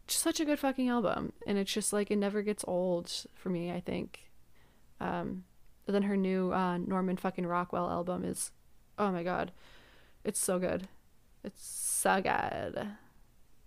just 0.07 0.23
such 0.23 0.39
a 0.39 0.45
good 0.45 0.57
fucking 0.57 0.89
album, 0.89 1.33
and 1.45 1.59
it's 1.59 1.71
just 1.71 1.93
like 1.93 2.09
it 2.09 2.15
never 2.15 2.41
gets 2.41 2.65
old 2.67 3.11
for 3.35 3.49
me. 3.49 3.71
I 3.71 3.79
think. 3.79 4.21
Um, 4.99 5.43
and 5.85 5.93
then 5.93 6.01
her 6.01 6.17
new 6.17 6.51
uh, 6.51 6.79
Norman 6.79 7.15
fucking 7.15 7.45
Rockwell 7.45 7.87
album 7.87 8.25
is, 8.25 8.49
oh 8.97 9.11
my 9.11 9.21
god, 9.21 9.51
it's 10.23 10.39
so 10.39 10.57
good. 10.57 10.87
It's 11.43 11.63
so 11.63 12.21
good. 12.23 12.87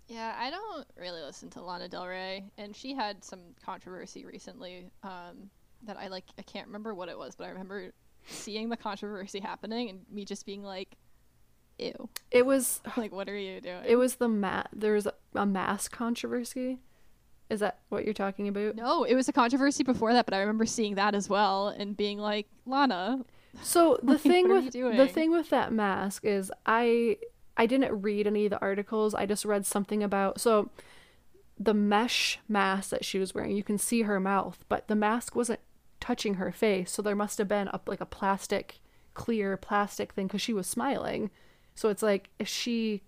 Yeah, 0.08 0.34
I 0.36 0.50
don't 0.50 0.86
really 0.98 1.22
listen 1.22 1.48
to 1.50 1.62
Lana 1.62 1.88
Del 1.88 2.08
Rey, 2.08 2.50
and 2.58 2.74
she 2.74 2.92
had 2.92 3.22
some 3.22 3.38
controversy 3.64 4.24
recently 4.24 4.90
um, 5.04 5.48
that 5.86 5.96
I 5.96 6.08
like. 6.08 6.24
I 6.40 6.42
can't 6.42 6.66
remember 6.66 6.92
what 6.92 7.08
it 7.08 7.16
was, 7.16 7.36
but 7.36 7.44
I 7.44 7.50
remember 7.50 7.92
seeing 8.26 8.68
the 8.68 8.76
controversy 8.76 9.40
happening 9.40 9.88
and 9.90 10.00
me 10.10 10.24
just 10.24 10.46
being 10.46 10.62
like, 10.62 10.96
"Ew, 11.78 12.08
It 12.30 12.46
was 12.46 12.80
like 12.96 13.12
what 13.12 13.28
are 13.28 13.36
you 13.36 13.60
doing?" 13.60 13.84
it 13.86 13.96
was 13.96 14.16
the 14.16 14.28
mat. 14.28 14.68
There 14.72 14.94
was 14.94 15.06
a 15.34 15.46
mask 15.46 15.92
controversy. 15.92 16.78
Is 17.50 17.60
that 17.60 17.80
what 17.90 18.04
you're 18.04 18.14
talking 18.14 18.48
about? 18.48 18.76
no, 18.76 19.04
it 19.04 19.14
was 19.14 19.28
a 19.28 19.32
controversy 19.32 19.82
before 19.84 20.12
that, 20.14 20.24
but 20.24 20.32
I 20.34 20.40
remember 20.40 20.64
seeing 20.64 20.94
that 20.94 21.14
as 21.14 21.28
well 21.28 21.68
and 21.68 21.96
being 21.96 22.18
like, 22.18 22.46
"Lana, 22.64 23.24
So 23.62 23.98
the 24.02 24.12
Like, 24.12 24.20
thing 24.20 24.48
with 24.48 24.72
the 24.72 25.08
thing 25.08 25.30
with 25.32 25.50
that 25.50 25.72
mask 25.72 26.24
is 26.24 26.50
I 26.64 27.18
I 27.56 27.66
didn't 27.66 28.00
read 28.00 28.26
any 28.26 28.46
of 28.46 28.50
the 28.50 28.60
articles. 28.60 29.14
I 29.14 29.26
just 29.26 29.44
read 29.44 29.66
something 29.66 30.02
about 30.02 30.40
so 30.40 30.70
the 31.58 31.74
mesh 31.74 32.38
mask 32.48 32.88
that 32.90 33.04
she 33.04 33.18
was 33.18 33.34
wearing. 33.34 33.54
You 33.54 33.62
can 33.62 33.76
see 33.76 34.02
her 34.02 34.18
mouth, 34.18 34.64
but 34.70 34.88
the 34.88 34.96
mask 34.96 35.36
wasn't 35.36 35.60
touching 36.02 36.34
her 36.34 36.52
face. 36.52 36.90
So 36.90 37.00
there 37.00 37.16
must 37.16 37.38
have 37.38 37.48
been 37.48 37.68
a, 37.68 37.80
like 37.86 38.00
a 38.00 38.06
plastic 38.06 38.80
clear 39.14 39.56
plastic 39.56 40.12
thing 40.12 40.28
cuz 40.28 40.42
she 40.42 40.52
was 40.52 40.66
smiling. 40.66 41.30
So 41.74 41.88
it's 41.88 42.02
like 42.02 42.30
if 42.38 42.48
she 42.48 43.02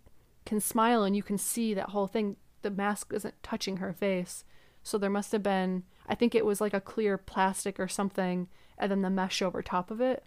can 0.47 0.61
smile 0.61 1.03
and 1.03 1.17
you 1.17 1.23
can 1.23 1.37
see 1.37 1.75
that 1.75 1.91
whole 1.91 2.07
thing, 2.07 2.37
the 2.63 2.71
mask 2.71 3.13
isn't 3.13 3.43
touching 3.43 3.79
her 3.79 3.93
face. 3.93 4.45
So 4.83 4.97
there 4.97 5.11
must 5.11 5.33
have 5.33 5.43
been 5.43 5.83
I 6.07 6.15
think 6.15 6.35
it 6.35 6.47
was 6.47 6.61
like 6.61 6.75
a 6.75 6.81
clear 6.81 7.19
plastic 7.19 7.81
or 7.81 7.89
something 7.89 8.49
and 8.79 8.91
then 8.91 9.03
the 9.03 9.11
mesh 9.11 9.43
over 9.43 9.63
top 9.63 9.91
of 9.91 10.01
it 10.01 10.25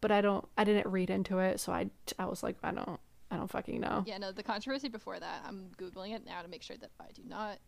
but 0.00 0.12
I 0.12 0.20
don't 0.20 0.46
I 0.56 0.64
didn't 0.64 0.86
read 0.90 1.10
into 1.10 1.38
it 1.38 1.58
so 1.58 1.72
I 1.72 1.90
I 2.18 2.26
was 2.26 2.42
like 2.42 2.56
I 2.62 2.70
don't 2.70 3.00
I 3.30 3.36
don't 3.36 3.50
fucking 3.50 3.80
know. 3.80 4.04
Yeah, 4.06 4.18
no, 4.18 4.30
the 4.30 4.42
controversy 4.42 4.88
before 4.88 5.18
that, 5.18 5.44
I'm 5.44 5.70
Googling 5.76 6.14
it 6.14 6.24
now 6.24 6.42
to 6.42 6.48
make 6.48 6.62
sure 6.62 6.76
that 6.76 6.90
I 7.00 7.10
do 7.12 7.22
not 7.26 7.58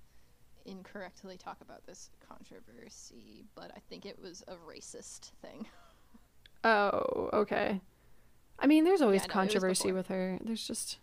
incorrectly 0.69 1.37
talk 1.37 1.59
about 1.61 1.87
this 1.87 2.11
controversy, 2.27 3.45
but 3.55 3.71
I 3.77 3.81
think 3.89 4.07
it 4.07 4.21
was 4.21 4.43
a 4.49 4.55
racist 4.55 5.33
thing. 5.43 5.67
Oh, 6.65 7.31
okay. 7.33 7.81
I 8.59 8.67
mean, 8.67 8.83
there's 8.83 9.01
always 9.01 9.23
Yeah, 9.23 9.29
no, 9.29 9.33
controversy 9.33 9.93
with 9.93 10.09
her. 10.09 10.41
There's 10.43 10.67
just 10.67 10.99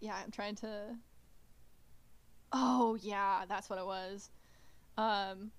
Yeah, 0.00 0.14
I'm 0.14 0.30
trying 0.30 0.54
to. 0.56 0.96
Oh, 2.52 2.96
yeah, 3.02 3.44
that's 3.46 3.68
what 3.68 3.78
it 3.78 3.84
was. 3.84 4.30
Um, 4.96 5.50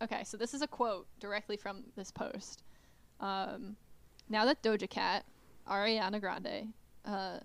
okay, 0.00 0.22
so 0.22 0.36
this 0.36 0.54
is 0.54 0.62
a 0.62 0.68
quote 0.68 1.08
directly 1.18 1.56
from 1.56 1.82
this 1.96 2.12
post. 2.12 2.62
Um, 3.18 3.76
now 4.28 4.44
that 4.44 4.62
Doja 4.62 4.88
Cat 4.88 5.24
Ariana 5.68 6.20
Grande, 6.20 6.72
uh, 7.04 7.38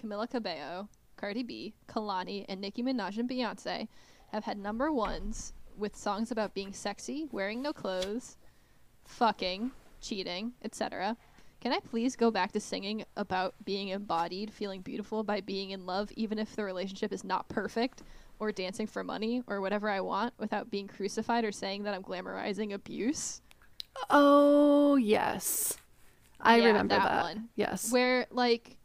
Camila 0.00 0.28
Cabello, 0.28 0.88
Cardi 1.16 1.42
B, 1.42 1.74
Kehlani, 1.88 2.44
and 2.48 2.60
Nicki 2.60 2.82
Minaj 2.82 3.18
and 3.18 3.28
Beyonce 3.28 3.88
have 4.32 4.44
had 4.44 4.58
number 4.58 4.90
ones 4.90 5.52
with 5.76 5.94
songs 5.94 6.30
about 6.30 6.54
being 6.54 6.72
sexy, 6.72 7.28
wearing 7.30 7.60
no 7.62 7.72
clothes, 7.72 8.36
fucking, 9.04 9.70
cheating, 10.00 10.52
etc. 10.62 11.16
Can 11.60 11.72
I 11.72 11.80
please 11.80 12.16
go 12.16 12.30
back 12.30 12.52
to 12.52 12.60
singing 12.60 13.04
about 13.16 13.54
being 13.64 13.88
embodied, 13.88 14.52
feeling 14.52 14.80
beautiful 14.80 15.22
by 15.22 15.40
being 15.40 15.70
in 15.70 15.86
love, 15.86 16.10
even 16.16 16.38
if 16.38 16.56
the 16.56 16.64
relationship 16.64 17.12
is 17.12 17.24
not 17.24 17.48
perfect, 17.48 18.02
or 18.38 18.50
dancing 18.50 18.86
for 18.86 19.04
money, 19.04 19.42
or 19.46 19.60
whatever 19.60 19.88
I 19.88 20.00
want, 20.00 20.34
without 20.38 20.70
being 20.70 20.88
crucified 20.88 21.44
or 21.44 21.52
saying 21.52 21.84
that 21.84 21.94
I'm 21.94 22.02
glamorizing 22.02 22.72
abuse? 22.72 23.42
Oh 24.10 24.96
yes, 24.96 25.76
I 26.40 26.56
Yeah, 26.56 26.66
remember 26.68 26.94
that 26.96 27.04
that. 27.04 27.22
one. 27.22 27.48
Yes. 27.54 27.92
where 27.92 28.26
like 28.30 28.78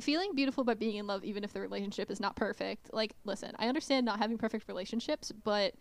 feeling 0.00 0.34
beautiful 0.34 0.64
by 0.64 0.74
being 0.74 0.96
in 0.96 1.06
love 1.06 1.24
even 1.24 1.44
if 1.44 1.52
the 1.52 1.60
relationship 1.60 2.10
is 2.10 2.20
not 2.20 2.36
perfect 2.36 2.92
like 2.92 3.14
listen 3.24 3.52
i 3.58 3.68
understand 3.68 4.04
not 4.06 4.18
having 4.18 4.38
perfect 4.38 4.66
relationships 4.68 5.32
but 5.44 5.74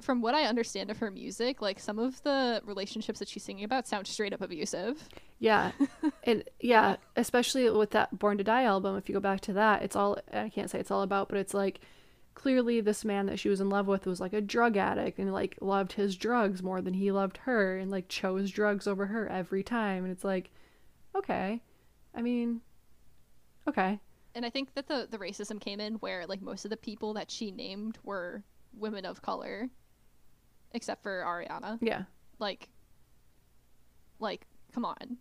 from 0.00 0.20
what 0.20 0.34
i 0.34 0.42
understand 0.44 0.90
of 0.90 0.98
her 0.98 1.10
music 1.10 1.62
like 1.62 1.78
some 1.80 1.98
of 1.98 2.22
the 2.22 2.60
relationships 2.64 3.18
that 3.18 3.28
she's 3.28 3.42
singing 3.42 3.64
about 3.64 3.86
sound 3.88 4.06
straight 4.06 4.32
up 4.32 4.40
abusive 4.42 5.08
Yeah. 5.38 5.72
and 6.24 6.44
yeah, 6.60 6.96
especially 7.14 7.68
with 7.70 7.90
that 7.90 8.18
Born 8.18 8.38
to 8.38 8.44
Die 8.44 8.64
album, 8.64 8.96
if 8.96 9.08
you 9.08 9.14
go 9.14 9.20
back 9.20 9.40
to 9.42 9.52
that, 9.54 9.82
it's 9.82 9.94
all 9.96 10.18
I 10.32 10.48
can't 10.48 10.70
say 10.70 10.78
it's 10.78 10.90
all 10.90 11.02
about, 11.02 11.28
but 11.28 11.38
it's 11.38 11.52
like 11.54 11.80
clearly 12.34 12.80
this 12.80 13.04
man 13.04 13.26
that 13.26 13.38
she 13.38 13.48
was 13.48 13.60
in 13.60 13.68
love 13.68 13.86
with 13.86 14.06
was 14.06 14.20
like 14.20 14.32
a 14.32 14.40
drug 14.40 14.76
addict 14.76 15.18
and 15.18 15.32
like 15.32 15.56
loved 15.60 15.92
his 15.92 16.16
drugs 16.16 16.62
more 16.62 16.80
than 16.80 16.94
he 16.94 17.10
loved 17.12 17.38
her 17.38 17.76
and 17.76 17.90
like 17.90 18.08
chose 18.08 18.50
drugs 18.50 18.86
over 18.86 19.06
her 19.06 19.28
every 19.28 19.62
time. 19.62 20.04
And 20.04 20.12
it's 20.12 20.24
like, 20.24 20.50
okay. 21.14 21.60
I 22.14 22.22
mean, 22.22 22.62
okay. 23.68 23.98
and 24.34 24.44
i 24.46 24.50
think 24.50 24.74
that 24.74 24.86
the 24.86 25.06
the 25.10 25.18
racism 25.18 25.60
came 25.60 25.80
in 25.80 25.94
where 25.94 26.26
like 26.26 26.42
most 26.42 26.64
of 26.64 26.70
the 26.70 26.76
people 26.76 27.14
that 27.14 27.30
she 27.30 27.50
named 27.50 27.98
were 28.04 28.42
women 28.78 29.04
of 29.04 29.22
color 29.22 29.68
except 30.72 31.02
for 31.02 31.22
ariana 31.26 31.78
Yeah. 31.80 32.02
like 32.38 32.68
like 34.18 34.46
come 34.72 34.84
on 34.84 35.16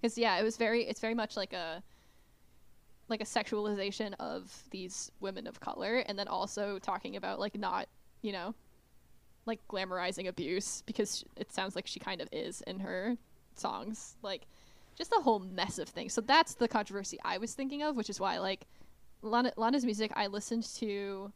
because 0.00 0.16
yeah 0.18 0.38
it 0.38 0.42
was 0.42 0.56
very 0.56 0.82
it's 0.84 1.00
very 1.00 1.14
much 1.14 1.36
like 1.36 1.52
a 1.52 1.82
like 3.08 3.20
a 3.20 3.24
sexualization 3.24 4.14
of 4.20 4.50
these 4.70 5.10
women 5.20 5.46
of 5.46 5.60
color 5.60 5.98
and 6.06 6.18
then 6.18 6.28
also 6.28 6.78
talking 6.78 7.16
about 7.16 7.38
like 7.40 7.56
not 7.58 7.88
you 8.22 8.32
know 8.32 8.54
like 9.44 9.60
glamorizing 9.68 10.28
abuse 10.28 10.82
because 10.86 11.24
it 11.36 11.52
sounds 11.52 11.74
like 11.74 11.86
she 11.86 11.98
kind 11.98 12.20
of 12.20 12.28
is 12.32 12.62
in 12.62 12.78
her 12.78 13.16
songs 13.56 14.16
like 14.22 14.46
just 14.96 15.12
a 15.12 15.20
whole 15.20 15.40
mess 15.40 15.78
of 15.78 15.88
things 15.88 16.12
so 16.12 16.20
that's 16.20 16.54
the 16.54 16.68
controversy 16.68 17.18
i 17.24 17.38
was 17.38 17.54
thinking 17.54 17.82
of 17.82 17.96
which 17.96 18.10
is 18.10 18.20
why 18.20 18.38
like 18.38 18.66
Lana, 19.22 19.52
lana's 19.56 19.84
music 19.84 20.12
i 20.14 20.26
listened 20.26 20.64
to 20.76 21.32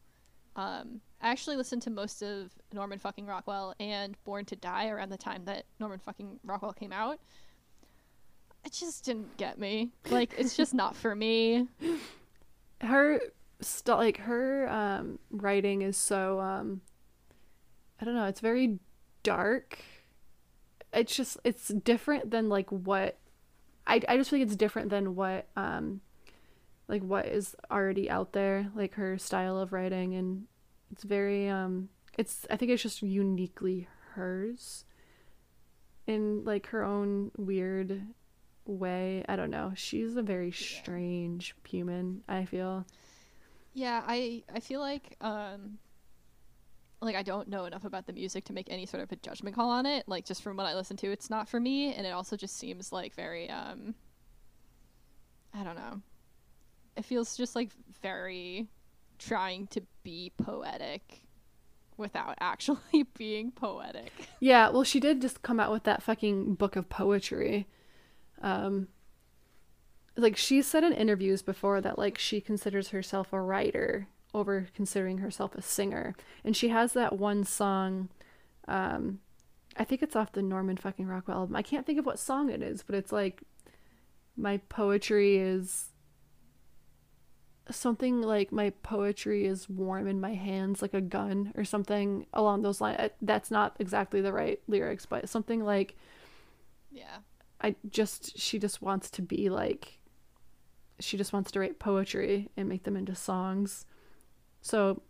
um, 0.57 1.03
I 1.21 1.29
actually 1.29 1.57
listened 1.57 1.83
to 1.83 1.91
most 1.91 2.23
of 2.23 2.51
Norman 2.73 2.99
fucking 2.99 3.27
Rockwell 3.27 3.75
and 3.79 4.17
Born 4.25 4.47
to 4.47 4.57
Die 4.57 4.89
around 4.89 5.11
the 5.11 5.19
time 5.19 5.45
that 5.45 5.67
Norman 5.79 5.99
fucking 5.99 6.41
Rockwell 6.45 6.73
came 6.73 6.93
out. 6.93 7.21
It 8.65 8.73
just 8.73 9.05
didn't 9.05 9.37
get 9.37 9.59
me. 9.59 9.91
Like, 10.09 10.33
it's 10.39 10.57
just 10.57 10.73
not 10.73 10.97
for 10.97 11.15
me. 11.15 11.69
her 12.81 13.21
st- 13.61 13.99
like 13.99 14.19
her 14.19 14.69
um 14.69 15.19
writing 15.31 15.83
is 15.83 15.97
so 15.97 16.41
um 16.41 16.83
i 18.01 18.05
don't 18.05 18.15
know 18.15 18.27
it's 18.27 18.41
very 18.41 18.79
dark 19.23 19.79
it's 20.93 21.17
just 21.17 21.39
it's 21.43 21.69
different 21.69 22.31
than 22.31 22.49
like 22.49 22.71
what 22.71 23.19
i 23.87 24.01
i 24.09 24.17
just 24.17 24.31
think 24.31 24.43
it's 24.43 24.57
different 24.57 24.91
than 24.91 25.15
what 25.15 25.47
um 25.57 26.01
like 26.89 27.03
what 27.03 27.27
is 27.27 27.57
already 27.71 28.09
out 28.09 28.33
there 28.33 28.71
like 28.75 28.95
her 28.95 29.19
style 29.19 29.59
of 29.59 29.73
writing 29.73 30.15
and 30.15 30.47
it's 30.93 31.03
very 31.03 31.49
um 31.49 31.89
it's 32.17 32.47
i 32.51 32.57
think 32.57 32.71
it's 32.71 32.83
just 32.83 33.03
uniquely 33.03 33.89
hers 34.15 34.85
in 36.07 36.45
like 36.45 36.67
her 36.69 36.85
own 36.85 37.31
weird 37.37 38.03
way. 38.67 39.25
I 39.29 39.37
don't 39.37 39.51
know. 39.51 39.73
She's 39.75 40.17
a 40.17 40.23
very 40.23 40.53
strange 40.53 41.55
human 41.67 42.23
i 42.29 42.45
feel. 42.45 42.87
Yeah, 43.75 44.03
I 44.07 44.43
I 44.53 44.61
feel 44.61 44.81
like 44.81 45.17
um 45.21 45.79
like 47.07 47.17
I 47.17 47.23
don't 47.23 47.49
know 47.49 47.65
enough 47.65 47.85
about 47.85 48.07
the 48.07 48.13
music 48.13 48.45
to 48.47 48.53
make 48.53 48.67
any 48.71 48.87
sort 48.87 49.03
of 49.03 49.11
a 49.13 49.17
judgment 49.17 49.57
call 49.57 49.71
on 49.71 49.87
it. 49.87 50.07
Like 50.07 50.25
just 50.25 50.43
from 50.43 50.57
what 50.57 50.67
I 50.67 50.75
listen 50.75 50.97
to, 50.99 51.11
it's 51.11 51.31
not 51.31 51.49
for 51.49 51.59
me 51.59 51.95
and 51.95 52.07
it 52.07 52.11
also 52.11 52.37
just 52.37 52.57
seems 52.59 52.93
like 52.93 53.15
very 53.15 53.49
um 53.51 53.95
I 55.55 55.65
don't 55.65 55.77
know. 55.77 56.03
It 56.97 57.05
feels 57.05 57.37
just 57.37 57.57
like 57.57 57.71
very 58.03 58.69
trying 59.19 59.67
to 59.69 59.83
be 60.03 60.33
poetic 60.37 61.23
without 61.97 62.37
actually 62.41 63.05
being 63.17 63.51
poetic. 63.51 64.13
Yeah, 64.41 64.69
well, 64.69 64.85
she 64.85 65.01
did 65.01 65.23
just 65.23 65.43
come 65.43 65.59
out 65.59 65.73
with 65.73 65.85
that 65.85 66.03
fucking 66.03 66.55
book 66.57 66.77
of 66.77 66.89
poetry. 66.89 67.67
Um, 68.43 68.89
like 70.17 70.37
she 70.37 70.63
said 70.63 70.85
in 70.85 70.93
interviews 70.93 71.43
before 71.43 71.81
that 71.81 71.99
like 71.99 72.19
she 72.19 72.41
considers 72.41 72.89
herself 72.89 73.33
a 73.33 73.41
writer 73.41 74.09
over 74.37 74.69
considering 74.75 75.19
herself 75.19 75.55
a 75.55 75.63
singer, 75.63 76.15
and 76.45 76.57
she 76.57 76.69
has 76.69 76.93
that 76.93 77.19
one 77.19 77.45
song. 77.45 78.09
Um, 78.69 79.21
I 79.77 79.85
think 79.85 80.03
it's 80.03 80.17
off 80.17 80.33
the 80.33 80.43
Norman 80.43 80.77
fucking 80.77 81.07
Rockwell 81.07 81.39
album. 81.39 81.57
I 81.57 81.63
can't 81.63 81.85
think 81.87 81.99
of 81.99 82.07
what 82.07 82.19
song 82.19 82.51
it 82.51 82.63
is, 82.63 82.83
but 82.83 82.95
it's 82.95 83.13
like 83.13 83.43
my 84.37 84.59
poetry 84.69 85.37
is 85.37 85.91
something 87.71 88.23
like 88.23 88.53
my 88.53 88.71
poetry 88.83 89.45
is 89.45 89.69
warm 89.69 90.07
in 90.07 90.21
my 90.21 90.35
hands 90.35 90.83
like 90.83 90.95
a 90.95 91.01
gun 91.01 91.53
or 91.57 91.65
something 91.65 92.25
along 92.33 92.63
those 92.63 92.81
lines 92.81 93.11
that's 93.23 93.51
not 93.51 93.75
exactly 93.81 94.21
the 94.21 94.33
right 94.33 94.61
lyrics 94.69 95.05
but 95.05 95.29
something 95.29 95.65
like 95.65 95.97
Yeah. 96.93 97.19
i 97.61 97.75
just 97.91 98.39
she 98.39 98.61
just 98.61 98.83
wants 98.83 99.11
to 99.11 99.23
be 99.23 99.49
like 99.51 99.99
she 101.01 101.17
just 101.17 101.33
wants 101.33 101.51
to 101.51 101.59
write 101.61 101.81
poetry 101.81 102.49
and 102.57 102.69
make 102.69 102.85
them 102.85 102.97
into 102.97 103.17
songs 103.17 103.85
so 104.67 105.01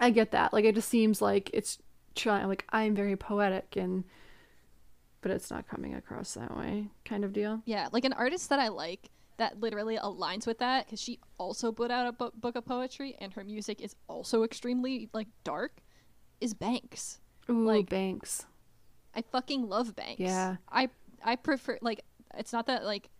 i 0.00 0.08
get 0.10 0.30
that 0.30 0.52
like 0.52 0.64
it 0.64 0.74
just 0.74 0.88
seems 0.88 1.20
like 1.20 1.50
it's 1.52 1.78
trying 2.14 2.48
like 2.48 2.64
i'm 2.70 2.94
very 2.94 3.16
poetic 3.16 3.76
and 3.76 4.04
but 5.20 5.30
it's 5.30 5.50
not 5.50 5.68
coming 5.68 5.94
across 5.94 6.32
that 6.34 6.56
way 6.56 6.88
kind 7.04 7.24
of 7.24 7.32
deal 7.34 7.60
Yeah, 7.66 7.88
like 7.92 8.06
an 8.06 8.14
artist 8.14 8.48
that 8.48 8.58
I 8.58 8.68
like 8.68 9.10
that 9.36 9.60
literally 9.60 9.98
aligns 9.98 10.46
with 10.46 10.58
that 10.60 10.86
because 10.86 10.98
she 11.00 11.18
also 11.36 11.72
put 11.72 11.90
out 11.90 12.06
a 12.06 12.12
bu- 12.12 12.30
book 12.40 12.56
of 12.56 12.64
poetry 12.64 13.16
and 13.20 13.30
her 13.34 13.44
music 13.44 13.82
is 13.82 13.94
also 14.08 14.44
extremely 14.44 15.10
like 15.12 15.28
dark 15.44 15.82
is 16.40 16.54
Banks. 16.54 17.20
Ooh, 17.50 17.66
Like- 17.66 17.90
banks 17.90 18.46
I 19.14 19.20
fucking 19.20 19.68
love 19.68 19.94
Banks. 19.94 20.20
Yeah. 20.20 20.56
I 20.72 20.88
I 21.22 21.36
prefer 21.36 21.76
like 21.82 22.02
it's 22.34 22.54
not 22.54 22.66
that 22.68 22.84
like 22.84 23.10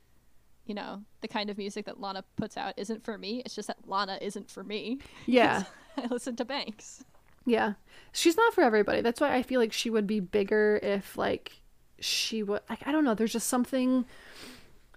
you 0.66 0.74
know 0.74 1.02
the 1.20 1.28
kind 1.28 1.50
of 1.50 1.58
music 1.58 1.86
that 1.86 2.00
Lana 2.00 2.24
puts 2.36 2.56
out 2.56 2.74
isn't 2.76 3.04
for 3.04 3.18
me. 3.18 3.42
It's 3.44 3.54
just 3.54 3.68
that 3.68 3.78
Lana 3.86 4.18
isn't 4.20 4.50
for 4.50 4.62
me. 4.64 4.98
yeah 5.26 5.64
I 5.96 6.06
listen 6.06 6.36
to 6.36 6.44
Banks. 6.44 7.04
Yeah. 7.46 7.74
She's 8.12 8.36
not 8.36 8.54
for 8.54 8.62
everybody. 8.62 9.00
That's 9.00 9.20
why 9.20 9.34
I 9.34 9.42
feel 9.42 9.60
like 9.60 9.72
she 9.72 9.90
would 9.90 10.06
be 10.06 10.20
bigger 10.20 10.78
if 10.82 11.16
like 11.16 11.52
she 11.98 12.42
would 12.42 12.60
like 12.68 12.86
I 12.86 12.92
don't 12.92 13.04
know, 13.04 13.14
there's 13.14 13.32
just 13.32 13.48
something 13.48 14.04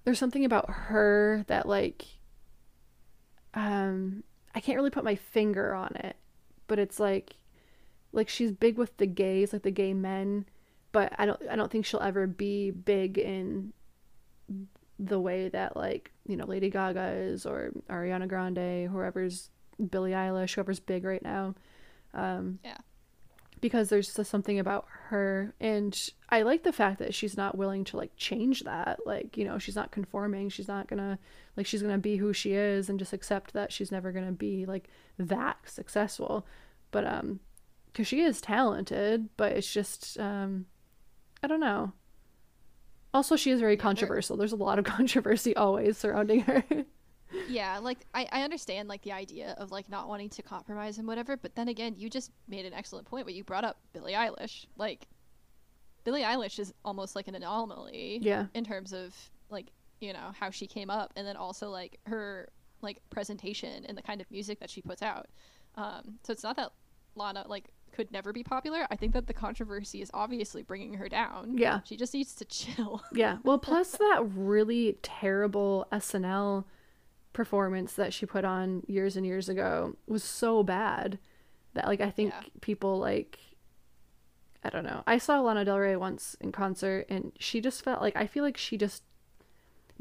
there's 0.03 0.19
something 0.19 0.45
about 0.45 0.69
her 0.69 1.45
that 1.48 1.68
like 1.68 2.06
um 3.53 4.23
I 4.56 4.60
can't 4.60 4.77
really 4.77 4.90
put 4.91 5.03
my 5.03 5.15
finger 5.15 5.73
on 5.73 5.95
it, 5.95 6.15
but 6.68 6.80
it's 6.80 6.99
like 6.99 7.35
like 8.11 8.30
she's 8.30 8.52
big 8.52 8.77
with 8.77 8.95
the 8.98 9.07
gays, 9.07 9.53
like 9.53 9.64
the 9.64 9.72
gay 9.72 9.94
men, 9.94 10.45
but 10.91 11.14
I 11.18 11.26
don't 11.26 11.41
I 11.49 11.56
don't 11.56 11.72
think 11.72 11.85
she'll 11.85 11.99
ever 12.02 12.27
be 12.27 12.72
big 12.72 13.18
in 13.18 13.73
the 15.05 15.19
way 15.19 15.49
that 15.49 15.75
like, 15.75 16.11
you 16.27 16.35
know, 16.38 16.45
Lady 16.45 16.69
Gaga 16.69 17.11
is 17.13 17.45
or 17.45 17.71
Ariana 17.89 18.27
Grande, 18.27 18.89
whoever's 18.89 19.49
Billie 19.89 20.11
Eilish, 20.11 20.53
whoever's 20.55 20.80
big 20.80 21.03
right 21.03 21.23
now. 21.23 21.55
Um 22.13 22.59
Yeah. 22.63 22.77
because 23.61 23.89
there's 23.89 24.13
just 24.13 24.30
something 24.30 24.59
about 24.59 24.85
her 25.09 25.53
and 25.59 26.09
i 26.30 26.41
like 26.41 26.63
the 26.63 26.71
fact 26.73 26.99
that 26.99 27.13
she's 27.13 27.38
not 27.38 27.57
willing 27.57 27.84
to 27.85 27.95
like 27.97 28.11
change 28.17 28.63
that 28.63 28.99
like 29.05 29.38
you 29.38 29.45
know 29.45 29.57
she's 29.57 29.75
not 29.75 29.89
conforming 29.91 30.49
she's 30.49 30.67
not 30.67 30.88
gonna 30.88 31.17
like 31.55 31.65
she's 31.65 31.81
gonna 31.81 31.97
be 31.97 32.17
who 32.17 32.34
she 32.34 32.51
is 32.53 32.89
and 32.89 32.99
just 32.99 33.13
accept 33.13 33.53
that 33.53 33.71
she's 33.71 33.91
never 33.91 34.11
gonna 34.11 34.31
be 34.34 34.65
like 34.65 34.89
that 35.17 35.57
successful 35.65 36.45
but 36.91 37.05
um 37.05 37.39
because 37.91 38.05
she 38.07 38.21
is 38.21 38.41
talented 38.41 39.30
but 39.38 39.53
it's 39.53 39.71
just 39.71 40.19
um 40.19 40.65
i 41.41 41.47
don't 41.47 41.59
know 41.61 41.93
also 43.14 43.35
she 43.35 43.52
is 43.52 43.60
very 43.60 43.77
controversial. 43.77 44.38
There's 44.38 44.52
a 44.52 44.57
lot 44.57 44.80
of 44.80 44.85
controversy 44.98 45.56
always 45.56 45.98
surrounding 45.98 46.41
her. 46.41 46.64
Yeah, 47.48 47.80
like 47.80 48.06
I, 48.14 48.27
I 48.31 48.41
understand 48.44 48.88
like 48.88 49.02
the 49.02 49.11
idea 49.11 49.56
of 49.57 49.72
like 49.72 49.90
not 49.90 50.07
wanting 50.07 50.30
to 50.30 50.41
compromise 50.41 50.98
and 50.98 51.07
whatever, 51.07 51.38
but 51.38 51.56
then 51.56 51.68
again, 51.68 51.95
you 51.98 52.10
just 52.10 52.31
made 52.48 52.65
an 52.65 52.73
excellent 52.73 53.07
point 53.07 53.26
when 53.26 53.35
you 53.35 53.44
brought 53.44 53.64
up 53.64 53.77
Billie 53.91 54.14
Eilish. 54.14 54.65
Like 54.77 55.07
Billie 56.03 56.22
Eilish 56.22 56.60
is 56.60 56.73
almost 56.84 57.15
like 57.15 57.27
an 57.27 57.35
anomaly 57.35 58.19
yeah. 58.22 58.45
in 58.53 58.64
terms 58.64 58.94
of 58.94 59.15
like 59.49 59.68
you 59.99 60.14
know 60.14 60.31
how 60.40 60.49
she 60.49 60.68
came 60.68 60.90
up 60.90 61.14
and 61.15 61.26
then 61.26 61.35
also 61.35 61.69
like 61.69 61.99
her 62.06 62.49
like 62.81 62.98
presentation 63.10 63.85
and 63.85 63.98
the 63.98 64.02
kind 64.02 64.22
of 64.22 64.30
music 64.30 64.60
that 64.60 64.69
she 64.69 64.81
puts 64.81 65.02
out. 65.02 65.27
Um 65.76 66.19
so 66.23 66.34
it's 66.34 66.44
not 66.44 66.56
that 66.57 66.72
lana 67.15 67.45
like 67.48 67.69
could 67.94 68.11
never 68.11 68.34
be 68.34 68.44
popular 68.44 68.86
i 68.91 68.95
think 68.95 69.14
that 69.14 69.28
the 69.28 69.34
controversy 69.34 70.02
is 70.02 70.10
obviously 70.14 70.64
bringing 70.64 70.95
her 70.95 71.07
down 71.07 71.57
Yeah. 71.57 71.80
she 71.86 71.95
just 71.95 72.14
needs 72.14 72.34
to 72.36 72.45
chill 72.45 73.02
Yeah. 73.14 73.38
Well, 73.44 73.57
plus 73.60 73.91
that 73.91 74.24
really 74.36 74.98
terrible 75.02 75.88
SNL 75.91 76.65
performance 77.32 77.94
that 77.94 78.14
she 78.14 78.26
put 78.26 78.45
on 78.45 78.84
years 78.88 79.15
and 79.18 79.26
years 79.26 79.49
ago 79.49 79.95
was 80.07 80.24
so 80.24 80.64
bad 80.64 81.18
that 81.74 81.88
like 81.88 82.02
I 82.02 82.10
think 82.11 82.32
Yeah. 82.34 82.41
people 82.61 82.99
like 82.99 83.40
I 84.65 84.70
don't 84.70 84.86
know. 84.86 85.03
I 85.06 85.18
saw 85.18 85.41
Lana 85.41 85.65
Del 85.65 85.78
Rey 85.80 85.95
once 85.98 86.38
in 86.40 86.52
concert 86.53 87.06
and 87.10 87.32
she 87.38 87.60
just 87.60 87.84
felt 87.84 88.02
like 88.02 88.15
I 88.15 88.28
feel 88.28 88.44
like 88.44 88.56
she 88.57 88.78
just 88.78 89.03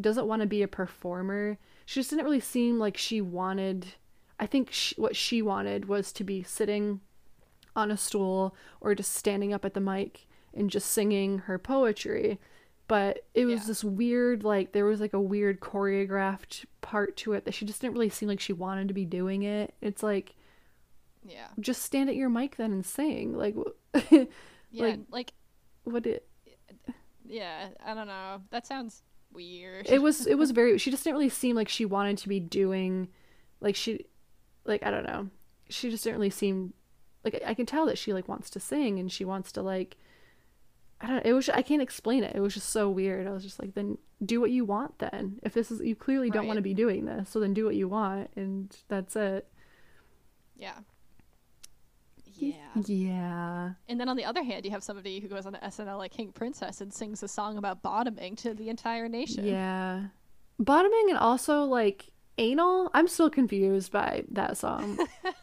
doesn't 0.00 0.26
want 0.26 0.40
to 0.42 0.46
be 0.48 0.62
a 0.62 0.68
performer. 0.68 1.58
She 1.84 2.00
just 2.00 2.10
didn't 2.10 2.24
really 2.24 2.38
seem 2.40 2.78
like 2.78 2.96
she 2.96 3.20
wanted 3.20 3.86
I 4.38 4.46
think 4.46 4.70
she, 4.72 4.94
what 5.00 5.14
she 5.16 5.40
wanted 5.42 5.86
was 5.86 6.12
to 6.14 6.24
be 6.24 6.42
sitting 6.42 7.00
on 7.76 7.90
a 7.90 7.96
stool 7.96 8.54
or 8.80 8.94
just 8.94 9.12
standing 9.14 9.52
up 9.52 9.64
at 9.64 9.74
the 9.74 9.80
mic 9.80 10.26
and 10.54 10.70
just 10.70 10.90
singing 10.90 11.38
her 11.40 11.58
poetry. 11.58 12.38
But 12.88 13.24
it 13.32 13.46
was 13.46 13.60
Yeah. 13.62 13.66
this 13.68 13.84
weird 13.84 14.44
like 14.44 14.72
there 14.72 14.84
was 14.84 15.00
like 15.00 15.14
a 15.14 15.20
weird 15.20 15.60
choreographed 15.60 16.64
part 16.82 17.16
to 17.18 17.32
it 17.32 17.44
that 17.44 17.54
she 17.54 17.64
just 17.64 17.80
didn't 17.80 17.94
really 17.94 18.08
seem 18.10 18.28
like 18.28 18.40
she 18.40 18.52
wanted 18.52 18.88
to 18.88 18.94
be 18.94 19.04
doing 19.06 19.42
it. 19.44 19.74
It's 19.80 20.02
like 20.02 20.34
yeah. 21.24 21.46
just 21.60 21.82
stand 21.82 22.10
at 22.10 22.16
your 22.16 22.28
mic 22.28 22.56
then 22.56 22.72
and 22.72 22.84
sing. 22.84 23.36
Like 23.36 23.54
yeah 24.10 24.24
Like- 24.72 25.00
like 25.10 25.32
what 25.84 26.06
it 26.06 26.26
yeah 27.24 27.68
i 27.84 27.94
don't 27.94 28.06
know. 28.08 28.42
That 28.50 28.66
sounds 28.66 29.02
weird. 29.32 29.88
It 29.88 30.02
was 30.02 30.26
it 30.26 30.34
was 30.36 30.50
very 30.60 30.76
she 30.78 30.90
just 30.90 31.04
didn't 31.04 31.16
really 31.16 31.28
seem 31.30 31.56
like 31.56 31.68
she 31.68 31.84
wanted 31.86 32.18
to 32.18 32.28
be 32.28 32.40
doing 32.40 33.08
like 33.60 33.76
she 33.76 34.04
like 34.64 34.82
i 34.84 34.90
don't 34.90 35.04
know. 35.06 35.30
She 35.70 35.88
just 35.88 36.04
didn't 36.04 36.18
really 36.18 36.30
seem 36.30 36.74
like 37.24 37.42
i 37.46 37.54
can 37.54 37.66
tell 37.66 37.86
that 37.86 37.98
she 37.98 38.12
like 38.12 38.28
wants 38.28 38.50
to 38.50 38.60
sing 38.60 38.98
and 38.98 39.10
she 39.12 39.24
wants 39.24 39.52
to 39.52 39.62
like 39.62 39.96
i 41.00 41.06
don't 41.06 41.16
know 41.16 41.22
it 41.24 41.32
was 41.32 41.48
i 41.48 41.62
can't 41.62 41.82
explain 41.82 42.22
it. 42.24 42.34
It 42.34 42.40
was 42.40 42.54
just 42.54 42.70
so 42.70 42.88
weird. 42.88 43.26
I 43.26 43.30
was 43.30 43.42
just 43.42 43.60
like 43.60 43.74
then 43.74 43.98
do 44.24 44.40
what 44.40 44.50
you 44.50 44.64
want 44.64 44.98
then. 44.98 45.40
If 45.42 45.52
this 45.52 45.70
is 45.70 45.80
you 45.80 45.96
clearly 45.96 46.30
don't 46.30 46.46
want 46.46 46.58
to 46.58 46.62
be 46.62 46.74
doing 46.74 47.04
this 47.06 47.28
so 47.28 47.40
then 47.40 47.54
do 47.54 47.64
what 47.64 47.74
you 47.74 47.88
want 47.88 48.30
and 48.36 48.74
that's 48.88 49.16
it. 49.16 49.48
Yeah. 50.56 50.78
Yeah. 52.34 52.54
yeah. 52.86 53.70
And 53.88 54.00
then 54.00 54.08
on 54.08 54.16
the 54.16 54.24
other 54.24 54.42
hand, 54.42 54.64
you 54.64 54.70
have 54.70 54.82
somebody 54.82 55.20
who 55.20 55.28
goes 55.28 55.46
on 55.46 55.52
to 55.52 55.58
SNL 55.58 55.98
like 55.98 56.12
King 56.12 56.32
Princess 56.32 56.80
and 56.80 56.92
sings 56.92 57.22
a 57.22 57.28
song 57.28 57.58
about 57.58 57.82
bottoming 57.82 58.36
to 58.36 58.54
the 58.54 58.68
entire 58.68 59.08
nation. 59.08 59.44
yeah. 59.44 60.04
Bottoming 60.58 61.06
and 61.08 61.18
also 61.18 61.64
like 61.64 62.10
anal? 62.38 62.90
I'm 62.94 63.08
still 63.08 63.30
confused 63.30 63.92
by 63.92 64.24
that 64.30 64.56
song 64.56 64.98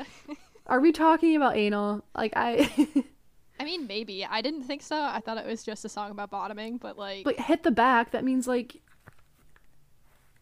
are 0.66 0.80
we 0.80 0.92
talking 0.92 1.36
about 1.36 1.56
anal 1.56 2.04
like 2.14 2.32
i 2.36 2.70
I 3.60 3.64
mean, 3.64 3.86
maybe. 3.86 4.24
I 4.24 4.40
didn't 4.40 4.64
think 4.64 4.82
so. 4.82 5.00
I 5.00 5.20
thought 5.20 5.38
it 5.38 5.46
was 5.46 5.62
just 5.62 5.84
a 5.84 5.88
song 5.88 6.10
about 6.10 6.30
bottoming, 6.30 6.78
but 6.78 6.98
like, 6.98 7.22
But 7.22 7.38
hit 7.38 7.62
the 7.62 7.70
back, 7.70 8.10
that 8.10 8.24
means 8.24 8.48
like 8.48 8.80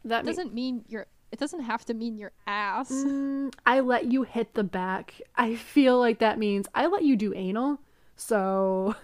that 0.06 0.24
doesn't 0.24 0.54
mean 0.54 0.86
your. 0.88 1.06
It 1.30 1.38
doesn't 1.38 1.60
have 1.60 1.84
to 1.84 1.94
mean 1.94 2.16
your 2.16 2.32
ass. 2.46 2.90
mm, 2.90 3.52
I 3.66 3.80
let 3.80 4.10
you 4.10 4.22
hit 4.22 4.54
the 4.54 4.64
back. 4.64 5.20
I 5.36 5.54
feel 5.54 5.98
like 5.98 6.20
that 6.20 6.38
means 6.38 6.66
I 6.74 6.86
let 6.86 7.04
you 7.04 7.14
do 7.14 7.34
anal. 7.34 7.78
So 8.16 8.96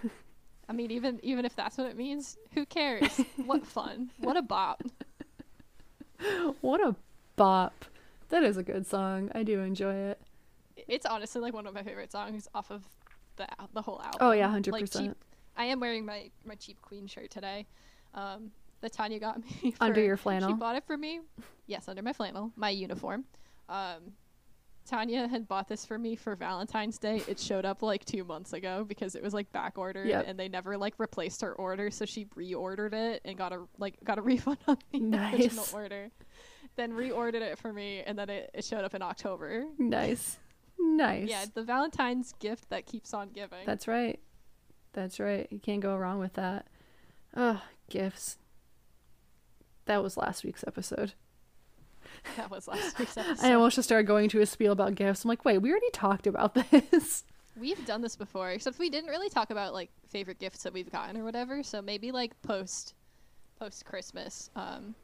I 0.68 0.72
mean, 0.72 0.90
even 0.90 1.20
even 1.22 1.44
if 1.44 1.54
that's 1.54 1.76
what 1.76 1.86
it 1.86 1.96
means, 1.96 2.38
who 2.54 2.64
cares? 2.66 3.20
what 3.44 3.66
fun! 3.66 4.10
What 4.18 4.36
a 4.38 4.42
bop! 4.42 4.82
what 6.62 6.80
a 6.80 6.96
bop. 7.36 7.84
That 8.30 8.42
is 8.42 8.56
a 8.56 8.62
good 8.62 8.86
song. 8.86 9.30
I 9.34 9.42
do 9.42 9.60
enjoy 9.60 9.94
it. 9.94 10.20
It's 10.88 11.06
honestly 11.06 11.40
like 11.40 11.54
one 11.54 11.66
of 11.66 11.74
my 11.74 11.82
favorite 11.82 12.12
songs 12.12 12.48
off 12.54 12.70
of 12.70 12.82
the 13.36 13.46
the 13.74 13.82
whole 13.82 14.00
album. 14.02 14.18
Oh 14.20 14.32
yeah, 14.32 14.48
hundred 14.48 14.72
Like, 14.72 14.82
percent. 14.82 15.16
I 15.56 15.64
am 15.66 15.80
wearing 15.80 16.04
my 16.04 16.30
my 16.44 16.54
cheap 16.54 16.80
queen 16.82 17.06
shirt 17.06 17.30
today. 17.30 17.66
Um, 18.14 18.50
that 18.80 18.92
Tanya 18.92 19.18
got 19.18 19.38
me 19.40 19.74
Under 19.80 19.94
for- 19.94 20.00
your 20.00 20.16
She 20.16 20.22
flannel. 20.22 20.54
bought 20.54 20.76
it 20.76 20.84
for 20.86 20.96
me. 20.96 21.20
Yes, 21.66 21.88
under 21.88 22.02
my 22.02 22.12
flannel, 22.12 22.52
my 22.56 22.70
uniform. 22.70 23.24
Um, 23.68 24.12
Tanya 24.88 25.26
had 25.26 25.48
bought 25.48 25.66
this 25.66 25.84
for 25.84 25.98
me 25.98 26.14
for 26.14 26.36
Valentine's 26.36 26.96
Day. 26.98 27.20
It 27.26 27.40
showed 27.40 27.64
up 27.64 27.82
like 27.82 28.04
two 28.04 28.22
months 28.22 28.52
ago 28.52 28.84
because 28.86 29.16
it 29.16 29.22
was 29.22 29.34
like 29.34 29.50
back 29.50 29.76
ordered 29.78 30.06
Yep. 30.06 30.24
and 30.28 30.38
they 30.38 30.48
never 30.48 30.78
like 30.78 30.94
replaced 30.98 31.40
her 31.40 31.52
order, 31.54 31.90
so 31.90 32.04
she 32.04 32.26
reordered 32.36 32.92
it 32.92 33.20
and 33.24 33.36
got 33.36 33.52
a 33.52 33.64
like 33.78 33.96
got 34.04 34.18
a 34.18 34.22
refund 34.30 34.58
on 34.68 34.76
the 34.92 34.98
original 34.98 35.56
Nice. 35.64 35.74
order. 35.74 36.10
Then 36.76 36.92
reordered 36.92 37.40
it 37.42 37.58
for 37.58 37.72
me, 37.72 38.02
and 38.06 38.16
then 38.18 38.28
it, 38.30 38.50
it 38.54 38.64
showed 38.64 38.84
up 38.84 38.94
in 38.94 39.02
October. 39.02 39.64
Nice. 39.78 40.38
Nice. 40.78 41.28
Yeah, 41.28 41.44
the 41.52 41.62
Valentine's 41.62 42.32
gift 42.38 42.70
that 42.70 42.86
keeps 42.86 43.12
on 43.14 43.30
giving. 43.30 43.66
That's 43.66 43.86
right. 43.88 44.20
That's 44.92 45.20
right. 45.20 45.46
You 45.50 45.58
can't 45.58 45.80
go 45.80 45.96
wrong 45.96 46.18
with 46.18 46.34
that. 46.34 46.66
Ugh, 47.34 47.58
gifts. 47.90 48.38
That 49.84 50.02
was 50.02 50.16
last 50.16 50.44
week's 50.44 50.64
episode. 50.66 51.12
that 52.36 52.50
was 52.50 52.66
last 52.66 52.98
week's 52.98 53.16
episode. 53.16 53.44
I 53.44 53.52
almost 53.52 53.76
just 53.76 53.88
started 53.88 54.06
going 54.06 54.28
to 54.30 54.40
a 54.40 54.46
spiel 54.46 54.72
about 54.72 54.94
gifts. 54.94 55.24
I'm 55.24 55.28
like, 55.28 55.44
wait, 55.44 55.58
we 55.58 55.70
already 55.70 55.90
talked 55.90 56.26
about 56.26 56.54
this. 56.70 57.24
We've 57.58 57.84
done 57.86 58.02
this 58.02 58.16
before, 58.16 58.50
except 58.50 58.78
we 58.78 58.90
didn't 58.90 59.10
really 59.10 59.28
talk 59.28 59.50
about 59.50 59.72
like 59.72 59.90
favorite 60.08 60.38
gifts 60.38 60.62
that 60.62 60.72
we've 60.72 60.90
gotten 60.90 61.16
or 61.16 61.24
whatever. 61.24 61.62
So 61.62 61.80
maybe 61.80 62.12
like 62.12 62.40
post 62.42 62.94
post 63.58 63.84
Christmas, 63.86 64.50
um, 64.56 64.94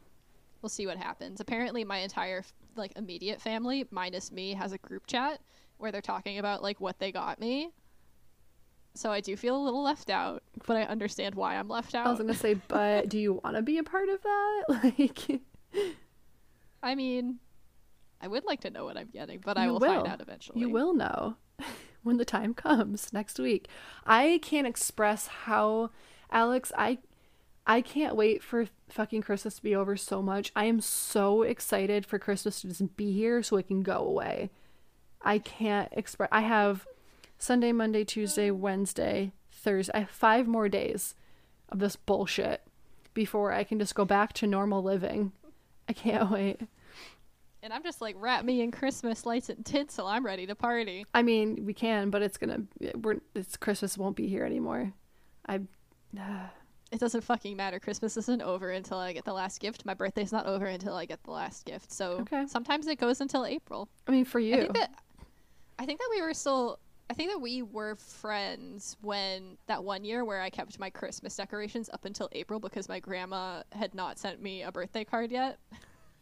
we'll 0.60 0.68
see 0.68 0.86
what 0.86 0.98
happens. 0.98 1.40
Apparently, 1.40 1.84
my 1.84 1.98
entire 1.98 2.44
like 2.76 2.92
immediate 2.96 3.40
family, 3.40 3.86
minus 3.90 4.30
me, 4.30 4.52
has 4.54 4.72
a 4.72 4.78
group 4.78 5.06
chat 5.06 5.40
where 5.82 5.92
they're 5.92 6.00
talking 6.00 6.38
about 6.38 6.62
like 6.62 6.80
what 6.80 6.98
they 6.98 7.12
got 7.12 7.38
me. 7.40 7.70
So 8.94 9.10
I 9.10 9.20
do 9.20 9.36
feel 9.36 9.56
a 9.56 9.62
little 9.64 9.82
left 9.82 10.10
out, 10.10 10.42
but 10.66 10.76
I 10.76 10.82
understand 10.82 11.34
why 11.34 11.56
I'm 11.56 11.68
left 11.68 11.94
out. 11.94 12.06
I 12.06 12.10
was 12.10 12.18
gonna 12.20 12.34
say, 12.34 12.54
but 12.68 13.08
do 13.08 13.18
you 13.18 13.40
want 13.42 13.56
to 13.56 13.62
be 13.62 13.78
a 13.78 13.82
part 13.82 14.08
of 14.08 14.22
that? 14.22 14.62
Like, 14.98 15.40
I 16.82 16.94
mean, 16.94 17.38
I 18.20 18.28
would 18.28 18.44
like 18.44 18.60
to 18.60 18.70
know 18.70 18.84
what 18.84 18.96
I'm 18.96 19.08
getting, 19.08 19.40
but 19.40 19.56
I 19.56 19.64
You 19.66 19.72
will, 19.72 19.80
find 19.80 20.06
out 20.06 20.20
eventually. 20.20 20.60
you 20.60 20.68
will 20.68 20.94
know 20.94 21.36
when 22.02 22.18
the 22.18 22.24
time 22.24 22.52
comes 22.54 23.12
next 23.12 23.38
week. 23.38 23.68
I 24.04 24.38
can't 24.42 24.66
express 24.66 25.26
how, 25.28 25.90
Alex. 26.30 26.72
I, 26.76 26.98
I 27.66 27.80
can't 27.80 28.16
wait 28.16 28.42
for 28.42 28.66
fucking 28.90 29.22
Christmas 29.22 29.56
to 29.56 29.62
be 29.62 29.74
over 29.74 29.96
so 29.96 30.20
much. 30.20 30.52
I 30.54 30.66
am 30.66 30.80
so 30.80 31.42
excited 31.42 32.04
for 32.04 32.18
Christmas 32.18 32.60
to 32.60 32.68
just 32.68 32.96
be 32.96 33.12
here 33.12 33.42
so 33.42 33.56
it 33.56 33.68
can 33.68 33.82
go 33.82 33.98
away. 33.98 34.50
I 35.24 35.38
can't 35.38 35.88
express. 35.92 36.28
I 36.32 36.40
have 36.42 36.86
Sunday, 37.38 37.72
Monday, 37.72 38.04
Tuesday, 38.04 38.50
Wednesday, 38.50 39.32
Thursday. 39.50 39.92
I 39.94 40.00
have 40.00 40.10
five 40.10 40.46
more 40.46 40.68
days 40.68 41.14
of 41.68 41.78
this 41.78 41.96
bullshit 41.96 42.62
before 43.14 43.52
I 43.52 43.64
can 43.64 43.78
just 43.78 43.94
go 43.94 44.04
back 44.04 44.32
to 44.34 44.46
normal 44.46 44.82
living. 44.82 45.32
I 45.88 45.92
can't 45.92 46.30
wait. 46.30 46.60
And 47.64 47.72
I'm 47.72 47.82
just 47.84 48.00
like, 48.00 48.16
wrap 48.18 48.44
me 48.44 48.60
in 48.60 48.72
Christmas 48.72 49.24
lights 49.24 49.48
and 49.48 49.64
tinsel. 49.64 50.06
I'm 50.06 50.26
ready 50.26 50.46
to 50.46 50.54
party. 50.56 51.06
I 51.14 51.22
mean, 51.22 51.64
we 51.64 51.74
can, 51.74 52.10
but 52.10 52.20
it's 52.22 52.36
gonna. 52.36 52.62
We're. 52.96 53.20
It's 53.36 53.56
Christmas 53.56 53.96
won't 53.96 54.16
be 54.16 54.26
here 54.26 54.44
anymore. 54.44 54.92
I. 55.48 55.60
It 56.90 57.00
doesn't 57.00 57.22
fucking 57.22 57.56
matter. 57.56 57.78
Christmas 57.80 58.16
isn't 58.18 58.42
over 58.42 58.70
until 58.70 58.98
I 58.98 59.12
get 59.14 59.24
the 59.24 59.32
last 59.32 59.60
gift. 59.60 59.86
My 59.86 59.94
birthday's 59.94 60.30
not 60.32 60.44
over 60.46 60.66
until 60.66 60.94
I 60.94 61.06
get 61.06 61.22
the 61.24 61.30
last 61.30 61.64
gift. 61.64 61.90
So 61.90 62.18
Okay. 62.20 62.44
sometimes 62.46 62.86
it 62.86 62.96
goes 62.98 63.20
until 63.22 63.46
April. 63.46 63.88
I 64.06 64.10
mean, 64.10 64.26
for 64.26 64.40
you. 64.40 64.54
I 64.54 64.60
think 64.60 64.74
that 64.74 64.90
I 65.82 65.86
think 65.86 65.98
that 65.98 66.08
we 66.10 66.22
were 66.22 66.32
still 66.32 66.78
I 67.10 67.14
think 67.14 67.30
that 67.30 67.40
we 67.40 67.62
were 67.62 67.96
friends 67.96 68.96
when 69.02 69.58
that 69.66 69.82
one 69.82 70.04
year 70.04 70.24
where 70.24 70.40
I 70.40 70.48
kept 70.48 70.78
my 70.78 70.88
Christmas 70.88 71.36
decorations 71.36 71.90
up 71.92 72.04
until 72.04 72.28
April 72.32 72.60
because 72.60 72.88
my 72.88 73.00
grandma 73.00 73.64
had 73.72 73.92
not 73.94 74.18
sent 74.18 74.40
me 74.40 74.62
a 74.62 74.70
birthday 74.70 75.04
card 75.04 75.32
yet 75.32 75.58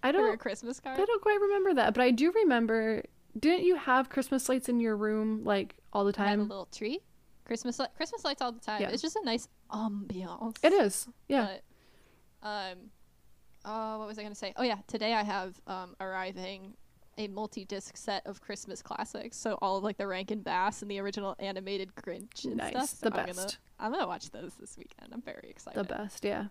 I 0.02 0.08
or 0.08 0.10
a 0.10 0.12
don't. 0.12 0.40
Christmas 0.40 0.80
card. 0.80 0.98
I 0.98 1.04
don't 1.04 1.20
quite 1.20 1.40
remember 1.40 1.74
that, 1.74 1.92
but 1.94 2.02
I 2.02 2.10
do 2.10 2.32
remember. 2.32 3.02
Didn't 3.38 3.64
you 3.64 3.76
have 3.76 4.08
Christmas 4.08 4.48
lights 4.48 4.68
in 4.70 4.80
your 4.80 4.96
room 4.96 5.44
like 5.44 5.76
all 5.92 6.04
the 6.04 6.18
had 6.18 6.38
a 6.38 6.42
little 6.42 6.66
tree. 6.66 7.00
Christmas 7.44 7.78
li- 7.78 7.86
Christmas 7.96 8.24
lights 8.24 8.40
all 8.40 8.50
the 8.50 8.60
time. 8.60 8.80
Yeah. 8.80 8.88
It's 8.88 9.02
just 9.02 9.16
a 9.16 9.24
nice 9.24 9.46
ambiance. 9.70 10.56
It 10.64 10.72
is. 10.72 11.06
Yeah. 11.28 11.48
But, 12.42 12.48
um, 12.48 12.78
oh, 13.66 13.98
what 13.98 14.08
was 14.08 14.18
I 14.18 14.22
gonna 14.22 14.34
say? 14.34 14.54
Oh 14.56 14.62
yeah, 14.62 14.78
today 14.86 15.12
I 15.12 15.22
have 15.22 15.60
um 15.66 15.94
arriving 16.00 16.74
a 17.20 17.28
multi-disc 17.28 17.96
set 17.96 18.26
of 18.26 18.40
Christmas 18.40 18.82
classics. 18.82 19.36
So 19.36 19.58
all 19.60 19.76
of 19.76 19.84
like 19.84 19.98
the 19.98 20.06
Rankin 20.06 20.40
Bass 20.40 20.82
and 20.82 20.90
the 20.90 20.98
original 20.98 21.36
animated 21.38 21.94
Grinch 21.94 22.44
and 22.44 22.56
Nice, 22.56 22.70
stuff. 22.70 22.88
So 22.88 23.10
the 23.10 23.16
I'm 23.20 23.26
Gonna, 23.26 23.34
best. 23.42 23.58
I'm 23.78 23.92
gonna 23.92 24.06
watch 24.06 24.30
those 24.30 24.54
this 24.54 24.76
weekend. 24.78 25.12
I'm 25.12 25.22
very 25.22 25.48
excited. 25.50 25.78
the 25.78 25.84
best. 25.84 26.24
Yeah. 26.24 26.46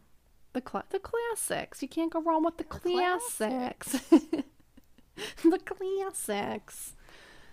The 0.54 0.62
cla- 0.62 0.86
the 0.90 1.00
classics. 1.00 1.82
You 1.82 1.88
can't 1.88 2.12
go 2.12 2.22
wrong 2.22 2.44
with 2.44 2.58
the 2.58 2.64
The 2.64 2.70
classics. 2.70 3.91
the 5.44 5.60
classics. 5.66 6.96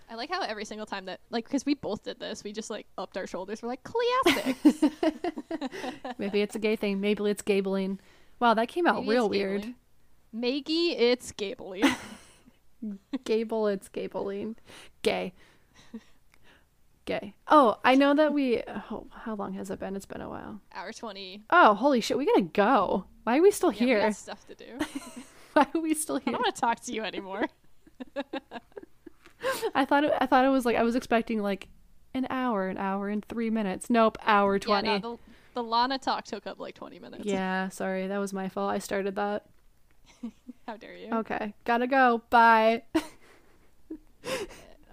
I 0.09 0.15
like 0.15 0.29
how 0.31 0.41
every 0.43 0.63
single 0.65 0.85
time 0.85 1.05
that 1.05 1.19
like 1.29 1.45
because 1.45 1.65
we 1.65 1.73
both 1.73 2.03
did 2.03 2.19
this, 2.19 2.43
we 2.43 2.53
just 2.53 2.69
like 2.69 2.87
upped 2.97 3.17
our 3.17 3.27
shoulders. 3.27 3.61
We're 3.61 3.69
like 3.69 3.83
classics. 3.83 4.83
Maybe 6.17 6.41
it's 6.41 6.55
a 6.55 6.59
gay 6.59 6.75
thing. 6.75 7.01
Maybe 7.01 7.23
it's 7.29 7.41
gabling. 7.41 7.99
Wow, 8.39 8.53
that 8.53 8.67
came 8.67 8.87
out 8.87 9.01
Maybe 9.01 9.09
real 9.09 9.27
weird. 9.29 9.73
Maggie, 10.31 10.91
it's 10.91 11.31
gabling. 11.31 11.83
Gable, 13.23 13.67
it's 13.67 13.89
gabling. 13.89 14.55
Gay. 15.01 15.33
Gay. 17.05 17.35
Oh, 17.47 17.77
I 17.85 17.95
know 17.95 18.13
that 18.15 18.33
we. 18.33 18.61
Oh, 18.91 19.07
how 19.11 19.35
long 19.35 19.53
has 19.53 19.69
it 19.71 19.79
been? 19.79 19.95
It's 19.95 20.05
been 20.05 20.19
a 20.21 20.29
while. 20.29 20.59
Hour 20.75 20.91
twenty. 20.91 21.43
Oh, 21.49 21.73
holy 21.73 22.01
shit, 22.01 22.17
we 22.17 22.25
gotta 22.25 22.41
go. 22.41 23.05
Why 23.23 23.37
are 23.37 23.41
we 23.41 23.51
still 23.51 23.71
Yeah, 23.71 23.79
we 23.81 23.85
here? 23.87 23.99
got 24.01 24.15
stuff 24.15 24.45
to 24.47 24.55
do. 24.55 24.77
Why 25.53 25.65
are 25.73 25.79
we 25.81 25.93
still 25.93 26.17
here? 26.17 26.25
I 26.27 26.31
don't 26.33 26.41
want 26.43 26.53
to 26.55 26.59
talk 26.61 26.79
to 26.81 26.93
you 26.93 27.03
anymore. 27.03 27.47
I 29.73 29.85
thought 29.85 30.03
it, 30.03 30.13
I 30.19 30.25
thought 30.25 30.43
it 30.45 30.49
was 30.49 30.65
like 30.65 30.75
I 30.75 30.83
was 30.83 30.95
expecting 30.95 31.41
like 31.41 31.69
an 32.13 32.27
hour, 32.29 32.67
an 32.67 32.77
hour 32.77 33.07
and 33.07 33.23
three 33.25 33.49
minutes. 33.49 33.89
Nope, 33.89 34.17
hour 34.25 34.55
Yeah, 34.55 34.59
twenty. 34.59 34.87
no, 34.89 34.99
the, 34.99 35.17
the 35.55 35.63
Lana 35.63 35.97
talk 35.99 36.25
took 36.25 36.45
up 36.45 36.59
like 36.59 36.75
twenty 36.75 36.99
minutes. 36.99 37.23
Yeah, 37.25 37.69
sorry, 37.69 38.07
that 38.07 38.17
was 38.17 38.33
my 38.33 38.49
fault. 38.49 38.69
I 38.71 38.79
started 38.79 39.15
that. 39.15 39.45
How 40.67 40.77
dare 40.77 40.95
you? 40.95 41.11
Okay, 41.11 41.53
gotta 41.65 41.87
go. 41.87 42.21
Bye. 42.29 42.83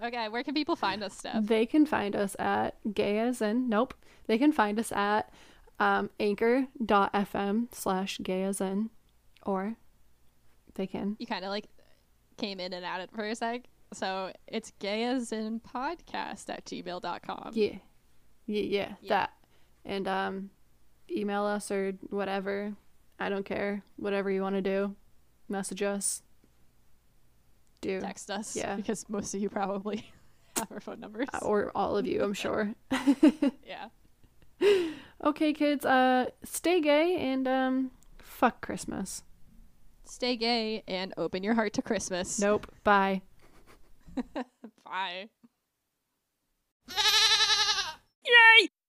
Okay, 0.03 0.27
where 0.29 0.43
can 0.43 0.53
people 0.53 0.75
find 0.75 1.03
us, 1.03 1.17
Steph? 1.17 1.45
They 1.45 1.65
can 1.65 1.85
find 1.85 2.15
us 2.15 2.35
at 2.37 2.75
gay 2.93 3.17
as 3.19 3.41
in 3.41 3.69
nope. 3.69 3.93
They 4.27 4.37
can 4.37 4.51
find 4.51 4.77
us 4.77 4.91
at 4.91 5.31
um, 5.79 6.09
anchor.fm 6.19 7.73
slash 7.73 8.19
gay 8.21 8.43
as 8.43 8.61
in 8.61 8.89
or 9.45 9.77
they 10.75 10.85
can. 10.85 11.15
You 11.17 11.25
kind 11.25 11.43
of 11.45 11.49
like 11.49 11.67
came 12.37 12.59
in 12.59 12.73
and 12.73 12.85
out 12.85 12.99
it 13.01 13.09
for 13.15 13.23
a 13.25 13.35
sec. 13.35 13.63
So 13.93 14.31
it's 14.47 14.71
gay 14.79 15.05
as 15.05 15.31
in 15.31 15.59
podcast 15.61 16.49
at 16.49 16.65
gmail.com. 16.65 17.51
Yeah. 17.53 17.75
Yeah, 18.45 18.61
yeah, 18.61 18.93
Yeah. 19.01 19.09
that. 19.09 19.33
And 19.85 20.07
um 20.07 20.49
email 21.09 21.45
us 21.45 21.71
or 21.71 21.93
whatever. 22.09 22.73
I 23.17 23.29
don't 23.29 23.45
care. 23.45 23.81
Whatever 23.95 24.29
you 24.29 24.41
want 24.41 24.55
to 24.55 24.61
do. 24.61 24.95
Message 25.49 25.81
us. 25.83 26.21
Do. 27.81 28.01
Text 28.01 28.31
us. 28.31 28.55
Yeah. 28.55 28.75
Because 28.75 29.07
most 29.09 29.33
of 29.33 29.41
you 29.41 29.49
probably 29.49 30.11
have 30.57 30.71
our 30.71 30.79
phone 30.79 30.99
numbers. 30.99 31.27
Uh, 31.33 31.39
Or 31.43 31.71
all 31.75 31.97
of 31.97 32.07
you, 32.07 32.23
I'm 32.23 32.33
sure. 32.45 32.73
yeah. 33.65 33.89
okay, 35.23 35.53
kids, 35.53 35.85
uh 35.85 36.27
stay 36.43 36.79
gay 36.81 37.17
and 37.17 37.47
um 37.47 37.91
fuck 38.17 38.61
Christmas. 38.61 39.23
Stay 40.05 40.35
gay 40.37 40.83
and 40.87 41.13
open 41.17 41.43
your 41.43 41.55
heart 41.55 41.73
to 41.73 41.81
Christmas. 41.81 42.39
Nope. 42.39 42.71
Bye. 42.83 43.21
Bye. 44.85 45.29